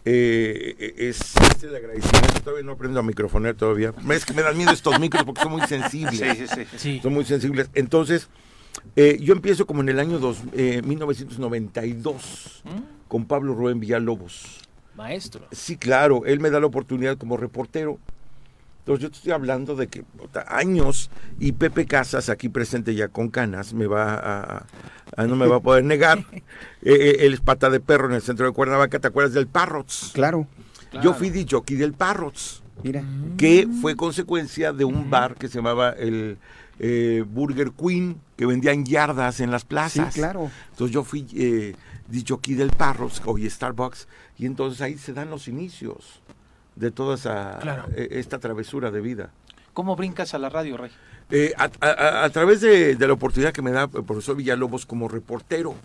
eh, 0.06 0.94
es, 0.98 1.34
es 1.36 1.62
de 1.62 1.76
agradecimiento. 1.76 2.42
Todavía 2.44 2.64
no 2.64 2.74
aprendo 2.74 3.00
a 3.00 3.04
microfonear 3.04 3.56
todavía. 3.56 3.92
Es 4.12 4.24
que 4.24 4.34
me 4.34 4.44
dan 4.44 4.56
miedo 4.56 4.72
estos 4.72 5.00
micros 5.00 5.24
porque 5.24 5.42
son 5.42 5.54
muy 5.54 5.68
sensibles. 5.68 6.20
Sí, 6.20 6.46
sí, 6.48 6.68
sí. 6.78 7.00
Son 7.02 7.12
muy 7.12 7.26
sensibles. 7.26 7.72
Entonces, 7.74 8.30
eh, 8.96 9.18
yo 9.20 9.34
empiezo 9.34 9.66
como 9.66 9.82
en 9.82 9.90
el 9.90 10.00
año 10.00 10.20
dos, 10.20 10.44
1992 10.54 12.62
con 13.08 13.26
Pablo 13.26 13.53
Rubén 13.53 13.80
Villalobos. 13.80 14.62
Maestro. 14.95 15.45
Sí, 15.51 15.78
claro, 15.78 16.26
él 16.26 16.39
me 16.39 16.49
da 16.49 16.60
la 16.60 16.66
oportunidad 16.66 17.18
como 17.18 17.38
reportero. 17.38 17.99
Entonces 18.80 19.03
yo 19.03 19.12
te 19.12 19.18
estoy 19.18 19.34
hablando 19.34 19.76
de 19.76 19.88
que 19.88 20.05
años 20.47 21.10
y 21.39 21.51
Pepe 21.51 21.86
Casas, 21.86 22.30
aquí 22.30 22.47
presente 22.47 22.95
ya 22.95 23.10
con 23.10 23.30
canas, 23.30 23.74
me 23.74 23.86
va 23.86 24.66
a, 25.18 25.28
no 25.28 25.36
me 25.36 25.45
va 25.45 25.58
a 25.58 25.60
poder 25.60 25.84
negar. 25.84 26.24
Eh, 26.84 26.93
eh, 26.93 27.26
él 27.26 27.34
es 27.34 27.41
pata 27.41 27.70
de 27.70 27.80
perro 27.82 28.08
en 28.08 28.14
el 28.14 28.22
centro 28.22 28.45
de 28.45 28.53
Cuernavaca, 28.53 28.99
¿te 28.99 29.08
acuerdas 29.08 29.34
del 29.34 29.47
Parrots? 29.47 30.12
Claro. 30.14 30.47
Yo 31.01 31.14
fui 31.14 31.32
de 31.32 31.45
jockey 31.49 31.76
del 31.76 31.91
Parrots. 31.91 32.62
Mira. 32.84 33.03
Que 33.36 33.68
fue 33.82 33.95
consecuencia 33.95 34.72
de 34.72 34.86
un 34.86 35.10
bar 35.10 35.36
que 35.36 35.49
se 35.49 35.55
llamaba 35.55 35.89
el 35.89 36.38
eh, 36.80 37.26
Burger 37.28 37.72
Queen, 37.72 38.22
que 38.38 38.45
vendían 38.45 38.86
yardas 38.86 39.41
en 39.41 39.51
las 39.51 39.66
plazas. 39.66 40.14
Sí, 40.14 40.20
claro. 40.20 40.49
Entonces 40.70 40.93
yo 40.93 41.03
fui 41.03 41.26
aquí 42.36 42.55
del 42.55 42.72
Parros, 42.72 43.22
hoy 43.26 43.49
Starbucks, 43.49 44.08
y 44.38 44.45
entonces 44.45 44.82
ahí 44.82 44.97
se 44.97 45.14
dan 45.14 45.30
los 45.30 45.47
inicios 45.47 46.22
de 46.76 46.91
toda 46.91 47.16
esa, 47.16 47.60
e, 47.95 48.20
esta 48.20 48.39
travesura 48.39 48.91
de 48.91 49.01
vida. 49.01 49.32
¿Cómo 49.74 49.95
brincas 49.95 50.34
a 50.34 50.39
la 50.39 50.49
radio, 50.49 50.78
Rey? 50.78 50.91
Eh, 51.30 51.53
a, 51.58 52.30
través 52.30 52.62
de, 52.62 52.95
la 52.97 53.14
oportunidad 53.14 53.51
que 53.51 53.62
me 53.62 53.72
da 53.72 53.84
el 53.84 54.03
profesor 54.03 54.36
Villalobos 54.36 54.86
como 54.86 55.08
reportero. 55.08 55.76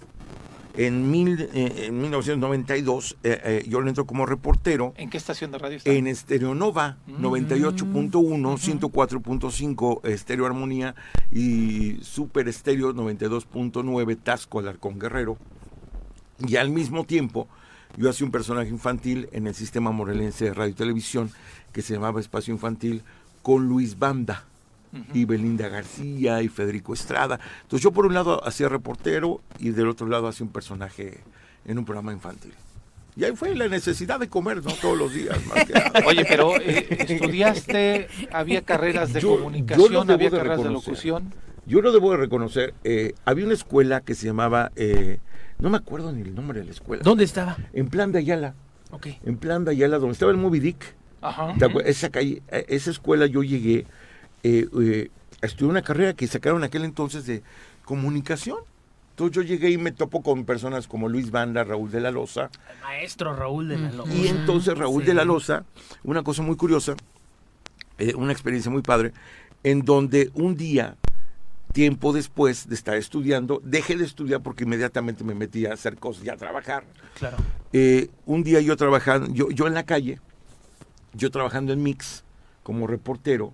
En, 0.74 1.10
mil, 1.10 1.38
eh, 1.52 1.86
en 1.88 2.00
1992 2.00 3.18
eh, 3.22 3.62
yo 3.68 3.82
le 3.82 3.88
entro 3.90 4.06
como 4.06 4.24
reportero. 4.24 4.94
¿En 4.96 5.10
qué 5.10 5.18
estación 5.18 5.50
de 5.50 5.58
radio 5.58 5.76
está? 5.76 5.90
En 5.90 6.06
Estereonova, 6.06 6.96
98.1, 7.06 8.10
104.5 8.10 10.06
Estereo 10.08 10.46
Armonía 10.46 10.94
y 11.30 11.98
Super 12.02 12.48
Estéreo 12.48 12.94
92.9 12.94 14.18
Tasco 14.22 14.60
Alarcón 14.60 14.98
Guerrero. 14.98 15.36
Y 16.46 16.56
al 16.56 16.70
mismo 16.70 17.04
tiempo, 17.04 17.48
yo 17.96 18.10
hacía 18.10 18.26
un 18.26 18.32
personaje 18.32 18.68
infantil 18.68 19.28
en 19.32 19.46
el 19.46 19.54
sistema 19.54 19.90
morelense 19.90 20.46
de 20.46 20.54
radio 20.54 20.70
y 20.70 20.74
televisión 20.74 21.30
que 21.72 21.82
se 21.82 21.94
llamaba 21.94 22.20
Espacio 22.20 22.52
Infantil 22.52 23.02
con 23.42 23.66
Luis 23.68 23.98
Banda. 23.98 24.44
y 25.14 25.24
Belinda 25.24 25.68
García 25.68 26.42
y 26.42 26.48
Federico 26.48 26.92
Estrada. 26.92 27.40
Entonces 27.62 27.82
yo 27.82 27.92
por 27.92 28.04
un 28.04 28.12
lado 28.12 28.46
hacía 28.46 28.68
reportero 28.68 29.40
y 29.58 29.70
del 29.70 29.88
otro 29.88 30.06
lado 30.06 30.28
hacía 30.28 30.44
un 30.44 30.52
personaje 30.52 31.20
en 31.64 31.78
un 31.78 31.86
programa 31.86 32.12
infantil. 32.12 32.52
Y 33.16 33.24
ahí 33.24 33.32
fue 33.34 33.54
la 33.54 33.68
necesidad 33.68 34.18
de 34.18 34.28
comer, 34.28 34.62
¿no? 34.64 34.72
Todos 34.72 34.96
los 34.96 35.12
días. 35.12 35.38
Oye, 36.06 36.24
pero 36.26 36.56
eh, 36.60 36.86
estudiaste, 36.90 38.08
había 38.32 38.62
carreras 38.62 39.12
de 39.12 39.20
comunicación, 39.20 40.10
había 40.10 40.30
carreras 40.30 40.62
de 40.62 40.70
locución. 40.70 41.32
Yo 41.66 41.80
lo 41.80 41.92
debo 41.92 42.10
de 42.12 42.16
reconocer. 42.16 42.74
Eh, 42.84 43.14
había 43.24 43.44
una 43.44 43.54
escuela 43.54 44.00
que 44.00 44.14
se 44.14 44.26
llamaba 44.26 44.72
eh, 44.76 45.20
no 45.62 45.70
me 45.70 45.76
acuerdo 45.76 46.10
ni 46.10 46.22
el 46.22 46.34
nombre 46.34 46.58
de 46.58 46.64
la 46.66 46.72
escuela. 46.72 47.04
¿Dónde 47.04 47.22
estaba? 47.22 47.56
En 47.72 47.88
Plan 47.88 48.10
de 48.10 48.18
Ayala. 48.18 48.54
Ok. 48.90 49.06
En 49.24 49.36
Plan 49.36 49.64
de 49.64 49.70
Ayala, 49.70 49.98
donde 49.98 50.14
estaba 50.14 50.32
el 50.32 50.36
Moby 50.36 50.58
Dick. 50.58 50.96
Ajá. 51.20 51.54
Esa 51.84 52.10
calle, 52.10 52.42
esa 52.50 52.90
escuela 52.90 53.26
yo 53.26 53.44
llegué 53.44 53.86
eh, 54.42 54.66
eh, 54.80 55.10
a 55.40 55.46
estudiar 55.46 55.70
una 55.70 55.82
carrera 55.82 56.14
que 56.14 56.26
sacaron 56.26 56.64
aquel 56.64 56.84
entonces 56.84 57.26
de 57.26 57.44
comunicación. 57.84 58.58
Entonces 59.10 59.36
yo 59.36 59.42
llegué 59.42 59.70
y 59.70 59.78
me 59.78 59.92
topo 59.92 60.20
con 60.22 60.44
personas 60.44 60.88
como 60.88 61.08
Luis 61.08 61.30
Banda, 61.30 61.62
Raúl 61.62 61.92
de 61.92 62.00
la 62.00 62.10
Loza. 62.10 62.50
El 62.68 62.82
maestro 62.82 63.36
Raúl 63.36 63.68
de 63.68 63.78
la 63.78 63.92
Loza. 63.92 64.12
Y 64.12 64.26
entonces 64.26 64.76
Raúl 64.76 65.04
de 65.04 65.14
la 65.14 65.24
Loza, 65.24 65.64
una 66.02 66.24
cosa 66.24 66.42
muy 66.42 66.56
curiosa, 66.56 66.96
eh, 67.98 68.14
una 68.16 68.32
experiencia 68.32 68.68
muy 68.68 68.82
padre, 68.82 69.12
en 69.62 69.82
donde 69.84 70.32
un 70.34 70.56
día 70.56 70.96
tiempo 71.72 72.12
después 72.12 72.68
de 72.68 72.74
estar 72.74 72.96
estudiando, 72.96 73.60
dejé 73.64 73.96
de 73.96 74.04
estudiar 74.04 74.42
porque 74.42 74.64
inmediatamente 74.64 75.24
me 75.24 75.34
metí 75.34 75.66
a 75.66 75.72
hacer 75.72 75.96
cosas 75.96 76.24
y 76.24 76.28
a 76.28 76.36
trabajar. 76.36 76.84
Claro. 77.18 77.38
Eh, 77.72 78.10
un 78.26 78.44
día 78.44 78.60
yo 78.60 78.76
trabajando, 78.76 79.32
yo, 79.32 79.50
yo 79.50 79.66
en 79.66 79.74
la 79.74 79.82
calle, 79.82 80.20
yo 81.14 81.30
trabajando 81.30 81.72
en 81.72 81.82
Mix 81.82 82.24
como 82.62 82.86
reportero, 82.86 83.52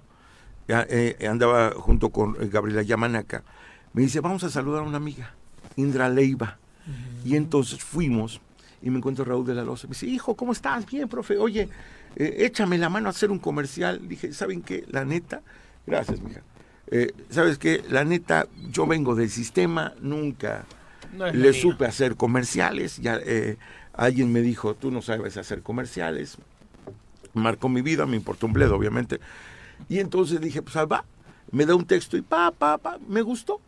eh, 0.68 1.16
andaba 1.28 1.72
junto 1.72 2.10
con 2.10 2.36
eh, 2.40 2.48
Gabriela 2.48 2.82
Yamanaca, 2.82 3.44
me 3.92 4.02
dice, 4.02 4.20
vamos 4.20 4.44
a 4.44 4.50
saludar 4.50 4.82
a 4.82 4.86
una 4.86 4.98
amiga, 4.98 5.34
Indra 5.76 6.08
Leiva. 6.08 6.58
Y 7.24 7.36
entonces 7.36 7.84
fuimos 7.84 8.40
y 8.80 8.88
me 8.88 8.96
encuentro 8.96 9.22
Raúl 9.22 9.46
de 9.46 9.54
la 9.54 9.62
Loza. 9.62 9.86
Me 9.86 9.90
dice, 9.90 10.06
hijo, 10.06 10.34
¿cómo 10.34 10.52
estás? 10.52 10.86
Bien, 10.86 11.06
profe. 11.06 11.36
Oye, 11.36 11.68
échame 12.16 12.78
la 12.78 12.88
mano 12.88 13.08
a 13.08 13.10
hacer 13.10 13.30
un 13.30 13.38
comercial. 13.38 14.08
Dije, 14.08 14.32
¿saben 14.32 14.62
qué? 14.62 14.86
La 14.88 15.04
neta, 15.04 15.42
gracias, 15.86 16.22
mija 16.22 16.40
eh, 16.90 17.12
¿Sabes 17.30 17.58
qué? 17.58 17.82
La 17.88 18.04
neta, 18.04 18.46
yo 18.70 18.86
vengo 18.86 19.14
del 19.14 19.30
sistema, 19.30 19.94
nunca 20.00 20.64
le 21.32 21.52
supe 21.52 21.86
hacer 21.86 22.16
comerciales. 22.16 22.98
Ya 22.98 23.18
eh, 23.24 23.56
alguien 23.92 24.32
me 24.32 24.40
dijo, 24.40 24.74
tú 24.74 24.90
no 24.90 25.02
sabes 25.02 25.36
hacer 25.36 25.62
comerciales. 25.62 26.38
Marcó 27.34 27.68
mi 27.68 27.82
vida, 27.82 28.06
me 28.06 28.16
importó 28.16 28.46
un 28.46 28.52
bledo, 28.52 28.76
obviamente. 28.76 29.20
Y 29.88 29.98
entonces 29.98 30.40
dije, 30.40 30.62
pues 30.62 30.76
va, 30.76 31.04
me 31.50 31.66
da 31.66 31.74
un 31.74 31.86
texto 31.86 32.16
y 32.16 32.22
pa, 32.22 32.50
pa, 32.50 32.78
pa, 32.78 32.98
me 33.06 33.22
gustó. 33.22 33.60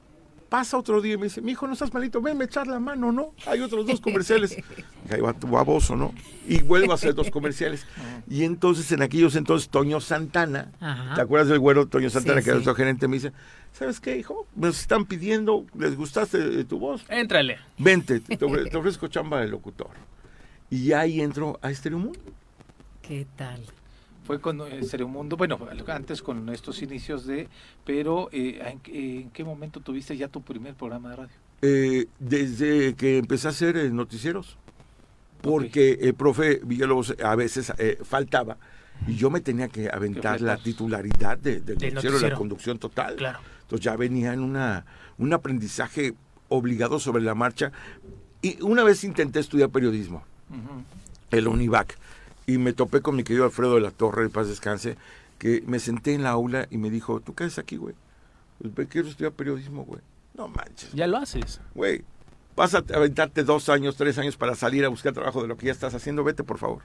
Pasa 0.50 0.76
otro 0.76 1.00
día 1.00 1.14
y 1.14 1.16
me 1.16 1.24
dice, 1.24 1.40
mi 1.40 1.52
hijo, 1.52 1.68
no 1.68 1.74
estás 1.74 1.94
malito, 1.94 2.20
ven, 2.20 2.36
me 2.36 2.46
echar 2.46 2.66
la 2.66 2.80
mano, 2.80 3.12
¿no? 3.12 3.34
Hay 3.46 3.60
otros 3.60 3.86
dos 3.86 4.00
comerciales. 4.00 4.58
Y 4.58 5.14
ahí 5.14 5.20
va 5.20 5.32
tu 5.32 5.46
baboso, 5.46 5.94
¿no? 5.94 6.12
Y 6.48 6.60
vuelvo 6.62 6.90
a 6.90 6.96
hacer 6.96 7.14
dos 7.14 7.30
comerciales. 7.30 7.86
Y 8.28 8.42
entonces, 8.42 8.90
en 8.90 9.00
aquellos 9.00 9.36
entonces, 9.36 9.68
Toño 9.68 10.00
Santana, 10.00 10.72
¿te 11.14 11.20
acuerdas 11.20 11.46
del 11.46 11.60
güero 11.60 11.86
Toño 11.86 12.10
Santana, 12.10 12.42
que 12.42 12.48
era 12.48 12.54
nuestro 12.54 12.74
gerente? 12.74 13.06
Me 13.06 13.18
dice, 13.18 13.32
¿sabes 13.72 14.00
qué, 14.00 14.18
hijo? 14.18 14.44
Me 14.56 14.68
están 14.70 15.06
pidiendo, 15.06 15.66
¿les 15.78 15.94
gustaste 15.94 16.64
tu 16.64 16.80
voz? 16.80 17.04
Éntrale. 17.08 17.58
Vente, 17.78 18.18
te, 18.20 18.44
ofrezco 18.44 19.06
chamba 19.06 19.40
de 19.42 19.46
locutor. 19.46 19.90
Y 20.68 20.90
ahí 20.90 21.20
entro 21.20 21.60
a 21.62 21.70
Estéreo 21.70 22.00
Mundo. 22.00 22.18
¿Qué 23.02 23.24
tal? 23.36 23.60
Fue 24.24 24.40
con 24.40 24.60
eh, 24.60 25.04
Mundo, 25.04 25.36
bueno, 25.36 25.58
antes 25.88 26.22
con 26.22 26.48
estos 26.50 26.82
inicios 26.82 27.26
de, 27.26 27.48
pero 27.84 28.28
eh, 28.32 28.78
¿en, 28.84 29.30
qué 29.30 29.44
momento 29.44 29.80
tuviste 29.80 30.16
ya 30.16 30.28
tu 30.28 30.42
primer 30.42 30.74
programa 30.74 31.10
de 31.10 31.16
radio? 31.16 31.34
Eh, 31.62 32.06
desde 32.18 32.94
que 32.94 33.18
empecé 33.18 33.48
a 33.48 33.50
hacer 33.50 33.76
eh, 33.76 33.90
noticieros. 33.90 34.56
Porque 35.42 35.98
el 36.02 36.14
profe 36.14 36.60
Villalobos 36.62 37.14
a 37.22 37.34
veces 37.34 37.72
eh, 37.78 37.98
faltaba 38.02 38.58
y 39.06 39.14
yo 39.14 39.30
me 39.30 39.40
tenía 39.40 39.68
que 39.68 39.88
aventar 39.88 40.42
la 40.42 40.58
titularidad 40.58 41.38
del 41.38 41.64
noticiero, 41.64 42.18
de 42.18 42.28
la 42.28 42.36
conducción 42.36 42.78
total. 42.78 43.16
Claro. 43.16 43.38
Entonces 43.62 43.82
ya 43.82 43.96
venía 43.96 44.34
en 44.34 44.40
una, 44.40 44.84
un 45.16 45.32
aprendizaje 45.32 46.12
obligado 46.48 46.98
sobre 46.98 47.22
la 47.22 47.34
marcha. 47.34 47.72
Y 48.42 48.60
una 48.62 48.84
vez 48.84 49.02
intenté 49.02 49.40
estudiar 49.40 49.70
periodismo, 49.70 50.22
el 51.30 51.48
UNIVAC, 51.48 51.96
y 52.50 52.58
me 52.58 52.72
topé 52.72 53.00
con 53.00 53.14
mi 53.14 53.22
querido 53.22 53.44
Alfredo 53.44 53.76
de 53.76 53.80
la 53.80 53.90
Torre, 53.92 54.24
de 54.24 54.28
paz 54.28 54.48
descanse, 54.48 54.96
que 55.38 55.62
me 55.66 55.78
senté 55.78 56.14
en 56.14 56.24
la 56.24 56.30
aula 56.30 56.66
y 56.70 56.78
me 56.78 56.90
dijo, 56.90 57.20
¿tú 57.20 57.34
qué 57.34 57.44
haces 57.44 57.58
aquí, 57.58 57.76
güey? 57.76 57.94
Pues 58.74 58.88
quiero 58.88 59.08
estudiar 59.08 59.32
periodismo, 59.32 59.84
güey. 59.84 60.00
No 60.34 60.48
manches. 60.48 60.92
Ya 60.92 61.06
lo 61.06 61.16
haces. 61.18 61.60
Güey, 61.74 62.02
vas 62.56 62.74
a 62.74 62.78
aventarte 62.94 63.44
dos 63.44 63.68
años, 63.68 63.96
tres 63.96 64.18
años 64.18 64.36
para 64.36 64.54
salir 64.54 64.84
a 64.84 64.88
buscar 64.88 65.12
trabajo 65.12 65.42
de 65.42 65.48
lo 65.48 65.56
que 65.56 65.66
ya 65.66 65.72
estás 65.72 65.94
haciendo, 65.94 66.24
vete, 66.24 66.42
por 66.42 66.58
favor. 66.58 66.82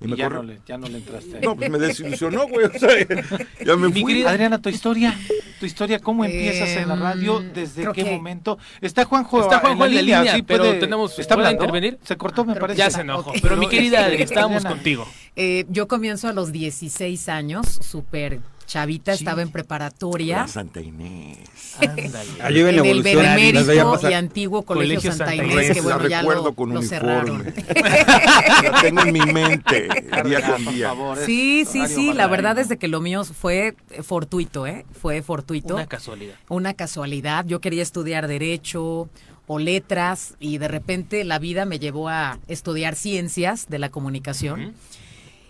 Y, 0.00 0.14
ya, 0.16 0.28
no 0.28 0.42
le, 0.42 0.60
ya, 0.66 0.76
no 0.78 0.88
le, 0.88 0.98
entraste. 0.98 1.40
No, 1.40 1.56
pues 1.56 1.70
me 1.70 1.78
desilusionó, 1.78 2.48
güey. 2.48 2.66
O 2.66 2.78
sea, 2.78 2.90
ya 3.64 3.76
me 3.76 3.88
Mi 3.88 4.04
querida 4.04 4.30
Adriana, 4.30 4.60
tu 4.60 4.68
historia, 4.68 5.16
tu 5.62 5.66
historia, 5.66 6.00
¿cómo 6.00 6.24
empiezas 6.24 6.70
en 6.70 6.88
la 6.88 6.96
radio? 6.96 7.38
Em, 7.38 7.52
¿Desde 7.52 7.92
qué 7.92 8.04
momento? 8.04 8.58
Está 8.80 9.04
Juanjo, 9.04 9.42
está 9.42 9.60
Juanjo 9.60 9.86
en, 9.86 9.94
la 9.94 10.02
línea, 10.02 10.34
sí, 10.34 10.42
pero 10.42 10.76
tenemos, 10.76 11.16
¿está 11.20 11.36
¿puede 11.36 11.52
intervenir? 11.52 12.00
Se 12.02 12.16
cortó, 12.16 12.44
me 12.44 12.56
parece. 12.56 12.80
Ya 12.80 12.90
se 12.90 13.02
enojó. 13.02 13.32
Pero, 13.40 13.56
mi 13.56 13.68
querida 13.68 14.08
estábamos 14.12 14.64
contigo. 14.64 15.06
Eh, 15.36 15.64
yo 15.68 15.86
comienzo 15.86 16.26
a 16.26 16.32
los 16.32 16.50
16 16.50 17.28
años, 17.28 17.78
súper 17.80 18.40
chavita, 18.72 19.12
estaba 19.12 19.42
en 19.42 19.50
preparatoria. 19.50 20.48
Santa 20.48 20.80
Inés. 20.80 21.36
Ándale. 21.78 22.70
en, 22.70 22.78
en 22.78 22.86
el 22.86 23.02
benemérito 23.02 24.10
y 24.10 24.14
antiguo 24.14 24.62
Colegio, 24.62 25.12
Santa, 25.12 25.34
Inés, 25.34 25.72
que 25.72 25.82
bueno, 25.82 26.08
ya 26.08 26.22
lo, 26.22 26.54
con 26.54 26.72
lo 26.72 26.80
cerraron. 26.80 27.44
la 27.44 28.80
tengo 28.80 29.02
en 29.02 29.12
mi 29.12 29.20
mente, 29.20 29.88
día 30.24 30.40
con 30.50 30.64
día. 30.64 30.94
Sí, 31.26 31.66
sí, 31.70 31.86
sí, 31.86 32.14
la 32.14 32.28
verdad 32.28 32.58
es 32.58 32.70
de 32.70 32.78
que 32.78 32.88
lo 32.88 33.02
mío 33.02 33.24
fue 33.24 33.74
fortuito, 34.02 34.66
¿eh? 34.66 34.86
Fue 34.98 35.20
fortuito. 35.20 35.74
Una 35.74 35.86
casualidad. 35.86 36.34
Una 36.48 36.72
casualidad. 36.72 37.44
Yo 37.46 37.60
quería 37.60 37.82
estudiar 37.82 38.26
Derecho 38.26 39.10
o 39.46 39.58
letras 39.58 40.34
y 40.40 40.56
de 40.56 40.68
repente 40.68 41.24
la 41.24 41.38
vida 41.38 41.66
me 41.66 41.78
llevó 41.78 42.08
a 42.08 42.38
estudiar 42.48 42.94
ciencias 42.96 43.68
de 43.68 43.78
la 43.78 43.90
comunicación. 43.90 44.74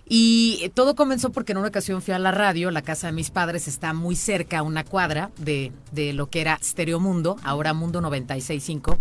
Y 0.08 0.70
todo 0.74 0.94
comenzó 0.94 1.30
porque 1.30 1.52
en 1.52 1.58
una 1.58 1.68
ocasión 1.68 2.02
fui 2.02 2.12
a 2.12 2.18
la 2.18 2.32
radio, 2.32 2.70
la 2.70 2.82
casa 2.82 3.06
de 3.06 3.12
mis 3.12 3.30
padres 3.30 3.68
está 3.68 3.92
muy 3.92 4.16
cerca, 4.16 4.58
a 4.58 4.62
una 4.62 4.84
cuadra 4.84 5.30
de, 5.38 5.72
de 5.92 6.12
lo 6.12 6.28
que 6.28 6.40
era 6.40 6.58
Stereo 6.62 7.00
Mundo, 7.00 7.36
ahora 7.44 7.72
Mundo 7.72 8.00
965. 8.00 8.98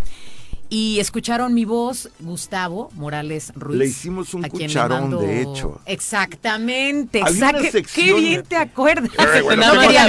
Y 0.74 1.02
escucharon 1.02 1.54
mi 1.54 1.66
voz, 1.66 2.08
Gustavo 2.20 2.92
Morales 2.94 3.52
Ruiz. 3.58 3.78
Le 3.78 3.88
hicimos 3.88 4.34
un 4.34 4.44
cucharón, 4.44 5.20
de 5.20 5.42
hecho. 5.42 5.82
Exactamente, 5.86 7.20
exactamente. 7.20 7.84
Qué 7.84 8.14
bien 8.14 8.44
te 8.44 8.56
acuerdas. 8.56 9.12
no 9.14 9.82
quería 9.82 10.08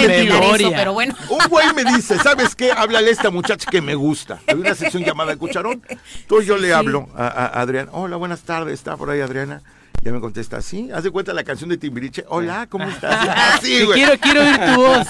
eso, 0.54 0.70
pero 0.70 0.92
bueno. 0.92 1.16
Un 1.30 1.48
güey 1.50 1.66
me 1.74 1.84
dice, 1.96 2.16
¿sabes 2.20 2.54
qué? 2.54 2.70
Háblale 2.70 3.08
a 3.08 3.10
esta 3.10 3.30
muchacha 3.30 3.68
que 3.68 3.80
me 3.80 3.96
gusta. 3.96 4.40
Hay 4.46 4.54
una 4.54 4.76
sección 4.76 5.02
llamada 5.02 5.34
Cucharón. 5.34 5.82
Entonces 6.20 6.46
yo 6.46 6.56
le 6.56 6.72
hablo 6.72 7.08
a, 7.16 7.26
a 7.26 7.60
Adriana. 7.60 7.90
Hola, 7.92 8.14
buenas 8.16 8.42
tardes. 8.42 8.74
¿Está 8.74 8.96
por 8.96 9.10
ahí 9.10 9.20
Adriana? 9.20 9.62
Ya 10.02 10.10
me 10.10 10.18
contesta, 10.18 10.60
sí, 10.60 10.90
haz 10.92 11.04
de 11.04 11.12
cuenta 11.12 11.32
la 11.32 11.44
canción 11.44 11.70
de 11.70 11.78
Timbiriche. 11.78 12.24
Hola, 12.26 12.66
¿cómo 12.68 12.88
estás? 12.88 13.28
Así, 13.54 13.84
güey. 13.84 14.00
Quiero, 14.00 14.20
quiero 14.20 14.40
oír 14.40 14.58
tu 14.58 14.80
voz. 14.80 15.06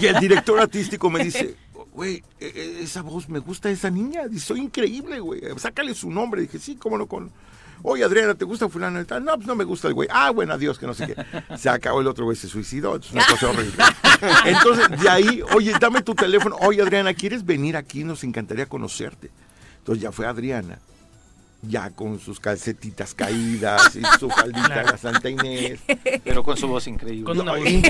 Y 0.00 0.06
el 0.06 0.18
director 0.18 0.58
artístico 0.58 1.10
me 1.10 1.22
dice, 1.22 1.54
güey, 1.92 2.24
e, 2.40 2.46
e, 2.46 2.82
esa 2.82 3.02
voz, 3.02 3.28
me 3.28 3.40
gusta 3.40 3.68
esa 3.68 3.90
niña, 3.90 4.22
soy 4.38 4.60
increíble, 4.60 5.20
güey, 5.20 5.42
sácale 5.58 5.94
su 5.94 6.10
nombre. 6.10 6.40
Dije, 6.40 6.58
sí, 6.58 6.76
cómo 6.76 6.96
no, 6.96 7.06
con... 7.06 7.30
Oye, 7.82 8.02
Adriana, 8.02 8.34
¿te 8.34 8.46
gusta 8.46 8.70
fulano? 8.70 9.00
No, 9.00 9.34
pues 9.36 9.46
no 9.46 9.54
me 9.54 9.64
gusta 9.64 9.88
el 9.88 9.94
güey. 9.94 10.08
Ah, 10.10 10.30
bueno, 10.30 10.54
adiós, 10.54 10.78
que 10.78 10.86
no 10.86 10.94
sé 10.94 11.06
qué. 11.06 11.56
Se 11.58 11.68
acabó 11.68 12.00
el 12.00 12.06
otro 12.06 12.24
güey, 12.24 12.36
se 12.38 12.48
suicidó. 12.48 12.96
Es 12.96 13.10
una 13.10 13.26
cosa 13.26 13.50
horrible. 13.50 13.84
Entonces, 14.46 15.00
de 15.00 15.08
ahí, 15.10 15.42
oye, 15.54 15.74
dame 15.78 16.00
tu 16.00 16.14
teléfono. 16.14 16.56
Oye, 16.60 16.80
Adriana, 16.80 17.12
¿quieres 17.12 17.44
venir 17.44 17.76
aquí? 17.76 18.04
Nos 18.04 18.24
encantaría 18.24 18.66
conocerte. 18.66 19.30
Entonces 19.78 20.02
ya 20.02 20.12
fue 20.12 20.26
Adriana 20.26 20.78
ya 21.62 21.90
con 21.90 22.18
sus 22.18 22.40
calcetitas 22.40 23.14
caídas 23.14 23.94
y 23.96 24.02
su 24.18 24.28
faldita 24.30 24.82
la 24.82 24.96
Santa 24.96 25.28
Inés. 25.28 25.80
Pero 26.24 26.42
con 26.42 26.56
su 26.56 26.68
voz 26.68 26.86
increíble. 26.86 27.32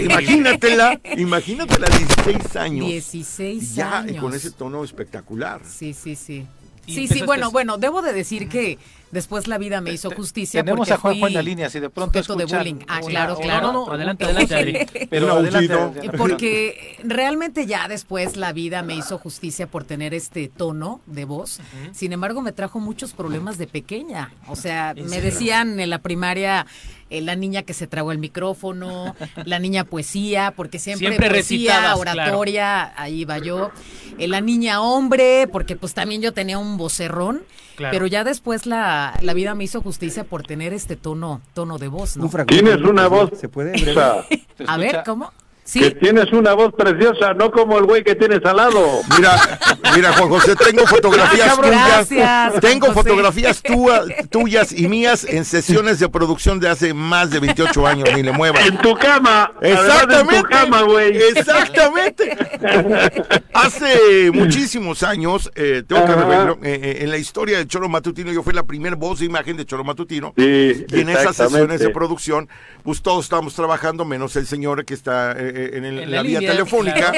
imagínatela, 0.03 1.01
imagínatela, 1.17 1.87
16 1.87 2.57
años. 2.57 2.87
16 2.87 3.75
ya, 3.75 3.99
años. 3.99 4.15
Ya, 4.15 4.21
con 4.21 4.35
ese 4.35 4.51
tono 4.51 4.83
espectacular. 4.85 5.63
Sí, 5.65 5.95
sí, 5.95 6.17
sí. 6.17 6.47
Sí, 6.87 7.07
sí, 7.07 7.23
bueno, 7.23 7.51
bueno, 7.53 7.79
debo 7.79 8.03
de 8.03 8.13
decir 8.13 8.49
que 8.49 8.79
Después 9.11 9.49
la 9.49 9.59
vida 9.59 9.81
me 9.81 9.93
hizo 9.93 10.11
justicia. 10.11 10.63
Tenemos 10.63 10.91
a 10.91 10.97
Juanjo 10.97 11.27
en 11.27 11.35
la 11.35 11.43
línea, 11.43 11.69
si 11.69 11.81
de 11.81 11.91
pronto 11.91 12.21
de 12.37 12.45
bullying. 12.45 12.81
Ah, 12.87 13.01
claro, 13.01 13.37
claro. 13.37 13.73
No, 13.73 13.87
no, 13.87 13.93
adelante, 13.93 14.25
adelante. 14.25 15.09
Pero 15.11 15.33
adelante, 15.33 16.11
Porque 16.17 16.97
realmente 17.03 17.67
ya 17.67 17.89
después 17.89 18.37
la 18.37 18.53
vida 18.53 18.83
me 18.83 18.95
hizo 18.95 19.19
justicia 19.19 19.67
por 19.67 19.85
tener 19.85 20.15
este 20.15 20.49
tono 20.49 21.01
de 21.07 21.25
voz. 21.25 21.61
Sin 21.93 22.13
embargo, 22.13 22.43
me 22.43 22.53
trajo 22.53 22.79
muchos 22.81 23.13
problemas 23.13 23.59
de 23.59 23.67
pequeña. 23.67 24.33
O 24.49 24.57
sea, 24.57 24.95
me 24.95 25.21
decían 25.21 25.81
en 25.81 25.91
la 25.91 25.99
primaria 25.99 26.67
eh, 27.11 27.21
la 27.21 27.37
niña 27.37 27.63
que 27.63 27.75
se 27.75 27.87
tragó 27.87 28.13
el 28.13 28.19
micrófono, 28.19 29.15
la 29.45 29.59
niña 29.59 29.85
poesía, 29.85 30.55
porque 30.57 30.79
siempre, 30.79 31.09
siempre 31.09 31.29
poesía, 31.31 31.97
oratoria, 31.97 32.93
ahí 32.97 33.25
va 33.25 33.39
yo. 33.39 33.71
Eh, 34.19 34.29
la 34.29 34.41
niña 34.41 34.81
hombre, 34.81 35.49
porque 35.51 35.77
pues 35.77 35.93
también 35.95 36.23
yo 36.23 36.33
tenía 36.33 36.59
un 36.59 36.77
vocerrón. 36.77 37.43
Pero 37.91 38.07
ya 38.07 38.25
después 38.25 38.67
la, 38.67 39.19
la, 39.23 39.33
vida 39.33 39.55
me 39.55 39.65
hizo 39.65 39.81
justicia 39.81 40.25
por 40.25 40.43
tener 40.43 40.75
este 40.75 40.97
tono, 40.97 41.41
tono 41.55 41.79
de 41.79 41.89
voz, 41.89 42.19
¿no? 42.19 42.29
Tienes 42.45 42.77
una 42.77 43.09
voz. 43.09 43.31
¿Se 43.41 43.49
puede? 43.49 43.73
A 44.67 44.77
ver, 44.77 45.03
¿cómo? 45.07 45.33
Que 45.73 45.91
tienes 45.93 46.33
una 46.33 46.55
voz 46.55 46.73
preciosa, 46.75 47.35
no 47.35 47.51
como 47.51 47.79
el 47.79 47.85
güey 47.85 48.03
que 48.03 48.15
tienes 48.15 48.45
al 48.45 48.57
lado. 48.57 49.01
Mira, 49.17 49.59
mira, 49.95 50.13
Juan 50.13 50.29
José, 50.29 50.57
tengo 50.57 50.87
fotografías 50.87 51.61
tuyas. 51.61 52.61
tengo 52.61 52.93
fotografías 52.93 53.63
tuyas 54.31 54.73
y 54.73 54.89
mías 54.89 55.25
en 55.25 55.45
sesiones 55.45 55.99
de 55.99 56.09
producción 56.09 56.61
de 56.61 56.69
hace 56.69 56.95
más 56.95 57.31
de 57.31 57.41
28 57.41 57.87
años, 57.87 58.09
ni 58.15 58.23
le 58.23 58.33
muevas. 58.33 58.67
En 58.67 58.79
tu 58.79 58.95
cama. 58.97 59.53
Exactamente. 59.61 60.37
En 60.37 60.43
tu 60.43 60.49
cama, 60.49 60.83
güey. 60.83 61.17
Exactamente. 61.17 62.37
hace 63.53 64.31
muchísimos 64.33 65.03
años, 65.03 65.51
eh, 65.55 65.83
tengo 65.87 66.05
que 66.05 66.15
revelarlo, 66.15 66.55
eh, 66.63 66.81
eh, 66.83 66.99
en 67.01 67.11
la 67.11 67.19
historia 67.19 67.59
de 67.59 67.67
Choro 67.67 67.89
Matutino, 67.89 68.33
yo 68.33 68.43
fui 68.43 68.53
la 68.53 68.65
primera 68.65 68.97
voz 68.97 69.21
de 69.21 69.27
imagen 69.27 69.57
de 69.57 69.65
Choro 69.65 69.85
Matutino. 69.85 70.33
Sí, 70.37 70.87
y 70.89 71.01
en 71.01 71.09
esas 71.09 71.37
sesiones 71.37 71.81
de 71.81 71.91
producción, 71.91 72.49
pues 72.83 73.03
todos 73.03 73.25
estábamos 73.25 73.55
trabajando, 73.55 74.05
menos 74.05 74.37
el 74.37 74.47
señor 74.47 74.85
que 74.85 74.95
está 74.95 75.37
en, 75.73 76.11
la, 76.11 76.23
vía 76.23 76.41
telefónica. 76.41 77.13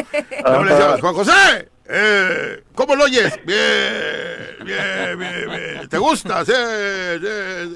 Juan 1.00 1.14
José, 1.14 1.68
eh, 1.88 2.62
¿cómo 2.74 2.94
lo 2.94 3.04
oyes? 3.04 3.38
Bien, 3.44 4.64
bien, 4.64 5.18
bien, 5.18 5.50
bien. 5.50 5.88
¿Te 5.88 5.98
gusta? 5.98 6.44
Sí, 6.44 6.52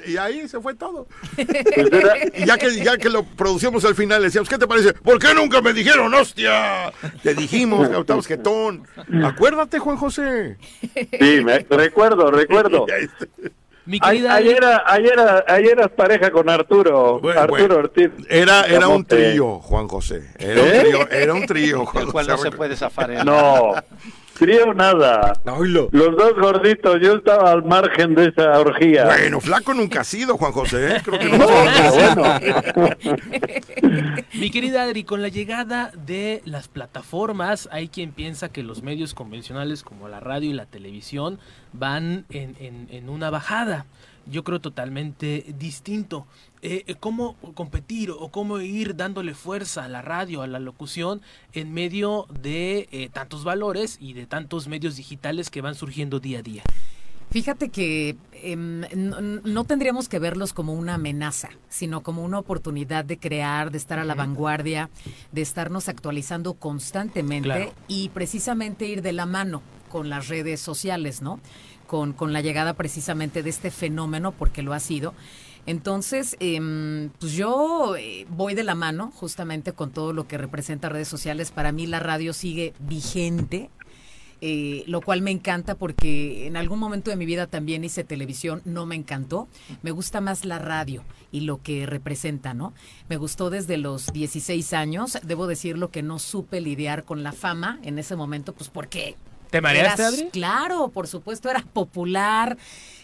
Y 0.06 0.16
ahí 0.16 0.48
se 0.48 0.60
fue 0.60 0.74
todo. 0.74 1.06
y 1.36 2.46
ya 2.46 2.56
que, 2.56 2.76
ya 2.76 2.96
que 2.96 3.10
lo 3.10 3.24
producimos 3.24 3.84
al 3.84 3.94
final, 3.94 4.20
le 4.22 4.28
decíamos, 4.28 4.48
¿qué 4.48 4.58
te 4.58 4.66
parece? 4.66 4.94
¿Por 4.94 5.18
qué 5.18 5.34
nunca 5.34 5.60
me 5.60 5.72
dijeron, 5.72 6.14
hostia? 6.14 6.92
Te 7.22 7.34
dijimos, 7.34 7.88
que 7.88 8.22
jetón. 8.22 8.86
Acuérdate, 9.24 9.78
Juan 9.78 9.96
José. 9.96 10.56
Sí, 10.94 11.44
me, 11.44 11.58
recuerdo, 11.68 12.30
recuerdo. 12.30 12.86
ayer, 14.00 14.64
ayer, 14.86 15.14
ayer 15.46 15.72
eras 15.72 15.90
pareja 15.90 16.30
con 16.30 16.48
Arturo, 16.48 17.20
Arturo 17.36 17.78
Ortiz. 17.78 18.10
Era, 18.28 18.64
era 18.64 18.88
un 18.88 19.04
trío, 19.04 19.60
Juan 19.60 19.88
José. 19.88 20.30
Era 20.38 20.62
un 20.62 20.68
¿Eh? 20.68 20.80
trío, 20.80 21.10
era 21.10 21.34
un 21.34 21.46
trío, 21.46 21.86
Juan 21.86 22.06
José. 22.10 22.28
no 22.30 22.38
se 22.38 22.50
puede 22.50 22.76
zafar. 22.76 23.10
¿eh? 23.10 23.24
No, 23.24 23.74
trío 24.36 24.74
nada. 24.74 25.32
Los 25.44 26.16
dos 26.16 26.34
gorditos, 26.34 26.98
yo 27.00 27.14
estaba 27.16 27.50
al 27.50 27.64
margen 27.64 28.14
de 28.14 28.28
esa 28.28 28.58
orgía. 28.58 29.04
Bueno, 29.06 29.40
flaco 29.40 29.74
nunca 29.74 30.00
ha 30.00 30.04
sido, 30.04 30.36
Juan 30.36 30.52
José. 30.52 30.96
¿eh? 30.96 31.02
Creo 31.04 31.18
que 31.18 31.28
no, 31.36 31.46
bueno. 31.46 32.40
Mi 34.34 34.50
querida 34.50 34.82
Adri, 34.82 35.04
con 35.04 35.22
la 35.22 35.28
llegada 35.28 35.90
de 35.94 36.42
las 36.44 36.68
plataformas, 36.68 37.68
hay 37.72 37.88
quien 37.88 38.12
piensa 38.12 38.50
que 38.50 38.62
los 38.62 38.82
medios 38.82 39.14
convencionales 39.14 39.82
como 39.82 40.08
la 40.08 40.20
radio 40.20 40.50
y 40.50 40.54
la 40.54 40.66
televisión 40.66 41.38
van 41.72 42.24
en, 42.30 42.54
en, 42.90 43.08
una 43.08 43.30
bajada. 43.30 43.86
Yo 44.30 44.42
creo 44.44 44.60
totalmente 44.60 45.54
distinto. 45.58 46.26
Eh, 46.62 46.84
eh, 46.86 46.94
¿Cómo 46.98 47.36
competir 47.54 48.10
o 48.10 48.28
cómo 48.30 48.60
ir 48.60 48.96
dándole 48.96 49.34
fuerza 49.34 49.84
a 49.84 49.88
la 49.88 50.02
radio, 50.02 50.42
a 50.42 50.46
la 50.46 50.58
locución, 50.58 51.22
en 51.52 51.72
medio 51.72 52.26
de 52.40 52.88
eh, 52.90 53.08
tantos 53.12 53.44
valores 53.44 53.98
y 54.00 54.14
de 54.14 54.26
tantos 54.26 54.66
medios 54.66 54.96
digitales 54.96 55.50
que 55.50 55.60
van 55.60 55.74
surgiendo 55.74 56.18
día 56.18 56.40
a 56.40 56.42
día? 56.42 56.62
Fíjate 57.30 57.70
que 57.70 58.16
em, 58.32 58.82
no, 59.44 59.64
tendríamos 59.64 60.08
que 60.08 60.18
verlos 60.18 60.52
como 60.52 60.74
una 60.74 60.94
amenaza, 60.94 61.50
sino 61.68 62.02
como 62.02 62.24
una 62.24 62.38
oportunidad 62.38 63.04
de 63.04 63.18
crear, 63.18 63.72
de 63.72 63.78
estar 63.78 63.98
a 63.98 64.04
la 64.04 64.14
vanguardia, 64.14 64.90
de 65.32 65.42
estarnos 65.42 65.88
actualizando 65.88 66.54
constantemente 66.54 67.72
y 67.88 68.10
precisamente 68.10 68.86
ir 68.86 69.02
de 69.02 69.12
la 69.12 69.26
mano 69.26 69.60
con 69.88 70.08
las 70.08 70.28
redes 70.28 70.60
sociales, 70.60 71.20
¿no? 71.20 71.40
Con, 71.86 72.12
con 72.12 72.32
la 72.32 72.40
llegada 72.40 72.74
precisamente 72.74 73.42
de 73.42 73.50
este 73.50 73.70
fenómeno, 73.70 74.32
porque 74.32 74.62
lo 74.62 74.72
ha 74.72 74.80
sido. 74.80 75.14
Entonces, 75.66 76.36
em, 76.38 77.10
pues 77.18 77.32
yo 77.32 77.96
eh, 77.96 78.24
voy 78.30 78.54
de 78.54 78.62
la 78.62 78.76
mano 78.76 79.10
justamente 79.12 79.72
con 79.72 79.90
todo 79.90 80.12
lo 80.12 80.28
que 80.28 80.38
representa 80.38 80.88
redes 80.88 81.08
sociales. 81.08 81.50
Para 81.50 81.72
mí 81.72 81.86
la 81.86 81.98
radio 81.98 82.32
sigue 82.32 82.72
vigente, 82.78 83.68
eh, 84.40 84.84
lo 84.86 85.00
cual 85.00 85.22
me 85.22 85.32
encanta 85.32 85.74
porque 85.74 86.46
en 86.46 86.56
algún 86.56 86.78
momento 86.78 87.10
de 87.10 87.16
mi 87.16 87.26
vida 87.26 87.48
también 87.48 87.82
hice 87.82 88.04
televisión, 88.04 88.62
no 88.64 88.86
me 88.86 88.94
encantó. 88.94 89.48
Me 89.82 89.90
gusta 89.90 90.20
más 90.20 90.44
la 90.44 90.60
radio 90.60 91.02
y 91.32 91.40
lo 91.40 91.60
que 91.60 91.84
representa, 91.84 92.54
¿no? 92.54 92.72
Me 93.08 93.16
gustó 93.16 93.50
desde 93.50 93.76
los 93.76 94.06
16 94.12 94.72
años. 94.72 95.18
Debo 95.24 95.48
decirlo 95.48 95.90
que 95.90 96.02
no 96.04 96.20
supe 96.20 96.60
lidiar 96.60 97.02
con 97.02 97.24
la 97.24 97.32
fama 97.32 97.80
en 97.82 97.98
ese 97.98 98.14
momento, 98.14 98.54
pues 98.54 98.70
porque... 98.70 99.16
¿Te 99.50 99.60
mareaste, 99.60 100.02
Adri? 100.02 100.28
Claro, 100.30 100.88
por 100.88 101.06
supuesto, 101.06 101.50
era 101.50 101.60
popular. 101.60 102.56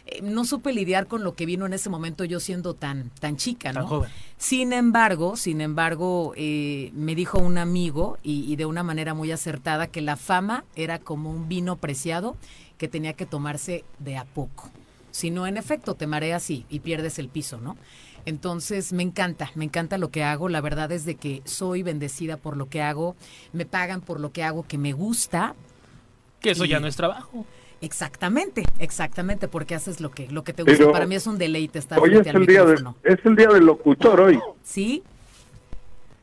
Eh, 0.06 0.20
no 0.22 0.44
supe 0.44 0.72
lidiar 0.72 1.06
con 1.06 1.22
lo 1.22 1.34
que 1.34 1.46
vino 1.46 1.66
en 1.66 1.72
ese 1.72 1.88
momento 1.88 2.24
yo 2.24 2.40
siendo 2.40 2.74
tan, 2.74 3.10
tan 3.20 3.36
chica, 3.36 3.72
¿no? 3.72 3.86
joven. 3.86 4.10
Sin 4.36 4.72
embargo, 4.72 5.36
sin 5.36 5.60
embargo, 5.60 6.32
eh, 6.36 6.90
me 6.94 7.14
dijo 7.14 7.38
un 7.38 7.58
amigo 7.58 8.18
y, 8.22 8.56
de 8.56 8.66
una 8.66 8.82
manera 8.82 9.14
muy 9.14 9.30
acertada 9.30 9.86
que 9.86 10.00
la 10.00 10.16
fama 10.16 10.64
era 10.74 10.98
como 10.98 11.30
un 11.30 11.48
vino 11.48 11.76
preciado 11.76 12.36
que 12.78 12.88
tenía 12.88 13.12
que 13.12 13.26
tomarse 13.26 13.84
de 14.00 14.16
a 14.16 14.24
poco. 14.24 14.70
Si 15.12 15.30
no, 15.30 15.46
en 15.46 15.56
efecto, 15.56 15.94
te 15.94 16.06
mareas 16.06 16.50
y, 16.50 16.66
y 16.68 16.80
pierdes 16.80 17.18
el 17.18 17.28
piso, 17.28 17.60
¿no? 17.60 17.76
Entonces 18.24 18.92
me 18.92 19.02
encanta, 19.02 19.50
me 19.54 19.64
encanta 19.64 19.98
lo 19.98 20.10
que 20.10 20.24
hago. 20.24 20.48
La 20.48 20.60
verdad 20.60 20.90
es 20.92 21.04
de 21.04 21.16
que 21.16 21.42
soy 21.44 21.82
bendecida 21.82 22.36
por 22.36 22.56
lo 22.56 22.68
que 22.68 22.82
hago. 22.82 23.16
Me 23.52 23.66
pagan 23.66 24.00
por 24.00 24.20
lo 24.20 24.32
que 24.32 24.42
hago 24.42 24.64
que 24.64 24.78
me 24.78 24.92
gusta. 24.92 25.54
Que 26.42 26.50
eso 26.50 26.64
ya 26.64 26.80
no 26.80 26.86
es 26.86 26.96
trabajo. 26.96 27.46
Exactamente, 27.80 28.62
exactamente, 28.78 29.48
porque 29.48 29.74
haces 29.74 30.00
lo 30.00 30.10
que 30.10 30.28
lo 30.28 30.44
que 30.44 30.52
te 30.52 30.62
gusta. 30.62 30.92
Para 30.92 31.06
mí 31.06 31.16
es 31.16 31.26
un 31.26 31.36
deleite 31.36 31.80
estar 31.80 31.98
hoy 31.98 32.16
es 32.16 32.26
el 32.26 32.46
día 32.46 32.64
es 33.02 33.18
el 33.24 33.36
día 33.36 33.48
del 33.48 33.66
locutor 33.66 34.20
hoy. 34.20 34.38
Sí. 34.62 35.02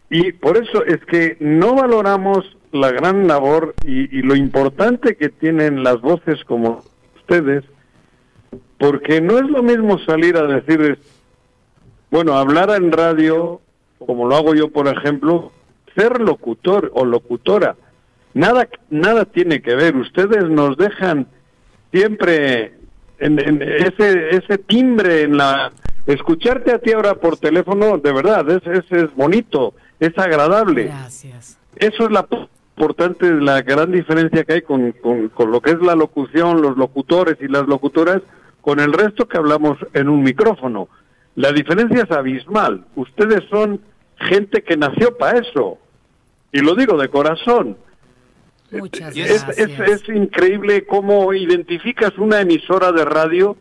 Y 0.09 0.31
por 0.31 0.57
eso 0.57 0.83
es 0.85 1.03
que 1.05 1.37
no 1.39 1.75
valoramos 1.75 2.57
la 2.71 2.91
gran 2.91 3.27
labor 3.27 3.75
y, 3.83 4.21
lo 4.21 4.35
importante 4.35 5.15
que 5.15 5.29
tienen 5.29 5.83
las 5.83 6.01
voces 6.01 6.43
como 6.45 6.83
ustedes, 7.17 7.63
porque 8.77 9.21
no 9.21 9.37
es 9.37 9.49
lo 9.49 9.61
mismo 9.61 9.99
salir 9.99 10.37
a 10.37 10.43
decir, 10.43 10.99
bueno, 12.09 12.33
hablar 12.37 12.69
en 12.71 12.91
radio, 12.91 13.61
como 13.99 14.27
lo 14.27 14.35
hago 14.35 14.55
yo, 14.55 14.69
por 14.69 14.87
ejemplo, 14.87 15.51
ser 15.95 16.21
locutor 16.21 16.91
o 16.93 17.05
locutora. 17.05 17.75
Nada, 18.33 18.67
nada 18.89 19.25
tiene 19.25 19.61
que 19.61 19.75
ver. 19.75 19.95
Ustedes 19.95 20.49
nos 20.49 20.77
dejan 20.77 21.27
siempre 21.91 22.73
en, 23.17 23.61
ese 23.61 24.35
ese 24.35 24.57
timbre 24.59 25.23
en 25.23 25.37
la 25.37 25.71
escucharte 26.05 26.71
a 26.71 26.79
ti 26.79 26.93
ahora 26.93 27.15
por 27.15 27.37
teléfono 27.37 27.97
de 27.97 28.13
verdad 28.13 28.49
es 28.49 28.65
es, 28.65 28.91
es 28.91 29.15
bonito 29.15 29.73
es 29.99 30.17
agradable. 30.17 30.85
Gracias. 30.85 31.57
Eso 31.75 32.05
es 32.05 32.11
la 32.11 32.27
importante 32.77 33.29
la 33.29 33.61
gran 33.61 33.91
diferencia 33.91 34.45
que 34.45 34.53
hay 34.53 34.61
con, 34.61 34.93
con, 34.93 35.51
lo 35.51 35.61
que 35.61 35.71
es 35.71 35.81
la 35.81 35.95
locución 35.95 36.61
los 36.61 36.77
locutores 36.77 37.35
y 37.41 37.47
las 37.47 37.67
locutoras 37.67 38.21
con 38.61 38.79
el 38.79 38.93
resto 38.93 39.27
que 39.27 39.37
hablamos 39.37 39.77
en 39.93 40.07
un 40.07 40.23
micrófono. 40.23 40.87
La 41.35 41.51
diferencia 41.51 42.03
es 42.03 42.11
abismal. 42.11 42.85
Ustedes 42.95 43.43
son 43.49 43.81
gente 44.17 44.63
que 44.63 44.77
nació 44.77 45.17
para 45.17 45.39
eso. 45.39 45.77
Y 46.51 46.59
lo 46.59 46.75
digo 46.75 46.97
de 46.97 47.09
corazón 47.09 47.77
Muchas 48.71 49.15
es, 49.15 49.45
Es, 49.57 50.09
increíble 50.09 50.85
cómo 50.85 51.33
identificas 51.33 52.17
una 52.17 52.41
emisora 52.41 52.91
de 52.91 53.05
radio 53.05 53.57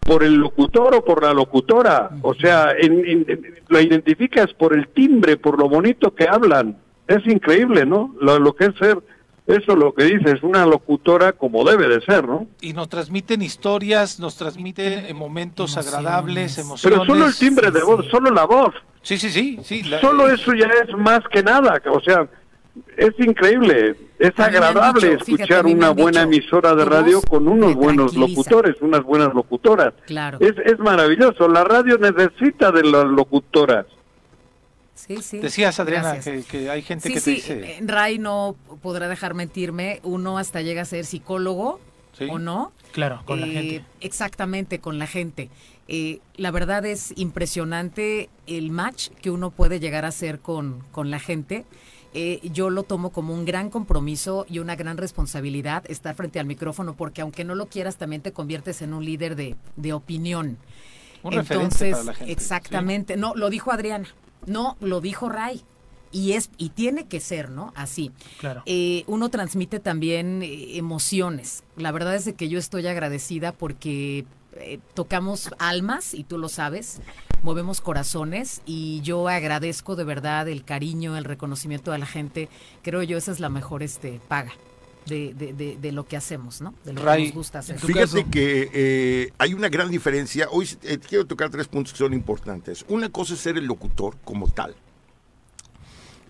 por 0.00 0.22
el 0.22 0.34
locutor 0.34 0.94
o 0.94 1.04
por 1.04 1.22
la 1.22 1.32
locutora. 1.32 2.10
O 2.22 2.34
sea, 2.34 2.72
en, 2.78 3.26
la 3.68 3.80
identificas 3.80 4.52
por 4.54 4.76
el 4.76 4.88
timbre, 4.88 5.36
por 5.36 5.58
lo 5.58 5.68
bonito 5.68 6.14
que 6.14 6.28
hablan. 6.28 6.76
Es 7.08 7.26
increíble, 7.26 7.84
¿no? 7.84 8.14
Lo, 8.20 8.54
que 8.54 8.66
es 8.66 8.76
ser, 8.76 8.98
eso 9.46 9.76
lo 9.76 9.92
que 9.94 10.04
dices, 10.04 10.42
una 10.42 10.64
locutora 10.64 11.32
como 11.32 11.64
debe 11.64 11.88
de 11.88 12.00
ser, 12.00 12.26
¿no? 12.26 12.46
Y 12.60 12.72
nos 12.72 12.88
transmiten 12.88 13.42
historias, 13.42 14.18
nos 14.20 14.36
transmiten 14.36 15.14
momentos 15.16 15.76
agradables, 15.76 16.58
emociones. 16.58 16.98
Pero 16.98 17.04
solo 17.04 17.26
el 17.26 17.36
timbre 17.36 17.70
de 17.70 17.82
voz, 17.82 18.06
solo 18.10 18.30
la 18.30 18.44
voz. 18.44 18.74
Sí, 19.02 19.18
sí, 19.18 19.28
sí. 19.28 19.58
sí 19.62 19.82
Solo 20.00 20.30
eso 20.30 20.54
ya 20.54 20.66
es 20.66 20.96
más 20.96 21.20
que 21.30 21.42
nada. 21.42 21.80
O 21.92 22.00
sea, 22.00 22.26
es 22.96 23.12
increíble, 23.18 23.96
es 24.18 24.38
agradable 24.38 25.14
escuchar 25.14 25.66
una 25.66 25.90
buena 25.90 26.22
emisora 26.22 26.74
de 26.74 26.84
radio 26.84 27.20
con 27.22 27.46
unos 27.48 27.74
buenos 27.74 28.14
locutores, 28.14 28.76
unas 28.80 29.02
buenas 29.02 29.32
locutoras. 29.34 29.94
Claro. 30.06 30.38
Es, 30.40 30.54
es 30.64 30.78
maravilloso, 30.78 31.48
la 31.48 31.64
radio 31.64 31.98
necesita 31.98 32.72
de 32.72 32.84
las 32.84 33.04
locutoras. 33.04 33.86
Sí, 34.94 35.18
sí. 35.22 35.38
Decías, 35.38 35.78
Adriana, 35.80 36.18
que, 36.20 36.70
hay 36.70 36.82
gente 36.82 37.12
que 37.12 37.20
te 37.20 37.30
dice... 37.30 37.78
Ray 37.82 38.18
no 38.18 38.56
podrá 38.80 39.08
dejar 39.08 39.34
mentirme, 39.34 40.00
uno 40.02 40.38
hasta 40.38 40.62
llega 40.62 40.82
a 40.82 40.84
ser 40.84 41.04
psicólogo, 41.04 41.80
¿o 42.30 42.38
no? 42.38 42.72
Claro, 42.92 43.22
con 43.24 43.40
la 43.40 43.46
gente. 43.46 43.76
Eh, 43.76 43.84
exactamente, 44.00 44.78
con 44.78 44.98
la 44.98 45.06
gente. 45.06 45.50
Eh, 45.88 46.20
la 46.36 46.50
verdad 46.50 46.86
es 46.86 47.12
impresionante 47.16 48.30
el 48.46 48.70
match 48.70 49.10
que 49.20 49.30
uno 49.30 49.50
puede 49.50 49.80
llegar 49.80 50.04
a 50.04 50.08
hacer 50.08 50.38
con, 50.38 50.84
con 50.92 51.10
la 51.10 51.18
gente. 51.18 51.64
Eh, 52.16 52.38
yo 52.52 52.70
lo 52.70 52.84
tomo 52.84 53.10
como 53.10 53.34
un 53.34 53.44
gran 53.44 53.70
compromiso 53.70 54.46
y 54.48 54.60
una 54.60 54.76
gran 54.76 54.96
responsabilidad 54.96 55.82
estar 55.90 56.14
frente 56.14 56.38
al 56.38 56.46
micrófono, 56.46 56.94
porque 56.94 57.22
aunque 57.22 57.42
no 57.42 57.56
lo 57.56 57.66
quieras, 57.66 57.96
también 57.96 58.22
te 58.22 58.32
conviertes 58.32 58.82
en 58.82 58.94
un 58.94 59.04
líder 59.04 59.34
de, 59.34 59.92
opinión. 59.92 60.56
Entonces, 61.24 61.96
exactamente. 62.26 63.16
No, 63.16 63.34
lo 63.34 63.50
dijo 63.50 63.72
Adriana. 63.72 64.06
No, 64.46 64.76
lo 64.80 65.00
dijo 65.00 65.28
Ray. 65.28 65.62
Y 66.12 66.34
es 66.34 66.50
y 66.56 66.68
tiene 66.68 67.08
que 67.08 67.18
ser, 67.18 67.50
¿no? 67.50 67.72
Así. 67.74 68.12
Claro. 68.38 68.62
Eh, 68.66 69.02
uno 69.08 69.30
transmite 69.30 69.80
también 69.80 70.44
eh, 70.44 70.76
emociones. 70.76 71.64
La 71.76 71.90
verdad 71.90 72.14
es 72.14 72.24
de 72.24 72.34
que 72.34 72.48
yo 72.48 72.60
estoy 72.60 72.86
agradecida 72.86 73.50
porque 73.50 74.24
tocamos 74.94 75.50
almas 75.58 76.14
y 76.14 76.22
tú 76.22 76.38
lo 76.38 76.48
sabes 76.48 77.00
movemos 77.44 77.82
corazones 77.82 78.62
y 78.64 79.02
yo 79.02 79.28
agradezco 79.28 79.96
de 79.96 80.04
verdad 80.04 80.48
el 80.48 80.64
cariño, 80.64 81.16
el 81.16 81.24
reconocimiento 81.24 81.92
de 81.92 81.98
la 81.98 82.06
gente. 82.06 82.48
Creo 82.82 83.02
yo 83.02 83.18
esa 83.18 83.30
es 83.30 83.38
la 83.38 83.50
mejor 83.50 83.82
este 83.84 84.20
paga. 84.26 84.52
De, 85.04 85.34
de, 85.34 85.76
de, 85.76 85.92
lo 85.92 86.08
que 86.08 86.16
hacemos, 86.16 86.62
¿no? 86.62 86.72
De 86.82 86.94
lo 86.94 87.04
que 87.04 87.24
nos 87.24 87.34
gusta 87.34 87.58
hacer. 87.58 87.78
Fíjate 87.78 88.24
que 88.24 88.70
eh, 88.72 89.32
hay 89.36 89.52
una 89.52 89.68
gran 89.68 89.90
diferencia. 89.90 90.48
Hoy 90.50 90.66
eh, 90.82 90.96
quiero 90.96 91.26
tocar 91.26 91.50
tres 91.50 91.68
puntos 91.68 91.92
que 91.92 91.98
son 91.98 92.14
importantes. 92.14 92.86
Una 92.88 93.10
cosa 93.10 93.34
es 93.34 93.40
ser 93.40 93.58
el 93.58 93.66
locutor 93.66 94.16
como 94.24 94.48
tal. 94.48 94.74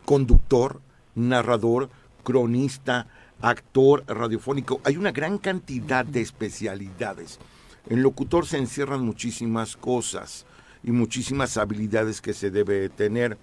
Conductor, 0.04 0.80
narrador, 1.14 1.88
cronista, 2.24 3.06
actor 3.40 4.02
radiofónico. 4.08 4.80
Hay 4.82 4.96
una 4.96 5.12
gran 5.12 5.38
cantidad 5.38 6.04
de 6.04 6.22
especialidades. 6.22 7.38
En 7.88 8.02
locutor 8.02 8.44
se 8.44 8.58
encierran 8.58 9.04
muchísimas 9.04 9.76
cosas 9.76 10.46
y 10.84 10.92
muchísimas 10.92 11.56
habilidades 11.56 12.20
que 12.20 12.34
se 12.34 12.50
debe 12.50 12.88
tener. 12.88 13.36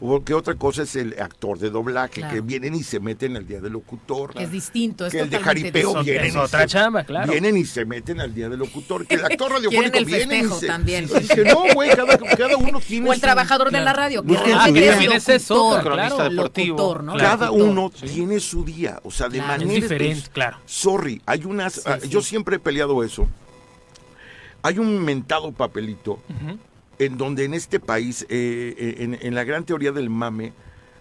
Porque 0.00 0.32
otra 0.32 0.54
cosa 0.54 0.82
es 0.84 0.94
el 0.94 1.20
actor 1.20 1.58
de 1.58 1.70
doblaje, 1.70 2.22
que 2.30 2.40
vienen 2.40 2.76
y 2.76 2.84
se 2.84 3.00
meten 3.00 3.36
al 3.36 3.48
día 3.48 3.60
del 3.60 3.72
locutor. 3.72 4.30
Es 4.36 4.52
distinto, 4.52 5.04
es 5.06 5.12
que 5.12 5.20
el 5.20 5.30
de 5.30 5.40
jaripeo 5.40 6.04
vienen, 6.04 6.36
otra 6.36 6.66
chamba, 6.66 7.02
claro. 7.02 7.32
vienen 7.32 7.56
y 7.56 7.64
se 7.64 7.84
meten 7.84 8.20
al 8.20 8.32
día 8.32 8.48
del 8.48 8.60
locutor. 8.60 9.06
Que 9.06 9.16
el 9.16 9.24
actor 9.24 9.50
radiofónico 9.50 10.04
viene 10.04 10.38
y 10.38 10.48
se, 10.48 10.68
también. 10.68 11.08
dice, 11.20 11.44
no, 11.44 11.64
güey, 11.74 11.90
cada, 11.90 12.16
cada, 12.16 12.56
uno 12.56 12.80
tiene 12.80 13.10
O 13.10 13.12
el 13.12 13.20
trabajador 13.20 13.72
de 13.72 13.80
la 13.80 13.92
radio, 13.92 14.22
que 14.22 15.16
es 15.16 15.28
eso, 15.28 15.80
cronista 15.82 16.28
deportivo. 16.28 17.00
¿no? 17.02 17.16
Cada 17.16 17.50
uno 17.50 17.90
tiene 17.90 18.38
su 18.38 18.64
día, 18.64 19.00
o 19.02 19.10
sea, 19.10 19.28
de 19.28 19.40
manera 19.40 19.72
diferente, 19.72 20.30
claro. 20.32 20.58
Sorry, 20.64 21.20
hay 21.26 21.44
unas, 21.44 21.84
ah, 21.86 21.98
yo 22.08 22.22
siempre 22.22 22.56
he 22.56 22.58
peleado 22.60 23.02
eso. 23.02 23.26
Hay 24.62 24.78
un 24.78 25.04
mentado 25.04 25.50
papelito 25.50 26.20
en 26.98 27.16
donde 27.16 27.44
en 27.44 27.54
este 27.54 27.80
país, 27.80 28.26
eh, 28.28 28.74
eh, 28.76 29.18
en, 29.20 29.34
la 29.34 29.44
gran 29.44 29.64
teoría 29.64 29.92
del 29.92 30.10
mame, 30.10 30.52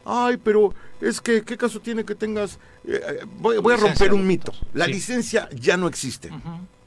ay, 0.05 0.37
pero 0.37 0.73
es 1.01 1.21
que, 1.21 1.43
¿qué 1.43 1.57
caso 1.57 1.79
tiene 1.79 2.05
que 2.05 2.15
tengas? 2.15 2.59
Eh, 2.85 3.25
voy, 3.39 3.73
a 3.73 3.77
romper 3.77 4.13
un 4.13 4.25
mito. 4.25 4.53
La 4.73 4.87
licencia 4.87 5.49
ya 5.51 5.75
no 5.75 5.87
existe. 5.87 6.29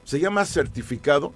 Se 0.05 0.21
llama 0.21 0.45
certificado 0.45 1.33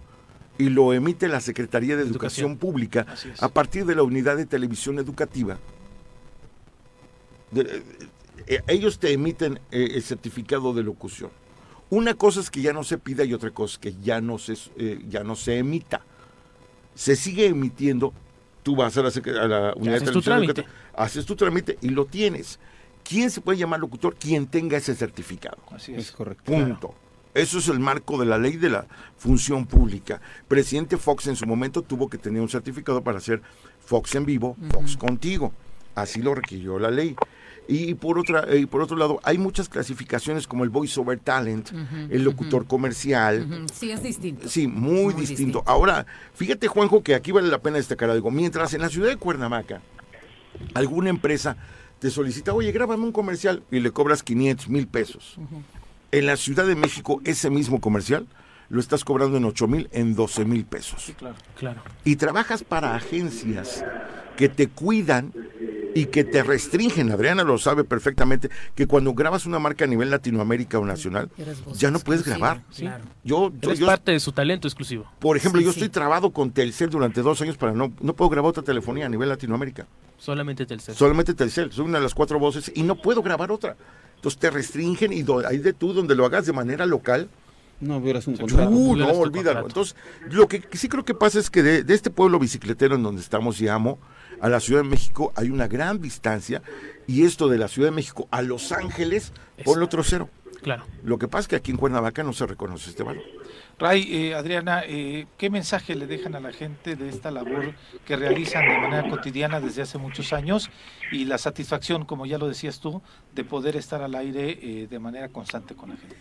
y 0.56 0.68
lo 0.68 0.92
emite 0.92 1.28
la 1.28 1.40
Secretaría 1.40 1.96
de 1.96 2.02
Educación, 2.02 2.56
Pública 2.56 3.06
a 3.40 3.48
partir 3.48 3.84
de 3.86 3.96
la 3.96 4.04
unidad 4.04 4.36
de 4.36 4.46
televisión 4.46 4.98
educativa. 4.98 5.58
ellos 8.68 8.98
te 8.98 9.12
emiten 9.12 9.58
el 9.70 10.02
certificado 10.02 10.72
de 10.74 10.84
locución. 10.84 11.30
Una 11.90 12.14
cosa 12.14 12.40
es 12.40 12.50
que 12.50 12.62
ya 12.62 12.72
no 12.72 12.82
se 12.82 12.98
pida 12.98 13.24
y 13.24 13.34
otra 13.34 13.50
cosa 13.50 13.74
es 13.74 13.78
que 13.78 13.94
ya 14.00 14.20
no 14.20 14.38
se, 14.38 14.56
ya 15.08 15.22
no 15.24 15.36
se 15.36 15.58
emita 15.58 16.02
se 16.94 17.16
sigue 17.16 17.46
emitiendo, 17.46 18.12
tú 18.62 18.76
vas 18.76 18.96
a 18.96 19.02
la, 19.02 19.08
a 19.08 19.48
la 19.48 19.72
unidad 19.76 20.00
de 20.00 20.06
televisión, 20.06 20.54
tu 20.54 20.64
haces 20.96 21.26
tu 21.26 21.36
trámite 21.36 21.78
y 21.80 21.88
lo 21.90 22.06
tienes. 22.06 22.58
¿Quién 23.02 23.30
se 23.30 23.40
puede 23.40 23.58
llamar 23.58 23.80
locutor? 23.80 24.14
Quien 24.16 24.46
tenga 24.46 24.78
ese 24.78 24.94
certificado. 24.94 25.58
Así 25.70 25.94
es. 25.94 26.10
correcto. 26.10 26.50
Punto. 26.50 26.94
Eso 27.34 27.58
es 27.58 27.68
el 27.68 27.80
marco 27.80 28.16
de 28.18 28.26
la 28.26 28.38
ley 28.38 28.56
de 28.56 28.70
la 28.70 28.86
función 29.16 29.66
pública. 29.66 30.20
Presidente 30.46 30.96
Fox 30.96 31.26
en 31.26 31.36
su 31.36 31.46
momento 31.46 31.82
tuvo 31.82 32.08
que 32.08 32.16
tener 32.16 32.40
un 32.40 32.48
certificado 32.48 33.02
para 33.02 33.18
hacer 33.18 33.42
Fox 33.84 34.14
en 34.14 34.24
vivo, 34.24 34.56
Fox 34.70 34.96
contigo. 34.96 35.52
Así 35.96 36.22
lo 36.22 36.34
requirió 36.34 36.78
la 36.78 36.90
ley. 36.90 37.16
Y 37.66 37.94
por, 37.94 38.18
otra, 38.18 38.54
y 38.54 38.66
por 38.66 38.82
otro 38.82 38.96
lado, 38.96 39.20
hay 39.22 39.38
muchas 39.38 39.68
clasificaciones 39.68 40.46
como 40.46 40.64
el 40.64 40.70
voice 40.70 41.00
over 41.00 41.18
talent, 41.18 41.70
el 42.10 42.22
locutor 42.22 42.66
comercial. 42.66 43.66
Sí, 43.72 43.90
es 43.90 44.02
distinto. 44.02 44.48
Sí, 44.48 44.66
muy, 44.66 45.14
distinto. 45.14 45.62
Ahora, 45.66 46.04
fíjate, 46.34 46.68
Juanjo, 46.68 47.02
que 47.02 47.14
aquí 47.14 47.32
vale 47.32 47.48
la 47.48 47.62
pena 47.62 47.78
destacar 47.78 48.10
algo. 48.10 48.30
Mientras 48.30 48.74
en 48.74 48.82
la 48.82 48.90
ciudad 48.90 49.08
de 49.08 49.16
Cuernavaca, 49.16 49.80
alguna 50.74 51.08
empresa 51.10 51.56
te 51.98 52.10
solicita, 52.10 52.52
oye, 52.52 52.70
grábame 52.70 53.04
un 53.04 53.12
comercial 53.12 53.62
y 53.70 53.80
le 53.80 53.90
cobras 53.90 54.22
500 54.22 54.68
mil 54.68 54.86
pesos. 54.86 55.36
En 56.12 56.26
la 56.26 56.36
Ciudad 56.36 56.66
de 56.66 56.74
México, 56.74 57.22
ese 57.24 57.48
mismo 57.48 57.80
comercial 57.80 58.26
lo 58.68 58.80
estás 58.80 59.04
cobrando 59.04 59.38
en 59.38 59.44
8 59.44 59.66
mil, 59.68 59.88
en 59.92 60.14
12 60.14 60.44
mil 60.44 60.64
pesos. 60.64 61.02
Sí, 61.02 61.14
claro, 61.14 61.36
claro. 61.56 61.82
Y 62.04 62.16
trabajas 62.16 62.62
para 62.62 62.94
agencias 62.94 63.84
que 64.36 64.48
te 64.48 64.68
cuidan 64.68 65.32
y 65.94 66.06
que 66.06 66.24
te 66.24 66.42
restringen. 66.42 67.12
Adriana 67.12 67.44
lo 67.44 67.56
sabe 67.58 67.84
perfectamente, 67.84 68.50
que 68.74 68.86
cuando 68.86 69.14
grabas 69.14 69.46
una 69.46 69.58
marca 69.58 69.84
a 69.84 69.88
nivel 69.88 70.10
Latinoamérica 70.10 70.78
o 70.78 70.84
nacional, 70.84 71.30
ya 71.74 71.90
no 71.90 72.00
puedes 72.00 72.24
grabar. 72.24 72.62
Yo, 73.22 73.52
es 73.62 73.80
parte 73.80 74.12
de 74.12 74.20
su 74.20 74.32
talento 74.32 74.68
exclusivo. 74.68 75.10
Por 75.20 75.36
ejemplo, 75.36 75.60
yo 75.60 75.70
estoy 75.70 75.88
trabado 75.88 76.30
con 76.30 76.50
Telcel 76.50 76.90
durante 76.90 77.22
dos 77.22 77.40
años 77.40 77.56
para 77.56 77.72
no, 77.72 77.92
no 78.00 78.14
puedo 78.14 78.28
grabar 78.28 78.50
otra 78.50 78.62
telefonía 78.62 79.06
a 79.06 79.08
nivel 79.08 79.28
Latinoamérica. 79.28 79.86
Solamente 80.18 80.66
Telcel. 80.66 80.94
Solamente 80.94 81.34
Telcel, 81.34 81.72
soy 81.72 81.84
una 81.84 81.98
de 81.98 82.04
las 82.04 82.14
cuatro 82.14 82.38
voces 82.38 82.72
y 82.74 82.82
no 82.82 82.96
puedo 82.96 83.22
grabar 83.22 83.52
otra. 83.52 83.76
Entonces 84.16 84.40
te 84.40 84.50
restringen 84.50 85.12
y 85.12 85.24
ahí 85.46 85.58
de 85.58 85.72
tú 85.72 85.92
donde 85.92 86.14
lo 86.14 86.24
hagas 86.24 86.46
de 86.46 86.52
manera 86.52 86.86
local. 86.86 87.28
No 87.80 87.98
hubieras 87.98 88.26
un 88.26 88.36
contrato. 88.36 88.70
Uh, 88.70 88.96
no, 88.96 89.08
olvídalo. 89.10 89.66
Entonces, 89.66 89.96
lo 90.30 90.48
que 90.48 90.62
sí 90.72 90.88
creo 90.88 91.04
que 91.04 91.12
pasa 91.12 91.38
es 91.38 91.50
que 91.50 91.62
de, 91.62 91.82
de 91.82 91.92
este 91.92 92.08
pueblo 92.08 92.38
bicicletero 92.38 92.94
en 92.94 93.02
donde 93.02 93.20
estamos 93.20 93.60
y 93.60 93.68
amo, 93.68 93.98
a 94.44 94.48
la 94.50 94.60
Ciudad 94.60 94.82
de 94.82 94.88
México 94.90 95.32
hay 95.36 95.48
una 95.48 95.68
gran 95.68 96.02
distancia 96.02 96.60
y 97.06 97.24
esto 97.24 97.48
de 97.48 97.56
la 97.56 97.66
Ciudad 97.66 97.88
de 97.88 97.94
México 97.94 98.28
a 98.30 98.42
Los 98.42 98.72
Ángeles, 98.72 99.32
por 99.64 99.82
otro 99.82 100.04
cero. 100.04 100.28
Claro. 100.62 100.84
Lo 101.02 101.18
que 101.18 101.28
pasa 101.28 101.40
es 101.40 101.48
que 101.48 101.56
aquí 101.56 101.70
en 101.70 101.78
Cuernavaca 101.78 102.22
no 102.22 102.34
se 102.34 102.44
reconoce 102.44 102.90
este 102.90 103.02
valor. 103.02 103.22
Ray, 103.78 104.06
eh, 104.10 104.34
Adriana, 104.34 104.82
eh, 104.86 105.26
¿qué 105.38 105.48
mensaje 105.48 105.94
le 105.94 106.06
dejan 106.06 106.34
a 106.34 106.40
la 106.40 106.52
gente 106.52 106.94
de 106.94 107.08
esta 107.08 107.30
labor 107.30 107.74
que 108.04 108.16
realizan 108.16 108.68
de 108.68 108.78
manera 108.78 109.08
cotidiana 109.08 109.60
desde 109.60 109.80
hace 109.80 109.96
muchos 109.96 110.34
años 110.34 110.68
y 111.10 111.24
la 111.24 111.38
satisfacción, 111.38 112.04
como 112.04 112.26
ya 112.26 112.36
lo 112.36 112.46
decías 112.46 112.80
tú, 112.80 113.00
de 113.34 113.44
poder 113.44 113.76
estar 113.76 114.02
al 114.02 114.14
aire 114.14 114.58
eh, 114.60 114.86
de 114.90 114.98
manera 114.98 115.30
constante 115.30 115.74
con 115.74 115.88
la 115.88 115.96
gente? 115.96 116.16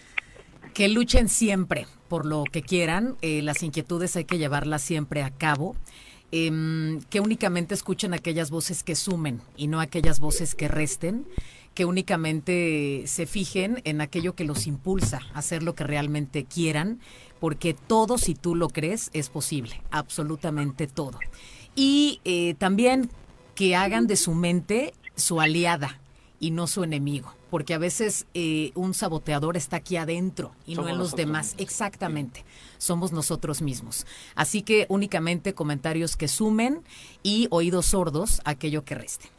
Que 0.73 0.87
luchen 0.87 1.27
siempre 1.27 1.87
por 2.07 2.25
lo 2.25 2.45
que 2.45 2.61
quieran, 2.61 3.17
las 3.21 3.63
inquietudes 3.63 4.15
hay 4.15 4.23
que 4.23 4.37
llevarlas 4.37 4.81
siempre 4.81 5.23
a 5.23 5.29
cabo. 5.29 5.75
Em, 6.35 6.99
que 7.11 7.19
únicamente 7.19 7.75
escuchen 7.75 8.15
aquellas 8.15 8.49
voces 8.49 8.81
que 8.81 8.95
sumen 8.95 9.39
y 9.55 9.67
no 9.67 9.79
aquellas 9.79 10.19
voces 10.19 10.55
que 10.55 10.67
resten, 10.67 11.27
que 11.75 11.85
únicamente 11.85 13.03
se 13.05 13.27
fijen 13.27 13.83
en 13.83 14.01
aquello 14.01 14.33
que 14.33 14.43
los 14.43 14.65
impulsa 14.65 15.19
a 15.35 15.37
hacer 15.37 15.61
lo 15.61 15.75
que 15.75 15.83
realmente 15.83 16.43
quieran, 16.45 16.99
porque 17.39 17.75
todo, 17.75 18.17
si 18.17 18.33
tú 18.33 18.55
lo 18.55 18.69
crees, 18.69 19.11
es 19.13 19.29
posible, 19.29 19.79
absolutamente 19.91 20.87
todo. 20.87 21.19
Y 21.75 22.19
eh, 22.25 22.55
también 22.55 23.11
que 23.53 23.75
hagan 23.75 24.07
de 24.07 24.15
su 24.15 24.33
mente 24.33 24.95
su 25.15 25.39
aliada 25.39 25.99
y 26.39 26.49
no 26.49 26.65
su 26.65 26.83
enemigo 26.83 27.35
porque 27.53 27.75
a 27.75 27.77
veces 27.77 28.25
eh, 28.33 28.71
un 28.73 28.95
saboteador 28.95 29.57
está 29.57 29.75
aquí 29.77 29.95
adentro 29.95 30.55
y 30.65 30.73
no 30.73 30.89
en 30.89 30.97
los 30.97 31.15
demás. 31.15 31.53
Exactamente, 31.59 32.45
somos 32.79 33.11
nosotros 33.11 33.61
mismos. 33.61 34.07
Así 34.33 34.63
que 34.63 34.87
únicamente 34.89 35.53
comentarios 35.53 36.17
que 36.17 36.27
sumen 36.27 36.81
y 37.21 37.47
oídos 37.51 37.85
sordos 37.85 38.41
aquello 38.43 38.83
que 38.85 38.95
reste. 38.95 39.29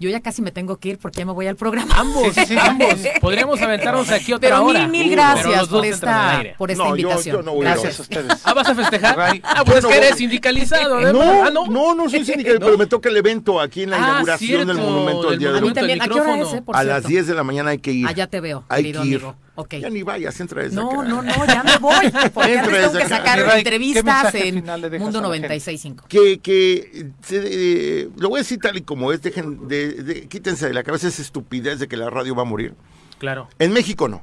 Yo 0.00 0.08
ya 0.08 0.20
casi 0.20 0.42
me 0.42 0.52
tengo 0.52 0.76
que 0.76 0.90
ir 0.90 0.98
porque 0.98 1.18
ya 1.18 1.26
me 1.26 1.32
voy 1.32 1.48
al 1.48 1.56
programa. 1.56 1.92
Ambos, 1.96 2.36
ambos. 2.60 2.94
Podríamos 3.20 3.60
aventarnos 3.60 4.08
aquí 4.10 4.32
otra 4.32 4.50
pero 4.50 4.64
hora. 4.64 4.86
Mil, 4.86 5.06
mil 5.06 5.10
gracias 5.10 5.68
por 5.68 5.84
esta, 5.84 6.42
por 6.56 6.70
esta 6.70 6.88
invitación. 6.88 7.44
gracias 7.60 7.98
a 7.98 8.02
ustedes. 8.02 8.32
Ah, 8.44 8.54
¿vas 8.54 8.68
a 8.68 8.74
festejar? 8.74 9.40
Ah, 9.42 9.64
pues 9.64 9.84
que 9.84 9.96
eres 9.96 10.16
sindicalizado. 10.16 11.00
¿eh? 11.00 11.12
No, 11.12 11.44
ah, 11.44 11.50
no, 11.50 11.66
no, 11.66 11.94
no 11.94 12.08
soy 12.08 12.24
sindicalizado, 12.24 12.66
pero 12.66 12.78
me 12.78 12.86
toca 12.86 13.08
el 13.08 13.16
evento 13.16 13.60
aquí 13.60 13.82
en 13.82 13.90
la 13.90 13.96
ah, 13.96 14.08
inauguración 14.10 14.68
del 14.68 14.76
monumento 14.78 15.30
del 15.30 15.38
Día 15.38 15.52
de 15.52 15.58
A 15.58 15.62
mí 15.62 15.72
también. 15.72 16.00
¿A 16.00 16.06
qué 16.06 16.20
hora 16.20 16.38
es, 16.38 16.52
eh, 16.54 16.62
A 16.72 16.84
las 16.84 17.04
10 17.04 17.26
de 17.26 17.34
la 17.34 17.42
mañana 17.42 17.70
hay 17.70 17.78
que 17.78 17.92
ir. 17.92 18.06
Allá 18.06 18.28
te 18.28 18.40
veo, 18.40 18.64
hay 18.68 18.92
que 18.92 19.04
ir. 19.04 19.22
Ya 19.70 19.90
ni 19.90 20.02
vayas, 20.02 20.38
entra 20.40 20.62
desde 20.62 20.76
No, 20.76 21.02
no, 21.02 21.22
no, 21.22 21.46
ya 21.46 21.64
me 21.64 21.78
voy. 21.78 22.10
Porque 22.34 22.54
entra 22.54 22.80
tengo 22.80 22.92
que 22.92 23.08
sacar 23.08 23.40
entrevistas 23.40 24.34
en 24.34 24.64
Mundo 24.98 25.20
96.5. 25.22 26.04
Que, 26.06 26.38
que 26.38 27.10
eh, 27.30 28.08
lo 28.16 28.28
voy 28.28 28.38
a 28.38 28.42
decir 28.42 28.58
tal 28.60 28.76
y 28.76 28.82
como 28.82 29.12
es, 29.12 29.20
dejen, 29.22 29.66
de, 29.66 30.26
quítense 30.28 30.68
de 30.68 30.74
la 30.74 30.82
cabeza 30.82 31.08
esa 31.08 31.22
estupidez 31.22 31.80
de 31.80 31.88
que 31.88 31.96
la 31.96 32.08
radio 32.10 32.34
va 32.34 32.42
a 32.42 32.46
morir. 32.46 32.74
Claro. 33.18 33.48
En 33.58 33.72
México 33.72 34.08
no. 34.08 34.22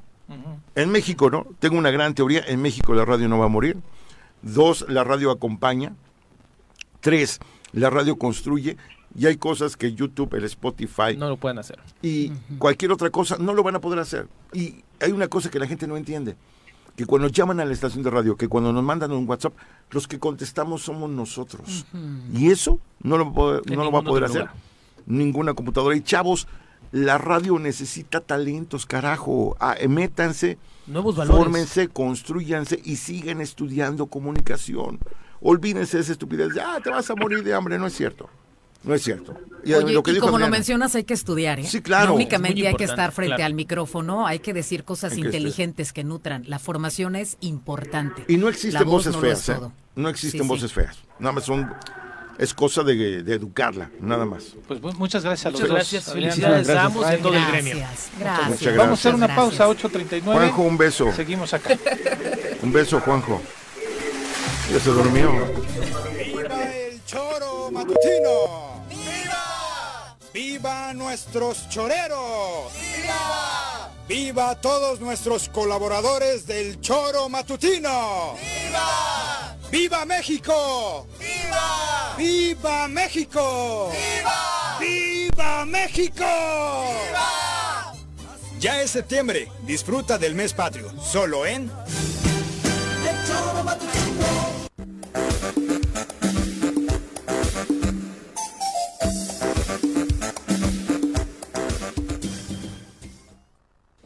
En 0.76 0.90
México 0.90 1.30
no. 1.30 1.45
Tengo 1.60 1.78
una 1.78 1.91
gran 1.91 2.16
teoría. 2.16 2.44
En 2.48 2.62
México 2.62 2.94
la 2.94 3.06
radio 3.06 3.28
no 3.28 3.38
va 3.38 3.45
a 3.45 3.49
morir. 3.49 3.78
Dos, 4.41 4.86
la 4.88 5.03
radio 5.03 5.32
acompaña. 5.32 5.94
Tres, 7.02 7.40
la 7.74 7.90
radio 7.90 8.18
construye 8.18 8.78
y 9.18 9.28
hay 9.28 9.38
cosas 9.38 9.78
que 9.78 9.94
YouTube, 9.94 10.34
el 10.36 10.44
Spotify... 10.44 11.16
No 11.18 11.30
lo 11.30 11.38
pueden 11.38 11.57
hacer. 11.57 11.80
Y 12.02 12.32
cualquier 12.57 12.91
otra 12.91 13.10
cosa 13.10 13.38
no 13.40 13.53
lo 13.53 13.64
van 13.64 13.76
a 13.76 13.82
poder 13.82 13.99
hacer. 13.99 14.28
Y 14.53 14.84
hay 15.02 15.12
una 15.12 15.28
cosa 15.28 15.50
que 15.50 15.60
la 15.60 15.68
gente 15.68 15.88
no 15.88 15.98
entiende. 15.98 16.36
Que 16.96 17.06
cuando 17.06 17.28
llaman 17.28 17.60
a 17.60 17.66
la 17.66 17.74
estación 17.74 18.04
de 18.04 18.10
radio, 18.10 18.38
que 18.38 18.48
cuando 18.48 18.72
nos 18.72 18.84
mandan 18.84 19.12
un 19.12 19.28
WhatsApp, 19.28 19.54
los 19.92 20.08
que 20.08 20.18
contestamos 20.18 20.82
somos 20.84 21.10
nosotros. 21.10 21.86
Y 22.34 22.52
eso 22.52 22.80
no 23.02 23.18
lo, 23.18 23.26
no 23.26 23.84
lo 23.84 23.92
va 23.92 24.00
a 24.00 24.04
poder 24.04 24.24
hacer 24.24 24.48
ninguna 25.06 25.54
computadora. 25.54 25.96
Y 25.96 26.02
chavos, 26.02 26.48
la 26.92 27.18
radio 27.18 27.60
necesita 27.60 28.22
talentos, 28.22 28.86
carajo. 28.86 29.58
Ah, 29.60 29.76
métanse, 29.90 30.58
Nuevos 30.88 31.18
valores. 31.18 31.38
fórmense, 31.38 31.88
construyanse 31.90 32.80
y 32.84 32.96
sigan 32.96 33.42
estudiando 33.42 34.06
comunicación. 34.06 35.00
Olvídense 35.42 35.98
de 35.98 36.04
esa 36.04 36.14
estupidez 36.14 36.54
de, 36.54 36.62
ah, 36.62 36.80
te 36.82 36.90
vas 36.92 37.10
a 37.10 37.16
morir 37.16 37.44
de 37.44 37.54
hambre. 37.54 37.78
No 37.78 37.88
es 37.88 37.94
cierto. 37.94 38.30
No 38.84 38.94
es 38.94 39.04
cierto. 39.04 39.36
Y, 39.64 40.20
como 40.20 40.38
lo 40.38 40.48
mencionas, 40.48 40.94
hay 40.96 41.06
que 41.06 41.16
estudiar, 41.16 41.60
¿eh? 41.60 41.66
Sí, 41.66 41.82
claro. 41.82 42.10
No 42.10 42.16
únicamente 42.16 42.68
hay 42.68 42.76
que 42.76 42.84
estar 42.84 43.12
frente 43.12 43.42
al 43.42 43.56
micrófono, 43.56 44.28
hay 44.28 44.40
que 44.40 44.54
decir 44.54 44.84
cosas 44.84 45.18
inteligentes 45.18 45.92
que 45.92 46.04
nutran. 46.04 46.44
La 46.48 46.60
formación 46.60 47.16
es 47.16 47.38
importante. 47.42 48.26
Y 48.28 48.38
no 48.38 48.48
existen 48.48 48.88
voces 48.88 49.16
feas, 49.18 49.50
¿eh? 49.50 49.58
No 49.96 50.10
existen 50.10 50.48
voces 50.48 50.72
feas. 50.72 50.98
Nada 51.20 51.34
más 51.34 51.46
son 51.46 51.74
es 52.38 52.54
cosa 52.54 52.84
de, 52.84 53.20
educarla, 53.20 53.90
nada 54.02 54.26
más. 54.26 54.56
Pues 54.68 54.96
muchas 54.96 55.24
gracias 55.24 55.46
a 55.46 55.52
los 55.52 55.62
muchas 55.62 55.74
Gracias, 55.74 56.12
felicidades 56.12 56.70
a 56.70 56.84
ambos 56.84 57.10
en 57.10 57.22
todo 57.22 57.34
el 57.34 57.46
gremio. 57.48 57.78
Gracias. 58.20 58.76
Vamos 58.76 59.06
a 59.06 59.10
hacer 59.10 59.16
una 59.16 59.34
pausa, 59.34 59.68
8.39. 59.68 60.22
Juanjo, 60.22 60.62
un 60.64 60.78
beso. 60.78 61.12
Seguimos 61.14 61.54
acá. 61.54 61.78
un 62.62 62.74
beso, 62.74 63.00
Juanjo. 63.00 63.42
Ya 64.72 64.80
se 64.80 64.90
durmió. 64.90 65.32
¡Viva 66.26 66.64
el 66.74 67.04
choro 67.06 67.55
matutino! 67.72 68.76
¡Viva 70.34 70.94
nuestros 70.94 71.70
choreros! 71.70 72.74
¡Viva! 72.74 73.92
¡Viva 74.08 74.56
todos 74.60 75.00
nuestros 75.00 75.48
colaboradores 75.50 76.46
del 76.46 76.82
Choro 76.82 77.30
Matutino! 77.30 78.36
¡Viva! 78.36 79.56
¡Viva 79.72 80.06
México! 80.06 81.08
¡Viva! 81.18 82.16
¡Viva 82.18 82.88
México! 82.88 83.92
¡Viva! 83.92 84.78
¡Viva 84.80 85.66
México! 85.66 86.26
¡Viva! 87.08 87.94
Ya 88.60 88.82
es 88.82 88.92
septiembre, 88.92 89.52
disfruta 89.64 90.18
del 90.18 90.36
mes 90.36 90.54
patrio, 90.54 90.92
solo 91.02 91.46
en... 91.46 91.64
El 91.64 93.28
Choro 93.28 93.64
Matutino. 93.64 94.55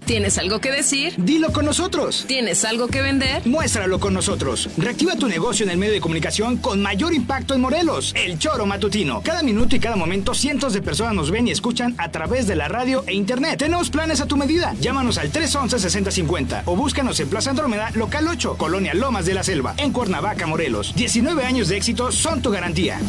¿Tienes 0.10 0.40
algo 0.40 0.60
que 0.60 0.72
decir? 0.72 1.14
Dilo 1.18 1.52
con 1.52 1.65
nosotros. 1.65 2.26
¿Tienes 2.27 2.65
algo 2.65 2.88
que 2.88 3.03
vender? 3.03 3.45
Muéstralo 3.45 3.99
con 3.99 4.15
nosotros. 4.15 4.68
Reactiva 4.76 5.15
tu 5.15 5.27
negocio 5.27 5.64
en 5.65 5.69
el 5.69 5.77
medio 5.77 5.94
de 5.94 6.02
comunicación 6.02 6.57
con 6.57 6.81
mayor 6.81 7.14
impacto 7.14 7.53
en 7.53 7.61
Morelos. 7.61 8.15
El 8.15 8.40
Choro 8.40 8.65
Matutino. 8.65 9.22
Cada 9.22 9.44
minuto 9.44 9.76
y 9.76 9.80
cada 9.80 9.95
momento 9.95 10.34
cientos 10.34 10.73
de 10.73 10.81
personas 10.81 11.14
nos 11.14 11.30
ven 11.30 11.48
y 11.48 11.52
escuchan 11.52 11.94
a 11.99 12.10
través 12.10 12.48
de 12.48 12.56
la 12.56 12.68
radio 12.68 13.03
e 13.06 13.14
internet. 13.14 13.60
Tenemos 13.60 13.91
planes 13.91 14.19
a 14.19 14.26
tu 14.26 14.36
medida. 14.36 14.73
Llámanos 14.81 15.19
al 15.19 15.31
311-6050 15.31 16.64
o 16.65 16.76
búscanos 16.76 17.19
en 17.19 17.30
Plaza 17.30 17.52
Andrómeda, 17.52 17.91
local 17.94 18.27
8, 18.27 18.56
Colonia 18.57 18.95
Lomas 18.95 19.27
de 19.27 19.36
la 19.36 19.44
Selva, 19.44 19.76
en 19.77 19.94
Cuernavaca, 19.94 20.48
Morelos. 20.48 20.91
19 20.95 21.45
años 21.45 21.68
de 21.68 21.77
éxito 21.77 22.11
son 22.11 22.41
tu 22.41 22.49
garantía. 22.49 22.99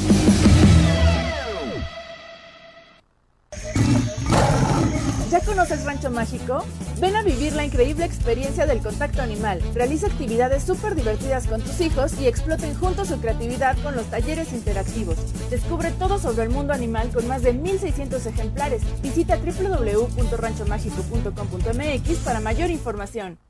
Conoces 5.60 5.84
Rancho 5.84 6.10
Mágico? 6.10 6.64
Ven 7.00 7.16
a 7.16 7.22
vivir 7.22 7.52
la 7.52 7.66
increíble 7.66 8.06
experiencia 8.06 8.64
del 8.64 8.80
contacto 8.80 9.20
animal. 9.20 9.60
Realiza 9.74 10.06
actividades 10.06 10.62
súper 10.62 10.94
divertidas 10.94 11.46
con 11.46 11.60
tus 11.60 11.78
hijos 11.82 12.18
y 12.18 12.26
exploten 12.26 12.74
juntos 12.74 13.08
su 13.08 13.20
creatividad 13.20 13.76
con 13.82 13.94
los 13.94 14.06
talleres 14.06 14.54
interactivos. 14.54 15.18
Descubre 15.50 15.90
todo 15.90 16.18
sobre 16.18 16.44
el 16.44 16.48
mundo 16.48 16.72
animal 16.72 17.10
con 17.12 17.28
más 17.28 17.42
de 17.42 17.52
1600 17.52 18.24
ejemplares. 18.24 18.80
Visita 19.02 19.36
www.ranchomágico.com.mx 19.36 22.18
para 22.24 22.40
mayor 22.40 22.70
información. 22.70 23.49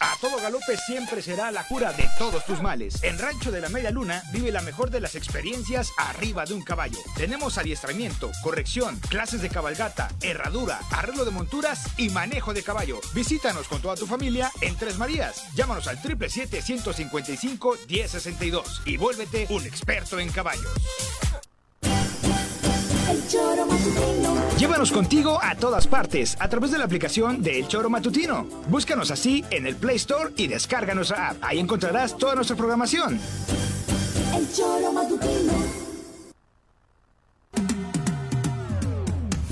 A 0.00 0.16
todo 0.20 0.40
galope 0.40 0.76
siempre 0.76 1.22
será 1.22 1.50
la 1.50 1.66
cura 1.66 1.92
de 1.92 2.08
todos 2.18 2.44
tus 2.44 2.62
males. 2.62 3.02
En 3.02 3.18
Rancho 3.18 3.50
de 3.50 3.60
la 3.60 3.68
Media 3.68 3.90
Luna 3.90 4.22
vive 4.32 4.52
la 4.52 4.62
mejor 4.62 4.90
de 4.90 5.00
las 5.00 5.16
experiencias 5.16 5.90
arriba 5.96 6.44
de 6.44 6.54
un 6.54 6.62
caballo. 6.62 6.98
Tenemos 7.16 7.58
adiestramiento, 7.58 8.30
corrección, 8.42 9.00
clases 9.08 9.42
de 9.42 9.48
cabalgata, 9.48 10.08
herradura, 10.22 10.78
arreglo 10.92 11.24
de 11.24 11.32
monturas 11.32 11.88
y 11.96 12.10
manejo 12.10 12.54
de 12.54 12.62
caballo. 12.62 13.00
Visítanos 13.12 13.66
con 13.66 13.82
toda 13.82 13.96
tu 13.96 14.06
familia 14.06 14.52
en 14.60 14.76
Tres 14.76 14.98
Marías. 14.98 15.52
Llámanos 15.54 15.88
al 15.88 16.00
777-155-1062 16.00 18.82
y 18.84 18.96
vuélvete 18.96 19.48
un 19.50 19.66
experto 19.66 20.20
en 20.20 20.30
caballos. 20.30 20.70
Llévanos 24.58 24.92
contigo 24.92 25.38
a 25.42 25.54
todas 25.54 25.86
partes 25.86 26.36
a 26.40 26.48
través 26.48 26.72
de 26.72 26.78
la 26.78 26.84
aplicación 26.84 27.42
de 27.42 27.60
El 27.60 27.68
Choro 27.68 27.88
Matutino. 27.88 28.46
Búscanos 28.68 29.10
así 29.10 29.44
en 29.50 29.66
el 29.66 29.76
Play 29.76 29.96
Store 29.96 30.32
y 30.36 30.46
descarga 30.46 30.94
nuestra 30.94 31.30
app. 31.30 31.36
Ahí 31.42 31.58
encontrarás 31.58 32.18
toda 32.18 32.34
nuestra 32.34 32.56
programación. 32.56 33.18
El 34.36 34.52
Choro 34.52 34.92
Matutino. 34.92 35.87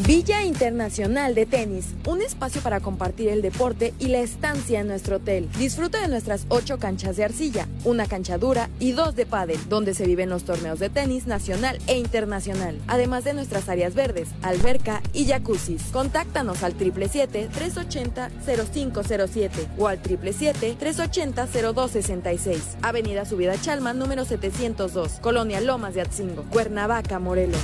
Villa 0.07 0.45
Internacional 0.45 1.35
de 1.35 1.47
Tenis, 1.47 1.87
un 2.07 2.23
espacio 2.23 2.61
para 2.61 2.79
compartir 2.79 3.29
el 3.29 3.43
deporte 3.43 3.93
y 3.99 4.07
la 4.07 4.21
estancia 4.21 4.79
en 4.79 4.87
nuestro 4.87 5.17
hotel. 5.17 5.49
Disfruta 5.59 6.01
de 6.01 6.07
nuestras 6.07 6.47
ocho 6.49 6.79
canchas 6.79 7.17
de 7.17 7.25
arcilla, 7.25 7.67
una 7.83 8.07
cancha 8.07 8.39
dura 8.39 8.71
y 8.79 8.93
dos 8.93 9.17
de 9.17 9.27
pádel, 9.27 9.59
donde 9.69 9.95
se 9.95 10.07
viven 10.07 10.31
los 10.31 10.45
torneos 10.45 10.79
de 10.79 10.91
tenis 10.91 11.27
nacional 11.27 11.81
e 11.89 11.99
internacional, 11.99 12.79
además 12.87 13.25
de 13.25 13.35
nuestras 13.35 13.69
áreas 13.69 13.97
verdes, 13.97 14.29
alberca 14.43 15.03
y 15.13 15.27
jacuzzi. 15.27 15.77
Contáctanos 15.93 16.63
al 16.63 16.79
777-380-0507 16.79 19.51
o 19.77 19.89
al 19.89 20.01
777-380-0266. 20.05 22.59
Avenida 22.81 23.25
Subida 23.25 23.61
Chalma, 23.61 23.93
número 23.93 24.25
702, 24.25 25.15
Colonia 25.21 25.61
Lomas 25.61 25.95
de 25.95 26.03
Atzingo, 26.03 26.45
Cuernavaca, 26.45 27.19
Morelos. 27.19 27.59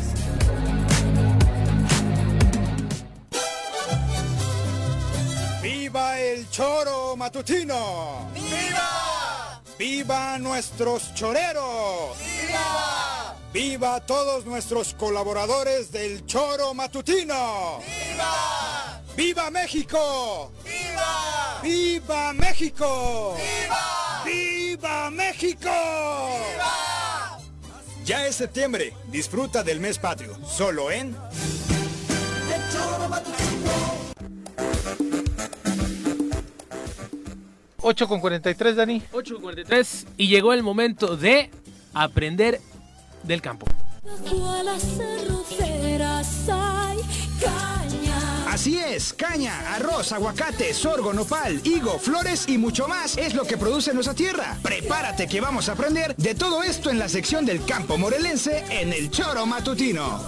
El 6.43 6.51
choro 6.51 7.16
matutino! 7.16 8.28
¡Viva! 8.35 9.62
¡Viva 9.78 10.39
nuestros 10.39 11.14
choreros! 11.14 12.19
¡Viva! 12.19 13.36
¡Viva 13.52 14.01
todos 14.01 14.44
nuestros 14.44 14.94
colaboradores 14.94 15.93
del 15.93 16.27
choro 16.27 16.74
matutino! 16.74 17.81
¡Viva! 17.81 19.01
¡Viva 19.16 19.51
México! 19.51 20.51
¡Viva! 20.64 21.60
¡Viva 21.62 22.32
México! 22.32 23.36
¡Viva! 23.36 24.23
¡Viva 24.24 25.10
México! 25.10 25.70
¡Viva! 25.70 27.39
Ya 28.05 28.27
es 28.27 28.35
septiembre, 28.35 28.94
disfruta 29.09 29.62
del 29.62 29.78
mes 29.78 29.98
patrio, 29.98 30.36
solo 30.44 30.90
en... 30.90 31.16
8 37.82 38.09
con 38.09 38.20
43, 38.20 38.76
Dani. 38.76 39.02
8 39.12 39.34
con 39.34 39.42
43 39.42 40.06
y 40.16 40.28
llegó 40.28 40.52
el 40.52 40.62
momento 40.62 41.16
de 41.16 41.50
aprender 41.92 42.60
del 43.22 43.42
campo. 43.42 43.66
Así 48.48 48.78
es, 48.78 49.14
caña, 49.14 49.74
arroz, 49.74 50.12
aguacate, 50.12 50.74
sorgo, 50.74 51.12
nopal, 51.12 51.60
higo, 51.64 51.98
flores 51.98 52.46
y 52.48 52.59
mucho 52.59 52.86
más 52.86 53.16
es 53.16 53.34
lo 53.34 53.44
que 53.44 53.56
produce 53.56 53.94
nuestra 53.94 54.14
tierra. 54.14 54.59
Prepárate 54.62 55.26
que 55.26 55.40
vamos 55.40 55.68
a 55.68 55.72
aprender 55.72 56.14
de 56.16 56.34
todo 56.34 56.62
esto 56.62 56.90
en 56.90 56.98
la 56.98 57.09
sección 57.09 57.46
del 57.46 57.64
campo 57.64 57.96
morelense 57.96 58.64
en 58.68 58.92
el 58.92 59.10
Choro 59.10 59.46
Matutino. 59.46 60.20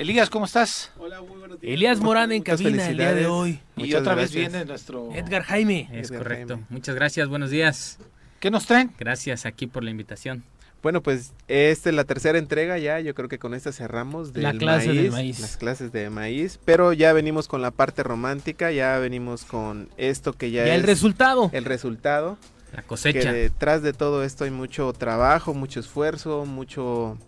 Elías, 0.00 0.30
¿cómo 0.30 0.46
estás? 0.46 0.92
Hola, 0.96 1.20
muy 1.20 1.38
buenos 1.40 1.60
días. 1.60 1.74
Elías 1.74 2.00
Morán 2.00 2.32
en 2.32 2.42
cabina 2.42 2.88
el 2.88 2.96
día 2.96 3.12
de 3.12 3.26
hoy. 3.26 3.60
y 3.76 3.92
otra 3.92 4.14
vez 4.14 4.32
viene 4.34 4.64
nuestro 4.64 5.14
Edgar 5.14 5.42
Jaime. 5.42 5.90
Es 5.92 6.10
correcto. 6.10 6.58
Muchas 6.70 6.94
gracias, 6.94 7.28
buenos 7.28 7.50
días. 7.50 7.98
¿Qué 8.38 8.50
nos 8.50 8.64
traen? 8.64 8.90
Gracias 8.98 9.44
aquí 9.44 9.66
por 9.66 9.84
la 9.84 9.90
invitación. 9.90 10.42
Bueno, 10.82 11.02
pues 11.02 11.34
esta 11.48 11.90
es 11.90 11.94
la 11.94 12.04
tercera 12.04 12.38
entrega 12.38 12.78
ya, 12.78 12.98
yo 13.00 13.14
creo 13.14 13.28
que 13.28 13.38
con 13.38 13.52
esta 13.52 13.72
cerramos 13.72 14.32
del 14.32 14.44
la 14.44 14.54
clase 14.54 14.86
maíz, 14.88 15.12
maíz. 15.12 15.40
las 15.40 15.58
clases 15.58 15.92
de 15.92 16.08
maíz, 16.08 16.58
pero 16.64 16.94
ya 16.94 17.12
venimos 17.12 17.46
con 17.46 17.60
la 17.60 17.70
parte 17.70 18.02
romántica, 18.02 18.72
ya 18.72 18.98
venimos 18.98 19.44
con 19.44 19.90
esto 19.98 20.32
que 20.32 20.50
ya, 20.50 20.64
ya 20.64 20.76
es 20.76 20.80
el 20.80 20.86
resultado. 20.86 21.50
El 21.52 21.66
resultado. 21.66 22.38
La 22.72 22.80
cosecha. 22.80 23.20
Que 23.20 23.32
detrás 23.32 23.82
de 23.82 23.92
todo 23.92 24.24
esto 24.24 24.44
hay 24.44 24.50
mucho 24.50 24.94
trabajo, 24.94 25.52
mucho 25.52 25.78
esfuerzo, 25.78 26.46
mucho 26.46 27.18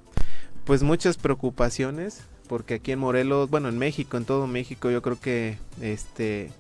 pues 0.64 0.82
muchas 0.82 1.18
preocupaciones 1.18 2.22
porque 2.52 2.74
aquí 2.74 2.92
en 2.92 2.98
Morelos, 2.98 3.48
bueno, 3.48 3.70
en 3.70 3.78
México, 3.78 4.18
en 4.18 4.26
todo 4.26 4.46
México, 4.46 4.90
yo 4.90 5.00
creo 5.00 5.18
que 5.18 5.56
este 5.80 6.50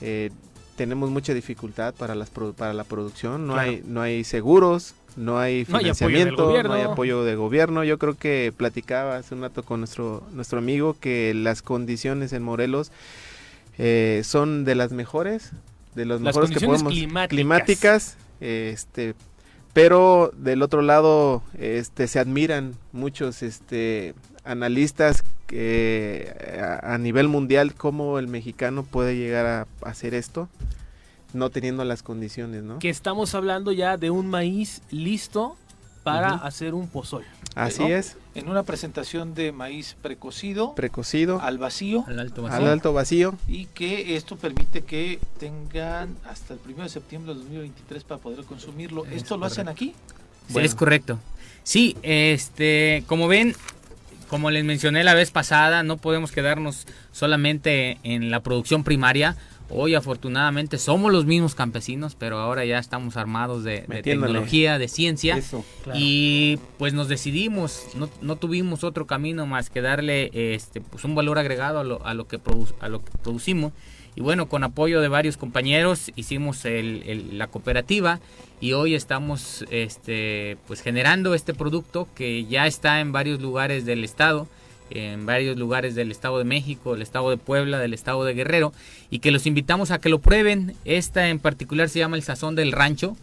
eh, 0.00 0.30
tenemos 0.76 1.10
mucha 1.10 1.34
dificultad 1.34 1.92
para 1.92 2.14
las 2.14 2.30
para 2.30 2.72
la 2.72 2.84
producción, 2.84 3.44
no 3.44 3.56
hay 3.56 3.82
no 3.84 4.00
hay 4.00 4.22
seguros, 4.22 4.94
no 5.16 5.40
hay 5.40 5.64
financiamiento, 5.64 6.62
no 6.62 6.72
hay, 6.72 6.82
apoyo 6.82 7.24
de 7.24 7.34
gobierno. 7.34 7.82
Yo 7.82 7.98
creo 7.98 8.14
que 8.16 8.54
platicaba 8.56 9.16
hace 9.16 9.34
un 9.34 9.40
rato 9.40 9.64
con 9.64 9.80
nuestro 9.80 10.22
nuestro 10.30 10.60
amigo 10.60 10.94
que 11.00 11.34
las 11.34 11.62
condiciones 11.62 12.32
en 12.32 12.44
Morelos 12.44 12.92
eh, 13.76 14.22
son 14.22 14.64
de 14.64 14.76
las 14.76 14.92
mejores, 14.92 15.50
de 15.96 16.04
las, 16.04 16.20
mejores 16.20 16.52
que 16.52 16.64
podemos 16.64 16.92
climáticas, 16.92 17.28
climáticas 17.28 18.16
este 18.38 19.16
pero 19.72 20.30
del 20.36 20.62
otro 20.62 20.80
lado 20.80 21.42
este 21.58 22.06
se 22.06 22.20
admiran 22.20 22.76
muchos 22.92 23.42
este 23.42 24.14
analistas 24.44 25.24
que 25.46 26.80
a, 26.82 26.96
nivel 26.98 27.28
mundial 27.28 27.74
cómo 27.74 28.18
el 28.18 28.28
mexicano 28.28 28.82
puede 28.82 29.16
llegar 29.16 29.46
a 29.46 29.66
hacer 29.88 30.14
esto 30.14 30.48
no 31.32 31.50
teniendo 31.50 31.84
las 31.84 32.02
condiciones, 32.02 32.62
¿no? 32.62 32.78
Que 32.78 32.88
estamos 32.88 33.34
hablando 33.34 33.72
ya 33.72 33.96
de 33.96 34.10
un 34.10 34.28
maíz 34.28 34.82
listo 34.90 35.56
para 36.04 36.34
hacer 36.34 36.74
un 36.74 36.86
pozol. 36.88 37.24
Así 37.54 37.84
es. 37.84 38.16
En 38.34 38.48
una 38.48 38.62
presentación 38.62 39.34
de 39.34 39.52
maíz 39.52 39.96
precocido. 40.00 40.74
Precocido. 40.74 41.40
Al 41.40 41.58
vacío. 41.58 42.04
Al 42.06 42.20
alto 42.20 42.42
vacío. 42.42 42.58
Al 42.58 42.66
alto 42.66 42.92
vacío. 42.92 43.34
Y 43.48 43.66
que 43.66 44.16
esto 44.16 44.36
permite 44.36 44.82
que 44.82 45.18
tengan 45.38 46.16
hasta 46.28 46.54
el 46.54 46.60
1 46.66 46.82
de 46.82 46.88
septiembre 46.88 47.32
de 47.32 47.40
2023 47.40 48.04
para 48.04 48.20
poder 48.20 48.44
consumirlo. 48.44 49.06
¿Esto 49.06 49.36
lo 49.36 49.46
hacen 49.46 49.68
aquí? 49.68 49.94
Sí, 50.48 50.58
es 50.58 50.74
correcto. 50.74 51.18
Sí, 51.62 51.96
este, 52.02 53.04
como 53.06 53.28
ven, 53.28 53.54
como 54.34 54.50
les 54.50 54.64
mencioné 54.64 55.04
la 55.04 55.14
vez 55.14 55.30
pasada, 55.30 55.84
no 55.84 55.96
podemos 55.96 56.32
quedarnos 56.32 56.88
solamente 57.12 57.98
en 58.02 58.32
la 58.32 58.42
producción 58.42 58.82
primaria. 58.82 59.36
Hoy 59.70 59.94
afortunadamente 59.94 60.76
somos 60.78 61.12
los 61.12 61.24
mismos 61.24 61.54
campesinos, 61.54 62.16
pero 62.16 62.40
ahora 62.40 62.64
ya 62.64 62.80
estamos 62.80 63.16
armados 63.16 63.62
de, 63.62 63.82
tecnología, 64.02 64.76
de 64.80 64.88
ciencia. 64.88 65.40
Y 65.94 66.58
pues 66.78 66.94
nos 66.94 67.06
decidimos, 67.06 67.84
no, 67.94 68.10
no, 68.22 68.34
tuvimos 68.34 68.82
otro 68.82 69.06
camino 69.06 69.46
más 69.46 69.70
que 69.70 69.80
darle 69.80 70.32
este, 70.32 70.80
pues 70.80 71.04
un 71.04 71.14
valor 71.14 71.38
agregado 71.38 71.78
a 71.78 71.84
lo, 71.84 72.04
a 72.04 72.12
lo, 72.14 72.26
que, 72.26 72.40
a 72.80 72.88
lo 72.88 73.04
que 73.04 73.12
producimos. 73.22 73.72
Y 74.16 74.20
bueno, 74.20 74.48
con 74.48 74.62
apoyo 74.64 75.00
de 75.00 75.08
varios 75.08 75.36
compañeros 75.36 76.12
hicimos 76.14 76.64
el, 76.64 77.36
la 77.36 77.48
cooperativa 77.48 78.20
y 78.60 78.72
hoy 78.72 78.94
estamos 78.94 79.64
este, 79.70 80.56
pues 80.66 80.80
generando 80.80 81.34
este 81.34 81.52
producto 81.52 82.08
que 82.14 82.44
ya 82.44 82.66
está 82.66 83.00
en 83.00 83.12
varios 83.12 83.40
lugares 83.40 83.84
del 83.84 84.04
estado 84.04 84.46
en 84.94 85.26
varios 85.26 85.56
lugares 85.58 85.94
del 85.94 86.10
Estado 86.10 86.38
de 86.38 86.44
México, 86.44 86.92
del 86.92 87.02
Estado 87.02 87.28
de 87.30 87.36
Puebla, 87.36 87.78
del 87.78 87.92
Estado 87.92 88.24
de 88.24 88.32
Guerrero, 88.32 88.72
y 89.10 89.18
que 89.18 89.32
los 89.32 89.46
invitamos 89.46 89.90
a 89.90 89.98
que 89.98 90.08
lo 90.08 90.20
prueben. 90.20 90.74
Esta 90.84 91.28
en 91.28 91.40
particular 91.40 91.88
se 91.88 91.98
llama 91.98 92.16
el 92.16 92.22
Sazón 92.22 92.54
del 92.54 92.72
Rancho. 92.72 93.16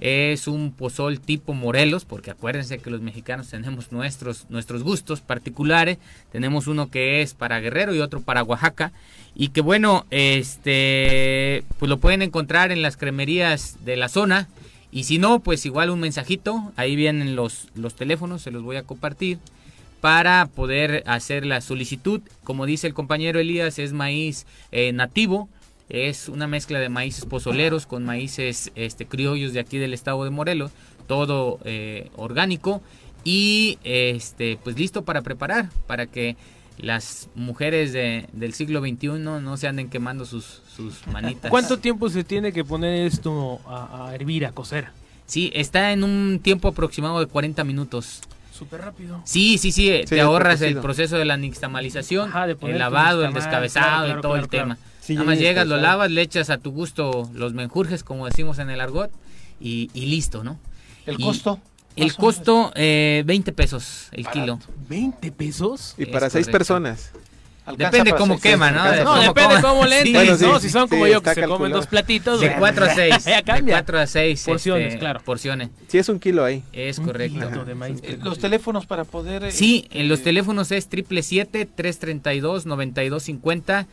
Es 0.00 0.46
un 0.46 0.72
pozol 0.72 1.20
tipo 1.20 1.52
Morelos, 1.52 2.04
porque 2.04 2.30
acuérdense 2.30 2.78
que 2.78 2.90
los 2.90 3.00
mexicanos 3.00 3.48
tenemos 3.48 3.92
nuestros, 3.92 4.46
nuestros 4.48 4.82
gustos 4.82 5.20
particulares. 5.20 5.98
Tenemos 6.30 6.68
uno 6.68 6.90
que 6.90 7.22
es 7.22 7.34
para 7.34 7.60
Guerrero 7.60 7.94
y 7.94 8.00
otro 8.00 8.20
para 8.20 8.44
Oaxaca. 8.44 8.92
Y 9.34 9.48
que 9.48 9.60
bueno, 9.60 10.06
este 10.10 11.64
pues 11.78 11.88
lo 11.90 11.98
pueden 11.98 12.22
encontrar 12.22 12.72
en 12.72 12.82
las 12.82 12.96
cremerías 12.96 13.76
de 13.84 13.96
la 13.96 14.08
zona. 14.08 14.48
Y 14.92 15.04
si 15.04 15.18
no, 15.18 15.40
pues 15.40 15.66
igual 15.66 15.90
un 15.90 16.00
mensajito. 16.00 16.72
Ahí 16.76 16.96
vienen 16.96 17.36
los, 17.36 17.68
los 17.74 17.94
teléfonos, 17.94 18.42
se 18.42 18.50
los 18.50 18.62
voy 18.62 18.76
a 18.76 18.84
compartir 18.84 19.38
para 20.06 20.46
poder 20.46 21.02
hacer 21.08 21.44
la 21.44 21.60
solicitud. 21.60 22.20
Como 22.44 22.64
dice 22.64 22.86
el 22.86 22.94
compañero 22.94 23.40
Elías, 23.40 23.80
es 23.80 23.92
maíz 23.92 24.46
eh, 24.70 24.92
nativo, 24.92 25.48
es 25.88 26.28
una 26.28 26.46
mezcla 26.46 26.78
de 26.78 26.88
maíces 26.88 27.24
pozoleros 27.24 27.86
con 27.86 28.04
maíces 28.04 28.70
este, 28.76 29.06
criollos 29.06 29.52
de 29.52 29.58
aquí 29.58 29.78
del 29.78 29.92
estado 29.92 30.22
de 30.22 30.30
Morelos, 30.30 30.70
todo 31.08 31.58
eh, 31.64 32.08
orgánico 32.14 32.82
y 33.24 33.80
este 33.82 34.60
pues 34.62 34.78
listo 34.78 35.02
para 35.02 35.22
preparar, 35.22 35.70
para 35.88 36.06
que 36.06 36.36
las 36.78 37.28
mujeres 37.34 37.92
de, 37.92 38.28
del 38.32 38.54
siglo 38.54 38.78
XXI 38.78 39.08
no 39.18 39.56
se 39.56 39.66
anden 39.66 39.90
quemando 39.90 40.24
sus, 40.24 40.62
sus 40.72 41.04
manitas. 41.08 41.50
¿Cuánto 41.50 41.78
tiempo 41.80 42.10
se 42.10 42.22
tiene 42.22 42.52
que 42.52 42.64
poner 42.64 43.08
esto 43.08 43.58
a, 43.66 44.12
hervir, 44.14 44.46
a 44.46 44.52
cocer? 44.52 44.86
Sí, 45.26 45.50
está 45.52 45.90
en 45.90 46.04
un 46.04 46.38
tiempo 46.40 46.68
aproximado 46.68 47.18
de 47.18 47.26
40 47.26 47.64
minutos. 47.64 48.20
Súper 48.56 48.80
rápido. 48.80 49.20
Sí, 49.24 49.58
sí, 49.58 49.72
sí, 49.72 50.02
te 50.08 50.20
ahorras 50.20 50.62
el 50.62 50.78
proceso 50.78 51.16
de 51.16 51.24
la 51.24 51.36
nixtamalización, 51.36 52.32
el 52.62 52.78
lavado, 52.78 53.24
el 53.24 53.34
descabezado 53.34 54.18
y 54.18 54.20
todo 54.20 54.36
el 54.36 54.48
tema. 54.48 54.78
Nada 55.08 55.24
más 55.24 55.38
llegas, 55.38 55.66
lo 55.66 55.76
lavas, 55.76 56.10
le 56.10 56.22
echas 56.22 56.50
a 56.50 56.58
tu 56.58 56.72
gusto 56.72 57.30
los 57.34 57.52
menjurjes, 57.52 58.02
como 58.02 58.26
decimos 58.26 58.58
en 58.58 58.70
el 58.70 58.80
argot, 58.80 59.10
y, 59.60 59.88
listo, 59.94 60.42
¿no? 60.44 60.58
¿El 61.06 61.18
costo? 61.18 61.60
El 61.94 62.14
costo, 62.14 62.72
eh, 62.74 63.22
20 63.24 63.52
pesos 63.52 64.08
el 64.12 64.28
kilo. 64.28 64.58
¿20 64.88 65.32
pesos? 65.32 65.94
Y 65.96 66.06
para 66.06 66.28
seis 66.28 66.48
personas. 66.48 67.12
Depende 67.76 68.14
cómo 68.14 68.40
quema, 68.40 68.70
¿no? 68.70 69.04
No, 69.04 69.20
depende 69.20 69.60
cómo 69.60 69.84
le 69.86 70.04
¿no? 70.38 70.60
Si 70.60 70.70
son 70.70 70.88
como 70.88 71.06
yo, 71.06 71.22
que 71.22 71.34
se 71.34 71.42
comen 71.42 71.72
dos 71.72 71.86
platitos. 71.86 72.40
De 72.40 72.54
4 72.54 72.84
a 72.84 72.94
6. 72.94 73.24
De 73.24 73.42
4 73.70 73.98
a 73.98 74.06
6. 74.06 74.44
Porciones, 74.44 74.86
este, 74.88 74.98
claro. 74.98 75.20
Porciones. 75.24 75.70
Sí, 75.88 75.96
es 75.98 76.08
un 76.08 76.18
kilo 76.20 76.44
ahí. 76.44 76.62
Es 76.72 77.00
correcto. 77.00 77.50
Eh, 78.02 78.18
los 78.22 78.38
teléfonos 78.38 78.86
para 78.86 79.04
poder... 79.04 79.44
Eh, 79.44 79.52
sí, 79.52 79.88
en 79.90 80.08
los 80.08 80.22
teléfonos 80.22 80.70
es 80.70 80.88
777-332-9250 80.90 83.86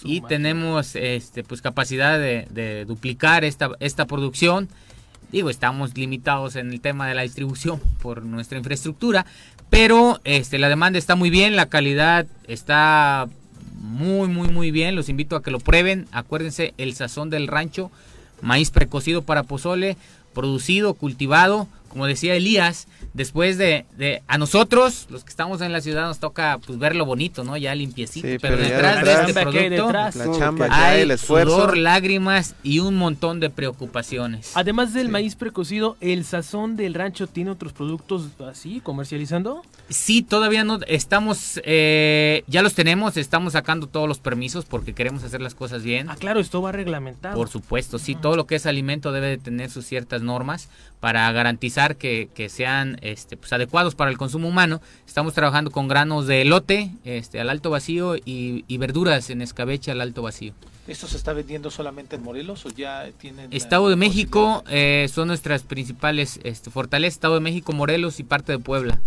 y 0.03 0.21
tenemos 0.21 0.95
este 0.95 1.43
pues 1.43 1.61
capacidad 1.61 2.17
de, 2.17 2.47
de 2.49 2.85
duplicar 2.85 3.43
esta, 3.43 3.69
esta 3.79 4.05
producción 4.05 4.67
Digo, 5.31 5.49
estamos 5.49 5.95
limitados 5.95 6.55
en 6.55 6.71
el 6.71 6.81
tema 6.81 7.07
de 7.07 7.13
la 7.13 7.21
distribución 7.21 7.79
por 8.01 8.23
nuestra 8.23 8.57
infraestructura, 8.57 9.25
pero 9.69 10.19
este, 10.23 10.57
la 10.57 10.69
demanda 10.69 10.97
está 10.97 11.15
muy 11.15 11.29
bien, 11.29 11.55
la 11.55 11.67
calidad 11.67 12.25
está 12.47 13.29
muy, 13.79 14.27
muy, 14.27 14.49
muy 14.49 14.71
bien. 14.71 14.95
Los 14.95 15.09
invito 15.09 15.35
a 15.35 15.43
que 15.43 15.51
lo 15.51 15.59
prueben. 15.59 16.07
Acuérdense, 16.11 16.73
el 16.77 16.95
sazón 16.95 17.29
del 17.29 17.47
rancho, 17.47 17.91
maíz 18.41 18.71
precocido 18.71 19.21
para 19.21 19.43
pozole, 19.43 19.97
producido, 20.33 20.93
cultivado, 20.93 21.67
como 21.89 22.05
decía 22.05 22.35
Elías, 22.35 22.87
después 23.13 23.57
de, 23.57 23.85
de, 23.97 24.21
a 24.27 24.37
nosotros, 24.37 25.07
los 25.09 25.23
que 25.23 25.29
estamos 25.29 25.61
en 25.61 25.73
la 25.73 25.81
ciudad, 25.81 26.03
nos 26.03 26.19
toca 26.19 26.59
pues 26.65 26.79
ver 26.79 26.95
lo 26.95 27.05
bonito, 27.05 27.43
¿no? 27.43 27.57
Ya 27.57 27.75
limpiecito, 27.75 28.27
pero, 28.41 28.57
detrás, 28.57 29.03
de 29.03 29.13
este 29.13 29.33
producto 29.33 29.91
la 29.91 30.11
chamba 30.37 30.67
hay, 30.71 31.01
el 31.01 31.11
esfuerzo, 31.11 31.55
sudor, 31.55 31.77
lágrimas 31.77 32.55
y 32.63 32.79
un 32.79 32.95
montón 32.95 33.39
de 33.39 33.49
preocupaciones. 33.49 34.51
Además 34.55 34.93
del 34.93 35.09
maíz 35.09 35.35
precocido, 35.35 35.97
¿el 35.99 36.23
sazón 36.23 36.77
del 36.77 36.93
rancho 36.93 37.27
tiene 37.27 37.51
otros 37.51 37.73
productos 37.73 38.27
así 38.47 38.79
comercializando? 38.81 39.63
Sí, 39.89 40.21
todavía 40.21 40.63
no 40.63 40.79
estamos, 40.87 41.59
eh, 41.63 42.43
ya 42.47 42.61
los 42.61 42.75
tenemos, 42.75 43.17
estamos 43.17 43.53
sacando 43.53 43.87
todos 43.87 44.07
los 44.07 44.19
permisos 44.19 44.65
porque 44.65 44.93
queremos 44.93 45.23
hacer 45.23 45.41
las 45.41 45.55
cosas 45.55 45.83
bien. 45.83 46.09
Ah, 46.09 46.15
claro, 46.15 46.39
esto 46.39 46.61
va 46.61 46.71
reglamentado. 46.71 47.35
Por 47.35 47.49
supuesto, 47.49 47.97
sí, 47.97 48.15
todo 48.15 48.35
lo 48.35 48.45
que 48.45 48.55
es 48.55 48.65
alimento 48.65 49.11
debe 49.11 49.27
de 49.27 49.37
tener 49.37 49.69
sus 49.69 49.85
ciertas 49.85 50.21
normas 50.21 50.69
para 50.99 51.31
garantizar 51.31 51.78
que, 51.87 52.29
que 52.33 52.49
sean 52.49 52.97
este, 53.01 53.37
pues, 53.37 53.53
adecuados 53.53 53.95
para 53.95 54.11
el 54.11 54.17
consumo 54.17 54.47
humano. 54.47 54.81
Estamos 55.07 55.33
trabajando 55.33 55.71
con 55.71 55.87
granos 55.87 56.27
de 56.27 56.41
elote 56.41 56.91
este, 57.05 57.39
al 57.39 57.49
alto 57.49 57.69
vacío 57.69 58.15
y, 58.23 58.77
verduras 58.77 59.29
en 59.29 59.41
escabeche 59.41 59.91
al 59.91 60.01
alto 60.01 60.21
vacío. 60.21 60.53
¿Esto 60.87 61.07
se 61.07 61.17
está 61.17 61.33
vendiendo 61.33 61.69
solamente 61.69 62.15
en 62.15 62.23
Morelos 62.23 62.65
o 62.65 62.69
ya 62.69 63.09
tienen... 63.19 63.53
Estado 63.53 63.89
de 63.89 63.95
México 63.95 64.63
eh, 64.69 65.07
son 65.11 65.27
nuestras 65.27 65.63
principales 65.63 66.39
este, 66.43 66.71
fortalezas, 66.71 67.15
Estado 67.15 67.35
de 67.35 67.41
México, 67.41 67.73
Morelos 67.73 68.19
y 68.19 68.23
parte 68.23 68.53
de 68.53 68.59
Puebla 68.59 68.99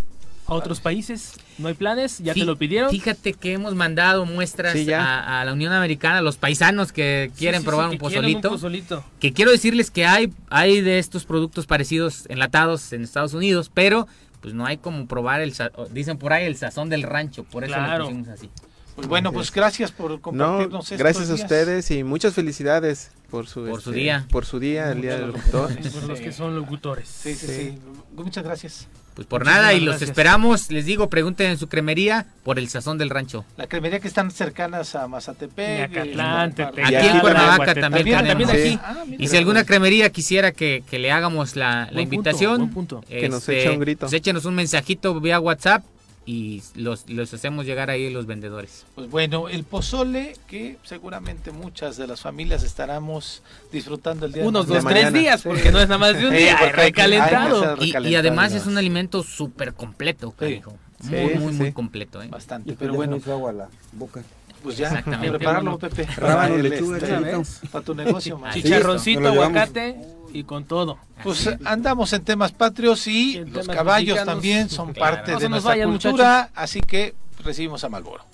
a 0.52 0.56
otros 0.56 0.80
países? 0.80 1.34
¿No 1.58 1.68
hay 1.68 1.74
planes? 1.74 2.18
¿Ya 2.18 2.34
te 2.34 2.44
lo 2.44 2.56
pidieron? 2.56 2.90
Fíjate 2.90 3.32
que 3.32 3.52
hemos 3.52 3.74
mandado 3.74 4.24
muestras 4.26 4.76
a, 4.94 5.44
la 5.44 5.52
Unión 5.52 5.72
Americana, 5.72 6.18
a 6.18 6.22
los 6.22 6.36
paisanos 6.36 6.92
que 6.92 7.30
quieren 7.36 7.64
probar 7.64 7.90
un, 7.90 7.98
pozolito, 7.98 9.04
Que 9.20 9.32
quiero 9.32 9.50
decirles 9.50 9.90
que 9.90 10.06
hay, 10.06 10.32
hay 10.48 10.80
de 10.80 10.98
estos 10.98 11.24
productos 11.24 11.66
parecidos 11.66 12.26
enlatados 12.28 12.92
en 12.92 13.02
Estados 13.02 13.34
Unidos, 13.34 13.70
pero 13.72 14.06
pues 14.40 14.54
no 14.54 14.66
hay 14.66 14.76
como 14.76 15.06
probar 15.06 15.40
el, 15.40 15.54
dicen 15.90 16.18
por 16.18 16.32
ahí, 16.32 16.44
el 16.44 16.56
sazón 16.56 16.88
del 16.88 17.02
rancho, 17.02 17.44
por 17.44 17.64
eso 17.64 17.76
lo 17.78 18.04
pusimos 18.04 18.28
así. 18.28 18.50
Pues 18.94 19.08
bueno, 19.08 19.32
pues 19.32 19.50
gracias 19.50 19.90
por 19.90 20.20
compartirnos 20.20 20.90
no, 20.90 20.98
Gracias 20.98 21.30
a 21.30 21.34
ustedes 21.34 21.90
y 21.90 22.04
muchas 22.04 22.34
felicidades 22.34 23.10
por 23.30 23.46
su, 23.46 23.64
por 23.64 23.80
su 23.80 23.90
este, 23.90 24.00
día. 24.00 24.26
Por 24.30 24.44
su 24.44 24.58
día, 24.58 24.92
el 24.92 25.00
día 25.00 25.16
del 25.16 25.28
locutor. 25.28 25.74
por 25.74 26.02
los 26.04 26.20
que 26.20 26.32
son 26.32 26.54
locutores. 26.54 27.08
Sí, 27.08 27.34
sí, 27.34 27.46
sí. 27.46 27.78
Muchas 28.14 28.44
gracias. 28.44 28.88
Pues 29.14 29.26
por 29.26 29.44
nada, 29.44 29.74
y 29.74 29.80
los 29.80 30.00
esperamos, 30.00 30.70
les 30.70 30.86
digo, 30.86 31.10
pregunten 31.10 31.50
en 31.50 31.58
su 31.58 31.68
cremería 31.68 32.26
por 32.44 32.58
el 32.58 32.68
sazón 32.68 32.96
del 32.96 33.10
rancho. 33.10 33.44
La 33.58 33.66
cremería 33.66 34.00
que 34.00 34.08
están 34.08 34.30
cercanas 34.30 34.94
a 34.94 35.06
Mazatepec. 35.06 35.96
aquí 35.96 37.06
en 37.06 37.20
Cuernavaca 37.20 37.74
también, 37.74 38.14
aquí. 38.14 38.78
Ah, 38.82 39.04
y 39.18 39.28
si 39.28 39.36
alguna 39.36 39.64
cremería 39.64 40.10
quisiera 40.10 40.52
que, 40.52 40.82
le 40.90 41.12
hagamos 41.12 41.56
la, 41.56 41.90
invitación, 41.94 42.70
que 43.08 43.28
nos 43.28 43.48
eche 43.48 43.70
un 43.70 43.80
grito. 43.80 44.00
Pues 44.00 44.12
échenos 44.14 44.44
un 44.46 44.54
mensajito 44.54 45.20
vía 45.20 45.40
WhatsApp 45.40 45.84
y 46.24 46.62
los, 46.74 47.08
los 47.08 47.34
hacemos 47.34 47.66
llegar 47.66 47.90
ahí 47.90 48.10
los 48.10 48.26
vendedores. 48.26 48.86
Pues 48.94 49.10
bueno, 49.10 49.48
el 49.48 49.64
pozole 49.64 50.34
que 50.46 50.78
seguramente 50.84 51.50
muchas 51.50 51.96
de 51.96 52.06
las 52.06 52.20
familias 52.20 52.62
estaremos 52.62 53.42
disfrutando 53.72 54.26
el 54.26 54.32
día 54.32 54.44
Unos 54.44 54.66
dos, 54.66 54.84
tres 54.84 55.12
días, 55.12 55.42
porque 55.42 55.72
no 55.72 55.80
es 55.80 55.88
nada 55.88 55.98
más 55.98 56.16
de 56.16 56.26
un 56.26 56.34
día, 56.34 56.56
recalentado. 56.72 57.76
Y, 57.82 58.14
además 58.14 58.52
es 58.52 58.66
un 58.66 58.78
alimento 58.78 59.22
súper 59.22 59.74
completo, 59.74 60.34
Muy, 60.38 61.34
muy, 61.34 61.52
muy 61.52 61.72
completo. 61.72 62.22
¿eh? 62.22 62.28
Bastante, 62.28 62.74
pero 62.78 62.94
bueno. 62.94 63.18
agua 63.26 63.52
la 63.52 63.68
boca. 63.92 64.22
Pues 64.62 64.76
ya, 64.76 64.86
Exactamente. 64.86 65.38
prepararlo, 65.38 65.76
Pepe. 65.76 66.04
Rábano, 66.16 66.56
lechuga, 66.58 66.98
este, 66.98 67.68
para 67.68 67.84
tu 67.84 67.94
negocio, 67.96 68.40
Chicharroncito, 68.52 69.26
aguacate 69.26 69.96
y 70.32 70.44
con 70.44 70.64
todo. 70.64 70.98
Pues 71.22 71.48
andamos 71.64 72.12
en 72.12 72.24
temas 72.24 72.52
patrios 72.52 73.06
y, 73.06 73.44
los 73.44 73.68
caballos 73.68 74.24
también 74.24 74.68
son 74.68 74.92
parte 74.92 75.36
de 75.36 75.48
nuestra 75.48 75.82
cultura, 75.84 76.50
así 76.54 76.80
que 76.80 77.14
recibimos 77.44 77.84
a 77.84 77.88
Malboro. 77.88 78.24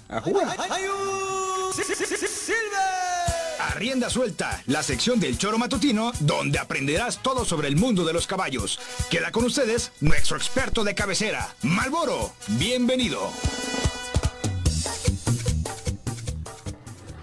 Arrienda 3.60 4.10
suelta, 4.10 4.62
la 4.66 4.82
sección 4.82 5.20
del 5.20 5.38
choro 5.38 5.58
matutino 5.58 6.12
donde 6.20 6.58
aprenderás 6.58 7.22
todo 7.22 7.44
sobre 7.44 7.68
el 7.68 7.76
mundo 7.76 8.04
de 8.04 8.12
los 8.12 8.26
caballos. 8.26 8.80
Queda 9.10 9.30
con 9.30 9.44
ustedes 9.44 9.92
nuestro 10.00 10.36
experto 10.36 10.82
de 10.82 10.94
cabecera, 10.94 11.54
Malboro. 11.62 12.32
Bienvenido. 12.48 13.30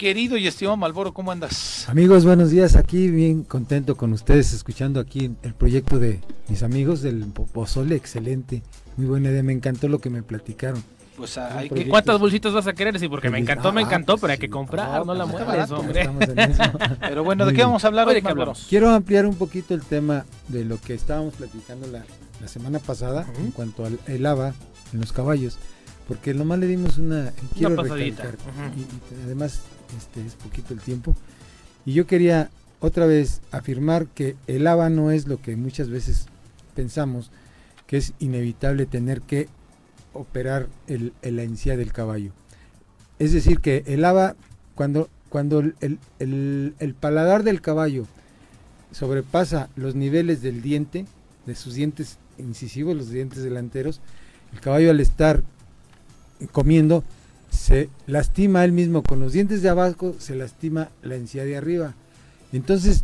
Querido 0.06 0.38
y 0.38 0.46
estimado 0.46 0.78
Malboro, 0.78 1.16
¿cómo 1.16 1.32
andas? 1.32 1.90
Amigos, 1.90 2.26
buenos 2.26 2.52
días. 2.52 2.76
Aquí 2.76 3.10
bien 3.10 3.42
contento 3.44 3.98
con 3.98 4.14
ustedes, 4.14 4.54
escuchando 4.54 5.00
aquí 5.00 5.32
el 5.42 5.56
proyecto 5.56 5.98
de 5.98 6.22
mis 6.48 6.62
amigos 6.62 7.02
del 7.02 7.26
Pozole, 7.26 7.96
excelente. 7.96 8.62
Muy 8.98 9.08
buena 9.08 9.32
idea, 9.32 9.42
me 9.42 9.52
encantó 9.52 9.88
lo 9.88 9.98
que 9.98 10.12
me 10.12 10.22
platicaron. 10.22 10.84
Pues 11.18 11.40
hay 11.40 11.72
que... 11.72 11.88
¿Cuántas 11.88 12.20
bolsitas 12.20 12.54
vas 12.54 12.68
a 12.68 12.74
querer? 12.74 13.00
Sí, 13.00 13.08
porque 13.08 13.32
me 13.32 13.40
encantó, 13.40 13.74
me 13.74 13.82
encantó, 13.82 14.20
pero 14.20 14.34
hay 14.34 14.38
que 14.38 14.48
comprar, 14.48 15.04
no, 15.08 15.16
la 15.16 15.26
mueves, 15.26 15.72
hombre. 15.72 16.08
pero 17.00 17.24
bueno, 17.24 17.48
¿de 17.48 17.54
qué 17.56 17.64
vamos 17.64 17.84
a 17.84 17.88
hablar 17.88 18.08
hoy, 18.08 18.24
Quiero 18.70 18.92
ampliar 18.92 19.26
un 19.26 19.34
poquito 19.34 19.74
el 19.74 19.82
tema 19.82 20.24
de 20.50 20.66
lo 20.66 20.80
que 20.80 20.94
estábamos 20.94 21.34
platicando 21.34 21.88
la, 21.88 22.06
semana 22.48 22.78
pasada 22.78 23.26
en 23.40 23.50
cuanto 23.50 23.84
al 23.84 23.98
el 24.06 24.24
ABA 24.24 24.54
en 24.94 25.00
los 25.00 25.12
caballos, 25.12 25.58
porque 26.08 26.36
nomás 26.36 26.60
le 26.60 26.68
dimos 26.68 27.00
una... 27.00 27.34
Quiero 27.58 27.76
pasadita. 27.76 28.26
y 28.78 29.24
además 29.24 29.62
este 29.98 30.26
es 30.26 30.36
poquito 30.36 30.74
el 30.74 30.82
tiempo. 30.82 31.16
Y 31.86 31.94
yo 31.94 32.08
quería 32.08 32.50
otra 32.80 33.06
vez 33.06 33.42
afirmar 33.52 34.08
que 34.08 34.36
el 34.48 34.68
ABA 34.68 34.90
no 34.90 35.12
es 35.12 35.28
lo 35.28 35.42
que 35.42 35.56
muchas 35.56 35.90
veces 35.90 36.28
pensamos, 36.76 37.32
que 37.88 37.98
es 37.98 38.14
inevitable 38.20 38.86
tener 38.86 39.22
que 39.22 39.48
operar 40.14 40.68
el, 40.88 41.14
la 41.22 41.44
encía 41.44 41.78
del 41.78 41.92
caballo. 41.92 42.32
Es 43.20 43.34
decir, 43.34 43.60
que 43.60 43.84
el 43.86 44.04
haba, 44.04 44.36
cuando, 44.74 45.10
cuando 45.30 45.60
el, 45.60 46.00
el, 46.20 46.96
paladar 47.00 47.44
del 47.44 47.62
caballo 47.62 48.06
sobrepasa 48.92 49.70
los 49.76 49.96
niveles 49.96 50.42
del 50.42 50.62
diente, 50.62 51.06
de 51.46 51.56
sus 51.56 51.76
dientes 51.76 52.18
incisivos, 52.38 52.96
los 52.96 53.10
dientes 53.10 53.44
delanteros, 53.44 54.02
el 54.54 54.60
caballo 54.60 54.90
al 54.90 55.00
estar 55.00 55.44
comiendo 56.52 57.04
se 57.56 57.90
lastima 58.08 58.64
él 58.64 58.72
mismo 58.72 59.04
con 59.04 59.20
los 59.20 59.34
dientes 59.34 59.62
de 59.62 59.70
abajo, 59.70 60.16
se 60.20 60.36
lastima 60.36 60.90
la 61.02 61.16
encía 61.16 61.46
de 61.46 61.58
arriba. 61.58 61.94
Entonces, 62.54 63.04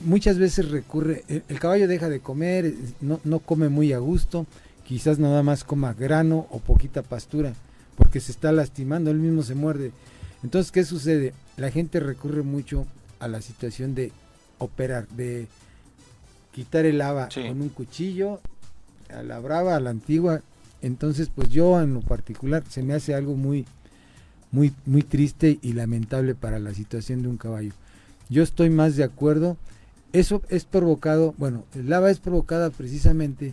muchas 0.00 0.38
veces 0.38 0.70
recurre, 0.70 1.24
el, 1.28 1.58
caballo 1.58 1.88
deja 1.88 2.08
de 2.08 2.20
comer, 2.20 2.74
no, 3.00 3.20
no 3.24 3.40
come 3.40 3.68
muy 3.68 3.92
a 3.92 3.98
gusto, 3.98 4.46
quizás 4.86 5.18
nada 5.18 5.42
más 5.42 5.64
coma 5.64 5.94
grano 5.94 6.46
o 6.50 6.60
poquita 6.60 7.02
pastura, 7.02 7.54
porque 7.96 8.20
se 8.20 8.32
está 8.32 8.52
lastimando, 8.52 9.10
él 9.10 9.18
mismo 9.18 9.42
se 9.42 9.54
muerde. 9.54 9.92
Entonces, 10.42 10.70
¿qué 10.70 10.84
sucede? 10.84 11.34
La 11.56 11.70
gente 11.70 12.00
recurre 12.00 12.42
mucho 12.42 12.86
a 13.18 13.28
la 13.28 13.42
situación 13.42 13.94
de 13.94 14.12
operar, 14.58 15.08
de 15.08 15.48
quitar 16.52 16.86
el 16.86 17.00
haba 17.00 17.28
con 17.28 17.60
un 17.60 17.68
cuchillo, 17.68 18.40
a 19.10 19.22
la 19.22 19.38
brava, 19.40 19.76
a 19.76 19.80
la 19.80 19.90
antigua. 19.90 20.42
Entonces, 20.80 21.28
pues 21.34 21.48
yo 21.48 21.80
en 21.80 21.94
lo 21.94 22.00
particular 22.00 22.62
se 22.68 22.82
me 22.82 22.94
hace 22.94 23.14
algo 23.14 23.34
muy, 23.34 23.66
muy, 24.50 24.72
muy 24.86 25.02
triste 25.02 25.58
y 25.62 25.72
lamentable 25.72 26.34
para 26.34 26.58
la 26.58 26.74
situación 26.74 27.22
de 27.22 27.28
un 27.28 27.36
caballo. 27.36 27.72
Yo 28.28 28.42
estoy 28.42 28.70
más 28.70 28.96
de 28.96 29.04
acuerdo. 29.04 29.56
Eso 30.12 30.42
es 30.48 30.64
provocado, 30.64 31.34
bueno, 31.36 31.64
el 31.74 31.90
lava 31.90 32.10
es 32.10 32.18
provocada 32.18 32.70
precisamente 32.70 33.52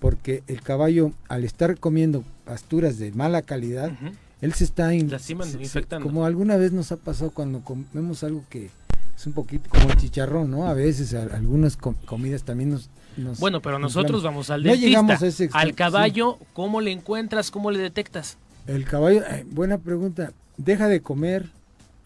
porque 0.00 0.42
el 0.48 0.60
caballo 0.60 1.12
al 1.28 1.44
estar 1.44 1.78
comiendo 1.78 2.24
pasturas 2.44 2.98
de 2.98 3.12
mala 3.12 3.42
calidad, 3.42 3.92
él 4.40 4.52
se 4.52 4.64
está 4.64 4.92
infectando. 4.92 6.04
como 6.04 6.24
alguna 6.24 6.56
vez 6.56 6.72
nos 6.72 6.92
ha 6.92 6.96
pasado 6.96 7.30
cuando 7.30 7.60
comemos 7.60 8.24
algo 8.24 8.44
que 8.50 8.70
es 9.16 9.26
un 9.26 9.32
poquito 9.32 9.70
como 9.70 9.88
el 9.88 9.96
chicharrón, 9.96 10.50
¿no? 10.50 10.66
A 10.66 10.74
veces 10.74 11.14
algunas 11.14 11.76
comidas 11.76 12.42
también 12.42 12.70
nos, 13.16 13.38
Bueno, 13.38 13.62
pero 13.62 13.78
nosotros 13.78 14.22
vamos 14.22 14.50
al 14.50 14.64
dentista, 14.64 15.18
al 15.52 15.74
caballo, 15.74 16.38
¿cómo 16.52 16.80
le 16.80 16.90
encuentras, 16.90 17.50
cómo 17.50 17.70
le 17.70 17.78
detectas? 17.78 18.36
El 18.66 18.84
caballo, 18.84 19.22
eh, 19.22 19.44
buena 19.50 19.78
pregunta, 19.78 20.32
deja 20.56 20.88
de 20.88 21.00
comer, 21.00 21.50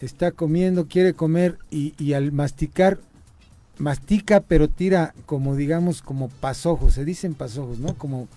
está 0.01 0.33
comiendo, 0.33 0.87
quiere 0.87 1.15
comer 1.15 1.59
y, 1.71 1.95
y 1.99 2.15
al 2.15 2.33
masticar 2.33 2.99
mastica 3.79 4.41
pero 4.41 4.69
tira 4.69 5.15
como 5.25 5.57
digamos 5.57 6.03
como 6.03 6.29
pasojos, 6.29 6.95
se 6.95 7.05
dicen 7.05 7.35
pasojos, 7.35 7.79
¿no? 7.79 7.95
Como 7.95 8.29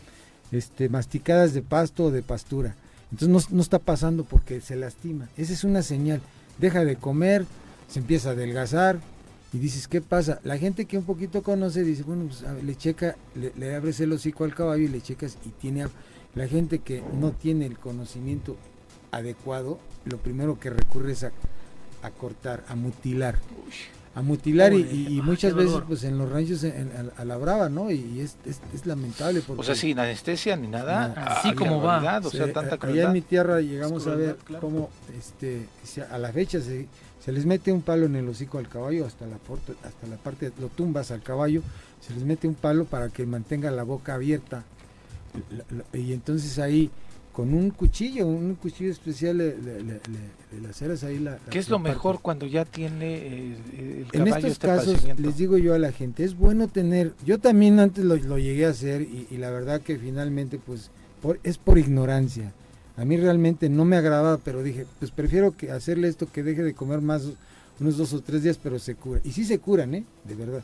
este 0.52 0.90
masticadas 0.90 1.54
de 1.54 1.62
pasto 1.62 2.06
o 2.06 2.12
de 2.12 2.22
pastura. 2.22 2.76
Entonces 3.12 3.52
no, 3.52 3.62
está 3.62 3.80
pasando 3.80 4.24
porque 4.24 4.62
se 4.62 4.76
lastima. 4.76 5.28
Esa 5.38 5.54
es 5.54 5.64
una 5.64 5.82
señal. 5.82 6.22
Deja 6.60 6.86
de 6.86 6.96
comer, 6.96 7.46
se 7.90 8.00
empieza 8.00 8.30
a 8.30 8.34
adelgazar 8.34 9.00
y 9.52 9.58
dices, 9.58 9.88
¿qué 9.88 10.00
pasa? 10.02 10.40
La 10.44 10.58
gente 10.58 10.86
que 10.86 10.98
un 10.98 11.04
poquito 11.04 11.44
conoce 11.44 11.84
dice, 11.84 12.04
bueno, 12.04 12.26
pues 12.28 12.44
le 12.64 12.76
checa, 12.78 13.16
le, 13.36 13.76
abres 13.76 14.00
el 14.00 14.14
hocico 14.14 14.46
al 14.46 14.56
caballo 14.56 14.84
y 14.84 14.90
le 14.90 15.02
checas 15.02 15.38
y 15.46 15.50
tiene... 15.50 15.88
La 16.36 16.48
gente 16.48 16.80
que 16.80 17.04
no 17.14 17.32
tiene 17.32 17.66
el 17.66 17.78
conocimiento 17.78 18.56
adecuado, 19.12 19.80
lo 20.06 20.18
primero 20.18 20.60
que 20.60 20.70
recurre 20.70 21.12
es 21.12 21.24
a, 21.24 21.32
cortar, 22.18 22.64
a 22.70 22.76
mutilar 22.76 23.38
a 24.14 24.22
mutilar 24.22 24.74
y, 24.74 25.22
muchas 25.24 25.54
veces 25.54 25.82
pues 25.88 26.04
en 26.04 26.18
los 26.18 26.30
ranchos 26.30 26.66
a, 27.18 27.26
la 27.26 27.38
brava, 27.38 27.70
¿no? 27.70 27.92
Y 27.92 28.20
es, 28.20 28.36
es, 28.46 28.86
lamentable. 28.86 29.42
Porque, 29.42 29.62
o 29.62 29.64
sea, 29.64 29.76
sin 29.76 29.98
anestesia 30.00 30.58
ni 30.58 30.68
nada. 30.68 31.14
Así 31.16 31.54
como 31.54 31.82
va. 31.82 32.20
O 32.24 32.30
sea, 32.30 32.52
tanta 32.52 32.78
allá 32.86 33.06
en 33.06 33.14
mi 33.14 33.22
tierra 33.22 33.62
llegamos 33.62 34.08
a 34.08 34.16
ver 34.16 34.38
cómo 34.60 34.90
este, 35.18 35.66
a 36.12 36.18
la 36.18 36.34
fecha 36.34 36.60
se, 36.60 36.88
se, 37.24 37.32
les 37.32 37.46
mete 37.46 37.72
un 37.72 37.82
palo 37.82 38.06
en 38.06 38.18
el 38.18 38.28
hocico 38.28 38.58
al 38.58 38.68
caballo 38.68 39.06
hasta 39.06 39.26
la, 39.28 39.36
hasta 39.36 40.08
la 40.08 40.18
parte, 40.18 40.52
lo 40.60 40.68
tumbas 40.68 41.12
al 41.12 41.22
caballo, 41.22 41.62
se 42.02 42.14
les 42.14 42.24
mete 42.24 42.50
un 42.50 42.56
palo 42.56 42.84
para 42.86 43.10
que 43.10 43.26
mantenga 43.26 43.72
la 43.72 43.84
boca 43.84 44.16
abierta. 44.16 44.66
Y 45.94 46.14
entonces 46.14 46.60
ahí 46.60 46.90
con 47.32 47.54
un 47.54 47.70
cuchillo, 47.70 48.28
un 48.28 48.56
cuchillo 48.56 48.92
especial 48.92 49.38
le, 49.38 49.56
le, 49.58 50.00
ahí 51.08 51.20
la... 51.20 51.38
¿Qué 51.50 51.60
es 51.60 51.70
lo 51.70 51.80
mejor 51.80 52.20
cuando 52.22 52.46
ya 52.46 52.66
tiene 52.66 53.16
eh, 53.16 54.06
el 54.12 54.22
En 54.22 54.28
estos 54.28 54.52
este 54.52 54.68
casos 54.68 55.04
les 55.18 55.38
digo 55.38 55.58
yo 55.58 55.74
a 55.74 55.80
la 55.80 55.92
gente, 55.92 56.24
es 56.24 56.36
bueno 56.36 56.68
tener, 56.68 57.14
yo 57.26 57.40
también 57.40 57.80
antes 57.80 58.04
lo, 58.04 58.38
llegué 58.38 58.66
a 58.66 58.70
hacer 58.70 59.02
y, 59.02 59.38
la 59.38 59.50
verdad 59.50 59.82
que 59.82 59.98
finalmente 59.98 60.60
pues 60.60 60.92
es 61.44 61.58
por 61.58 61.78
ignorancia. 61.78 62.52
A 62.98 63.06
mí 63.06 63.16
realmente 63.18 63.70
no 63.70 63.86
me 63.86 63.96
agradaba, 63.96 64.38
pero 64.38 64.62
dije, 64.62 64.86
pues 65.00 65.12
prefiero 65.12 65.56
que 65.56 65.72
hacerle 65.72 66.10
esto 66.10 66.28
que 66.32 66.44
deje 66.44 66.64
de 66.64 66.74
comer 66.74 67.02
más 67.02 67.24
unos 67.80 67.98
dos 67.98 68.14
o 68.14 68.22
tres 68.22 68.44
días, 68.44 68.60
pero 68.62 68.78
se 68.78 68.96
cura. 68.96 69.22
Y 69.24 69.32
sí 69.32 69.46
se 69.46 69.60
curan, 69.60 69.96
¿eh? 69.96 70.04
De 70.26 70.36
verdad. 70.36 70.62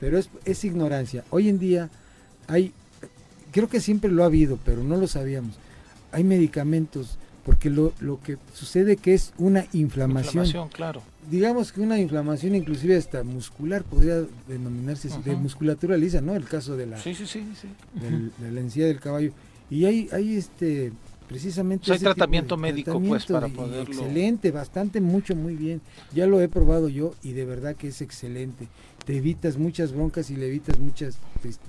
Pero 0.00 0.18
es, 0.18 0.30
es 0.44 0.64
ignorancia. 0.64 1.24
Hoy 1.30 1.48
en 1.48 1.58
día 1.58 1.90
hay, 2.48 2.72
creo 3.52 3.68
que 3.68 3.80
siempre 3.80 4.10
lo 4.10 4.24
ha 4.24 4.26
habido, 4.26 4.58
pero 4.64 4.82
no 4.82 4.96
lo 4.96 5.06
sabíamos 5.06 5.56
hay 6.12 6.24
medicamentos, 6.24 7.18
porque 7.44 7.70
lo, 7.70 7.92
lo 8.00 8.20
que 8.20 8.36
sucede 8.52 8.96
que 8.96 9.14
es 9.14 9.32
una 9.38 9.66
inflamación. 9.72 10.44
inflamación 10.44 10.68
claro. 10.68 11.02
Digamos 11.30 11.72
que 11.72 11.80
una 11.80 11.98
inflamación 11.98 12.54
inclusive 12.54 12.96
hasta 12.96 13.24
muscular 13.24 13.82
podría 13.82 14.22
denominarse 14.46 15.08
de 15.24 15.36
musculatura 15.36 15.96
lisa, 15.96 16.20
¿no? 16.20 16.34
El 16.34 16.44
caso 16.44 16.76
de 16.76 16.86
la, 16.86 16.98
sí, 16.98 17.14
sí, 17.14 17.26
sí, 17.26 17.44
de 18.38 18.52
la 18.52 18.60
encía 18.60 18.86
del 18.86 19.00
caballo. 19.00 19.32
Y 19.70 19.86
hay, 19.86 20.08
hay 20.12 20.36
este 20.36 20.92
precisamente 21.28 21.90
hay 21.90 21.98
tratamiento 21.98 22.58
médico 22.58 23.00
pues 23.00 23.24
para 23.24 23.48
poderlo 23.48 23.84
excelente 23.84 24.50
bastante 24.50 25.00
mucho 25.00 25.34
muy 25.34 25.54
bien 25.54 25.80
ya 26.12 26.26
lo 26.26 26.42
he 26.42 26.48
probado 26.48 26.90
yo 26.90 27.14
y 27.22 27.32
de 27.32 27.46
verdad 27.46 27.74
que 27.74 27.88
es 27.88 28.02
excelente 28.02 28.68
te 29.06 29.16
evitas 29.16 29.56
muchas 29.56 29.92
broncas 29.92 30.28
y 30.28 30.36
le 30.36 30.48
evitas 30.48 30.78
muchas 30.78 31.16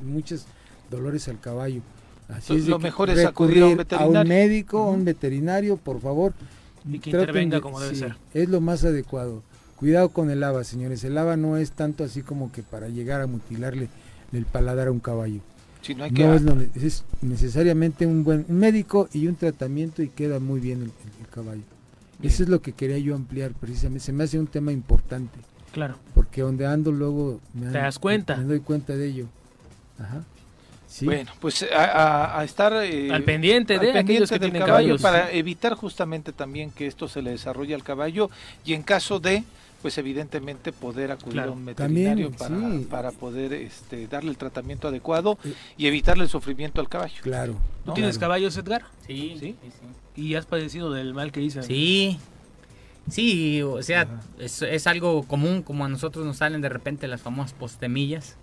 muchos 0.04 0.48
dolores 0.94 1.28
al 1.28 1.40
caballo 1.40 1.82
Así 2.30 2.56
es 2.56 2.68
lo 2.68 2.80
mejor 2.80 3.10
es 3.10 3.26
acudir 3.26 3.64
a 3.64 3.68
un 3.68 3.78
veterinario. 3.78 4.18
A 4.18 4.22
un 4.22 4.28
médico, 4.28 4.78
a 4.80 4.90
un 4.90 5.06
veterinario, 5.06 5.78
por 5.78 6.02
favor. 6.02 6.34
Y 6.90 7.00
que 7.00 7.12
intervenga 7.12 7.62
como 7.62 7.80
debe 7.80 7.96
ser. 7.96 8.16
Es 8.34 8.50
lo 8.50 8.62
más 8.62 8.84
adecuado. 8.84 9.44
Cuidado 9.76 10.10
con 10.10 10.30
el 10.30 10.40
lava, 10.40 10.64
señores. 10.64 11.04
El 11.04 11.16
lava 11.16 11.38
no 11.38 11.58
es 11.58 11.72
tanto 11.72 12.04
así 12.04 12.22
como 12.22 12.52
que 12.52 12.64
para 12.64 12.90
llegar 12.90 13.22
a 13.22 13.28
mutilarle 13.28 13.90
el 14.32 14.46
paladar 14.46 14.88
a 14.88 14.92
un 14.92 15.00
caballo. 15.00 15.42
no, 15.96 16.04
hay 16.04 16.12
que... 16.12 16.86
es, 16.86 17.04
necesariamente 17.22 18.06
un 18.06 18.24
buen 18.24 18.46
médico 18.48 19.10
y 19.14 19.28
un 19.28 19.36
tratamiento 19.36 20.02
y 20.02 20.10
queda 20.10 20.40
muy 20.40 20.60
bien 20.60 20.84
el, 20.84 20.92
caballo. 21.30 21.64
Eso 22.22 22.44
es 22.44 22.50
lo 22.50 22.62
que 22.62 22.74
quería 22.74 22.98
yo 23.00 23.16
ampliar 23.16 23.52
precisamente. 23.52 24.06
Se 24.06 24.14
me 24.14 24.24
hace 24.24 24.40
un 24.40 24.48
tema 24.48 24.72
importante. 24.72 25.40
Claro. 25.74 25.96
Porque 26.14 26.42
donde 26.42 26.66
ando 26.66 26.92
luego 26.92 27.42
me, 27.54 27.68
¿Te 27.68 27.80
das 27.80 28.00
cuenta? 28.00 28.38
me 28.38 28.44
doy 28.44 28.60
cuenta 28.60 28.96
de 28.96 29.08
ello. 29.08 29.26
Ajá. 30.00 30.24
Bueno, 31.02 31.32
pues 31.40 31.66
a, 31.76 32.44
estar 32.44 32.74
eh, 32.84 33.12
al 33.12 33.24
pendiente 33.24 33.80
de 33.80 33.98
aquellos 33.98 34.30
que 34.30 34.40
tienen 34.40 34.62
caballo 34.62 34.98
para 34.98 35.32
evitar 35.32 35.74
justamente 35.74 36.32
también 36.34 36.72
que 36.72 36.88
esto 36.88 37.08
se 37.08 37.22
le 37.22 37.32
desarrolle 37.32 37.74
al 37.74 37.84
caballo 37.84 38.30
y 38.64 38.74
en 38.74 38.84
caso 38.84 39.20
de 39.20 39.44
pues 39.82 39.98
evidentemente 39.98 40.72
poder 40.72 41.12
acudir 41.12 41.42
a 41.42 41.52
un 41.52 41.66
veterinario 41.66 42.32
para, 42.32 42.56
para, 42.90 43.12
poder 43.12 43.52
este, 43.52 44.08
darle 44.08 44.30
el 44.30 44.38
tratamiento 44.38 44.88
adecuado 44.88 45.38
eh, 45.44 45.54
y 45.78 45.88
evitarle 45.88 46.24
el 46.24 46.30
sufrimiento 46.30 46.80
al 46.80 46.88
caballo. 46.88 47.22
Claro. 47.22 47.58
¿Tú 47.84 47.94
tienes 47.94 48.18
caballos, 48.18 48.56
Edgar? 48.56 48.84
Sí, 49.06 49.36
¿Sí? 49.38 49.56
¿Y 50.16 50.36
has 50.36 50.46
padecido 50.46 50.94
del 50.94 51.14
mal 51.14 51.34
que 51.34 51.42
hice? 51.42 51.64
Sí. 51.64 52.18
Sí, 53.10 53.62
o 53.62 53.84
sea, 53.84 54.08
es, 54.40 54.62
es, 54.62 54.88
algo 54.88 55.24
común, 55.24 55.62
como 55.62 55.84
a 55.84 55.90
nosotros 55.90 56.26
nos 56.26 56.38
salen 56.38 56.62
de 56.62 56.70
repente 56.70 57.06
las 57.10 57.22
famosas 57.22 57.52
postemillas. 57.52 58.38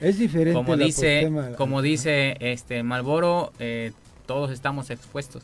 Es 0.00 0.18
diferente. 0.18 0.54
como 0.54 0.76
dice, 0.76 1.30
como 1.56 1.82
dice 1.82 2.36
este 2.40 2.82
Malboro, 2.82 3.52
eh, 3.58 3.92
todos 4.26 4.50
estamos 4.50 4.90
expuestos. 4.90 5.42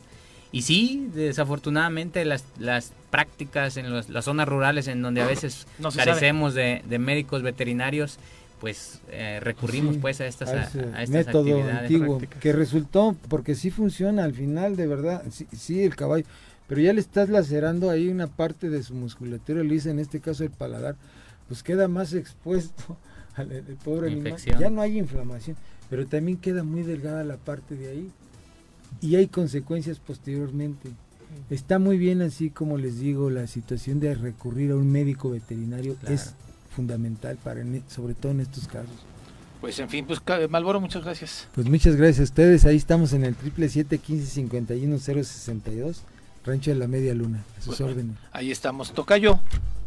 Y 0.52 0.62
sí, 0.62 1.10
desafortunadamente 1.14 2.24
las, 2.24 2.44
las 2.58 2.92
prácticas 3.10 3.76
en 3.76 3.92
las 3.92 4.24
zonas 4.24 4.48
rurales 4.48 4.88
en 4.88 5.02
donde 5.02 5.20
a 5.20 5.26
veces 5.26 5.66
carecemos 5.96 6.54
de, 6.54 6.82
médicos 6.98 7.42
veterinarios, 7.42 8.18
pues 8.60 9.00
eh, 9.10 9.38
recurrimos 9.42 9.96
pues 9.98 10.20
a 10.20 10.26
estas, 10.26 10.48
a, 10.48 11.06
método 11.08 11.62
antiguo 11.62 12.20
que 12.40 12.52
resultó 12.52 13.14
porque 13.28 13.54
sí 13.54 13.70
funciona 13.70 14.24
al 14.24 14.32
final 14.32 14.76
de 14.76 14.86
verdad, 14.86 15.22
sí, 15.30 15.46
sí, 15.54 15.82
el 15.82 15.94
caballo, 15.94 16.24
pero 16.66 16.80
ya 16.80 16.94
le 16.94 17.00
estás 17.00 17.28
lacerando 17.28 17.90
ahí 17.90 18.08
una 18.08 18.28
parte 18.28 18.70
de 18.70 18.82
su 18.82 18.94
musculatura 18.94 19.62
lisa, 19.62 19.90
en 19.90 19.98
este 19.98 20.20
caso 20.20 20.42
el 20.42 20.50
paladar, 20.50 20.96
pues 21.48 21.62
queda 21.62 21.86
más 21.86 22.14
expuesto 22.14 22.96
al, 23.36 23.52
al 23.52 23.76
pobre 23.84 24.10
animal, 24.10 24.36
ya 24.36 24.70
no 24.70 24.80
hay 24.80 24.98
inflamación, 24.98 25.56
pero 25.88 26.06
también 26.06 26.38
queda 26.38 26.62
muy 26.64 26.82
delgada 26.82 27.22
la 27.24 27.36
parte 27.36 27.76
de 27.76 27.88
ahí 27.88 28.10
y 29.00 29.16
hay 29.16 29.28
consecuencias 29.28 29.98
posteriormente. 29.98 30.90
Está 31.50 31.78
muy 31.78 31.98
bien 31.98 32.22
así 32.22 32.50
como 32.50 32.78
les 32.78 32.98
digo, 32.98 33.30
la 33.30 33.46
situación 33.46 34.00
de 34.00 34.14
recurrir 34.14 34.70
a 34.70 34.76
un 34.76 34.90
médico 34.90 35.30
veterinario 35.30 35.94
claro. 35.96 36.14
es 36.14 36.34
fundamental 36.74 37.36
para 37.36 37.62
sobre 37.88 38.14
todo 38.14 38.32
en 38.32 38.40
estos 38.40 38.66
casos. 38.68 39.04
Pues 39.60 39.78
en 39.78 39.88
fin, 39.88 40.06
pues 40.06 40.20
Malboro, 40.50 40.80
muchas 40.80 41.02
gracias. 41.02 41.48
Pues 41.54 41.68
muchas 41.68 41.96
gracias 41.96 42.20
a 42.20 42.22
ustedes, 42.24 42.64
ahí 42.64 42.76
estamos 42.76 43.12
en 43.12 43.24
el 43.24 43.34
777 43.34 43.98
15 43.98 44.26
51 44.26 44.98
062 44.98 46.02
Rancho 46.46 46.70
de 46.70 46.76
la 46.76 46.86
Media 46.86 47.12
Luna. 47.14 47.44
A 47.58 47.60
sus 47.60 47.80
órdenes. 47.80 48.16
Ahí 48.32 48.50
estamos, 48.50 48.92
Tocayo. 48.92 49.40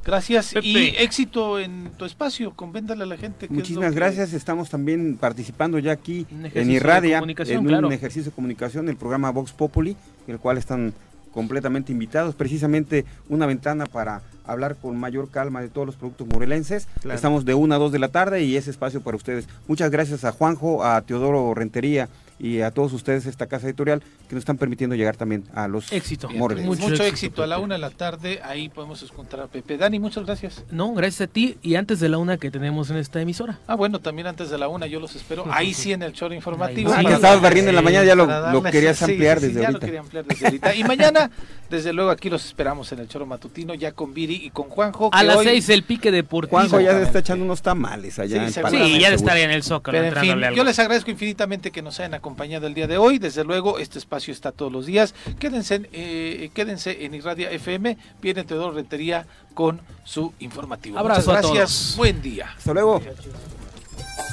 Gracias 0.06 0.56
y 0.62 0.94
éxito 0.98 1.60
en 1.60 1.92
tu 1.98 2.06
espacio, 2.06 2.54
convéndale 2.56 3.04
a 3.04 3.06
la 3.06 3.18
gente. 3.18 3.48
Muchísimas 3.50 3.94
gracias, 3.94 4.34
estamos 4.34 4.70
también 4.70 5.18
participando 5.18 5.78
ya 5.78 5.92
aquí 5.92 6.26
en 6.32 6.72
Irradia, 6.72 7.20
en 7.20 7.86
un 7.86 7.92
ejercicio 7.92 8.32
de 8.32 8.36
comunicación, 8.36 8.90
el 8.90 8.96
programa 8.96 9.30
Vox 9.30 9.52
Populi, 9.52 9.96
el 10.28 10.40
cual 10.40 10.58
están 10.58 10.94
completamente 11.34 11.92
invitados, 11.92 12.34
precisamente 12.34 13.06
una 13.28 13.46
ventana 13.46 13.86
para 13.86 14.22
hablar 14.46 14.78
con 14.78 14.98
mayor 14.98 15.30
calma 15.30 15.62
de 15.62 15.68
todos 15.68 15.86
los 15.86 15.96
productos 15.96 16.28
morelenses. 16.28 16.88
Estamos 17.04 17.46
de 17.46 17.54
1 17.54 17.76
a 17.76 17.78
2 17.78 17.92
de 17.92 18.00
la 18.00 18.08
tarde 18.08 18.44
y 18.44 18.56
ese 18.56 18.72
espacio 18.72 19.02
para 19.02 19.18
ustedes. 19.18 19.48
Muchas 19.68 19.92
gracias 19.92 20.24
a 20.24 20.32
Juanjo, 20.32 20.84
a 20.84 21.02
Teodoro 21.02 21.54
Rentería 21.54 22.10
y 22.40 22.62
a 22.62 22.72
todos 22.72 22.94
ustedes 22.94 23.26
esta 23.26 23.48
casa 23.48 23.68
editorial 23.68 24.02
que 24.28 24.36
nos 24.36 24.42
están 24.42 24.58
permitiendo 24.58 24.96
llegar 24.96 25.18
también 25.18 25.44
a 25.54 25.68
los 25.68 25.92
éxito. 25.92 26.30
Mucho, 26.30 27.04
éxito, 27.04 27.44
a 27.44 27.48
la 27.48 27.60
una 27.60 27.76
de 27.76 27.82
la 27.82 27.90
tarde 27.90 28.40
ahí 28.44 28.70
podemos 28.70 29.04
encontrar 29.04 29.44
a 29.44 29.48
Pepe. 29.48 29.78
Dani 29.78 30.00
muchas 30.00 30.26
gracias. 30.26 30.64
No 30.72 30.94
gracias 30.94 31.30
a 31.30 31.32
ti. 31.32 31.58
Y 31.62 31.76
antes 31.76 32.00
de 32.00 32.08
la 32.08 32.18
una 32.18 32.38
que 32.38 32.50
tenemos 32.50 32.90
en 32.90 32.98
esta 32.98 33.20
emisora. 33.22 33.60
Ah 33.68 33.76
bueno 33.76 34.00
también 34.00 34.28
antes 34.28 34.50
de 34.50 34.58
la 34.58 34.70
una 34.70 34.88
yo 34.88 35.00
los 35.00 35.16
espero 35.16 35.46
ahí 35.52 35.74
sí 35.74 35.92
en 35.92 36.02
el 36.02 36.14
choro 36.14 36.34
informativo. 36.34 36.94
Ah, 36.96 37.02
estabas 37.02 37.42
barriendo 37.42 37.70
en 37.70 37.76
la 37.76 37.82
mañana 37.82 38.06
ya 38.06 38.16
lo, 38.16 38.64
querías 38.64 39.02
ampliar 39.04 39.42
desde 39.42 39.66
ahorita. 39.66 39.72
lo 39.72 39.80
quería 39.80 40.00
ampliar 40.00 40.26
desde 40.26 40.46
ahorita. 40.46 40.76
Y 40.76 40.84
mañana 40.86 41.30
desde 41.70 41.92
luego 41.92 42.10
aquí 42.10 42.30
los 42.30 42.46
esperamos 42.46 42.92
en 42.94 43.00
el 43.00 43.10
choro 43.10 43.26
matutino 43.26 43.74
ya 43.74 43.92
con 43.92 44.14
Viri 44.14 44.36
y 44.36 44.50
con 44.50 44.70
Juanjo 44.70 45.10
a 45.12 45.24
las 45.24 45.44
seis 45.44 45.68
el 45.70 45.84
pique 45.84 46.12
deportivo. 46.12 46.58
Juanjo 46.58 46.80
ya 46.80 46.94
se 46.94 47.04
está 47.04 47.20
echando 47.20 47.44
unos 47.44 47.62
tamales 47.62 48.18
allá 48.18 48.50
sí, 48.50 48.60
en 48.64 49.00
ya 49.00 49.10
de 49.10 49.16
estar 49.16 49.38
en 49.38 49.52
el 49.52 49.64
Zócalo 49.64 49.98
en 49.98 50.16
fin, 50.16 50.40
yo 50.56 50.64
les 50.64 50.80
agradezco 50.80 51.12
infinitamente 51.12 51.72
que 51.72 51.82
nos 51.82 52.00
hayan 52.00 52.14
acompañado 52.14 52.29
el 52.68 52.74
día 52.74 52.88
de 52.88 52.98
hoy 52.98 53.20
desde 53.20 53.44
luego, 53.44 53.80
este 53.80 54.00
espacio 54.00 54.32
está 54.32 54.52
todos 54.52 54.72
los 54.72 54.86
días. 54.86 55.14
Quédense, 55.40 55.90
eh, 55.92 56.50
quédense 56.54 57.06
en 57.06 57.14
Irradia 57.14 57.52
FM. 57.52 57.98
Viene 58.22 58.44
Teodoro 58.44 58.72
Rentería 58.74 59.26
con 59.54 59.82
su 60.04 60.34
informativo. 60.40 61.00
Abrazo 61.00 61.32
Muchas 61.32 61.52
gracias. 61.52 61.94
Buen 61.98 62.22
día. 62.22 62.54
Hasta 62.58 62.74
luego. 62.74 63.02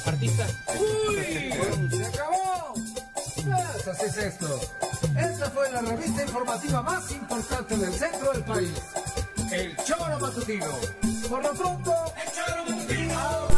¡Uy! 0.06 0.26
¡Se 1.90 2.06
acabó! 2.06 2.74
Pues 3.34 3.88
así 3.88 4.04
es 4.06 4.16
esto. 4.16 4.60
Esta 5.16 5.50
fue 5.50 5.70
la 5.72 5.80
revista 5.82 6.22
informativa 6.22 6.82
más 6.82 7.10
importante 7.10 7.76
del 7.76 7.92
centro 7.92 8.32
del 8.32 8.44
país. 8.44 8.72
El 9.50 9.76
Choro 9.84 10.18
Matutino. 10.20 10.66
Por 11.28 11.42
lo 11.42 11.52
pronto, 11.52 11.92
el 12.24 12.32
Choro 12.32 12.64
Matutino. 12.68 13.55